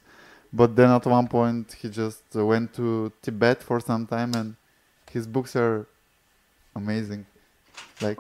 but 0.52 0.77
then 0.77 0.90
at 0.90 1.06
one 1.06 1.28
point 1.28 1.74
he 1.81 1.89
just 1.89 2.22
uh, 2.36 2.44
went 2.44 2.74
to 2.74 3.12
Tibet 3.22 3.62
for 3.62 3.81
some 3.81 4.06
time, 4.06 4.35
and 4.35 4.56
his 5.10 5.27
books 5.27 5.56
are 5.56 5.86
amazing. 6.74 7.27
Like 8.01 8.18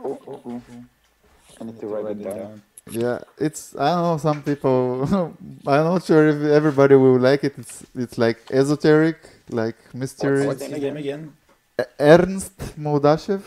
I 1.60 1.64
need 1.64 1.80
to 1.80 1.86
write 1.86 2.06
it 2.06 2.22
down. 2.22 2.62
yeah, 2.90 3.20
it's 3.38 3.74
I 3.76 3.90
don't 3.94 4.02
know. 4.02 4.18
Some 4.18 4.42
people 4.42 5.04
I'm 5.66 5.84
not 5.84 6.04
sure 6.04 6.28
if 6.28 6.42
everybody 6.42 6.94
will 6.94 7.18
like 7.18 7.44
it. 7.44 7.54
It's 7.58 7.84
it's 7.94 8.18
like 8.18 8.38
esoteric, 8.50 9.18
like 9.50 9.76
mystery. 9.94 10.46
What's 10.46 10.62
his 10.64 10.80
name 10.80 10.96
again? 10.96 11.32
Ernst 11.98 12.58
Muldashev. 12.78 13.42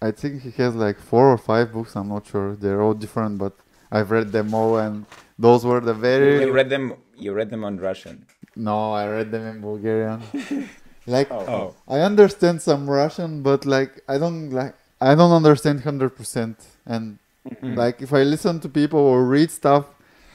I 0.00 0.10
think 0.10 0.42
he 0.42 0.50
has 0.62 0.74
like 0.74 0.98
four 0.98 1.30
or 1.32 1.38
five 1.38 1.72
books. 1.72 1.96
I'm 1.96 2.08
not 2.08 2.26
sure. 2.26 2.54
They're 2.54 2.82
all 2.82 2.94
different, 2.94 3.38
but 3.38 3.54
I've 3.90 4.10
read 4.10 4.30
them 4.32 4.54
all, 4.54 4.76
and 4.78 5.06
those 5.38 5.64
were 5.64 5.80
the 5.80 5.94
very. 5.94 6.40
You 6.40 6.52
read 6.52 6.70
them. 6.70 6.94
You 7.16 7.32
read 7.32 7.50
them 7.50 7.64
on 7.64 7.76
Russian. 7.78 8.26
No, 8.54 8.92
I 8.92 9.06
read 9.08 9.30
them 9.30 9.46
in 9.46 9.60
Bulgarian. 9.60 10.22
like 11.06 11.30
Oh, 11.30 11.74
I 11.88 12.00
understand 12.00 12.62
some 12.62 12.88
Russian, 12.88 13.42
but 13.42 13.66
like 13.66 14.02
I 14.08 14.18
don't 14.18 14.50
like 14.50 14.74
I 15.00 15.14
don't 15.14 15.32
understand 15.32 15.80
hundred 15.82 16.16
percent. 16.16 16.56
And 16.86 17.18
like 17.62 18.00
if 18.02 18.12
I 18.12 18.22
listen 18.22 18.60
to 18.60 18.68
people 18.68 19.00
or 19.00 19.24
read 19.24 19.50
stuff, 19.50 19.86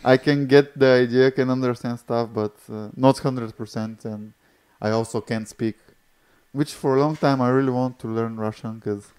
I 0.04 0.18
can 0.18 0.48
get 0.48 0.78
the 0.78 0.88
idea, 1.06 1.32
can 1.32 1.50
understand 1.50 2.00
stuff, 2.00 2.30
but 2.34 2.56
uh, 2.72 2.90
not 2.96 3.18
hundred 3.20 3.56
percent. 3.58 4.06
And 4.06 4.34
I 4.82 4.92
also 4.92 5.20
can't 5.22 5.48
speak, 5.48 5.78
which 6.52 6.74
for 6.74 6.96
a 6.96 7.00
long 7.00 7.16
time 7.16 7.42
I 7.42 7.50
really 7.50 7.72
want 7.72 8.00
to 8.00 8.08
learn 8.08 8.38
Russian 8.38 8.80
because 8.80 9.12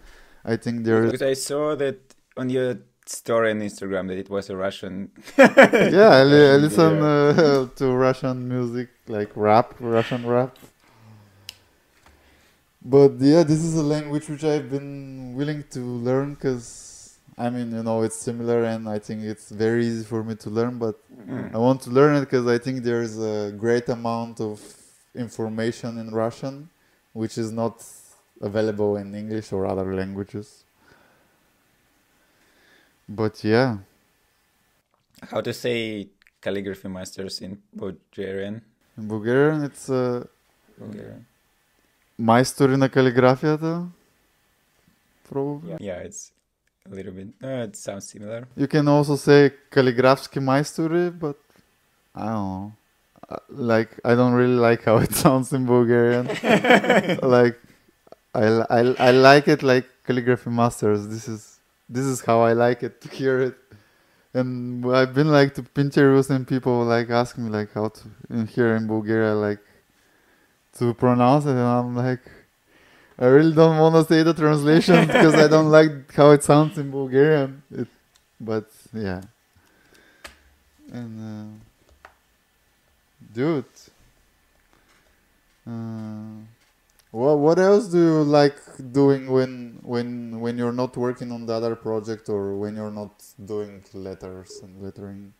I 0.44 0.56
think 0.56 0.84
there 0.84 1.04
is 1.04 1.12
because 1.12 1.22
I 1.22 1.34
saw 1.34 1.74
that 1.76 1.98
on 2.36 2.50
your 2.50 2.78
story 3.06 3.50
on 3.50 3.60
Instagram 3.60 4.08
that 4.08 4.18
it 4.18 4.30
was 4.30 4.50
a 4.50 4.56
Russian. 4.56 5.10
yeah 5.38 6.10
I, 6.20 6.24
li- 6.32 6.50
I 6.50 6.56
listen 6.56 7.02
uh, 7.02 7.66
to 7.76 7.92
Russian 7.92 8.48
music 8.48 8.88
like 9.08 9.30
rap, 9.36 9.74
Russian 9.80 10.26
rap. 10.26 10.56
But 12.84 13.12
yeah, 13.20 13.44
this 13.44 13.62
is 13.62 13.76
a 13.76 13.82
language 13.82 14.28
which 14.28 14.44
I've 14.44 14.70
been 14.70 15.34
willing 15.36 15.64
to 15.70 15.80
learn 15.80 16.34
because 16.34 17.18
I 17.38 17.48
mean, 17.50 17.70
you 17.72 17.82
know, 17.82 18.02
it's 18.02 18.16
similar 18.16 18.64
and 18.64 18.88
I 18.88 18.98
think 18.98 19.22
it's 19.22 19.50
very 19.50 19.86
easy 19.86 20.04
for 20.04 20.22
me 20.22 20.34
to 20.36 20.50
learn. 20.50 20.78
But 20.78 20.96
I 21.54 21.58
want 21.58 21.80
to 21.82 21.90
learn 21.90 22.16
it 22.16 22.20
because 22.20 22.46
I 22.46 22.58
think 22.58 22.82
there's 22.82 23.18
a 23.18 23.52
great 23.56 23.88
amount 23.88 24.40
of 24.40 24.60
information 25.14 25.98
in 25.98 26.10
Russian 26.10 26.68
which 27.12 27.36
is 27.36 27.52
not 27.52 27.84
available 28.40 28.96
in 28.96 29.14
English 29.14 29.52
or 29.52 29.66
other 29.66 29.94
languages. 29.94 30.61
But 33.09 33.43
yeah, 33.43 33.77
How 35.31 35.41
to 35.41 35.53
say 35.53 36.07
calligraphy 36.41 36.87
masters 36.89 37.41
in 37.41 37.57
Bulgarian? 37.73 38.55
in 38.97 39.07
Bulgarian 39.07 39.63
it's 39.63 39.89
uh, 39.89 40.25
Bulgarian. 40.79 41.21
майстори 42.19 42.77
на 42.77 42.89
калиграфията. 42.89 43.85
Probably. 45.29 45.75
Yeah, 45.79 45.99
it's 46.07 46.31
a 46.89 46.95
little 46.95 47.11
bit. 47.11 47.27
Uh, 47.43 47.67
it 47.67 47.75
sounds 47.75 48.05
similar. 48.13 48.41
You 48.57 48.67
can 48.67 48.87
also 48.87 49.15
say 49.17 49.51
калиграфски 49.69 50.39
майстори, 50.39 51.09
but 51.11 51.37
I 52.15 52.25
don't 52.33 52.47
know. 52.51 52.71
Uh, 53.29 53.39
Like 53.73 53.91
I 54.09 54.13
don't 54.19 54.35
really 54.41 54.59
like 54.69 54.81
how 54.89 54.97
it 55.05 55.13
sounds 55.23 55.47
in 55.57 55.63
Bulgarian. 55.75 56.25
like 57.35 57.55
I, 58.43 58.45
li- 58.57 58.69
I 58.77 58.79
I 59.07 59.11
like 59.29 59.45
it 59.53 59.61
like 59.71 59.85
calligraphy 60.07 60.49
masters. 60.61 60.99
This 61.13 61.25
is 61.35 61.50
this 61.92 62.04
is 62.04 62.22
how 62.22 62.40
I 62.40 62.52
like 62.54 62.82
it 62.82 63.00
to 63.02 63.08
hear 63.08 63.40
it. 63.40 63.56
And 64.34 64.84
I've 64.86 65.14
been 65.14 65.30
like 65.30 65.54
to 65.54 65.62
Pinterest 65.62 66.30
and 66.30 66.48
people 66.48 66.84
like 66.84 67.10
ask 67.10 67.36
me 67.36 67.50
like 67.50 67.74
how 67.74 67.88
to 67.88 68.02
in 68.30 68.46
here 68.46 68.74
in 68.76 68.86
Bulgaria 68.86 69.34
like 69.34 69.60
to 70.78 70.94
pronounce 70.94 71.44
it 71.44 71.50
and 71.50 71.60
I'm 71.60 71.94
like 71.94 72.24
I 73.18 73.26
really 73.26 73.54
don't 73.54 73.78
want 73.78 73.94
to 73.94 74.04
say 74.04 74.22
the 74.22 74.32
translation 74.32 75.06
because 75.06 75.34
I 75.34 75.48
don't 75.48 75.70
like 75.70 76.12
how 76.14 76.30
it 76.30 76.42
sounds 76.42 76.78
in 76.78 76.90
Bulgarian. 76.90 77.62
It, 77.70 77.88
but 78.40 78.70
yeah. 78.92 79.20
And 80.90 81.12
uh, 81.30 82.08
dude, 83.32 83.64
uh, 85.66 86.42
what 87.12 87.38
what 87.38 87.58
else 87.58 87.88
do 87.88 87.98
you 87.98 88.22
like 88.24 88.58
doing 88.90 89.30
when 89.30 89.78
when 89.82 90.40
when 90.40 90.56
you're 90.56 90.72
not 90.72 90.96
working 90.96 91.30
on 91.30 91.44
the 91.44 91.52
other 91.52 91.76
project 91.76 92.28
or 92.30 92.56
when 92.56 92.74
you're 92.74 92.90
not 92.90 93.22
doing 93.44 93.84
letters 93.92 94.60
and 94.62 94.82
lettering? 94.82 95.34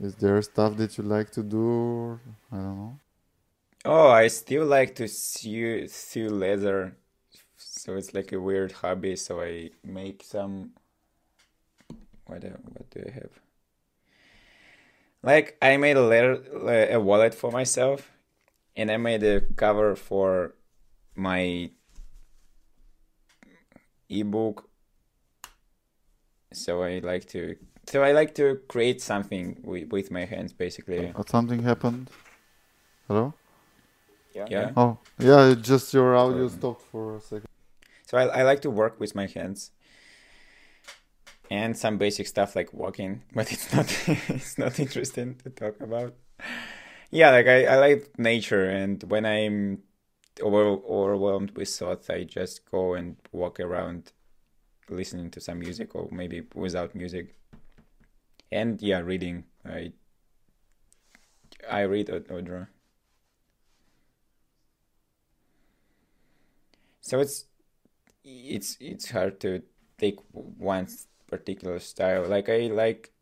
Is 0.00 0.14
there 0.16 0.40
stuff 0.42 0.76
that 0.78 0.96
you 0.96 1.04
like 1.04 1.30
to 1.32 1.42
do? 1.42 2.18
I 2.50 2.56
don't 2.56 2.76
know. 2.76 2.98
Oh, 3.84 4.08
I 4.08 4.28
still 4.28 4.64
like 4.64 4.94
to 4.96 5.06
sew 5.06 5.86
sew 5.86 6.28
leather, 6.28 6.96
so 7.58 7.96
it's 7.96 8.14
like 8.14 8.32
a 8.32 8.40
weird 8.40 8.72
hobby. 8.72 9.16
So 9.16 9.42
I 9.42 9.70
make 9.84 10.24
some. 10.24 10.72
What 12.24 12.40
do, 12.40 12.48
what 12.48 12.88
do 12.90 13.04
I 13.06 13.10
have? 13.10 13.34
Like 15.22 15.58
I 15.60 15.76
made 15.76 15.98
a 15.98 16.02
letter, 16.02 16.42
a 16.90 16.98
wallet 16.98 17.34
for 17.34 17.50
myself, 17.50 18.10
and 18.76 18.90
I 18.90 18.96
made 18.96 19.22
a 19.22 19.40
cover 19.40 19.96
for 19.96 20.54
my 21.14 21.70
ebook. 24.08 24.68
So 26.52 26.82
I 26.82 26.98
like 26.98 27.26
to, 27.28 27.56
so 27.86 28.02
I 28.02 28.12
like 28.12 28.34
to 28.34 28.60
create 28.68 29.00
something 29.00 29.58
with 29.62 29.90
with 29.90 30.10
my 30.10 30.24
hands, 30.24 30.52
basically. 30.52 31.12
Uh, 31.14 31.22
something 31.26 31.62
happened. 31.62 32.10
Hello. 33.08 33.34
Yeah. 34.34 34.72
Oh 34.76 34.98
yeah, 35.18 35.50
it 35.50 35.62
just 35.62 35.92
your 35.94 36.16
audio 36.16 36.44
Um, 36.44 36.50
stopped 36.50 36.82
for 36.82 37.16
a 37.16 37.20
second. 37.20 37.48
So 38.06 38.18
I, 38.18 38.40
I 38.40 38.42
like 38.42 38.60
to 38.62 38.70
work 38.70 39.00
with 39.00 39.14
my 39.14 39.26
hands 39.26 39.70
and 41.50 41.76
some 41.76 41.98
basic 41.98 42.26
stuff 42.26 42.56
like 42.56 42.72
walking, 42.72 43.22
but 43.34 43.52
it's 43.52 43.72
not 43.72 43.86
it's 44.28 44.58
not 44.58 44.78
interesting 44.78 45.36
to 45.36 45.50
talk 45.50 45.80
about. 45.80 46.14
Yeah, 47.12 47.30
like 47.30 47.46
I, 47.46 47.64
I 47.66 47.76
like 47.76 48.18
nature 48.18 48.68
and 48.68 49.02
when 49.04 49.24
I'm 49.26 49.82
over, 50.42 50.64
overwhelmed 50.86 51.52
with 51.56 51.68
thoughts, 51.68 52.10
I 52.10 52.24
just 52.24 52.70
go 52.70 52.94
and 52.94 53.16
walk 53.32 53.60
around 53.60 54.12
listening 54.90 55.30
to 55.32 55.40
some 55.40 55.60
music 55.60 55.94
or 55.96 56.08
maybe 56.12 56.42
without 56.54 56.94
music. 56.94 57.36
And 58.52 58.80
yeah, 58.80 59.00
reading. 59.00 59.44
I 59.64 59.92
I 61.68 61.80
read 61.82 62.08
draw. 62.44 62.66
So 67.00 67.20
it's 67.20 67.46
it's 68.24 68.78
it's 68.80 69.10
hard 69.10 69.40
to 69.42 69.62
take 69.98 70.18
one 70.32 70.88
particular 71.28 71.78
style. 71.80 72.26
Like 72.28 72.48
I 72.48 72.68
like 72.68 73.12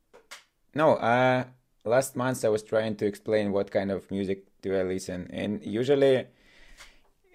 no, 0.75 0.95
uh 0.97 1.45
last 1.85 2.16
month 2.16 2.44
I 2.44 2.48
was 2.48 2.62
trying 2.62 2.97
to 2.97 3.07
explain 3.07 3.52
what 3.52 3.70
kind 3.70 3.90
of 3.90 4.11
music 4.11 4.44
do 4.62 4.77
I 4.77 4.82
listen 4.82 5.28
and 5.32 5.65
usually 5.65 6.27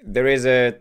there 0.04 0.28
is 0.28 0.46
a 0.46 0.76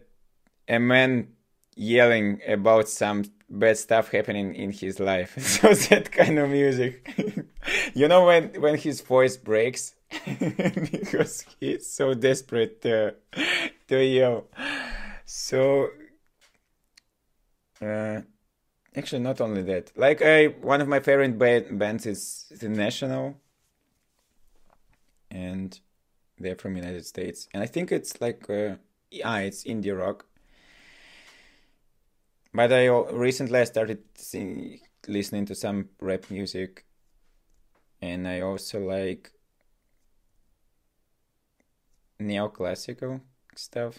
a 0.69 0.78
man 0.78 1.28
yelling 1.77 2.41
about 2.47 2.89
some 2.89 3.24
bad 3.51 3.77
stuff 3.77 4.11
happening 4.11 4.55
in 4.55 4.73
his 4.73 5.01
life. 5.01 5.35
So 5.39 5.74
that 5.74 6.11
kind 6.12 6.39
of 6.39 6.51
music. 6.51 7.11
you 7.95 8.09
know 8.09 8.27
when 8.27 8.49
when 8.61 8.77
his 8.77 9.01
voice 9.01 9.36
breaks 9.36 9.95
because 10.27 11.45
he's 11.61 11.86
so 11.91 12.15
desperate 12.15 12.82
to 12.82 13.15
to 13.89 14.05
yell. 14.05 14.47
So 15.24 15.89
uh, 17.82 18.20
actually, 18.97 19.23
not 19.23 19.41
only 19.41 19.62
that. 19.62 19.93
Like 19.97 20.23
I, 20.23 20.47
one 20.47 20.81
of 20.81 20.89
my 20.89 21.01
favorite 21.01 21.39
ba- 21.39 21.66
bands 21.70 22.07
is 22.07 22.47
The 22.61 22.69
National, 22.69 23.36
and 25.35 25.78
they're 26.39 26.55
from 26.55 26.77
United 26.77 27.05
States, 27.05 27.48
and 27.52 27.62
I 27.62 27.66
think 27.66 27.93
it's 27.93 28.20
like 28.20 28.48
uh, 28.48 28.77
ah, 29.24 29.39
it's 29.39 29.65
indie 29.65 29.97
rock. 29.97 30.27
But 32.55 32.73
I 32.73 32.86
recently 32.86 33.59
I 33.59 33.65
started 33.65 33.98
listening 35.09 35.44
to 35.47 35.55
some 35.55 35.89
rap 36.01 36.31
music, 36.31 36.86
and 38.01 38.28
I 38.28 38.40
also 38.40 38.78
like 38.81 39.32
neoclassical 42.20 43.20
stuff. 43.56 43.98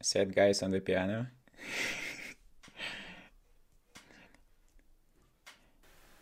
Sad 0.00 0.34
guys 0.34 0.62
on 0.62 0.70
the 0.70 0.80
piano. 0.80 1.26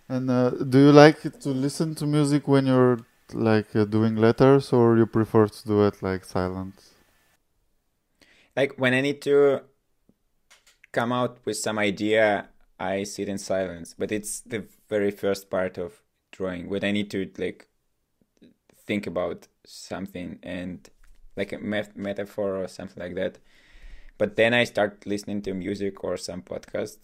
And 0.08 0.28
uh, 0.28 0.50
do 0.50 0.78
you 0.78 0.92
like 0.92 1.22
to 1.22 1.48
listen 1.48 1.94
to 1.94 2.06
music 2.06 2.46
when 2.46 2.66
you're 2.66 2.98
like 3.34 3.74
uh, 3.74 3.84
doing 3.84 4.16
letters, 4.16 4.72
or 4.72 4.96
you 4.96 5.06
prefer 5.06 5.46
to 5.46 5.66
do 5.66 5.86
it 5.86 6.02
like 6.02 6.24
silent? 6.24 6.74
Like 8.56 8.74
when 8.78 8.94
I 8.94 9.00
need 9.00 9.22
to 9.22 9.62
come 10.92 11.12
out 11.12 11.38
with 11.44 11.56
some 11.56 11.78
idea, 11.78 12.48
I 12.78 13.04
sit 13.04 13.28
in 13.28 13.38
silence. 13.38 13.94
But 13.98 14.12
it's 14.12 14.40
the 14.40 14.64
very 14.88 15.10
first 15.10 15.50
part 15.50 15.78
of 15.78 16.02
drawing 16.30 16.68
when 16.68 16.84
I 16.84 16.90
need 16.92 17.10
to 17.10 17.30
like 17.38 17.68
think 18.86 19.06
about 19.06 19.48
something 19.64 20.38
and 20.42 20.88
like 21.36 21.52
a 21.52 21.58
met- 21.58 21.96
metaphor 21.96 22.62
or 22.62 22.68
something 22.68 23.02
like 23.02 23.14
that. 23.14 23.38
But 24.18 24.36
then 24.36 24.54
I 24.54 24.64
start 24.64 25.06
listening 25.06 25.42
to 25.42 25.54
music 25.54 26.04
or 26.04 26.16
some 26.16 26.42
podcast. 26.42 26.98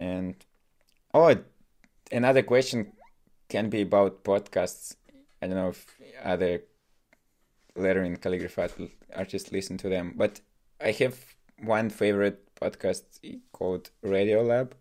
And 0.00 0.34
oh, 1.12 1.36
another 2.10 2.42
question 2.42 2.92
can 3.52 3.68
be 3.68 3.82
about 3.82 4.24
podcasts. 4.24 4.96
I 5.40 5.46
don't 5.46 5.56
know 5.56 5.68
if 5.68 5.86
other 6.24 6.62
lettering 7.76 8.16
calligraphy 8.16 8.94
artists 9.14 9.52
listen 9.52 9.76
to 9.78 9.88
them, 9.90 10.14
but 10.16 10.40
I 10.80 10.92
have 10.92 11.18
one 11.62 11.90
favorite 11.90 12.38
podcast 12.56 13.04
called 13.52 13.90
Radiolab. 14.02 14.72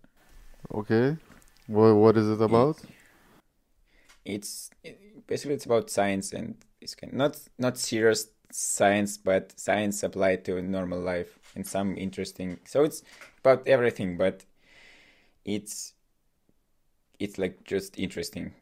Okay, 0.73 1.17
what 1.67 1.93
what 1.95 2.17
is 2.17 2.29
it 2.29 2.41
about? 2.41 2.77
It's 4.23 4.69
basically 5.27 5.55
it's 5.55 5.65
about 5.65 5.89
science 5.89 6.31
and 6.31 6.55
it's 6.79 6.95
kind 6.95 7.13
not 7.13 7.37
not 7.59 7.77
serious 7.77 8.29
science, 8.51 9.17
but 9.17 9.59
science 9.59 10.01
applied 10.03 10.45
to 10.45 10.61
normal 10.61 10.99
life 10.99 11.39
and 11.55 11.67
some 11.67 11.97
interesting. 11.97 12.59
So 12.65 12.83
it's 12.85 13.03
about 13.39 13.67
everything, 13.67 14.17
but 14.17 14.45
it's 15.43 15.93
it's 17.19 17.37
like 17.37 17.63
just 17.63 17.99
interesting. 17.99 18.53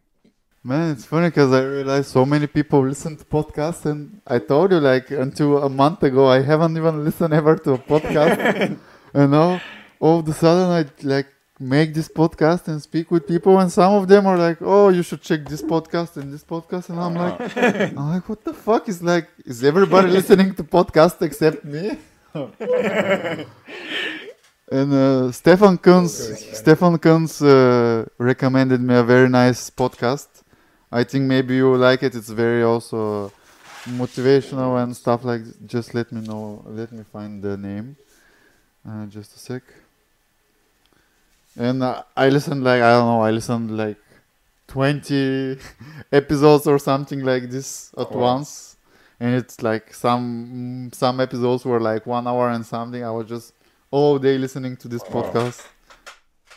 Man, 0.62 0.92
it's 0.92 1.06
funny 1.06 1.30
because 1.30 1.54
I 1.54 1.64
realized 1.64 2.08
so 2.08 2.26
many 2.26 2.46
people 2.46 2.86
listen 2.86 3.16
to 3.16 3.24
podcasts, 3.24 3.86
and 3.86 4.20
I 4.28 4.40
told 4.40 4.72
you 4.72 4.80
like 4.82 5.10
until 5.10 5.64
a 5.64 5.70
month 5.70 6.04
ago 6.04 6.28
I 6.28 6.42
haven't 6.42 6.76
even 6.76 7.06
listened 7.06 7.34
ever 7.34 7.56
to 7.56 7.74
a 7.74 7.78
podcast. 7.78 8.78
and 9.14 9.32
now 9.32 9.62
all 10.02 10.20
of 10.20 10.28
a 10.28 10.34
sudden 10.34 10.70
I 10.70 10.86
like 11.08 11.28
make 11.62 11.94
this 11.94 12.10
podcast 12.10 12.68
and 12.68 12.82
speak 12.82 13.10
with 13.10 13.26
people, 13.26 13.58
and 13.58 13.72
some 13.72 13.94
of 13.94 14.10
them 14.10 14.28
are 14.28 14.38
like, 14.38 14.58
"Oh, 14.60 14.90
you 14.90 15.02
should 15.02 15.22
check 15.22 15.46
this 15.48 15.62
podcast 15.62 16.18
and 16.18 16.34
this 16.34 16.44
podcast," 16.44 16.90
and 16.90 17.00
I'm 17.00 17.16
like, 17.16 17.40
"I'm 17.98 18.10
like, 18.16 18.28
what 18.28 18.44
the 18.44 18.54
fuck 18.54 18.90
is 18.90 19.02
like? 19.02 19.30
Is 19.46 19.64
everybody 19.64 20.10
listening 20.20 20.56
to 20.56 20.64
podcast 20.66 21.22
except 21.22 21.64
me?" 21.64 21.98
and 24.72 24.94
uh, 24.94 25.32
Stefan 25.32 25.78
Kunz, 25.78 26.12
Stefan 26.54 26.98
Kunz 26.98 27.42
uh, 27.42 28.06
recommended 28.18 28.82
me 28.82 28.96
a 28.96 29.04
very 29.04 29.30
nice 29.30 29.70
podcast. 29.70 30.28
I 30.92 31.04
think 31.04 31.26
maybe 31.26 31.56
you 31.56 31.76
like 31.76 32.04
it. 32.04 32.16
It's 32.16 32.30
very 32.30 32.64
also 32.64 33.32
motivational 33.86 34.82
and 34.84 34.96
stuff 34.96 35.24
like. 35.24 35.44
This. 35.44 35.56
Just 35.66 35.94
let 35.94 36.12
me 36.12 36.22
know. 36.22 36.64
Let 36.68 36.92
me 36.92 37.04
find 37.12 37.44
the 37.44 37.58
name. 37.58 37.96
Uh, 38.88 39.06
just 39.06 39.36
a 39.36 39.40
sec. 39.40 39.64
And 41.58 41.84
uh, 41.84 42.04
I 42.16 42.30
listened 42.30 42.64
like 42.64 42.82
I 42.82 42.92
don't 42.92 43.06
know. 43.08 43.22
I 43.22 43.32
listened 43.32 43.76
like 43.76 43.98
twenty 44.68 45.58
episodes 46.12 46.66
or 46.68 46.80
something 46.80 47.22
like 47.22 47.50
this 47.50 47.92
at 47.98 48.12
Wow. 48.12 48.22
once, 48.36 48.78
and 49.20 49.36
it's 49.36 49.62
like 49.62 49.94
some 49.94 50.90
some 50.94 51.20
episodes 51.20 51.66
were 51.66 51.80
like 51.82 52.06
one 52.06 52.28
hour 52.28 52.50
and 52.50 52.66
something. 52.66 53.04
I 53.04 53.12
was 53.12 53.28
just 53.28 53.54
all 53.92 54.18
day 54.20 54.38
listening 54.38 54.78
to 54.78 54.88
this 54.88 55.04
Wow. 55.10 55.24
podcast. 55.24 55.66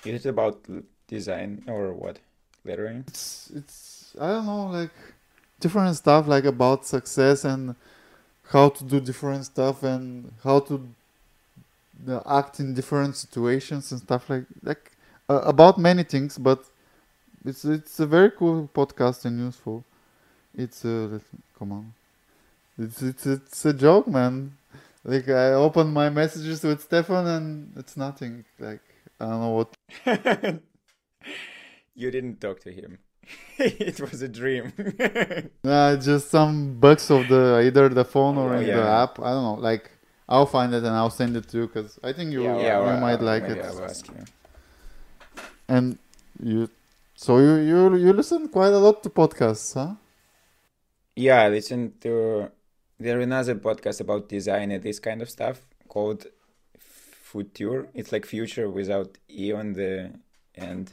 Is 0.05 0.25
it 0.27 0.29
about 0.29 0.65
design 1.09 1.65
or 1.67 1.93
what? 1.93 2.19
Lettering? 2.65 3.05
it's 3.09 3.51
it's 3.55 3.91
I 4.21 4.29
don't 4.29 4.47
know 4.47 4.67
like 4.67 4.91
different 5.61 5.97
stuff 5.97 6.27
like 6.27 6.45
about 6.45 6.87
success 6.87 7.45
and 7.45 7.75
how 8.51 8.69
to 8.71 8.85
do 8.85 9.01
different 9.01 9.45
stuff 9.47 9.83
and 9.83 10.33
how 10.45 10.61
to 10.61 10.89
act 12.27 12.61
in 12.61 12.75
different 12.75 13.17
situations 13.17 13.93
and 13.93 14.01
stuff 14.01 14.29
like 14.29 14.45
like 14.63 14.93
uh, 15.29 15.41
about 15.45 15.79
many 15.79 16.03
things 16.03 16.37
but 16.37 16.65
it's 17.45 17.65
it's 17.65 17.99
a 18.01 18.07
very 18.07 18.31
cool 18.31 18.69
podcast 18.73 19.25
and 19.25 19.39
useful. 19.39 19.85
It's 20.55 20.85
uh 20.85 21.19
come 21.59 21.73
on. 21.73 21.95
It's 22.79 23.03
it's 23.03 23.27
it's 23.27 23.65
a 23.65 23.73
joke 23.73 24.07
man. 24.07 24.57
Like 25.05 25.29
I 25.29 25.53
opened 25.53 25.93
my 25.93 26.09
messages 26.09 26.63
with 26.63 26.83
Stefan 26.83 27.27
and 27.27 27.73
it's 27.77 27.97
nothing 27.97 28.45
like 28.59 28.81
I 29.19 29.27
don't 29.27 29.41
know 29.41 29.51
what 29.51 29.75
you 31.95 32.11
didn't 32.11 32.41
talk 32.41 32.61
to 32.61 32.71
him. 32.71 32.99
it 33.59 34.01
was 34.01 34.23
a 34.23 34.28
dream. 34.28 34.73
Uh, 35.65 35.97
just 35.97 36.31
some 36.31 36.74
bugs 36.81 37.11
of 37.11 37.28
the 37.28 37.61
either 37.65 37.89
the 37.89 38.05
phone 38.05 38.36
or 38.36 38.55
Oh, 38.55 38.59
in 38.59 38.66
the 38.66 38.82
app. 38.82 39.19
I 39.20 39.31
don't 39.31 39.44
know. 39.44 39.55
Like 39.55 39.90
I'll 40.28 40.47
find 40.47 40.74
it 40.74 40.78
and 40.85 40.94
I'll 40.94 41.11
send 41.11 41.36
it 41.36 41.49
to 41.51 41.59
you 41.59 41.66
because 41.66 41.99
I 42.03 42.12
think 42.12 42.32
you 42.32 42.43
yeah, 42.43 42.78
you 42.78 42.85
well, 42.85 43.01
might 43.01 43.20
like 43.20 43.44
it. 43.44 43.59
And 45.69 45.99
you, 46.43 46.69
so 47.15 47.39
you 47.39 47.55
you 47.57 47.97
you 47.97 48.12
listen 48.12 48.49
quite 48.49 48.73
a 48.73 48.78
lot 48.78 49.03
to 49.05 49.11
podcasts, 49.11 49.74
huh? 49.74 49.94
Yeah, 51.16 51.43
I 51.43 51.49
listen 51.49 51.93
to 52.01 52.51
there 52.99 53.20
another 53.20 53.55
podcast 53.55 54.01
about 54.01 54.28
design 54.28 54.70
and 54.70 54.82
this 54.82 54.99
kind 54.99 55.23
of 55.23 55.31
stuff 55.31 55.61
called 55.89 56.27
Futur. 56.78 57.89
It's 57.94 58.12
like 58.12 58.27
future 58.27 58.69
without 58.69 59.19
e 59.28 59.53
on 59.53 59.74
the 59.74 60.12
end. 60.55 60.93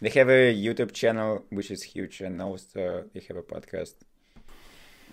They 0.00 0.10
have 0.10 0.28
a 0.28 0.54
YouTube 0.54 0.92
channel 0.92 1.44
which 1.50 1.70
is 1.70 1.82
huge, 1.82 2.20
and 2.20 2.40
also 2.42 3.04
they 3.14 3.20
have 3.28 3.36
a 3.36 3.42
podcast. 3.42 3.94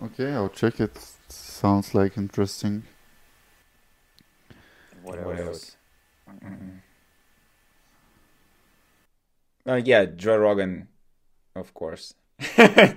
Okay, 0.04 0.32
I'll 0.34 0.50
check 0.50 0.80
it. 0.80 0.98
Sounds 1.30 1.96
like 1.96 2.18
interesting. 2.18 2.84
What, 5.04 5.20
else? 5.40 5.76
Mm. 6.44 6.80
Uh, 9.68 9.82
yeah, 9.84 10.06
Joe 10.06 10.38
Rogan, 10.38 10.88
of 11.56 11.74
course. 11.74 12.14
I 12.58 12.96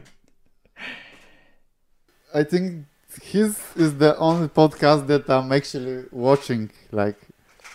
think 2.42 2.86
his 3.22 3.60
is 3.76 3.96
the 3.98 4.16
only 4.18 4.48
podcast 4.48 5.06
that 5.06 5.28
I'm 5.30 5.52
actually 5.52 6.04
watching. 6.10 6.70
Like 6.90 7.18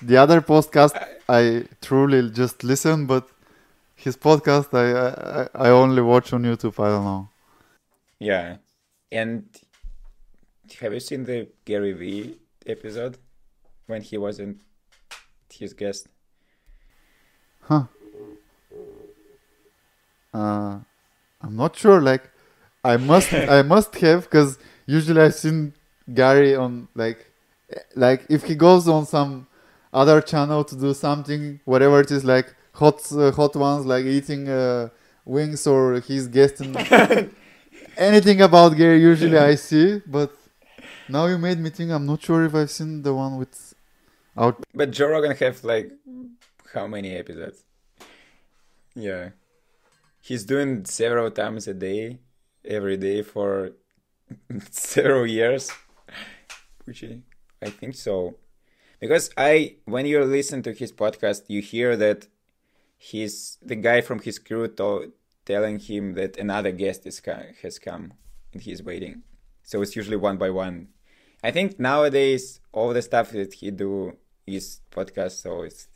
the 0.02 0.18
other 0.18 0.42
podcast, 0.42 0.96
I 1.28 1.66
truly 1.82 2.30
just 2.32 2.64
listen, 2.64 3.06
but 3.06 3.28
his 4.04 4.18
podcast, 4.18 4.74
I 4.74 4.88
I, 5.42 5.68
I 5.68 5.70
only 5.70 6.02
watch 6.02 6.34
on 6.34 6.44
YouTube. 6.44 6.84
I 6.84 6.90
don't 6.90 7.06
know. 7.06 7.30
Yeah, 8.20 8.58
and 9.12 9.46
have 10.80 10.94
you 10.94 11.00
seen 11.00 11.24
the 11.26 11.48
Gary 11.66 11.94
Vee 11.94 12.38
episode 12.66 13.18
when 13.88 14.02
he 14.02 14.18
wasn't 14.18 14.62
his 15.50 15.74
guest? 15.74 16.08
Huh. 17.62 17.84
Uh, 20.34 20.80
I'm 21.42 21.56
not 21.56 21.76
sure. 21.76 22.02
Like, 22.02 22.30
I 22.84 22.98
must, 22.98 23.34
I 23.58 23.62
must 23.62 23.96
have, 23.96 24.24
because 24.24 24.58
usually 24.86 25.22
I've 25.22 25.36
seen 25.36 25.74
Gary 26.14 26.56
on 26.56 26.88
like, 26.96 27.32
like 27.96 28.26
if 28.30 28.44
he 28.44 28.56
goes 28.56 28.88
on 28.88 29.06
some 29.06 29.48
other 29.94 30.22
channel 30.22 30.64
to 30.64 30.76
do 30.76 30.94
something, 30.94 31.60
whatever 31.66 32.00
it 32.00 32.12
is, 32.12 32.24
like 32.24 32.56
hot, 32.74 33.00
uh, 33.12 33.32
hot 33.32 33.56
ones, 33.56 33.86
like 33.86 34.06
eating 34.06 34.48
uh, 34.50 34.90
wings 35.26 35.66
or 35.68 36.00
he's 36.02 36.28
guesting. 36.28 36.76
Anything 37.98 38.42
about 38.42 38.76
Gary, 38.78 39.02
usually 39.02 39.38
I 39.38 39.56
see, 39.56 40.02
but 40.06 40.32
now 41.10 41.26
you 41.28 41.38
made 41.38 41.60
me 41.60 41.70
think. 41.70 41.92
I'm 41.92 42.06
not 42.06 42.22
sure 42.22 42.44
if 42.46 42.56
I've 42.56 42.72
seen 42.72 43.02
the 43.04 43.14
one 43.14 43.38
with 43.38 43.74
out. 44.38 44.64
But 44.74 44.92
Joe 44.92 45.08
Rogan 45.10 45.36
have 45.36 45.64
like 45.64 45.92
how 46.74 46.88
many 46.88 47.16
episodes? 47.16 47.64
Yeah, 48.96 49.30
he's 50.22 50.44
doing 50.46 50.86
several 50.86 51.32
times 51.32 51.68
a 51.68 51.74
day, 51.74 52.20
every 52.66 52.98
day 52.98 53.22
for 53.24 53.72
several 54.72 55.26
years, 55.28 55.72
which 56.86 57.04
I- 57.04 57.22
I 57.64 57.70
think 57.70 57.94
so. 57.96 58.36
Because 59.00 59.30
I, 59.38 59.76
when 59.86 60.06
you 60.08 60.24
listen 60.24 60.64
to 60.64 60.74
his 60.74 60.92
podcast, 60.92 61.44
you 61.48 61.62
hear 61.62 61.96
that 61.98 62.28
he's 63.02 63.58
the 63.62 63.76
guy 63.76 64.00
from 64.02 64.20
his 64.20 64.38
crew 64.38 64.68
told, 64.68 65.12
telling 65.46 65.80
him 65.80 66.14
that 66.14 66.38
another 66.38 66.72
guest 66.72 67.08
is 67.08 67.20
has 67.64 67.80
come 67.80 68.14
and 68.54 68.62
he's 68.62 68.84
waiting. 68.84 69.24
So 69.64 69.82
it's 69.82 69.96
usually 69.96 70.18
one 70.18 70.38
by 70.38 70.52
one. 70.52 70.90
I 71.44 71.50
think 71.52 71.80
nowadays 71.80 72.60
all 72.72 72.94
the 72.94 73.02
stuff 73.02 73.32
that 73.32 73.56
he 73.56 73.72
do 73.72 74.18
is 74.46 74.82
podcast, 74.92 75.42
so 75.42 75.64
it's 75.64 75.88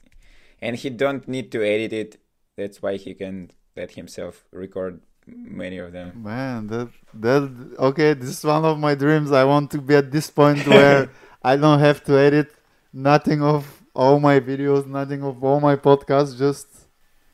and 0.59 0.75
he 0.75 0.89
don't 0.89 1.27
need 1.27 1.51
to 1.51 1.61
edit 1.61 1.93
it. 1.93 2.17
That's 2.57 2.81
why 2.81 2.97
he 2.97 3.13
can 3.13 3.51
let 3.75 3.91
himself 3.91 4.45
record 4.51 5.01
many 5.27 5.77
of 5.77 5.91
them. 5.91 6.23
Man, 6.23 6.67
that 6.67 6.89
that 7.13 7.43
okay. 7.89 8.13
This 8.15 8.29
is 8.29 8.43
one 8.43 8.65
of 8.65 8.79
my 8.79 8.95
dreams. 8.95 9.31
I 9.31 9.43
want 9.43 9.69
to 9.71 9.79
be 9.79 9.95
at 9.95 10.09
this 10.11 10.31
point 10.31 10.65
where 10.75 11.11
I 11.43 11.55
don't 11.55 11.79
have 11.79 12.03
to 12.05 12.17
edit 12.17 12.49
nothing 12.91 13.43
of 13.43 13.83
all 13.93 14.19
my 14.19 14.39
videos, 14.39 14.87
nothing 14.87 15.21
of 15.23 15.43
all 15.43 15.59
my 15.59 15.75
podcasts. 15.75 16.35
Just 16.37 16.67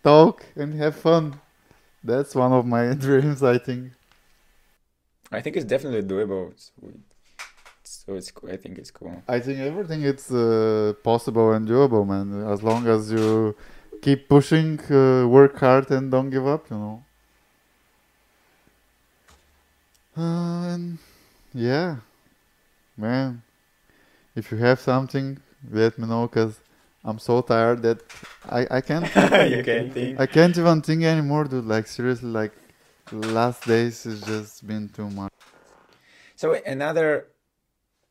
talk 0.04 0.46
and 0.56 0.74
have 0.76 0.96
fun. 0.96 1.40
That's 2.04 2.36
one 2.36 2.54
of 2.54 2.66
my 2.66 2.94
dreams, 3.06 3.44
I 3.44 3.58
think. 3.58 3.92
I 5.32 5.42
think 5.42 5.56
it's 5.56 5.66
definitely 5.66 6.04
doable. 6.04 6.54
So, 7.84 8.16
it's 8.16 8.32
I 8.50 8.58
think 8.58 8.78
it's 8.78 8.92
cool. 8.92 9.22
I 9.28 9.40
think 9.40 9.60
everything 9.60 10.04
it's 10.04 10.32
uh, 10.32 10.94
possible 11.04 11.52
and 11.54 11.68
doable, 11.68 12.06
man. 12.08 12.48
As 12.52 12.64
long 12.64 12.88
as 12.88 13.12
you 13.12 13.56
keep 14.02 14.28
pushing, 14.28 14.80
uh, 14.90 15.28
work 15.28 15.58
hard, 15.60 15.90
and 15.92 16.10
don't 16.12 16.30
give 16.30 16.48
up, 16.48 16.70
you 16.70 16.78
know. 16.78 17.04
And 20.16 20.98
yeah, 21.54 21.98
man. 22.98 23.44
If 24.36 24.52
you 24.52 24.58
have 24.58 24.80
something, 24.80 25.40
let 25.70 26.00
me 26.00 26.08
know, 26.08 26.28
cause 26.28 26.60
I'm 27.04 27.18
so 27.20 27.42
tired 27.42 27.82
that 27.82 28.02
I 28.48 28.68
I 28.70 28.82
can't. 28.82 29.06
you 29.52 29.64
can't 29.64 29.92
think. 29.94 30.20
I 30.20 30.26
can't 30.28 30.58
even 30.58 30.82
think 30.82 31.04
anymore, 31.04 31.46
dude. 31.46 31.66
Like 31.66 31.88
seriously, 31.88 32.30
like 32.30 32.54
last 33.12 33.66
days 33.66 34.04
has 34.04 34.22
just 34.22 34.66
been 34.68 34.90
too 34.90 35.10
much. 35.10 35.32
So 36.36 36.54
another 36.66 37.28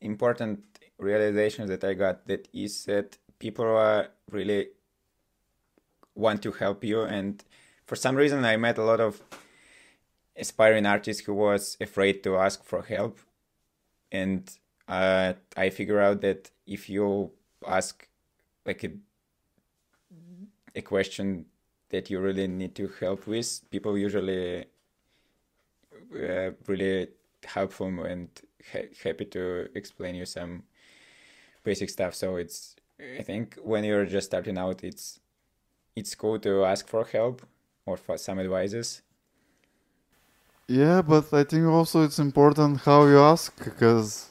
important 0.00 0.60
realization 0.98 1.68
that 1.68 1.84
I 1.84 1.94
got 1.94 2.26
that 2.26 2.48
is 2.52 2.84
that 2.86 3.16
people 3.38 3.64
are 3.64 4.08
really 4.30 4.68
want 6.14 6.42
to 6.42 6.52
help 6.52 6.82
you, 6.84 7.02
and 7.02 7.42
for 7.86 7.94
some 7.94 8.16
reason 8.16 8.44
I 8.44 8.56
met 8.56 8.76
a 8.78 8.84
lot 8.84 9.00
of 9.00 9.22
aspiring 10.36 10.86
artists 10.86 11.24
who 11.24 11.34
was 11.34 11.76
afraid 11.80 12.24
to 12.24 12.36
ask 12.36 12.64
for 12.64 12.82
help, 12.82 13.20
and 14.10 14.50
uh, 14.88 15.34
I 15.56 15.70
figure 15.70 16.00
out 16.00 16.22
that 16.22 16.50
if 16.66 16.90
you 16.90 17.30
ask 17.66 18.08
like 18.66 18.84
a 18.84 18.90
a 20.74 20.82
question 20.82 21.46
that 21.90 22.10
you 22.10 22.20
really 22.20 22.46
need 22.46 22.74
to 22.76 22.88
help 23.00 23.26
with, 23.26 23.60
people 23.70 23.98
usually 23.98 24.64
uh, 26.14 26.50
really 26.66 27.08
helpful 27.44 27.88
and 28.04 28.28
ha- 28.72 28.90
happy 29.02 29.24
to 29.24 29.68
explain 29.74 30.14
you 30.14 30.26
some 30.26 30.62
basic 31.64 31.90
stuff. 31.90 32.14
So 32.14 32.36
it's 32.36 32.76
I 33.18 33.22
think 33.22 33.56
when 33.62 33.84
you're 33.84 34.06
just 34.06 34.26
starting 34.28 34.58
out, 34.58 34.84
it's 34.84 35.20
it's 35.96 36.14
cool 36.14 36.38
to 36.40 36.64
ask 36.64 36.88
for 36.88 37.04
help 37.04 37.42
or 37.86 37.96
for 37.96 38.18
some 38.18 38.38
advices. 38.40 39.02
Yeah, 40.68 41.02
but 41.02 41.32
I 41.34 41.44
think 41.44 41.66
also 41.66 42.02
it's 42.04 42.18
important 42.18 42.80
how 42.82 43.04
you 43.06 43.18
ask 43.18 43.52
because, 43.62 44.30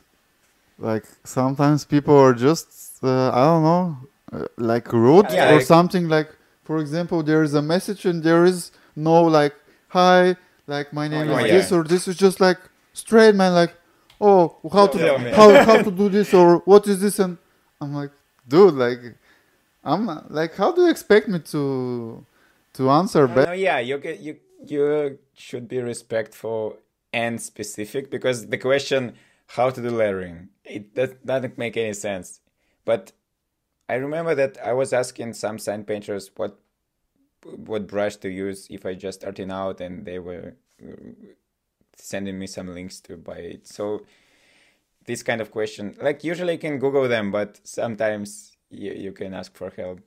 like, 0.80 1.06
sometimes 1.24 1.86
people 1.86 2.18
are 2.18 2.34
just 2.34 3.04
uh, 3.04 3.32
I 3.32 3.46
don't 3.46 3.64
know, 3.64 3.98
uh, 4.32 4.46
like 4.58 4.92
rude 4.94 5.28
Yeah, 5.32 5.52
or 5.52 5.56
like- 5.58 5.66
something. 5.66 6.08
Like, 6.10 6.30
for 6.64 6.78
example, 6.80 7.24
there 7.24 7.44
is 7.44 7.54
a 7.54 7.62
message 7.62 8.06
and 8.06 8.24
there 8.24 8.46
is 8.46 8.72
no 8.96 9.24
like 9.24 9.54
hi, 9.90 10.36
like 10.68 10.94
my 10.94 11.08
name 11.08 11.30
Oh, 11.30 11.38
is 11.38 11.46
yeah. 11.48 11.54
this 11.58 11.72
or 11.72 11.84
this 11.84 12.08
is 12.08 12.16
just 12.18 12.40
like 12.40 12.60
straight 12.94 13.36
man, 13.36 13.54
like 13.54 13.74
oh 14.22 14.56
how 14.72 14.88
to 14.88 14.98
Yeah, 15.00 15.36
how 15.36 15.64
how 15.64 15.82
to 15.88 15.92
do 15.92 16.10
this 16.10 16.34
or 16.34 16.58
what 16.66 16.88
is 16.88 17.00
this 17.02 17.20
and 17.20 17.38
I'm 17.82 17.94
like 17.94 18.12
dude 18.48 18.74
like 18.74 19.00
I'm 19.84 20.06
like 20.30 20.56
how 20.56 20.72
do 20.74 20.82
you 20.84 20.90
expect 20.90 21.28
me 21.30 21.40
to 21.54 22.26
to 22.74 22.90
answer 22.90 23.28
back? 23.28 23.48
no, 23.48 23.54
yeah, 23.54 23.80
you 23.80 23.98
get 23.98 24.20
you 24.20 24.38
you 24.68 25.18
should 25.34 25.68
be 25.70 25.80
respectful 25.80 26.78
and 27.14 27.42
specific 27.42 28.12
because 28.12 28.48
the 28.48 28.58
question 28.58 29.14
how 29.56 29.70
to 29.70 29.82
do 29.82 29.90
lettering 29.90 30.50
it 30.66 30.94
does, 30.94 31.12
doesn't 31.26 31.58
make 31.58 31.76
any 31.78 31.94
sense. 31.94 32.42
But 32.86 33.14
I 33.90 33.95
remember 33.95 34.36
that 34.36 34.57
I 34.64 34.74
was 34.74 34.94
asking 34.94 35.34
some 35.34 35.57
sign 35.57 35.84
painters 35.84 36.30
what 36.36 36.60
what 37.66 37.88
brush 37.88 38.18
to 38.18 38.30
use 38.30 38.68
if 38.70 38.86
I 38.86 38.94
just 38.94 39.22
starting 39.22 39.52
out, 39.52 39.82
and 39.82 40.06
they 40.06 40.20
were 40.20 40.56
uh, 40.84 40.94
sending 41.95 42.38
me 42.38 42.48
some 42.48 42.68
links 42.74 42.99
to 43.02 43.18
buy 43.18 43.38
it. 43.38 43.68
So 43.68 44.06
this 45.06 45.24
kind 45.24 45.41
of 45.41 45.49
question, 45.49 45.95
like 46.02 46.24
usually 46.24 46.53
you 46.53 46.60
can 46.60 46.78
Google 46.78 47.07
them, 47.07 47.32
but 47.32 47.60
sometimes 47.64 48.57
you, 48.70 48.91
you 48.91 49.11
can 49.11 49.34
ask 49.34 49.56
for 49.56 49.72
help. 49.76 49.99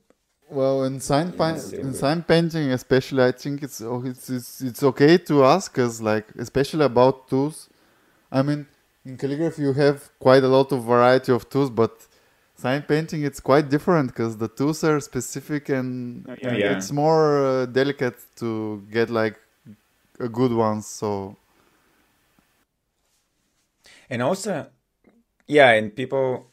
Well, 0.49 0.83
in 0.83 0.99
sign 0.99 1.31
paint, 1.31 1.73
in 1.73 1.93
sign 1.93 2.21
painting, 2.23 2.71
especially, 2.71 3.23
I 3.23 3.31
think 3.31 3.63
it's 3.63 3.81
oh, 3.81 4.03
it's 4.05 4.29
it's, 4.29 4.61
it's 4.61 4.83
okay 4.83 5.17
to 5.29 5.43
ask 5.43 5.77
us 5.79 5.99
like, 5.99 6.27
especially 6.37 6.85
about 6.85 7.27
tools. 7.27 7.69
I 8.31 8.43
mean, 8.43 8.67
in 9.05 9.17
calligraphy 9.17 9.63
you 9.63 9.73
have 9.73 10.09
quite 10.19 10.43
a 10.43 10.47
lot 10.47 10.71
of 10.71 10.83
variety 10.83 11.31
of 11.33 11.49
tools, 11.49 11.69
but 11.69 11.93
sign 12.63 12.81
painting 12.93 13.21
it's 13.29 13.41
quite 13.51 13.69
different 13.75 14.07
because 14.11 14.37
the 14.37 14.47
tools 14.47 14.83
are 14.83 14.99
specific 14.99 15.63
and 15.69 16.25
Oh, 16.29 16.35
yeah. 16.41 16.71
it's 16.73 16.91
more 16.91 17.23
uh, 17.45 17.65
delicate 17.65 18.17
to 18.41 18.49
get 18.97 19.09
like 19.09 19.35
a 20.19 20.29
good 20.29 20.53
one 20.53 20.81
So 20.81 21.35
And 24.09 24.21
also, 24.21 24.67
yeah, 25.47 25.71
and 25.71 25.95
people 25.95 26.47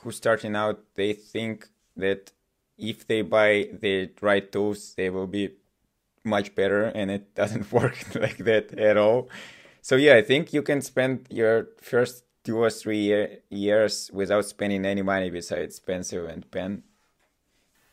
who 0.00 0.10
starting 0.12 0.56
out, 0.56 0.78
they 0.94 1.12
think 1.12 1.68
that 1.96 2.32
if 2.78 3.06
they 3.06 3.22
buy 3.22 3.68
the 3.72 4.10
right 4.20 4.50
tools, 4.50 4.94
they 4.96 5.10
will 5.10 5.26
be 5.26 5.50
much 6.24 6.54
better, 6.54 6.84
and 6.84 7.10
it 7.10 7.34
doesn't 7.40 7.72
work 7.72 7.98
like 8.14 8.38
that 8.38 8.78
at 8.78 8.96
all. 8.96 9.28
So 9.82 9.96
yeah, 9.96 10.16
I 10.16 10.22
think 10.22 10.52
you 10.52 10.62
can 10.62 10.82
spend 10.82 11.26
your 11.30 11.68
first 11.80 12.24
two 12.48 12.56
or 12.64 12.70
three 12.70 13.02
year, 13.10 13.24
years 13.50 14.10
without 14.20 14.44
spending 14.46 14.86
any 14.86 15.02
money 15.02 15.28
besides 15.28 15.78
pencil 15.78 16.26
and 16.26 16.50
pen. 16.50 16.82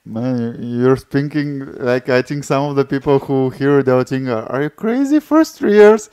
Man, 0.06 0.36
you- 0.40 0.80
you're 0.80 1.02
thinking 1.16 1.50
like 1.92 2.08
I 2.10 2.22
think 2.22 2.44
some 2.46 2.64
of 2.70 2.76
the 2.80 2.86
people 2.94 3.18
who 3.26 3.50
hear 3.50 3.84
they'll 3.84 4.04
think, 4.14 4.30
"Are 4.30 4.62
you 4.66 4.70
crazy? 4.84 5.20
First 5.20 5.52
three 5.60 5.74
years?" 5.84 6.04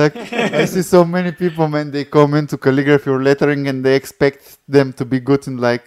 Like 0.00 0.14
I 0.60 0.64
see 0.74 0.82
so 0.96 1.00
many 1.16 1.32
people, 1.32 1.66
man. 1.74 1.86
They 1.90 2.04
come 2.04 2.34
into 2.40 2.56
calligraphy 2.58 3.08
or 3.14 3.20
lettering 3.22 3.62
and 3.70 3.78
they 3.84 3.94
expect 4.02 4.40
them 4.76 4.92
to 4.98 5.04
be 5.12 5.18
good 5.28 5.42
in 5.50 5.56
like 5.68 5.84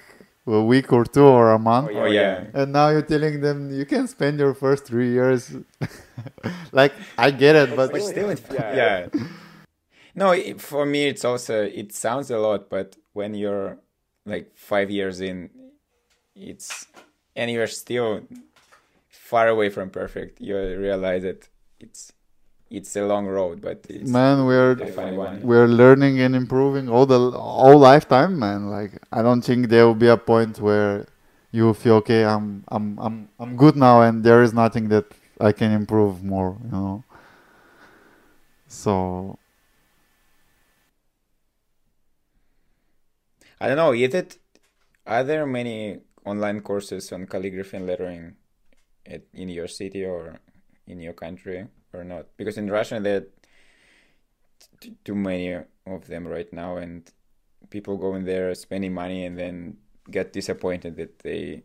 a 0.47 0.63
week 0.71 0.87
or 0.97 1.03
two 1.15 1.27
or 1.39 1.51
a 1.51 1.59
month. 1.59 1.91
Oh 1.93 2.05
yeah, 2.19 2.35
And 2.57 2.67
now 2.77 2.87
you're 2.93 3.09
telling 3.13 3.35
them 3.45 3.57
you 3.79 3.85
can 3.93 4.07
spend 4.07 4.39
your 4.39 4.55
first 4.63 4.81
three 4.89 5.11
years. 5.17 5.41
like 6.79 6.93
I 7.17 7.29
get 7.43 7.53
it, 7.61 7.69
but 7.75 7.91
but 7.91 8.01
still, 8.01 8.29
it, 8.29 8.41
yeah. 8.51 9.07
No, 10.15 10.31
it, 10.31 10.59
for 10.61 10.85
me, 10.85 11.07
it's 11.07 11.23
also 11.23 11.63
it 11.63 11.93
sounds 11.93 12.31
a 12.31 12.37
lot, 12.39 12.69
but 12.69 12.97
when 13.13 13.33
you're 13.33 13.77
like 14.25 14.51
five 14.55 14.89
years 14.89 15.21
in, 15.21 15.49
it's 16.35 16.87
and 17.35 17.49
you're 17.51 17.67
still 17.67 18.21
far 19.09 19.47
away 19.47 19.69
from 19.69 19.89
perfect. 19.89 20.41
You 20.41 20.57
realize 20.57 21.23
that 21.23 21.47
it's 21.79 22.11
it's 22.69 22.95
a 22.95 23.03
long 23.05 23.25
road, 23.25 23.61
but 23.61 23.85
it's 23.89 24.09
man, 24.09 24.45
we're 24.45 24.75
we're 25.41 25.67
learning 25.67 26.19
and 26.19 26.35
improving 26.35 26.89
all 26.89 27.05
the 27.05 27.19
all 27.37 27.77
lifetime 27.77 28.37
man 28.37 28.69
like 28.69 28.91
i 29.11 29.21
don't 29.21 29.41
think 29.41 29.69
there 29.69 29.85
will 29.87 29.95
be 29.95 30.07
a 30.07 30.17
point 30.17 30.59
where 30.59 31.05
you 31.51 31.73
feel 31.73 31.95
okay 31.95 32.23
i'm 32.23 32.63
i'm 32.67 32.97
i'm 32.99 33.29
i'm 33.39 33.55
good 33.55 33.75
now 33.75 34.01
and 34.01 34.23
there 34.23 34.43
is 34.43 34.53
nothing 34.53 34.89
that 34.89 35.05
i 35.41 35.51
can 35.51 35.71
improve 35.71 36.23
more 36.23 36.55
you 36.63 36.71
know 36.71 37.03
so 38.67 39.37
I 43.59 43.67
don't 43.67 43.77
know. 43.77 43.93
Is 43.93 44.13
it? 44.13 44.37
Are 45.05 45.23
there 45.23 45.45
many 45.45 45.99
online 46.25 46.61
courses 46.61 47.11
on 47.11 47.25
calligraphy 47.25 47.77
and 47.77 47.87
lettering 47.87 48.35
at, 49.05 49.23
in 49.33 49.49
your 49.49 49.67
city 49.67 50.05
or 50.05 50.39
in 50.87 50.99
your 50.99 51.13
country 51.13 51.67
or 51.93 52.03
not? 52.03 52.27
Because 52.37 52.57
in 52.57 52.69
Russia 52.69 52.99
there 52.99 53.17
are 53.17 53.27
too 55.03 55.15
many 55.15 55.57
of 55.85 56.07
them 56.07 56.27
right 56.27 56.51
now, 56.53 56.77
and 56.77 57.09
people 57.69 57.97
go 57.97 58.15
in 58.15 58.25
there 58.25 58.53
spending 58.55 58.93
money 58.93 59.25
and 59.25 59.37
then 59.37 59.77
get 60.09 60.31
disappointed 60.33 60.95
that 60.97 61.19
they 61.19 61.63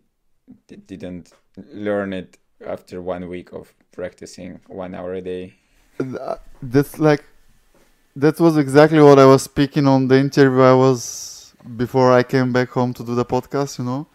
d- 0.67 0.77
didn't 0.77 1.33
learn 1.73 2.13
it 2.13 2.39
after 2.67 3.01
one 3.01 3.29
week 3.29 3.53
of 3.53 3.75
practicing 3.93 4.61
one 4.67 4.95
hour 4.95 5.15
a 5.15 5.21
day. 5.21 5.55
Uh, 6.01 6.37
that's 6.63 6.99
like 6.99 7.25
that 8.17 8.39
was 8.41 8.57
exactly 8.57 9.01
what 9.01 9.19
i 9.19 9.25
was 9.25 9.43
speaking 9.43 9.87
on 9.87 10.09
the 10.09 10.19
interview 10.19 10.61
i 10.61 10.73
was 10.73 11.44
before 11.77 12.13
i 12.13 12.23
came 12.23 12.53
back 12.53 12.69
home 12.71 12.93
to 12.95 13.05
do 13.05 13.15
the 13.15 13.25
podcast 13.25 13.79
you 13.79 13.85
know? 13.85 14.07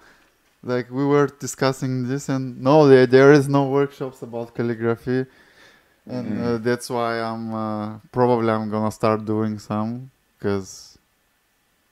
Like 0.64 0.92
we 0.92 1.06
were 1.06 1.28
discussing 1.28 2.08
this 2.08 2.30
and 2.30 2.62
no 2.62 2.88
there, 2.88 3.08
there 3.08 3.32
is 3.32 3.48
no 3.48 3.70
workshops 3.70 4.22
about 4.24 4.54
calligraphy. 4.56 5.26
And 6.08 6.28
Mhm. 6.38 6.44
uh, 6.46 6.58
that's 6.60 6.90
why 6.90 7.20
i'm 7.22 7.54
uh, 7.54 8.00
probably 8.12 8.50
i'm 8.52 8.70
gonna 8.70 8.92
start 8.92 9.26
doing 9.26 9.60
some 9.60 10.12
because 10.38 10.98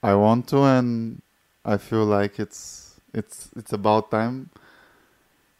i 0.04 0.14
want 0.16 0.48
to 0.50 0.60
and 0.64 1.22
i 1.66 1.78
feel 1.78 2.06
like 2.06 2.40
it's 2.40 3.00
it's 3.14 3.50
it's 3.56 3.74
about 3.74 4.12
time. 4.12 4.50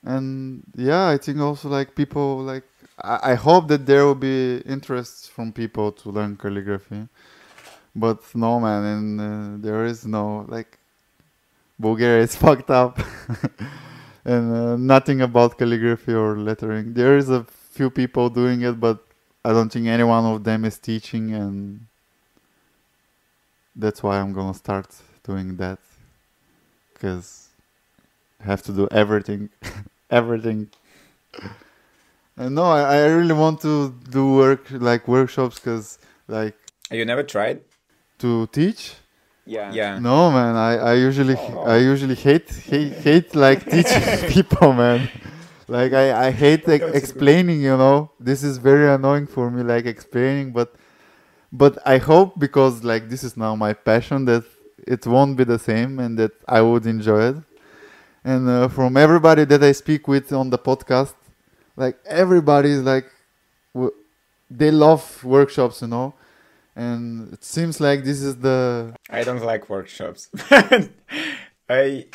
And 0.04 0.64
yeah 0.76 1.08
i 1.10 1.18
think 1.18 1.40
also 1.40 1.70
like 1.70 1.96
people 1.96 2.40
like 2.44 2.64
I, 3.04 3.32
I 3.32 3.36
hope 3.36 3.68
that 3.70 3.86
there 3.86 4.06
will 4.06 4.16
be 4.16 4.58
interest 4.66 5.32
from 5.32 5.52
people 5.52 5.92
to 5.94 6.10
learn 6.12 6.38
calligraphy 6.38 7.08
but 7.98 8.20
no 8.36 8.60
man 8.60 8.84
and 8.94 9.22
uh, 9.22 9.68
there 9.68 9.84
is 9.86 10.06
no 10.06 10.46
like 10.48 10.78
bulgaria 11.80 12.24
is 12.24 12.36
fucked 12.44 12.70
up 12.70 13.00
and 14.28 14.54
uh, 14.54 14.76
nothing 14.76 15.22
about 15.22 15.58
calligraphy 15.58 16.14
or 16.14 16.38
lettering. 16.38 16.94
There 16.94 17.18
is 17.18 17.30
a 17.30 17.46
few 17.46 17.90
people 17.90 18.30
doing 18.30 18.62
it, 18.62 18.80
but 18.80 19.00
I 19.44 19.54
don't 19.54 19.72
think 19.72 19.88
any 19.88 20.04
one 20.04 20.26
of 20.26 20.44
them 20.44 20.66
is 20.66 20.78
teaching, 20.78 21.34
and 21.34 21.88
that's 23.76 24.04
why 24.04 24.20
I'm 24.20 24.34
gonna 24.34 24.54
start 24.54 24.88
doing 25.24 25.56
that 25.58 25.80
because 26.94 27.50
I 28.42 28.46
have 28.46 28.62
to 28.64 28.74
do 28.74 28.88
everything, 28.92 29.50
everything. 30.10 30.70
And 32.36 32.54
no, 32.54 32.66
I, 32.66 32.98
I 32.98 33.06
really 33.08 33.34
want 33.34 33.62
to 33.62 33.96
do 34.10 34.34
work 34.36 34.68
like 34.72 35.08
workshops 35.08 35.58
because 35.60 36.00
like 36.28 36.56
You 36.92 37.06
never 37.06 37.24
tried? 37.24 37.62
To 38.20 38.48
teach. 38.48 38.96
Yeah. 39.46 39.72
Yeah. 39.72 40.00
No, 40.00 40.32
man. 40.32 40.56
I, 40.56 40.78
I 40.78 40.94
usually 40.96 41.38
I 41.66 41.78
usually 41.78 42.16
hate 42.16 42.50
hate, 42.50 42.94
hate 42.94 43.36
like 43.36 43.64
teaching 43.76 44.30
people, 44.30 44.74
man. 44.74 45.10
Like 45.68 45.94
I 45.94 46.28
I 46.28 46.32
hate 46.32 46.68
like, 46.68 46.84
explaining. 46.94 47.62
You 47.62 47.78
know, 47.78 48.12
this 48.20 48.44
is 48.44 48.58
very 48.58 48.88
annoying 48.90 49.28
for 49.28 49.50
me, 49.52 49.64
like 49.64 49.86
explaining. 49.86 50.52
But 50.52 50.76
but 51.52 51.78
I 51.86 51.98
hope 51.98 52.40
because 52.40 52.84
like 52.84 53.10
this 53.10 53.24
is 53.24 53.38
now 53.38 53.56
my 53.56 53.74
passion 53.74 54.26
that 54.26 54.44
it 54.86 55.06
won't 55.08 55.38
be 55.38 55.44
the 55.44 55.60
same 55.60 56.00
and 56.00 56.18
that 56.20 56.32
I 56.48 56.62
would 56.62 56.86
enjoy 56.86 57.30
it. 57.30 57.36
And 58.24 58.50
uh, 58.50 58.68
from 58.68 58.98
everybody 58.98 59.46
that 59.46 59.64
I 59.64 59.72
speak 59.72 60.08
with 60.08 60.32
on 60.34 60.50
the 60.50 60.58
podcast, 60.58 61.14
like 61.76 61.98
everybody 62.06 62.72
is 62.72 62.84
like, 62.84 63.06
w- 63.74 63.94
they 64.50 64.72
love 64.72 65.24
workshops, 65.24 65.82
you 65.82 65.88
know. 65.88 66.14
And 66.78 67.34
it 67.34 67.44
seems 67.44 67.82
like 67.82 68.04
this 68.04 68.22
is 68.22 68.38
the 68.38 68.94
I 69.10 69.24
don't 69.24 69.42
like 69.42 69.68
workshops. 69.68 70.30
I 71.68 72.06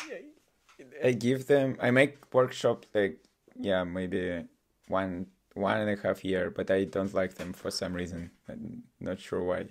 I 1.03 1.11
give 1.11 1.47
them 1.47 1.75
I 1.81 1.91
make 1.91 2.33
workshops 2.33 2.87
like 2.93 3.19
yeah 3.59 3.83
maybe 3.83 4.45
one 4.87 5.27
one 5.53 5.81
and 5.81 5.89
a 5.89 6.01
half 6.01 6.23
year, 6.23 6.49
but 6.49 6.71
I 6.71 6.85
don't 6.85 7.13
like 7.13 7.35
them 7.35 7.51
for 7.51 7.69
some 7.71 7.93
reason. 7.93 8.31
I'm 8.47 8.83
not 9.01 9.19
sure 9.19 9.43
why. 9.43 9.65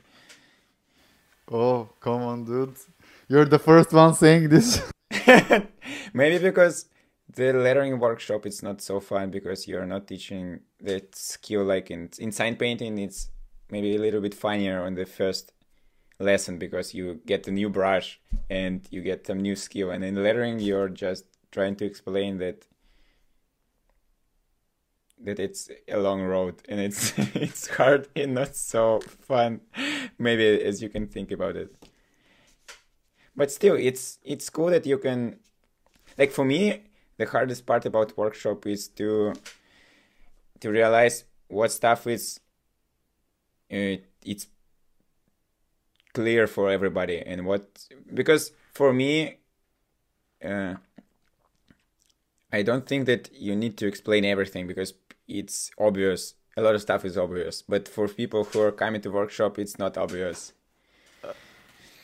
Oh, 1.51 1.89
come 1.99 2.23
on, 2.23 2.45
dude. 2.45 2.77
You're 3.29 3.47
the 3.47 3.59
first 3.59 3.95
one 3.95 4.13
saying 4.15 4.51
this. 4.51 4.83
maybe 6.13 6.39
because 6.39 6.87
the 7.35 7.55
lettering 7.55 7.99
workshop 7.99 8.45
is 8.45 8.63
not 8.63 8.83
so 8.83 9.01
fun 9.01 9.31
because 9.31 9.67
you're 9.67 9.87
not 9.87 10.07
teaching 10.07 10.61
that 10.81 11.15
skill 11.15 11.65
like 11.65 11.91
in 11.91 12.11
in 12.19 12.31
sign 12.31 12.57
painting 12.57 12.99
it's 12.99 13.29
maybe 13.73 13.97
a 13.97 13.99
little 13.99 14.21
bit 14.21 14.35
funnier 14.35 14.85
on 14.85 14.95
the 14.95 15.07
first 15.07 15.53
lesson 16.21 16.59
because 16.59 16.95
you 16.95 17.21
get 17.27 17.49
a 17.49 17.51
new 17.51 17.71
brush 17.71 18.21
and 18.51 18.87
you 18.91 19.01
get 19.01 19.27
some 19.27 19.41
new 19.41 19.57
skill. 19.57 19.91
And 19.91 20.05
in 20.05 20.23
lettering 20.23 20.61
you're 20.61 20.91
just 20.91 21.25
trying 21.51 21.75
to 21.77 21.85
explain 21.85 22.39
that 22.39 22.67
that 25.25 25.39
it's 25.39 25.71
a 25.89 25.97
long 25.97 26.21
road 26.23 26.57
and 26.69 26.81
it's 26.81 27.13
it's 27.47 27.67
hard 27.69 28.09
and 28.15 28.35
not 28.35 28.55
so 28.55 29.01
fun. 29.01 29.63
Maybe 30.19 30.63
as 30.63 30.83
you 30.83 30.91
can 30.91 31.07
think 31.07 31.31
about 31.31 31.57
it. 31.57 31.75
But 33.35 33.51
still 33.51 33.77
it's 33.77 34.19
it's 34.23 34.51
cool 34.51 34.71
that 34.71 34.85
you 34.85 34.99
can 34.99 35.39
like 36.19 36.31
for 36.31 36.45
me 36.45 36.83
the 37.17 37.27
hardest 37.27 37.65
part 37.65 37.87
about 37.87 38.19
workshop 38.19 38.67
is 38.67 38.89
to 38.89 39.33
to 40.61 40.71
realize 40.71 41.25
what 41.49 41.73
stuff 41.73 42.07
is 42.07 42.41
uh, 43.73 43.97
it's 44.25 44.47
clear 46.15 46.47
for 46.47 46.71
everybody 46.71 47.19
and 47.21 47.47
what 47.47 47.87
because 48.13 48.53
for 48.73 48.93
me 48.93 49.39
uh, 50.45 50.75
i 52.53 52.63
don't 52.63 52.87
think 52.87 53.07
that 53.07 53.31
you 53.33 53.57
need 53.57 53.77
to 53.79 53.87
explain 53.87 54.25
everything 54.25 54.67
because 54.67 54.93
it's 55.27 55.71
obvious 55.79 56.35
a 56.57 56.61
lot 56.61 56.75
of 56.75 56.83
stuff 56.83 57.05
is 57.05 57.17
obvious 57.17 57.63
but 57.63 57.89
for 57.89 58.07
people 58.09 58.45
who 58.45 58.61
are 58.61 58.73
coming 58.73 59.01
to 59.01 59.11
workshop 59.11 59.59
it's 59.59 59.79
not 59.79 59.97
obvious 59.97 60.53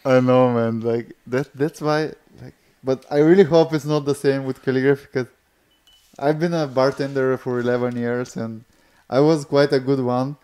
I 0.05 0.21
know, 0.21 0.53
man. 0.53 0.81
Like 0.81 1.13
that. 1.27 1.53
That's 1.55 1.81
why. 1.81 2.13
Like, 2.41 2.55
but 2.83 3.05
I 3.11 3.19
really 3.19 3.45
hope 3.45 3.75
it's 3.75 3.85
not 3.85 4.05
the 4.05 4.15
same 4.15 4.45
with 4.45 4.63
calligraphy 4.63 5.07
because 5.13 5.27
I've 6.19 6.39
been 6.39 6.55
a 6.55 6.67
bartender 6.67 7.37
for 7.37 7.61
11 7.61 7.97
years 7.97 8.37
and 8.37 8.65
I 9.11 9.21
was 9.21 9.45
quite 9.45 9.73
a 9.73 9.81
good 9.81 10.01
one. 10.01 10.37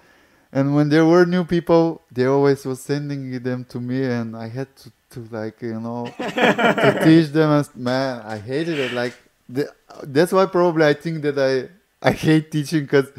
And 0.55 0.77
when 0.77 0.89
there 0.89 1.05
were 1.05 1.27
new 1.27 1.43
people, 1.43 2.01
they 2.13 2.27
always 2.27 2.65
was 2.65 2.81
sending 2.81 3.43
them 3.43 3.65
to 3.71 3.81
me, 3.81 4.05
and 4.05 4.37
I 4.37 4.47
had 4.47 4.69
to, 4.77 4.93
to 5.11 5.29
like 5.33 5.61
you 5.61 5.81
know 5.81 6.07
to 6.17 7.01
teach 7.05 7.31
them. 7.31 7.51
And 7.51 7.69
man, 7.75 8.23
I 8.25 8.39
hated 8.39 8.79
it. 8.79 8.93
Like 8.93 9.15
the, 9.49 9.69
that's 10.05 10.33
why 10.33 10.47
probably 10.47 10.87
I 10.87 10.95
think 10.95 11.23
that 11.23 11.37
I 11.37 11.69
I 12.09 12.13
hate 12.13 12.53
teaching 12.53 12.83
because 12.83 13.11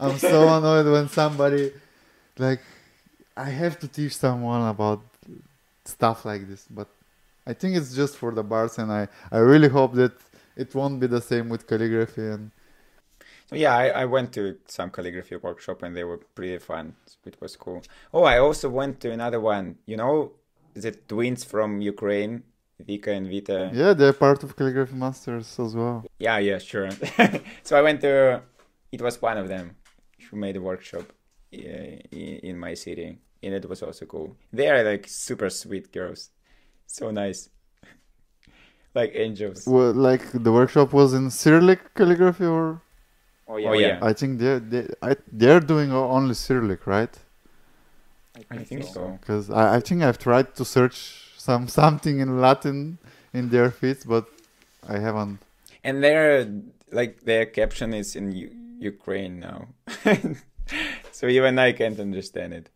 I'm 0.00 0.18
so 0.18 0.48
annoyed 0.56 0.86
when 0.86 1.08
somebody 1.08 1.72
like 2.38 2.60
I 3.36 3.50
have 3.50 3.78
to 3.78 3.86
teach 3.86 4.16
someone 4.16 4.68
about 4.68 5.00
stuff 5.84 6.24
like 6.24 6.48
this. 6.48 6.66
But 6.68 6.88
I 7.46 7.52
think 7.52 7.76
it's 7.76 7.94
just 7.94 8.16
for 8.16 8.32
the 8.32 8.42
bars, 8.42 8.78
and 8.78 8.90
I 8.90 9.06
I 9.30 9.38
really 9.38 9.68
hope 9.68 9.94
that 9.94 10.14
it 10.56 10.74
won't 10.74 10.98
be 10.98 11.06
the 11.06 11.20
same 11.20 11.50
with 11.50 11.68
calligraphy 11.68 12.26
and 12.34 12.50
yeah 13.52 13.74
I, 13.74 13.88
I 14.02 14.04
went 14.04 14.32
to 14.34 14.56
some 14.66 14.90
calligraphy 14.90 15.36
workshop 15.36 15.82
and 15.82 15.96
they 15.96 16.04
were 16.04 16.18
pretty 16.18 16.58
fun. 16.58 16.94
It 17.24 17.36
was 17.40 17.56
cool. 17.56 17.82
Oh 18.12 18.24
i 18.24 18.38
also 18.38 18.68
went 18.68 19.00
to 19.00 19.10
another 19.10 19.40
one. 19.40 19.76
You 19.86 19.96
know 19.96 20.32
the 20.74 20.92
twins 20.92 21.44
from 21.44 21.80
ukraine? 21.80 22.42
Vika 22.82 23.08
and 23.08 23.28
vita. 23.28 23.70
Yeah 23.72 23.92
they're 23.92 24.12
part 24.12 24.42
of 24.42 24.56
calligraphy 24.56 24.94
masters 24.94 25.58
as 25.58 25.74
well. 25.74 26.04
Yeah 26.18 26.38
yeah 26.38 26.58
sure. 26.58 26.88
So 27.62 27.76
i 27.76 27.82
went 27.82 28.00
to 28.02 28.42
it 28.92 29.00
was 29.02 29.20
one 29.22 29.38
of 29.38 29.48
them 29.48 29.76
who 30.30 30.36
made 30.36 30.56
a 30.56 30.60
workshop 30.60 31.06
uh, 31.54 31.58
in, 31.58 32.40
in 32.48 32.58
my 32.58 32.74
city 32.74 33.18
and 33.42 33.54
it 33.54 33.68
was 33.68 33.82
also 33.82 34.06
cool. 34.06 34.36
They 34.52 34.68
are 34.68 34.82
like 34.84 35.06
super 35.08 35.50
sweet 35.50 35.92
girls. 35.92 36.30
So 36.86 37.10
nice. 37.10 37.48
Like 38.92 39.12
angels. 39.14 39.68
Well, 39.68 39.92
like 39.92 40.32
the 40.32 40.50
workshop 40.50 40.92
was 40.92 41.14
in 41.14 41.30
cyrillic 41.30 41.94
calligraphy 41.94 42.44
or 42.44 42.82
oh 43.50 43.56
yeah, 43.56 43.68
oh, 43.68 43.72
oh 43.72 43.78
yeah. 43.78 43.98
i 44.10 44.12
think 44.12 44.38
they're 44.38 44.60
they, 44.60 44.86
I, 45.02 45.16
they're 45.32 45.60
doing 45.60 45.92
only 45.92 46.34
cyrillic 46.34 46.86
right? 46.86 47.14
I 48.50 48.58
think 48.64 48.84
so. 48.84 49.18
because 49.20 49.50
I, 49.50 49.76
I 49.76 49.80
think 49.80 50.02
i've 50.02 50.18
tried 50.18 50.54
to 50.54 50.64
search 50.64 50.96
some 51.36 51.68
something 51.80 52.20
in 52.20 52.40
latin 52.40 52.98
in 53.32 53.50
their 53.50 53.70
feeds 53.70 54.04
but 54.04 54.26
i 54.88 54.98
haven't. 54.98 55.38
And 55.82 56.02
their 56.02 56.46
like 56.92 57.22
their 57.22 57.46
caption 57.46 57.94
is 57.94 58.16
in 58.16 58.32
U- 58.32 58.54
ukraine 58.78 59.40
now. 59.40 59.68
So 61.12 61.26
even 61.26 61.58
i 61.58 61.72
can't 61.72 62.00
understand 62.00 62.54
it. 62.54 62.70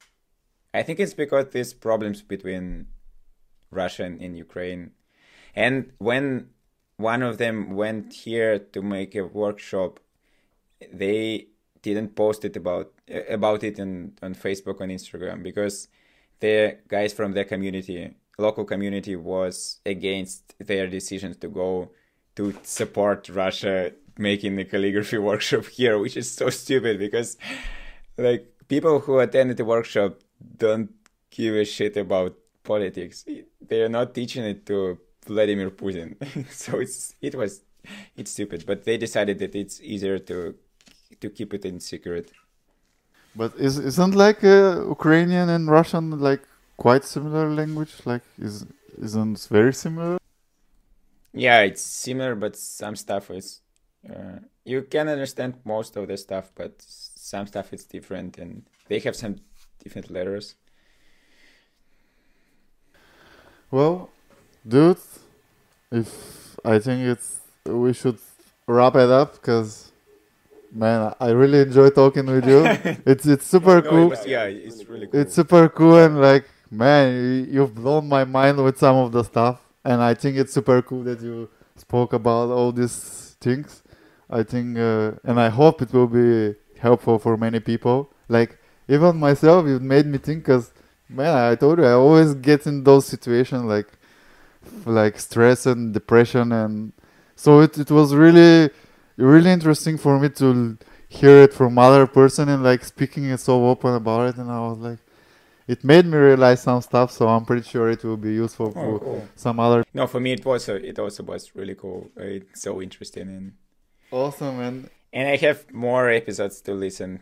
I 0.75 0.83
think 0.83 0.99
it's 1.01 1.15
because 1.15 1.47
there's 1.53 1.73
problems 1.73 2.21
between 2.23 2.89
russia 3.71 4.05
and, 4.05 4.21
and 4.21 4.37
ukraine. 4.37 4.91
And 5.55 5.93
when 5.99 6.51
one 6.97 7.23
of 7.23 7.39
them 7.39 7.57
went 7.75 8.13
here 8.13 8.59
to 8.59 8.83
make 8.83 9.15
a 9.15 9.25
workshop 9.25 10.01
they 10.93 11.49
didn't 11.83 12.15
post 12.15 12.45
it 12.45 12.57
about 12.57 12.93
about 13.29 13.63
it 13.63 13.79
in, 13.79 14.13
on 14.23 14.35
facebook 14.35 14.81
on 14.81 14.89
instagram 14.89 15.43
because 15.43 15.89
the 16.41 16.79
guys 16.89 17.13
from 17.13 17.33
their 17.33 17.45
community 17.45 18.15
local 18.39 18.65
community 18.65 19.17
was 19.17 19.81
against 19.85 20.55
their 20.59 20.87
decisions 20.87 21.37
to 21.37 21.49
go 21.49 21.91
to 22.35 22.55
support 22.63 23.29
russia 23.29 23.93
making 24.17 24.57
the 24.57 24.65
calligraphy 24.65 25.19
workshop 25.31 25.67
here 25.67 25.99
which 25.99 26.17
is 26.17 26.31
so 26.31 26.49
stupid 26.51 26.99
because 26.99 27.37
like 28.17 28.47
people 28.69 29.01
who 29.01 29.19
attended 29.19 29.57
the 29.57 29.65
workshop 29.65 30.21
don't 30.57 30.91
give 31.31 31.55
a 31.55 31.65
shit 31.65 31.97
about 31.97 32.35
politics 32.63 33.25
they 33.61 33.83
are 33.83 33.89
not 33.89 34.15
teaching 34.15 34.45
it 34.45 34.65
to 34.65 34.99
Vladimir 35.27 35.71
Putin. 35.71 36.17
so 36.51 36.79
it's 36.79 37.15
it 37.21 37.35
was 37.35 37.63
it's 38.17 38.31
stupid, 38.31 38.65
but 38.67 38.85
they 38.85 38.97
decided 38.97 39.39
that 39.39 39.55
it's 39.55 39.81
easier 39.81 40.19
to 40.19 40.55
to 41.21 41.31
keep 41.31 41.55
it 41.55 41.65
in 41.65 41.81
secret. 41.81 42.33
But 43.37 43.55
is 43.57 43.79
isn't 43.79 44.15
like 44.15 44.45
uh, 44.45 44.87
Ukrainian 44.89 45.49
and 45.49 45.69
Russian 45.69 46.19
like 46.21 46.43
quite 46.77 47.05
similar 47.05 47.51
language? 47.51 47.95
Like 48.05 48.23
is 48.39 48.67
isn't 49.01 49.41
very 49.51 49.75
similar? 49.75 50.19
Yeah, 51.33 51.61
it's 51.63 51.83
similar, 51.83 52.37
but 52.37 52.57
some 52.57 52.95
stuff 52.95 53.31
is 53.31 53.61
uh, 54.09 54.39
you 54.65 54.83
can 54.83 55.09
understand 55.09 55.55
most 55.65 55.97
of 55.97 56.09
the 56.09 56.17
stuff, 56.17 56.53
but 56.55 56.73
some 56.79 57.47
stuff 57.47 57.73
is 57.73 57.85
different, 57.85 58.39
and 58.39 58.63
they 58.89 58.99
have 59.01 59.17
some 59.17 59.37
different 59.83 60.11
letters. 60.11 60.55
Well, 63.71 64.11
dude, 64.67 64.99
if 65.91 66.57
I 66.65 66.79
think 66.79 67.03
it's 67.03 67.41
we 67.67 67.93
should 67.93 68.19
wrap 68.67 68.95
it 68.95 69.11
up 69.11 69.35
because 69.35 69.91
man, 70.75 71.15
I 71.21 71.31
really 71.31 71.61
enjoy 71.61 71.91
talking 71.91 72.27
with 72.27 72.47
you. 72.47 72.65
it's 73.07 73.27
it's 73.27 73.47
super 73.47 73.77
No, 73.81 73.87
it 73.87 73.89
cool. 73.91 74.09
was- 74.11 74.27
yeah, 74.27 74.45
it's 74.45 74.85
really 74.89 75.07
cool. 75.07 75.21
It's 75.21 75.35
super 75.35 75.69
cool 75.69 75.97
and 75.99 76.21
like 76.21 76.45
man, 76.71 77.15
you- 77.15 77.47
you've 77.55 77.75
blown 77.75 78.09
my 78.09 78.25
mind 78.25 78.63
with 78.63 78.79
some 78.79 78.97
of 78.97 79.13
the 79.13 79.23
stuff, 79.23 79.61
and 79.85 80.03
I 80.03 80.15
think 80.15 80.37
it's 80.37 80.53
super 80.53 80.83
cool 80.83 81.03
that 81.05 81.21
you 81.23 81.49
spoke 81.77 82.13
about 82.13 82.51
all 82.51 82.73
these 82.73 83.37
things. 83.41 83.83
I 84.31 84.43
think, 84.43 84.79
uh, 84.79 85.13
and 85.25 85.39
I 85.39 85.49
hope 85.51 85.83
it 85.83 85.93
will 85.93 86.09
be 86.09 86.55
helpful 86.79 87.19
for 87.19 87.37
many 87.37 87.61
people. 87.61 88.11
Like 88.29 88.59
even 88.89 89.17
myself, 89.17 89.67
it 89.67 89.83
made 89.83 90.07
me 90.07 90.19
think, 90.19 90.45
cause 90.45 90.73
man, 91.09 91.37
I 91.37 91.55
told 91.55 91.79
you, 91.79 91.85
I 91.85 91.93
always 91.93 92.35
get 92.35 92.67
in 92.67 92.83
those 92.85 93.07
situations 93.07 93.65
like 93.65 93.89
like 94.87 95.19
stress 95.21 95.67
and 95.67 95.93
depression, 95.93 96.51
and 96.53 96.93
so 97.37 97.61
it 97.61 97.79
it 97.79 97.91
was 97.91 98.15
really 98.15 98.71
really 99.17 99.51
interesting 99.51 99.97
for 99.99 100.19
me 100.19 100.29
to 100.31 100.77
hear 101.09 101.43
it 101.43 101.55
from 101.55 101.79
other 101.79 102.07
person 102.07 102.49
and 102.49 102.63
like 102.65 102.85
speaking 102.85 103.25
it 103.25 103.39
so 103.39 103.67
open 103.69 103.95
about 103.95 104.31
it, 104.31 104.37
and 104.37 104.51
I 104.51 104.61
was 104.69 104.79
like 104.79 104.99
it 105.67 105.83
made 105.83 106.05
me 106.05 106.19
realize 106.19 106.61
some 106.63 106.83
stuff 106.83 107.11
so 107.11 107.27
i'm 107.27 107.43
pretty 107.47 107.63
sure 107.67 107.89
it 107.89 108.05
will 108.05 108.19
be 108.19 108.35
useful 108.35 108.67
Oh, 108.69 108.73
for 108.73 108.99
cool. 108.99 109.29
some 109.35 109.59
other 109.59 109.83
No, 109.95 110.07
for 110.07 110.21
me 110.21 110.33
it 110.33 110.45
was 110.45 110.69
uh, 110.69 110.75
it 110.75 110.99
also 110.99 111.23
was 111.23 111.57
really 111.57 111.75
cool. 111.75 112.11
It's 112.19 112.61
so 112.61 112.83
interesting 112.83 113.29
and 113.29 113.53
awesome 114.11 114.61
and 114.61 114.91
and 115.13 115.27
I 115.29 115.37
have 115.37 115.73
more 115.73 116.11
episodes 116.11 116.61
to 116.63 116.75
listen 116.75 117.21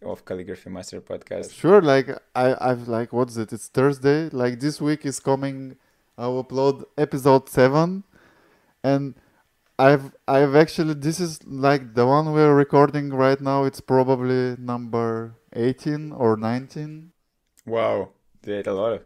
of 0.00 0.24
Calligraphy 0.24 0.70
Master 0.70 1.00
podcast. 1.02 1.52
sure 1.52 1.82
like 1.82 2.08
i 2.34 2.56
i've 2.70 2.86
like 2.88 3.12
what's 3.12 3.36
it 3.36 3.52
it's 3.52 3.68
thursday 3.68 4.28
like 4.30 4.60
this 4.60 4.80
week 4.80 5.04
is 5.04 5.18
coming 5.20 5.76
i'll 6.16 6.42
upload 6.42 6.84
episode 6.96 7.48
7 7.50 8.02
and 8.84 9.14
i've 9.78 10.12
i've 10.26 10.54
actually 10.54 10.94
this 10.94 11.20
is 11.20 11.44
like 11.46 11.94
the 11.94 12.06
one 12.06 12.32
we're 12.32 12.54
recording 12.54 13.10
right 13.10 13.40
now 13.40 13.64
it's 13.64 13.80
probably 13.80 14.56
number 14.58 15.34
18 15.54 16.12
or 16.12 16.36
19 16.36 17.12
Wow, 17.66 18.10
did 18.42 18.66
a 18.66 18.72
lot 18.74 18.92
of. 18.94 19.04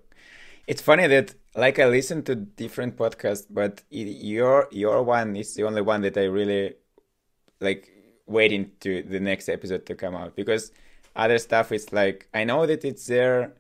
It's 0.66 0.80
funny 0.82 1.06
that 1.08 1.34
like 1.56 1.78
I 1.78 1.86
listen 1.86 2.22
to 2.24 2.34
different 2.36 2.96
podcasts, 2.96 3.46
but 3.50 3.82
it, 3.90 4.06
your 4.06 4.68
your 4.70 5.02
one 5.02 5.36
is 5.36 5.54
the 5.54 5.64
only 5.64 5.82
one 5.82 6.02
that 6.02 6.16
I 6.16 6.24
really 6.24 6.74
like 7.60 7.90
waiting 8.26 8.72
to 8.80 9.02
the 9.02 9.20
next 9.20 9.48
episode 9.48 9.84
to 9.86 9.94
come 9.96 10.14
out 10.14 10.36
because 10.36 10.72
other 11.16 11.38
stuff 11.38 11.72
is 11.72 11.92
like 11.92 12.28
I 12.32 12.44
know 12.44 12.66
that 12.66 12.84
it's 12.84 13.06
there 13.06 13.54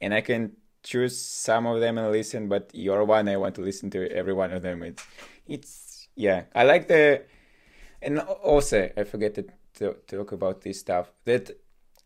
and 0.00 0.12
I 0.14 0.20
can 0.20 0.56
choose 0.82 1.16
some 1.20 1.66
of 1.66 1.80
them 1.80 1.98
and 1.98 2.10
listen, 2.10 2.48
but 2.48 2.70
your 2.74 3.04
one 3.04 3.28
I 3.28 3.36
want 3.36 3.54
to 3.56 3.62
listen 3.62 3.90
to 3.90 4.10
every 4.10 4.32
one 4.32 4.52
of 4.52 4.62
them. 4.62 4.82
It's 4.82 5.06
it's 5.46 5.89
yeah 6.14 6.44
I 6.54 6.64
like 6.64 6.88
the 6.88 7.22
and 8.02 8.18
also 8.18 8.90
I 8.96 9.04
forget 9.04 9.34
to, 9.34 9.44
to 9.74 9.94
talk 10.06 10.32
about 10.32 10.62
this 10.62 10.80
stuff 10.80 11.12
that 11.24 11.50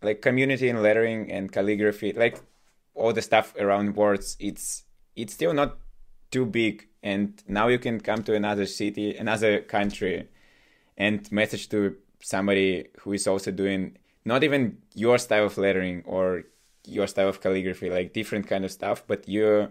like 0.03 0.21
community 0.23 0.69
in 0.69 0.83
lettering 0.83 1.31
and 1.31 1.51
calligraphy 1.51 2.13
like 2.13 2.41
all 2.95 3.13
the 3.13 3.23
stuff 3.23 3.55
around 3.59 3.97
words 3.97 4.37
it's 4.39 4.85
it's 5.17 5.35
still 5.35 5.53
not 5.53 5.77
too 6.31 6.47
big 6.47 6.89
and 7.03 7.43
now 7.49 7.69
you 7.69 7.79
can 7.79 8.01
come 8.01 8.23
to 8.23 8.35
another 8.35 8.67
city 8.67 9.17
another 9.17 9.61
country 9.61 10.29
and 10.97 11.31
message 11.33 11.69
to 11.69 11.97
somebody 12.21 12.87
who 13.01 13.13
is 13.13 13.27
also 13.27 13.51
doing 13.51 13.97
not 14.25 14.43
even 14.43 14.79
your 14.95 15.19
style 15.19 15.47
of 15.47 15.59
lettering 15.59 16.03
or 16.07 16.45
your 16.87 17.07
style 17.07 17.29
of 17.29 17.41
calligraphy 17.41 17.91
like 17.91 18.13
different 18.13 18.47
kind 18.47 18.65
of 18.65 18.71
stuff 18.71 19.05
but 19.07 19.29
you 19.29 19.71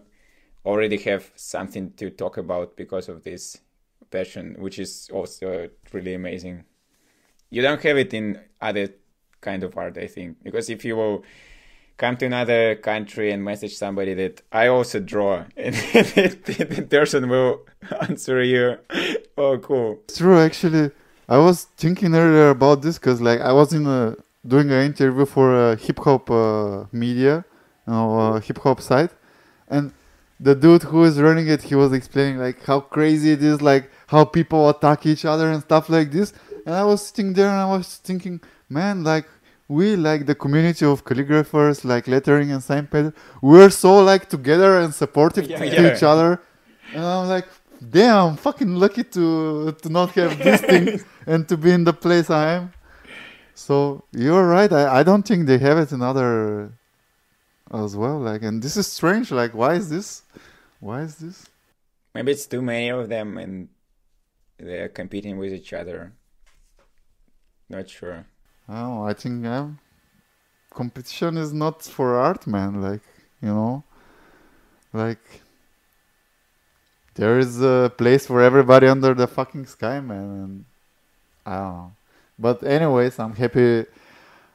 already 0.66 0.98
have 0.98 1.32
something 1.36 1.92
to 1.94 2.10
talk 2.10 2.38
about 2.38 2.76
because 2.76 3.10
of 3.10 3.24
this 3.24 3.60
passion 4.18 4.45
which 4.65 4.77
is 4.85 4.91
also 5.18 5.48
really 5.94 6.14
amazing 6.22 6.57
you 7.49 7.61
don't 7.65 7.81
have 7.88 7.98
it 7.98 8.14
in 8.14 8.26
other 8.69 8.85
kind 9.48 9.61
of 9.68 9.72
art 9.84 9.95
i 9.98 10.07
think 10.15 10.30
because 10.48 10.69
if 10.76 10.80
you 10.88 10.95
will 11.02 11.18
come 11.98 12.15
to 12.18 12.26
another 12.26 12.61
country 12.91 13.27
and 13.34 13.40
message 13.52 13.76
somebody 13.85 14.14
that 14.22 14.35
i 14.52 14.65
also 14.76 14.98
draw 15.14 15.34
and 15.65 15.76
the 15.76 16.88
person 16.90 17.22
will 17.34 17.53
answer 18.07 18.38
you 18.53 18.65
oh 19.38 19.57
cool 19.68 19.90
It's 20.07 20.18
true, 20.18 20.40
actually. 20.49 20.85
I 21.27 21.38
was 21.48 21.57
thinking 21.84 22.11
earlier 22.23 22.49
about 22.57 22.77
this 22.85 22.95
because, 22.99 23.19
like, 23.30 23.40
I 23.40 23.53
was 23.60 23.69
in 23.77 23.85
a 23.88 24.15
doing 24.53 24.69
an 24.77 24.81
interview 24.91 25.26
for 25.35 25.48
a 25.65 25.76
hip 25.85 25.99
hop 26.06 26.30
uh, 26.30 26.85
media, 27.03 27.35
you 27.88 27.94
know, 27.94 28.07
uh, 28.19 28.40
hip 28.48 28.60
hop 28.65 28.80
site, 28.90 29.14
and 29.76 29.85
the 30.48 30.53
dude 30.64 30.84
who 30.91 30.99
is 31.10 31.15
running 31.27 31.48
it, 31.48 31.61
he 31.69 31.76
was 31.84 31.91
explaining 31.99 32.38
like 32.45 32.57
how 32.69 32.80
crazy 32.95 33.30
it 33.38 33.41
is, 33.52 33.57
like 33.72 33.85
how 34.14 34.23
people 34.38 34.61
attack 34.73 34.99
each 35.14 35.26
other 35.26 35.48
and 35.52 35.61
stuff 35.69 35.85
like 35.90 36.10
this. 36.18 36.30
And 36.65 36.73
I 36.81 36.84
was 36.91 36.99
sitting 37.07 37.34
there 37.38 37.49
and 37.53 37.60
I 37.68 37.69
was 37.77 37.88
thinking, 38.10 38.35
man, 38.69 39.03
like 39.11 39.26
we 39.68 39.95
like 39.95 40.22
the 40.31 40.35
community 40.44 40.85
of 40.94 41.03
calligraphers, 41.07 41.77
like 41.94 42.06
lettering 42.15 42.52
and 42.53 42.61
sign 42.69 42.85
painter, 42.88 43.14
we're 43.41 43.69
so 43.85 43.91
like 44.11 44.23
together 44.35 44.72
and 44.81 44.94
supportive 45.03 45.45
Yeah, 45.48 45.60
to, 45.60 45.65
yeah. 45.65 45.95
each 45.95 46.03
other. 46.14 46.30
And 46.94 47.03
I'm 47.14 47.27
like, 47.35 47.48
damn, 47.95 48.18
I'm 48.30 48.38
fucking 48.48 48.73
lucky 48.84 49.03
to 49.15 49.26
to 49.84 49.90
not 49.98 50.10
have 50.19 50.31
these 50.45 50.61
things 50.72 51.06
and 51.31 51.41
to 51.49 51.56
be 51.65 51.72
in 51.77 51.84
the 51.90 51.94
place 52.06 52.30
I 52.30 52.45
am. 52.57 52.65
So 53.56 54.03
you're 54.11 54.48
right. 54.57 54.72
I, 54.72 54.99
I 54.99 55.03
don't 55.03 55.26
think 55.30 55.48
they 55.48 55.60
have 55.68 55.77
it 55.84 55.91
in 55.91 56.02
other 56.02 56.72
as 57.72 57.95
well. 58.02 58.18
Like, 58.30 58.41
and 58.44 58.61
this 58.65 58.76
is 58.77 58.88
strange. 58.99 59.31
Like, 59.31 59.53
why 59.61 59.72
is 59.81 59.88
this? 59.95 60.07
Why 60.80 61.02
is 61.07 61.15
this? 61.23 61.38
maybe 62.15 62.31
it's 62.31 62.45
too 62.45 62.61
many 62.61 62.90
of 62.90 63.10
them 63.10 63.38
and 63.44 63.69
they're 64.64 64.90
competing 64.90 65.38
with 65.38 65.53
each 65.53 65.73
other 65.73 66.14
not 67.69 67.90
sure 67.90 68.26
don't. 68.68 69.03
I 69.03 69.14
think 69.14 69.45
competition 70.73 71.38
is 71.38 71.53
not 71.53 71.84
for 71.84 72.15
art, 72.15 72.48
man. 72.48 72.81
Like, 72.81 73.02
you 73.41 73.49
know, 73.49 73.84
like 74.91 75.41
there 77.15 77.38
is 77.40 77.61
a 77.61 77.91
place 77.98 78.26
for 78.26 78.41
everybody 78.41 78.88
under 78.88 79.14
the 79.14 79.27
fucking 79.27 79.65
sky, 79.68 79.99
man. 79.99 80.26
And 80.44 80.65
I 81.45 81.56
don't 81.56 81.73
know. 81.73 81.91
But 82.40 82.64
anyways, 82.64 83.19
I'm 83.19 83.35
happy 83.35 83.85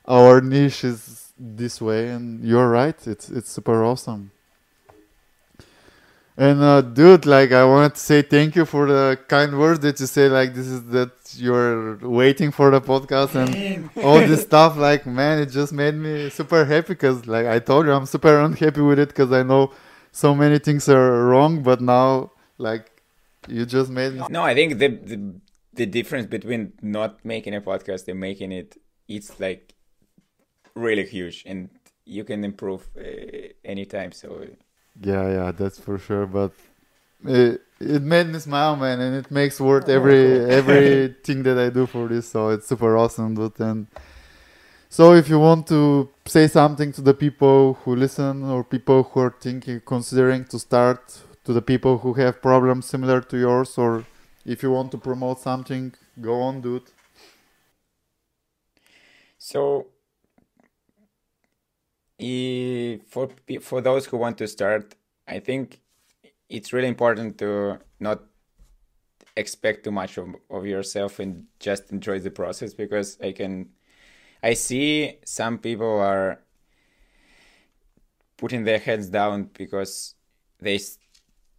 our 0.06 0.40
niche 0.40 0.84
is 0.84 1.32
this 1.38 1.80
way, 1.80 2.08
and 2.08 2.44
you're 2.44 2.68
right. 2.68 3.06
It's 3.06 3.28
it's 3.28 3.50
super 3.50 3.84
awesome. 3.84 4.32
And 6.38 6.62
uh, 6.62 6.82
dude, 6.82 7.26
like 7.26 7.50
I 7.50 7.64
wanted 7.64 7.94
to 7.94 8.00
say 8.00 8.22
thank 8.22 8.54
you 8.54 8.64
for 8.64 8.86
the 8.86 9.18
kind 9.26 9.58
words 9.58 9.80
that 9.80 9.98
you 9.98 10.06
say. 10.06 10.28
Like 10.28 10.54
this 10.54 10.68
is 10.68 10.84
that 10.96 11.10
you're 11.34 11.96
waiting 11.98 12.52
for 12.52 12.70
the 12.70 12.80
podcast 12.80 13.34
and 13.34 13.90
all 14.04 14.20
this 14.20 14.42
stuff. 14.42 14.76
Like 14.76 15.04
man, 15.04 15.40
it 15.40 15.46
just 15.46 15.72
made 15.72 15.96
me 15.96 16.30
super 16.30 16.64
happy 16.64 16.94
because, 16.94 17.26
like 17.26 17.46
I 17.46 17.58
told 17.58 17.86
you, 17.86 17.92
I'm 17.92 18.06
super 18.06 18.38
unhappy 18.38 18.80
with 18.80 19.00
it 19.00 19.08
because 19.08 19.32
I 19.32 19.42
know 19.42 19.72
so 20.12 20.32
many 20.32 20.60
things 20.60 20.88
are 20.88 21.26
wrong. 21.26 21.64
But 21.64 21.80
now, 21.80 22.30
like 22.56 22.98
you 23.48 23.66
just 23.66 23.90
made 23.90 24.14
me. 24.14 24.22
no 24.28 24.42
i 24.42 24.54
think 24.54 24.78
the, 24.78 24.88
the 24.88 25.40
the 25.74 25.86
difference 25.86 26.26
between 26.26 26.72
not 26.82 27.24
making 27.24 27.54
a 27.54 27.60
podcast 27.60 28.06
and 28.08 28.20
making 28.20 28.52
it 28.52 28.76
it's 29.06 29.38
like 29.40 29.74
really 30.74 31.06
huge 31.06 31.44
and 31.46 31.70
you 32.04 32.24
can 32.24 32.44
improve 32.44 32.88
uh, 32.98 33.02
anytime 33.64 34.12
so 34.12 34.46
Yeah, 35.00 35.28
yeah, 35.28 35.52
that's 35.52 35.78
for 35.78 35.98
sure. 35.98 36.26
But 36.26 36.52
it, 37.24 37.62
it 37.80 38.02
made 38.02 38.28
me 38.28 38.38
smile, 38.38 38.76
man, 38.76 39.00
and 39.00 39.16
it 39.16 39.30
makes 39.30 39.60
worth 39.60 39.88
every 39.88 40.44
everything 40.60 41.42
that 41.44 41.58
I 41.58 41.70
do 41.70 41.86
for 41.86 42.08
this. 42.08 42.28
So 42.28 42.48
it's 42.50 42.66
super 42.66 42.96
awesome, 42.96 43.34
dude. 43.34 43.60
And 43.60 43.86
so 44.88 45.14
if 45.14 45.28
you 45.28 45.38
want 45.38 45.66
to 45.68 46.08
say 46.26 46.48
something 46.48 46.92
to 46.92 47.02
the 47.02 47.14
people 47.14 47.74
who 47.84 47.94
listen 47.94 48.44
or 48.44 48.64
people 48.64 49.02
who 49.04 49.20
are 49.20 49.34
thinking, 49.40 49.80
considering 49.84 50.44
to 50.46 50.58
start, 50.58 51.20
to 51.44 51.52
the 51.52 51.62
people 51.62 51.98
who 51.98 52.14
have 52.14 52.42
problems 52.42 52.86
similar 52.86 53.20
to 53.20 53.38
yours, 53.38 53.78
or 53.78 54.04
if 54.44 54.62
you 54.62 54.70
want 54.70 54.90
to 54.92 54.98
promote 54.98 55.40
something, 55.40 55.94
go 56.20 56.40
on, 56.40 56.60
dude. 56.60 56.90
So, 59.38 59.86
for 62.18 63.28
for 63.60 63.80
those 63.80 64.06
who 64.06 64.16
want 64.16 64.38
to 64.38 64.48
start, 64.48 64.94
I 65.26 65.38
think 65.38 65.80
it's 66.48 66.72
really 66.72 66.88
important 66.88 67.38
to 67.38 67.78
not 68.00 68.22
expect 69.36 69.84
too 69.84 69.92
much 69.92 70.18
of, 70.18 70.34
of 70.50 70.66
yourself 70.66 71.20
and 71.20 71.44
just 71.60 71.92
enjoy 71.92 72.18
the 72.18 72.30
process 72.30 72.74
because 72.74 73.18
I 73.22 73.32
can 73.32 73.68
I 74.42 74.54
see 74.54 75.18
some 75.24 75.58
people 75.58 76.00
are 76.00 76.40
putting 78.36 78.64
their 78.64 78.78
heads 78.78 79.08
down 79.08 79.50
because 79.52 80.14
they 80.60 80.80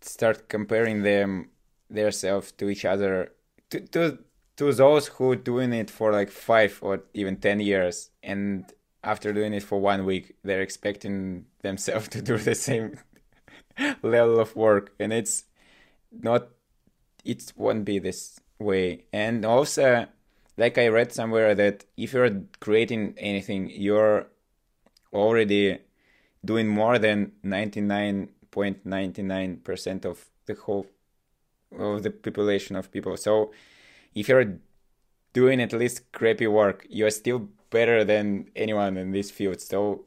start 0.01 0.49
comparing 0.49 1.03
them 1.03 1.49
their 1.89 2.11
self 2.11 2.55
to 2.57 2.69
each 2.69 2.85
other 2.85 3.31
to, 3.69 3.79
to 3.79 4.19
to 4.57 4.73
those 4.73 5.07
who 5.07 5.31
are 5.31 5.35
doing 5.37 5.71
it 5.71 5.89
for 5.89 6.11
like 6.11 6.29
five 6.29 6.79
or 6.81 7.03
even 7.13 7.37
ten 7.37 7.61
years 7.61 8.11
and 8.21 8.73
after 9.03 9.33
doing 9.33 9.53
it 9.53 9.63
for 9.63 9.79
one 9.79 10.05
week 10.05 10.35
they're 10.43 10.61
expecting 10.61 11.45
themselves 11.61 12.07
to 12.09 12.21
do 12.21 12.37
the 12.37 12.55
same 12.55 12.97
level 14.03 14.39
of 14.39 14.55
work. 14.55 14.93
And 14.99 15.13
it's 15.13 15.45
not 16.11 16.49
it 17.23 17.53
won't 17.55 17.85
be 17.85 17.99
this 17.99 18.39
way. 18.59 19.05
And 19.13 19.45
also 19.45 20.07
like 20.57 20.77
i 20.77 20.87
read 20.87 21.13
somewhere 21.13 21.55
that 21.55 21.85
if 21.95 22.13
you're 22.13 22.41
creating 22.59 23.13
anything 23.17 23.71
you're 23.73 24.27
already 25.13 25.79
doing 26.43 26.67
more 26.67 26.99
than 26.99 27.31
99.99% 27.43 30.05
of 30.05 30.25
the 30.45 30.53
whole 30.55 30.87
of 31.77 32.01
the 32.03 32.11
population 32.11 32.75
of 32.75 32.91
people. 32.91 33.15
So 33.17 33.51
if 34.15 34.29
you're 34.29 34.57
doing 35.33 35.61
at 35.61 35.73
least 35.73 36.11
crappy 36.11 36.47
work, 36.47 36.87
you're 36.89 37.11
still 37.11 37.49
better 37.69 38.03
than 38.03 38.49
anyone 38.55 38.97
in 38.97 39.11
this 39.11 39.31
field. 39.31 39.61
So 39.61 40.05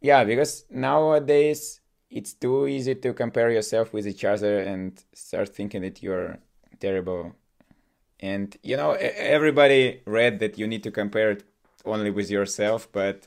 yeah, 0.00 0.24
because 0.24 0.64
nowadays 0.70 1.80
it's 2.10 2.34
too 2.34 2.66
easy 2.66 2.94
to 2.94 3.12
compare 3.14 3.50
yourself 3.50 3.92
with 3.92 4.06
each 4.06 4.24
other 4.24 4.60
and 4.60 5.02
start 5.14 5.48
thinking 5.48 5.82
that 5.82 6.02
you're 6.02 6.38
terrible. 6.80 7.34
And 8.20 8.56
you 8.62 8.76
know, 8.76 8.92
everybody 8.92 10.02
read 10.04 10.40
that 10.40 10.58
you 10.58 10.66
need 10.66 10.82
to 10.82 10.90
compare 10.90 11.30
it 11.32 11.44
only 11.84 12.10
with 12.10 12.30
yourself, 12.30 12.88
but 12.92 13.26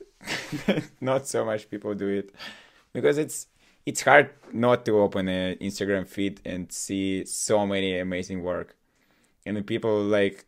not 1.02 1.28
so 1.28 1.44
much 1.46 1.70
people 1.70 1.94
do 1.94 2.08
it 2.08 2.34
because 2.94 3.18
it's 3.18 3.48
it's 3.86 4.02
hard 4.02 4.32
not 4.52 4.84
to 4.86 5.00
open 5.00 5.28
an 5.28 5.56
Instagram 5.58 6.08
feed 6.08 6.42
and 6.44 6.72
see 6.72 7.24
so 7.26 7.68
many 7.68 8.00
amazing 8.00 8.42
work. 8.44 8.76
And 9.46 9.66
people 9.66 10.02
like 10.02 10.46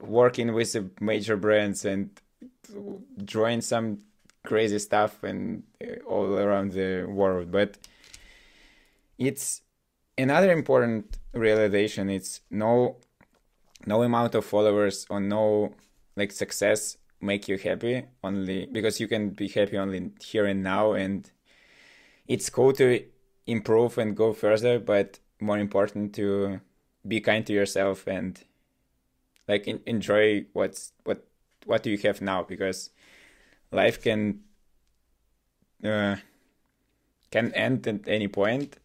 working 0.00 0.52
with 0.52 0.72
the 0.72 0.90
major 1.00 1.36
brands 1.36 1.84
and 1.84 2.10
drawing 3.24 3.60
some 3.60 3.98
crazy 4.44 4.78
stuff 4.78 5.22
and 5.22 5.62
uh, 5.82 5.96
all 6.06 6.34
around 6.38 6.72
the 6.72 7.04
world. 7.04 7.50
But 7.50 7.78
it's 9.18 9.62
another 10.18 10.52
important 10.52 11.18
realization. 11.32 12.10
It's 12.10 12.40
no 12.50 12.96
no 13.86 14.02
amount 14.02 14.34
of 14.34 14.44
followers 14.44 15.06
or 15.10 15.20
no 15.20 15.74
like 16.16 16.32
success 16.32 16.96
make 17.20 17.48
you 17.48 17.58
happy 17.58 18.04
only 18.22 18.66
because 18.66 18.98
you 19.00 19.08
can 19.08 19.30
be 19.30 19.48
happy 19.48 19.76
only 19.76 20.10
here 20.22 20.46
and 20.46 20.62
now 20.62 20.92
and 20.92 21.30
it's 22.26 22.48
cool 22.48 22.72
to 22.72 23.04
improve 23.46 23.98
and 23.98 24.16
go 24.16 24.32
further, 24.32 24.78
but 24.78 25.18
more 25.40 25.58
important 25.58 26.14
to 26.14 26.60
be 27.06 27.20
kind 27.20 27.46
to 27.46 27.52
yourself 27.52 28.06
and 28.06 28.42
like 29.48 29.66
in, 29.66 29.80
enjoy 29.86 30.44
what's 30.52 30.92
what 31.04 31.26
what 31.66 31.82
do 31.82 31.90
you 31.90 31.98
have 31.98 32.20
now 32.20 32.42
because 32.42 32.90
life 33.70 34.02
can 34.02 34.40
uh, 35.84 36.16
can 37.30 37.52
end 37.54 37.86
at 37.86 38.06
any 38.08 38.28
point 38.28 38.78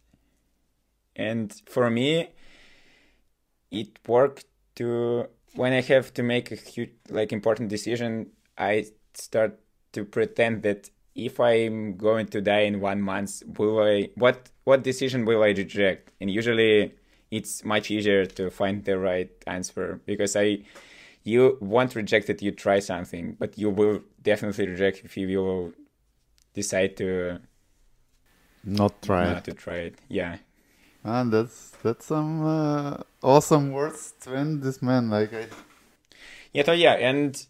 and 1.16 1.62
for 1.66 1.90
me 1.90 2.28
it 3.70 3.98
worked 4.06 4.46
to 4.74 5.26
when 5.54 5.72
i 5.72 5.80
have 5.80 6.12
to 6.14 6.22
make 6.22 6.50
a 6.50 6.56
huge 6.56 6.92
like 7.08 7.32
important 7.32 7.68
decision 7.68 8.26
i 8.58 8.84
start 9.14 9.58
to 9.92 10.04
pretend 10.04 10.62
that 10.62 10.90
if 11.14 11.40
I'm 11.40 11.96
going 11.96 12.26
to 12.28 12.40
die 12.40 12.60
in 12.60 12.80
one 12.80 13.02
month, 13.02 13.42
will 13.58 13.80
I 13.82 14.10
what 14.14 14.50
what 14.64 14.82
decision 14.82 15.24
will 15.24 15.42
I 15.42 15.48
reject? 15.48 16.12
And 16.20 16.30
usually 16.30 16.94
it's 17.30 17.64
much 17.64 17.90
easier 17.90 18.26
to 18.26 18.50
find 18.50 18.84
the 18.84 18.98
right 18.98 19.30
answer 19.46 20.00
because 20.06 20.36
I 20.36 20.60
you 21.22 21.58
won't 21.60 21.94
reject 21.94 22.30
it, 22.30 22.42
you 22.42 22.50
try 22.50 22.78
something, 22.78 23.36
but 23.38 23.58
you 23.58 23.70
will 23.70 24.00
definitely 24.22 24.68
reject 24.68 25.02
if 25.04 25.16
you 25.16 25.42
will 25.42 25.72
decide 26.54 26.96
to 26.96 27.38
not 28.64 29.02
try 29.02 29.24
not 29.24 29.38
it. 29.38 29.44
to 29.44 29.52
try 29.52 29.76
it. 29.76 29.98
Yeah. 30.08 30.38
And 31.02 31.32
that's 31.32 31.72
that's 31.82 32.06
some 32.06 32.44
uh, 32.44 32.98
awesome 33.22 33.72
words 33.72 34.12
to 34.22 34.36
end 34.36 34.62
this 34.62 34.82
man. 34.82 35.10
Like 35.10 35.32
I. 35.32 35.46
Yeah, 36.52 36.64
so 36.64 36.72
yeah, 36.72 36.94
and 36.94 37.46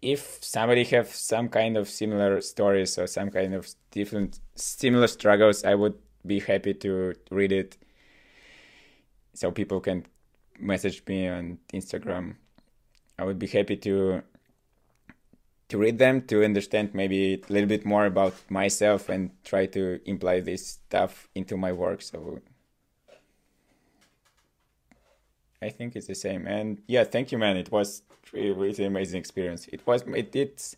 if 0.00 0.38
somebody 0.40 0.84
have 0.84 1.08
some 1.08 1.48
kind 1.48 1.76
of 1.76 1.88
similar 1.88 2.40
stories 2.40 2.96
or 2.96 3.06
some 3.06 3.30
kind 3.30 3.54
of 3.54 3.68
different 3.90 4.40
similar 4.54 5.08
struggles, 5.08 5.64
I 5.64 5.74
would 5.74 5.98
be 6.24 6.40
happy 6.40 6.74
to 6.74 7.14
read 7.30 7.52
it. 7.52 7.76
So 9.34 9.50
people 9.50 9.80
can 9.80 10.06
message 10.58 11.02
me 11.06 11.28
on 11.28 11.58
Instagram. 11.72 12.36
I 13.18 13.24
would 13.24 13.38
be 13.38 13.46
happy 13.46 13.76
to 13.76 14.22
to 15.68 15.78
read 15.78 15.98
them 15.98 16.22
to 16.22 16.44
understand 16.44 16.92
maybe 16.94 17.34
a 17.34 17.52
little 17.52 17.68
bit 17.68 17.86
more 17.86 18.04
about 18.04 18.34
myself 18.50 19.08
and 19.08 19.30
try 19.44 19.66
to 19.66 20.00
imply 20.04 20.40
this 20.40 20.66
stuff 20.66 21.28
into 21.36 21.56
my 21.56 21.70
work. 21.70 22.02
So 22.02 22.40
I 25.62 25.68
think 25.68 25.94
it's 25.94 26.08
the 26.08 26.14
same. 26.14 26.46
And 26.46 26.82
yeah, 26.88 27.04
thank 27.04 27.30
you, 27.30 27.38
man. 27.38 27.56
It 27.56 27.70
was 27.70 28.02
really, 28.32 28.50
really 28.50 28.84
amazing 28.84 29.20
experience. 29.20 29.68
It 29.68 29.86
was 29.86 30.02
it 30.02 30.34
it's 30.34 30.76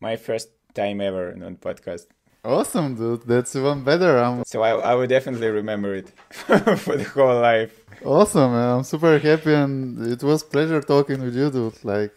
my 0.00 0.16
first 0.16 0.48
time 0.74 1.00
ever 1.00 1.30
on 1.32 1.56
podcast. 1.56 2.06
Awesome, 2.44 2.94
dude. 2.96 3.22
That's 3.22 3.56
even 3.56 3.82
better. 3.84 4.18
I'm... 4.18 4.44
So 4.44 4.62
I 4.62 4.72
I 4.72 4.94
would 4.94 5.08
definitely 5.08 5.48
remember 5.48 5.94
it 5.94 6.12
for 6.30 6.96
the 6.96 7.04
whole 7.04 7.40
life. 7.40 7.83
Awesome, 8.04 8.52
man. 8.52 8.68
I'm 8.76 8.84
super 8.84 9.18
happy, 9.18 9.54
and 9.54 10.06
it 10.06 10.22
was 10.22 10.42
pleasure 10.42 10.80
talking 10.80 11.22
with 11.22 11.34
you, 11.34 11.50
dude. 11.50 11.84
Like, 11.84 12.12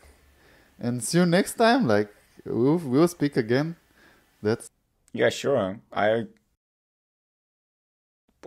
and 0.80 1.02
see 1.04 1.20
you 1.20 1.26
next 1.26 1.54
time. 1.54 1.88
Like, 1.88 2.10
we'll 2.46 2.78
we'll 2.78 3.08
speak 3.08 3.38
again. 3.38 3.78
That's 4.44 4.70
yeah, 5.14 5.30
sure. 5.30 5.80
I 5.94 6.28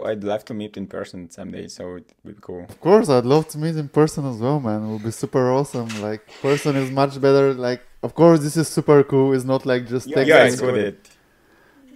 I'd 0.04 0.22
love 0.22 0.44
to 0.46 0.54
meet 0.54 0.76
in 0.76 0.86
person 0.86 1.30
someday, 1.30 1.68
so 1.68 1.96
it 1.96 2.12
would 2.24 2.36
be 2.36 2.40
cool. 2.40 2.64
Of 2.68 2.80
course, 2.80 3.08
I'd 3.08 3.24
love 3.24 3.48
to 3.48 3.58
meet 3.58 3.76
in 3.76 3.88
person 3.88 4.26
as 4.26 4.36
well, 4.36 4.60
man. 4.60 4.84
It 4.84 4.92
would 4.92 5.04
be 5.04 5.10
super 5.10 5.50
awesome. 5.50 5.88
Like 6.00 6.28
person 6.42 6.76
is 6.76 6.90
much 6.90 7.20
better. 7.20 7.54
Like 7.54 7.82
of 8.02 8.14
course, 8.14 8.40
this 8.40 8.56
is 8.56 8.68
super 8.68 9.02
cool. 9.02 9.32
It's 9.32 9.44
not 9.44 9.64
like 9.64 9.88
just 9.88 10.06
yeah, 10.08 10.16
text. 10.16 10.28
Yeah, 10.28 10.44
it's 10.44 10.60
good. 10.60 10.98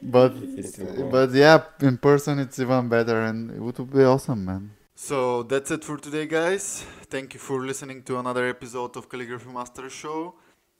But 0.02 0.30
cool. 0.30 1.10
but 1.10 1.32
yeah, 1.32 1.62
in 1.80 1.98
person 1.98 2.38
it's 2.38 2.58
even 2.58 2.88
better, 2.88 3.22
and 3.22 3.50
it 3.50 3.60
would 3.60 3.90
be 3.90 4.04
awesome, 4.04 4.44
man. 4.44 4.70
So 5.04 5.42
that's 5.42 5.70
it 5.70 5.84
for 5.84 5.98
today, 5.98 6.24
guys. 6.24 6.82
Thank 7.10 7.34
you 7.34 7.38
for 7.38 7.60
listening 7.60 8.04
to 8.04 8.16
another 8.16 8.48
episode 8.48 8.96
of 8.96 9.06
Calligraphy 9.10 9.50
Master 9.50 9.90
Show. 9.90 10.34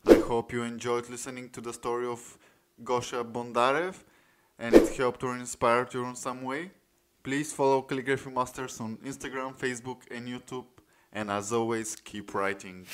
I 0.06 0.14
hope 0.14 0.50
you 0.50 0.62
enjoyed 0.62 1.10
listening 1.10 1.50
to 1.50 1.60
the 1.60 1.74
story 1.74 2.06
of 2.06 2.38
Gosha 2.82 3.22
Bondarev 3.22 3.96
and 4.58 4.74
it 4.74 4.96
helped 4.96 5.22
or 5.24 5.36
inspired 5.36 5.92
you 5.92 6.06
in 6.06 6.16
some 6.16 6.40
way. 6.40 6.70
Please 7.22 7.52
follow 7.52 7.82
Calligraphy 7.82 8.30
Masters 8.30 8.80
on 8.80 8.96
Instagram, 9.04 9.54
Facebook, 9.54 10.00
and 10.10 10.26
YouTube. 10.26 10.68
And 11.12 11.30
as 11.30 11.52
always, 11.52 11.94
keep 11.94 12.34
writing. 12.34 12.86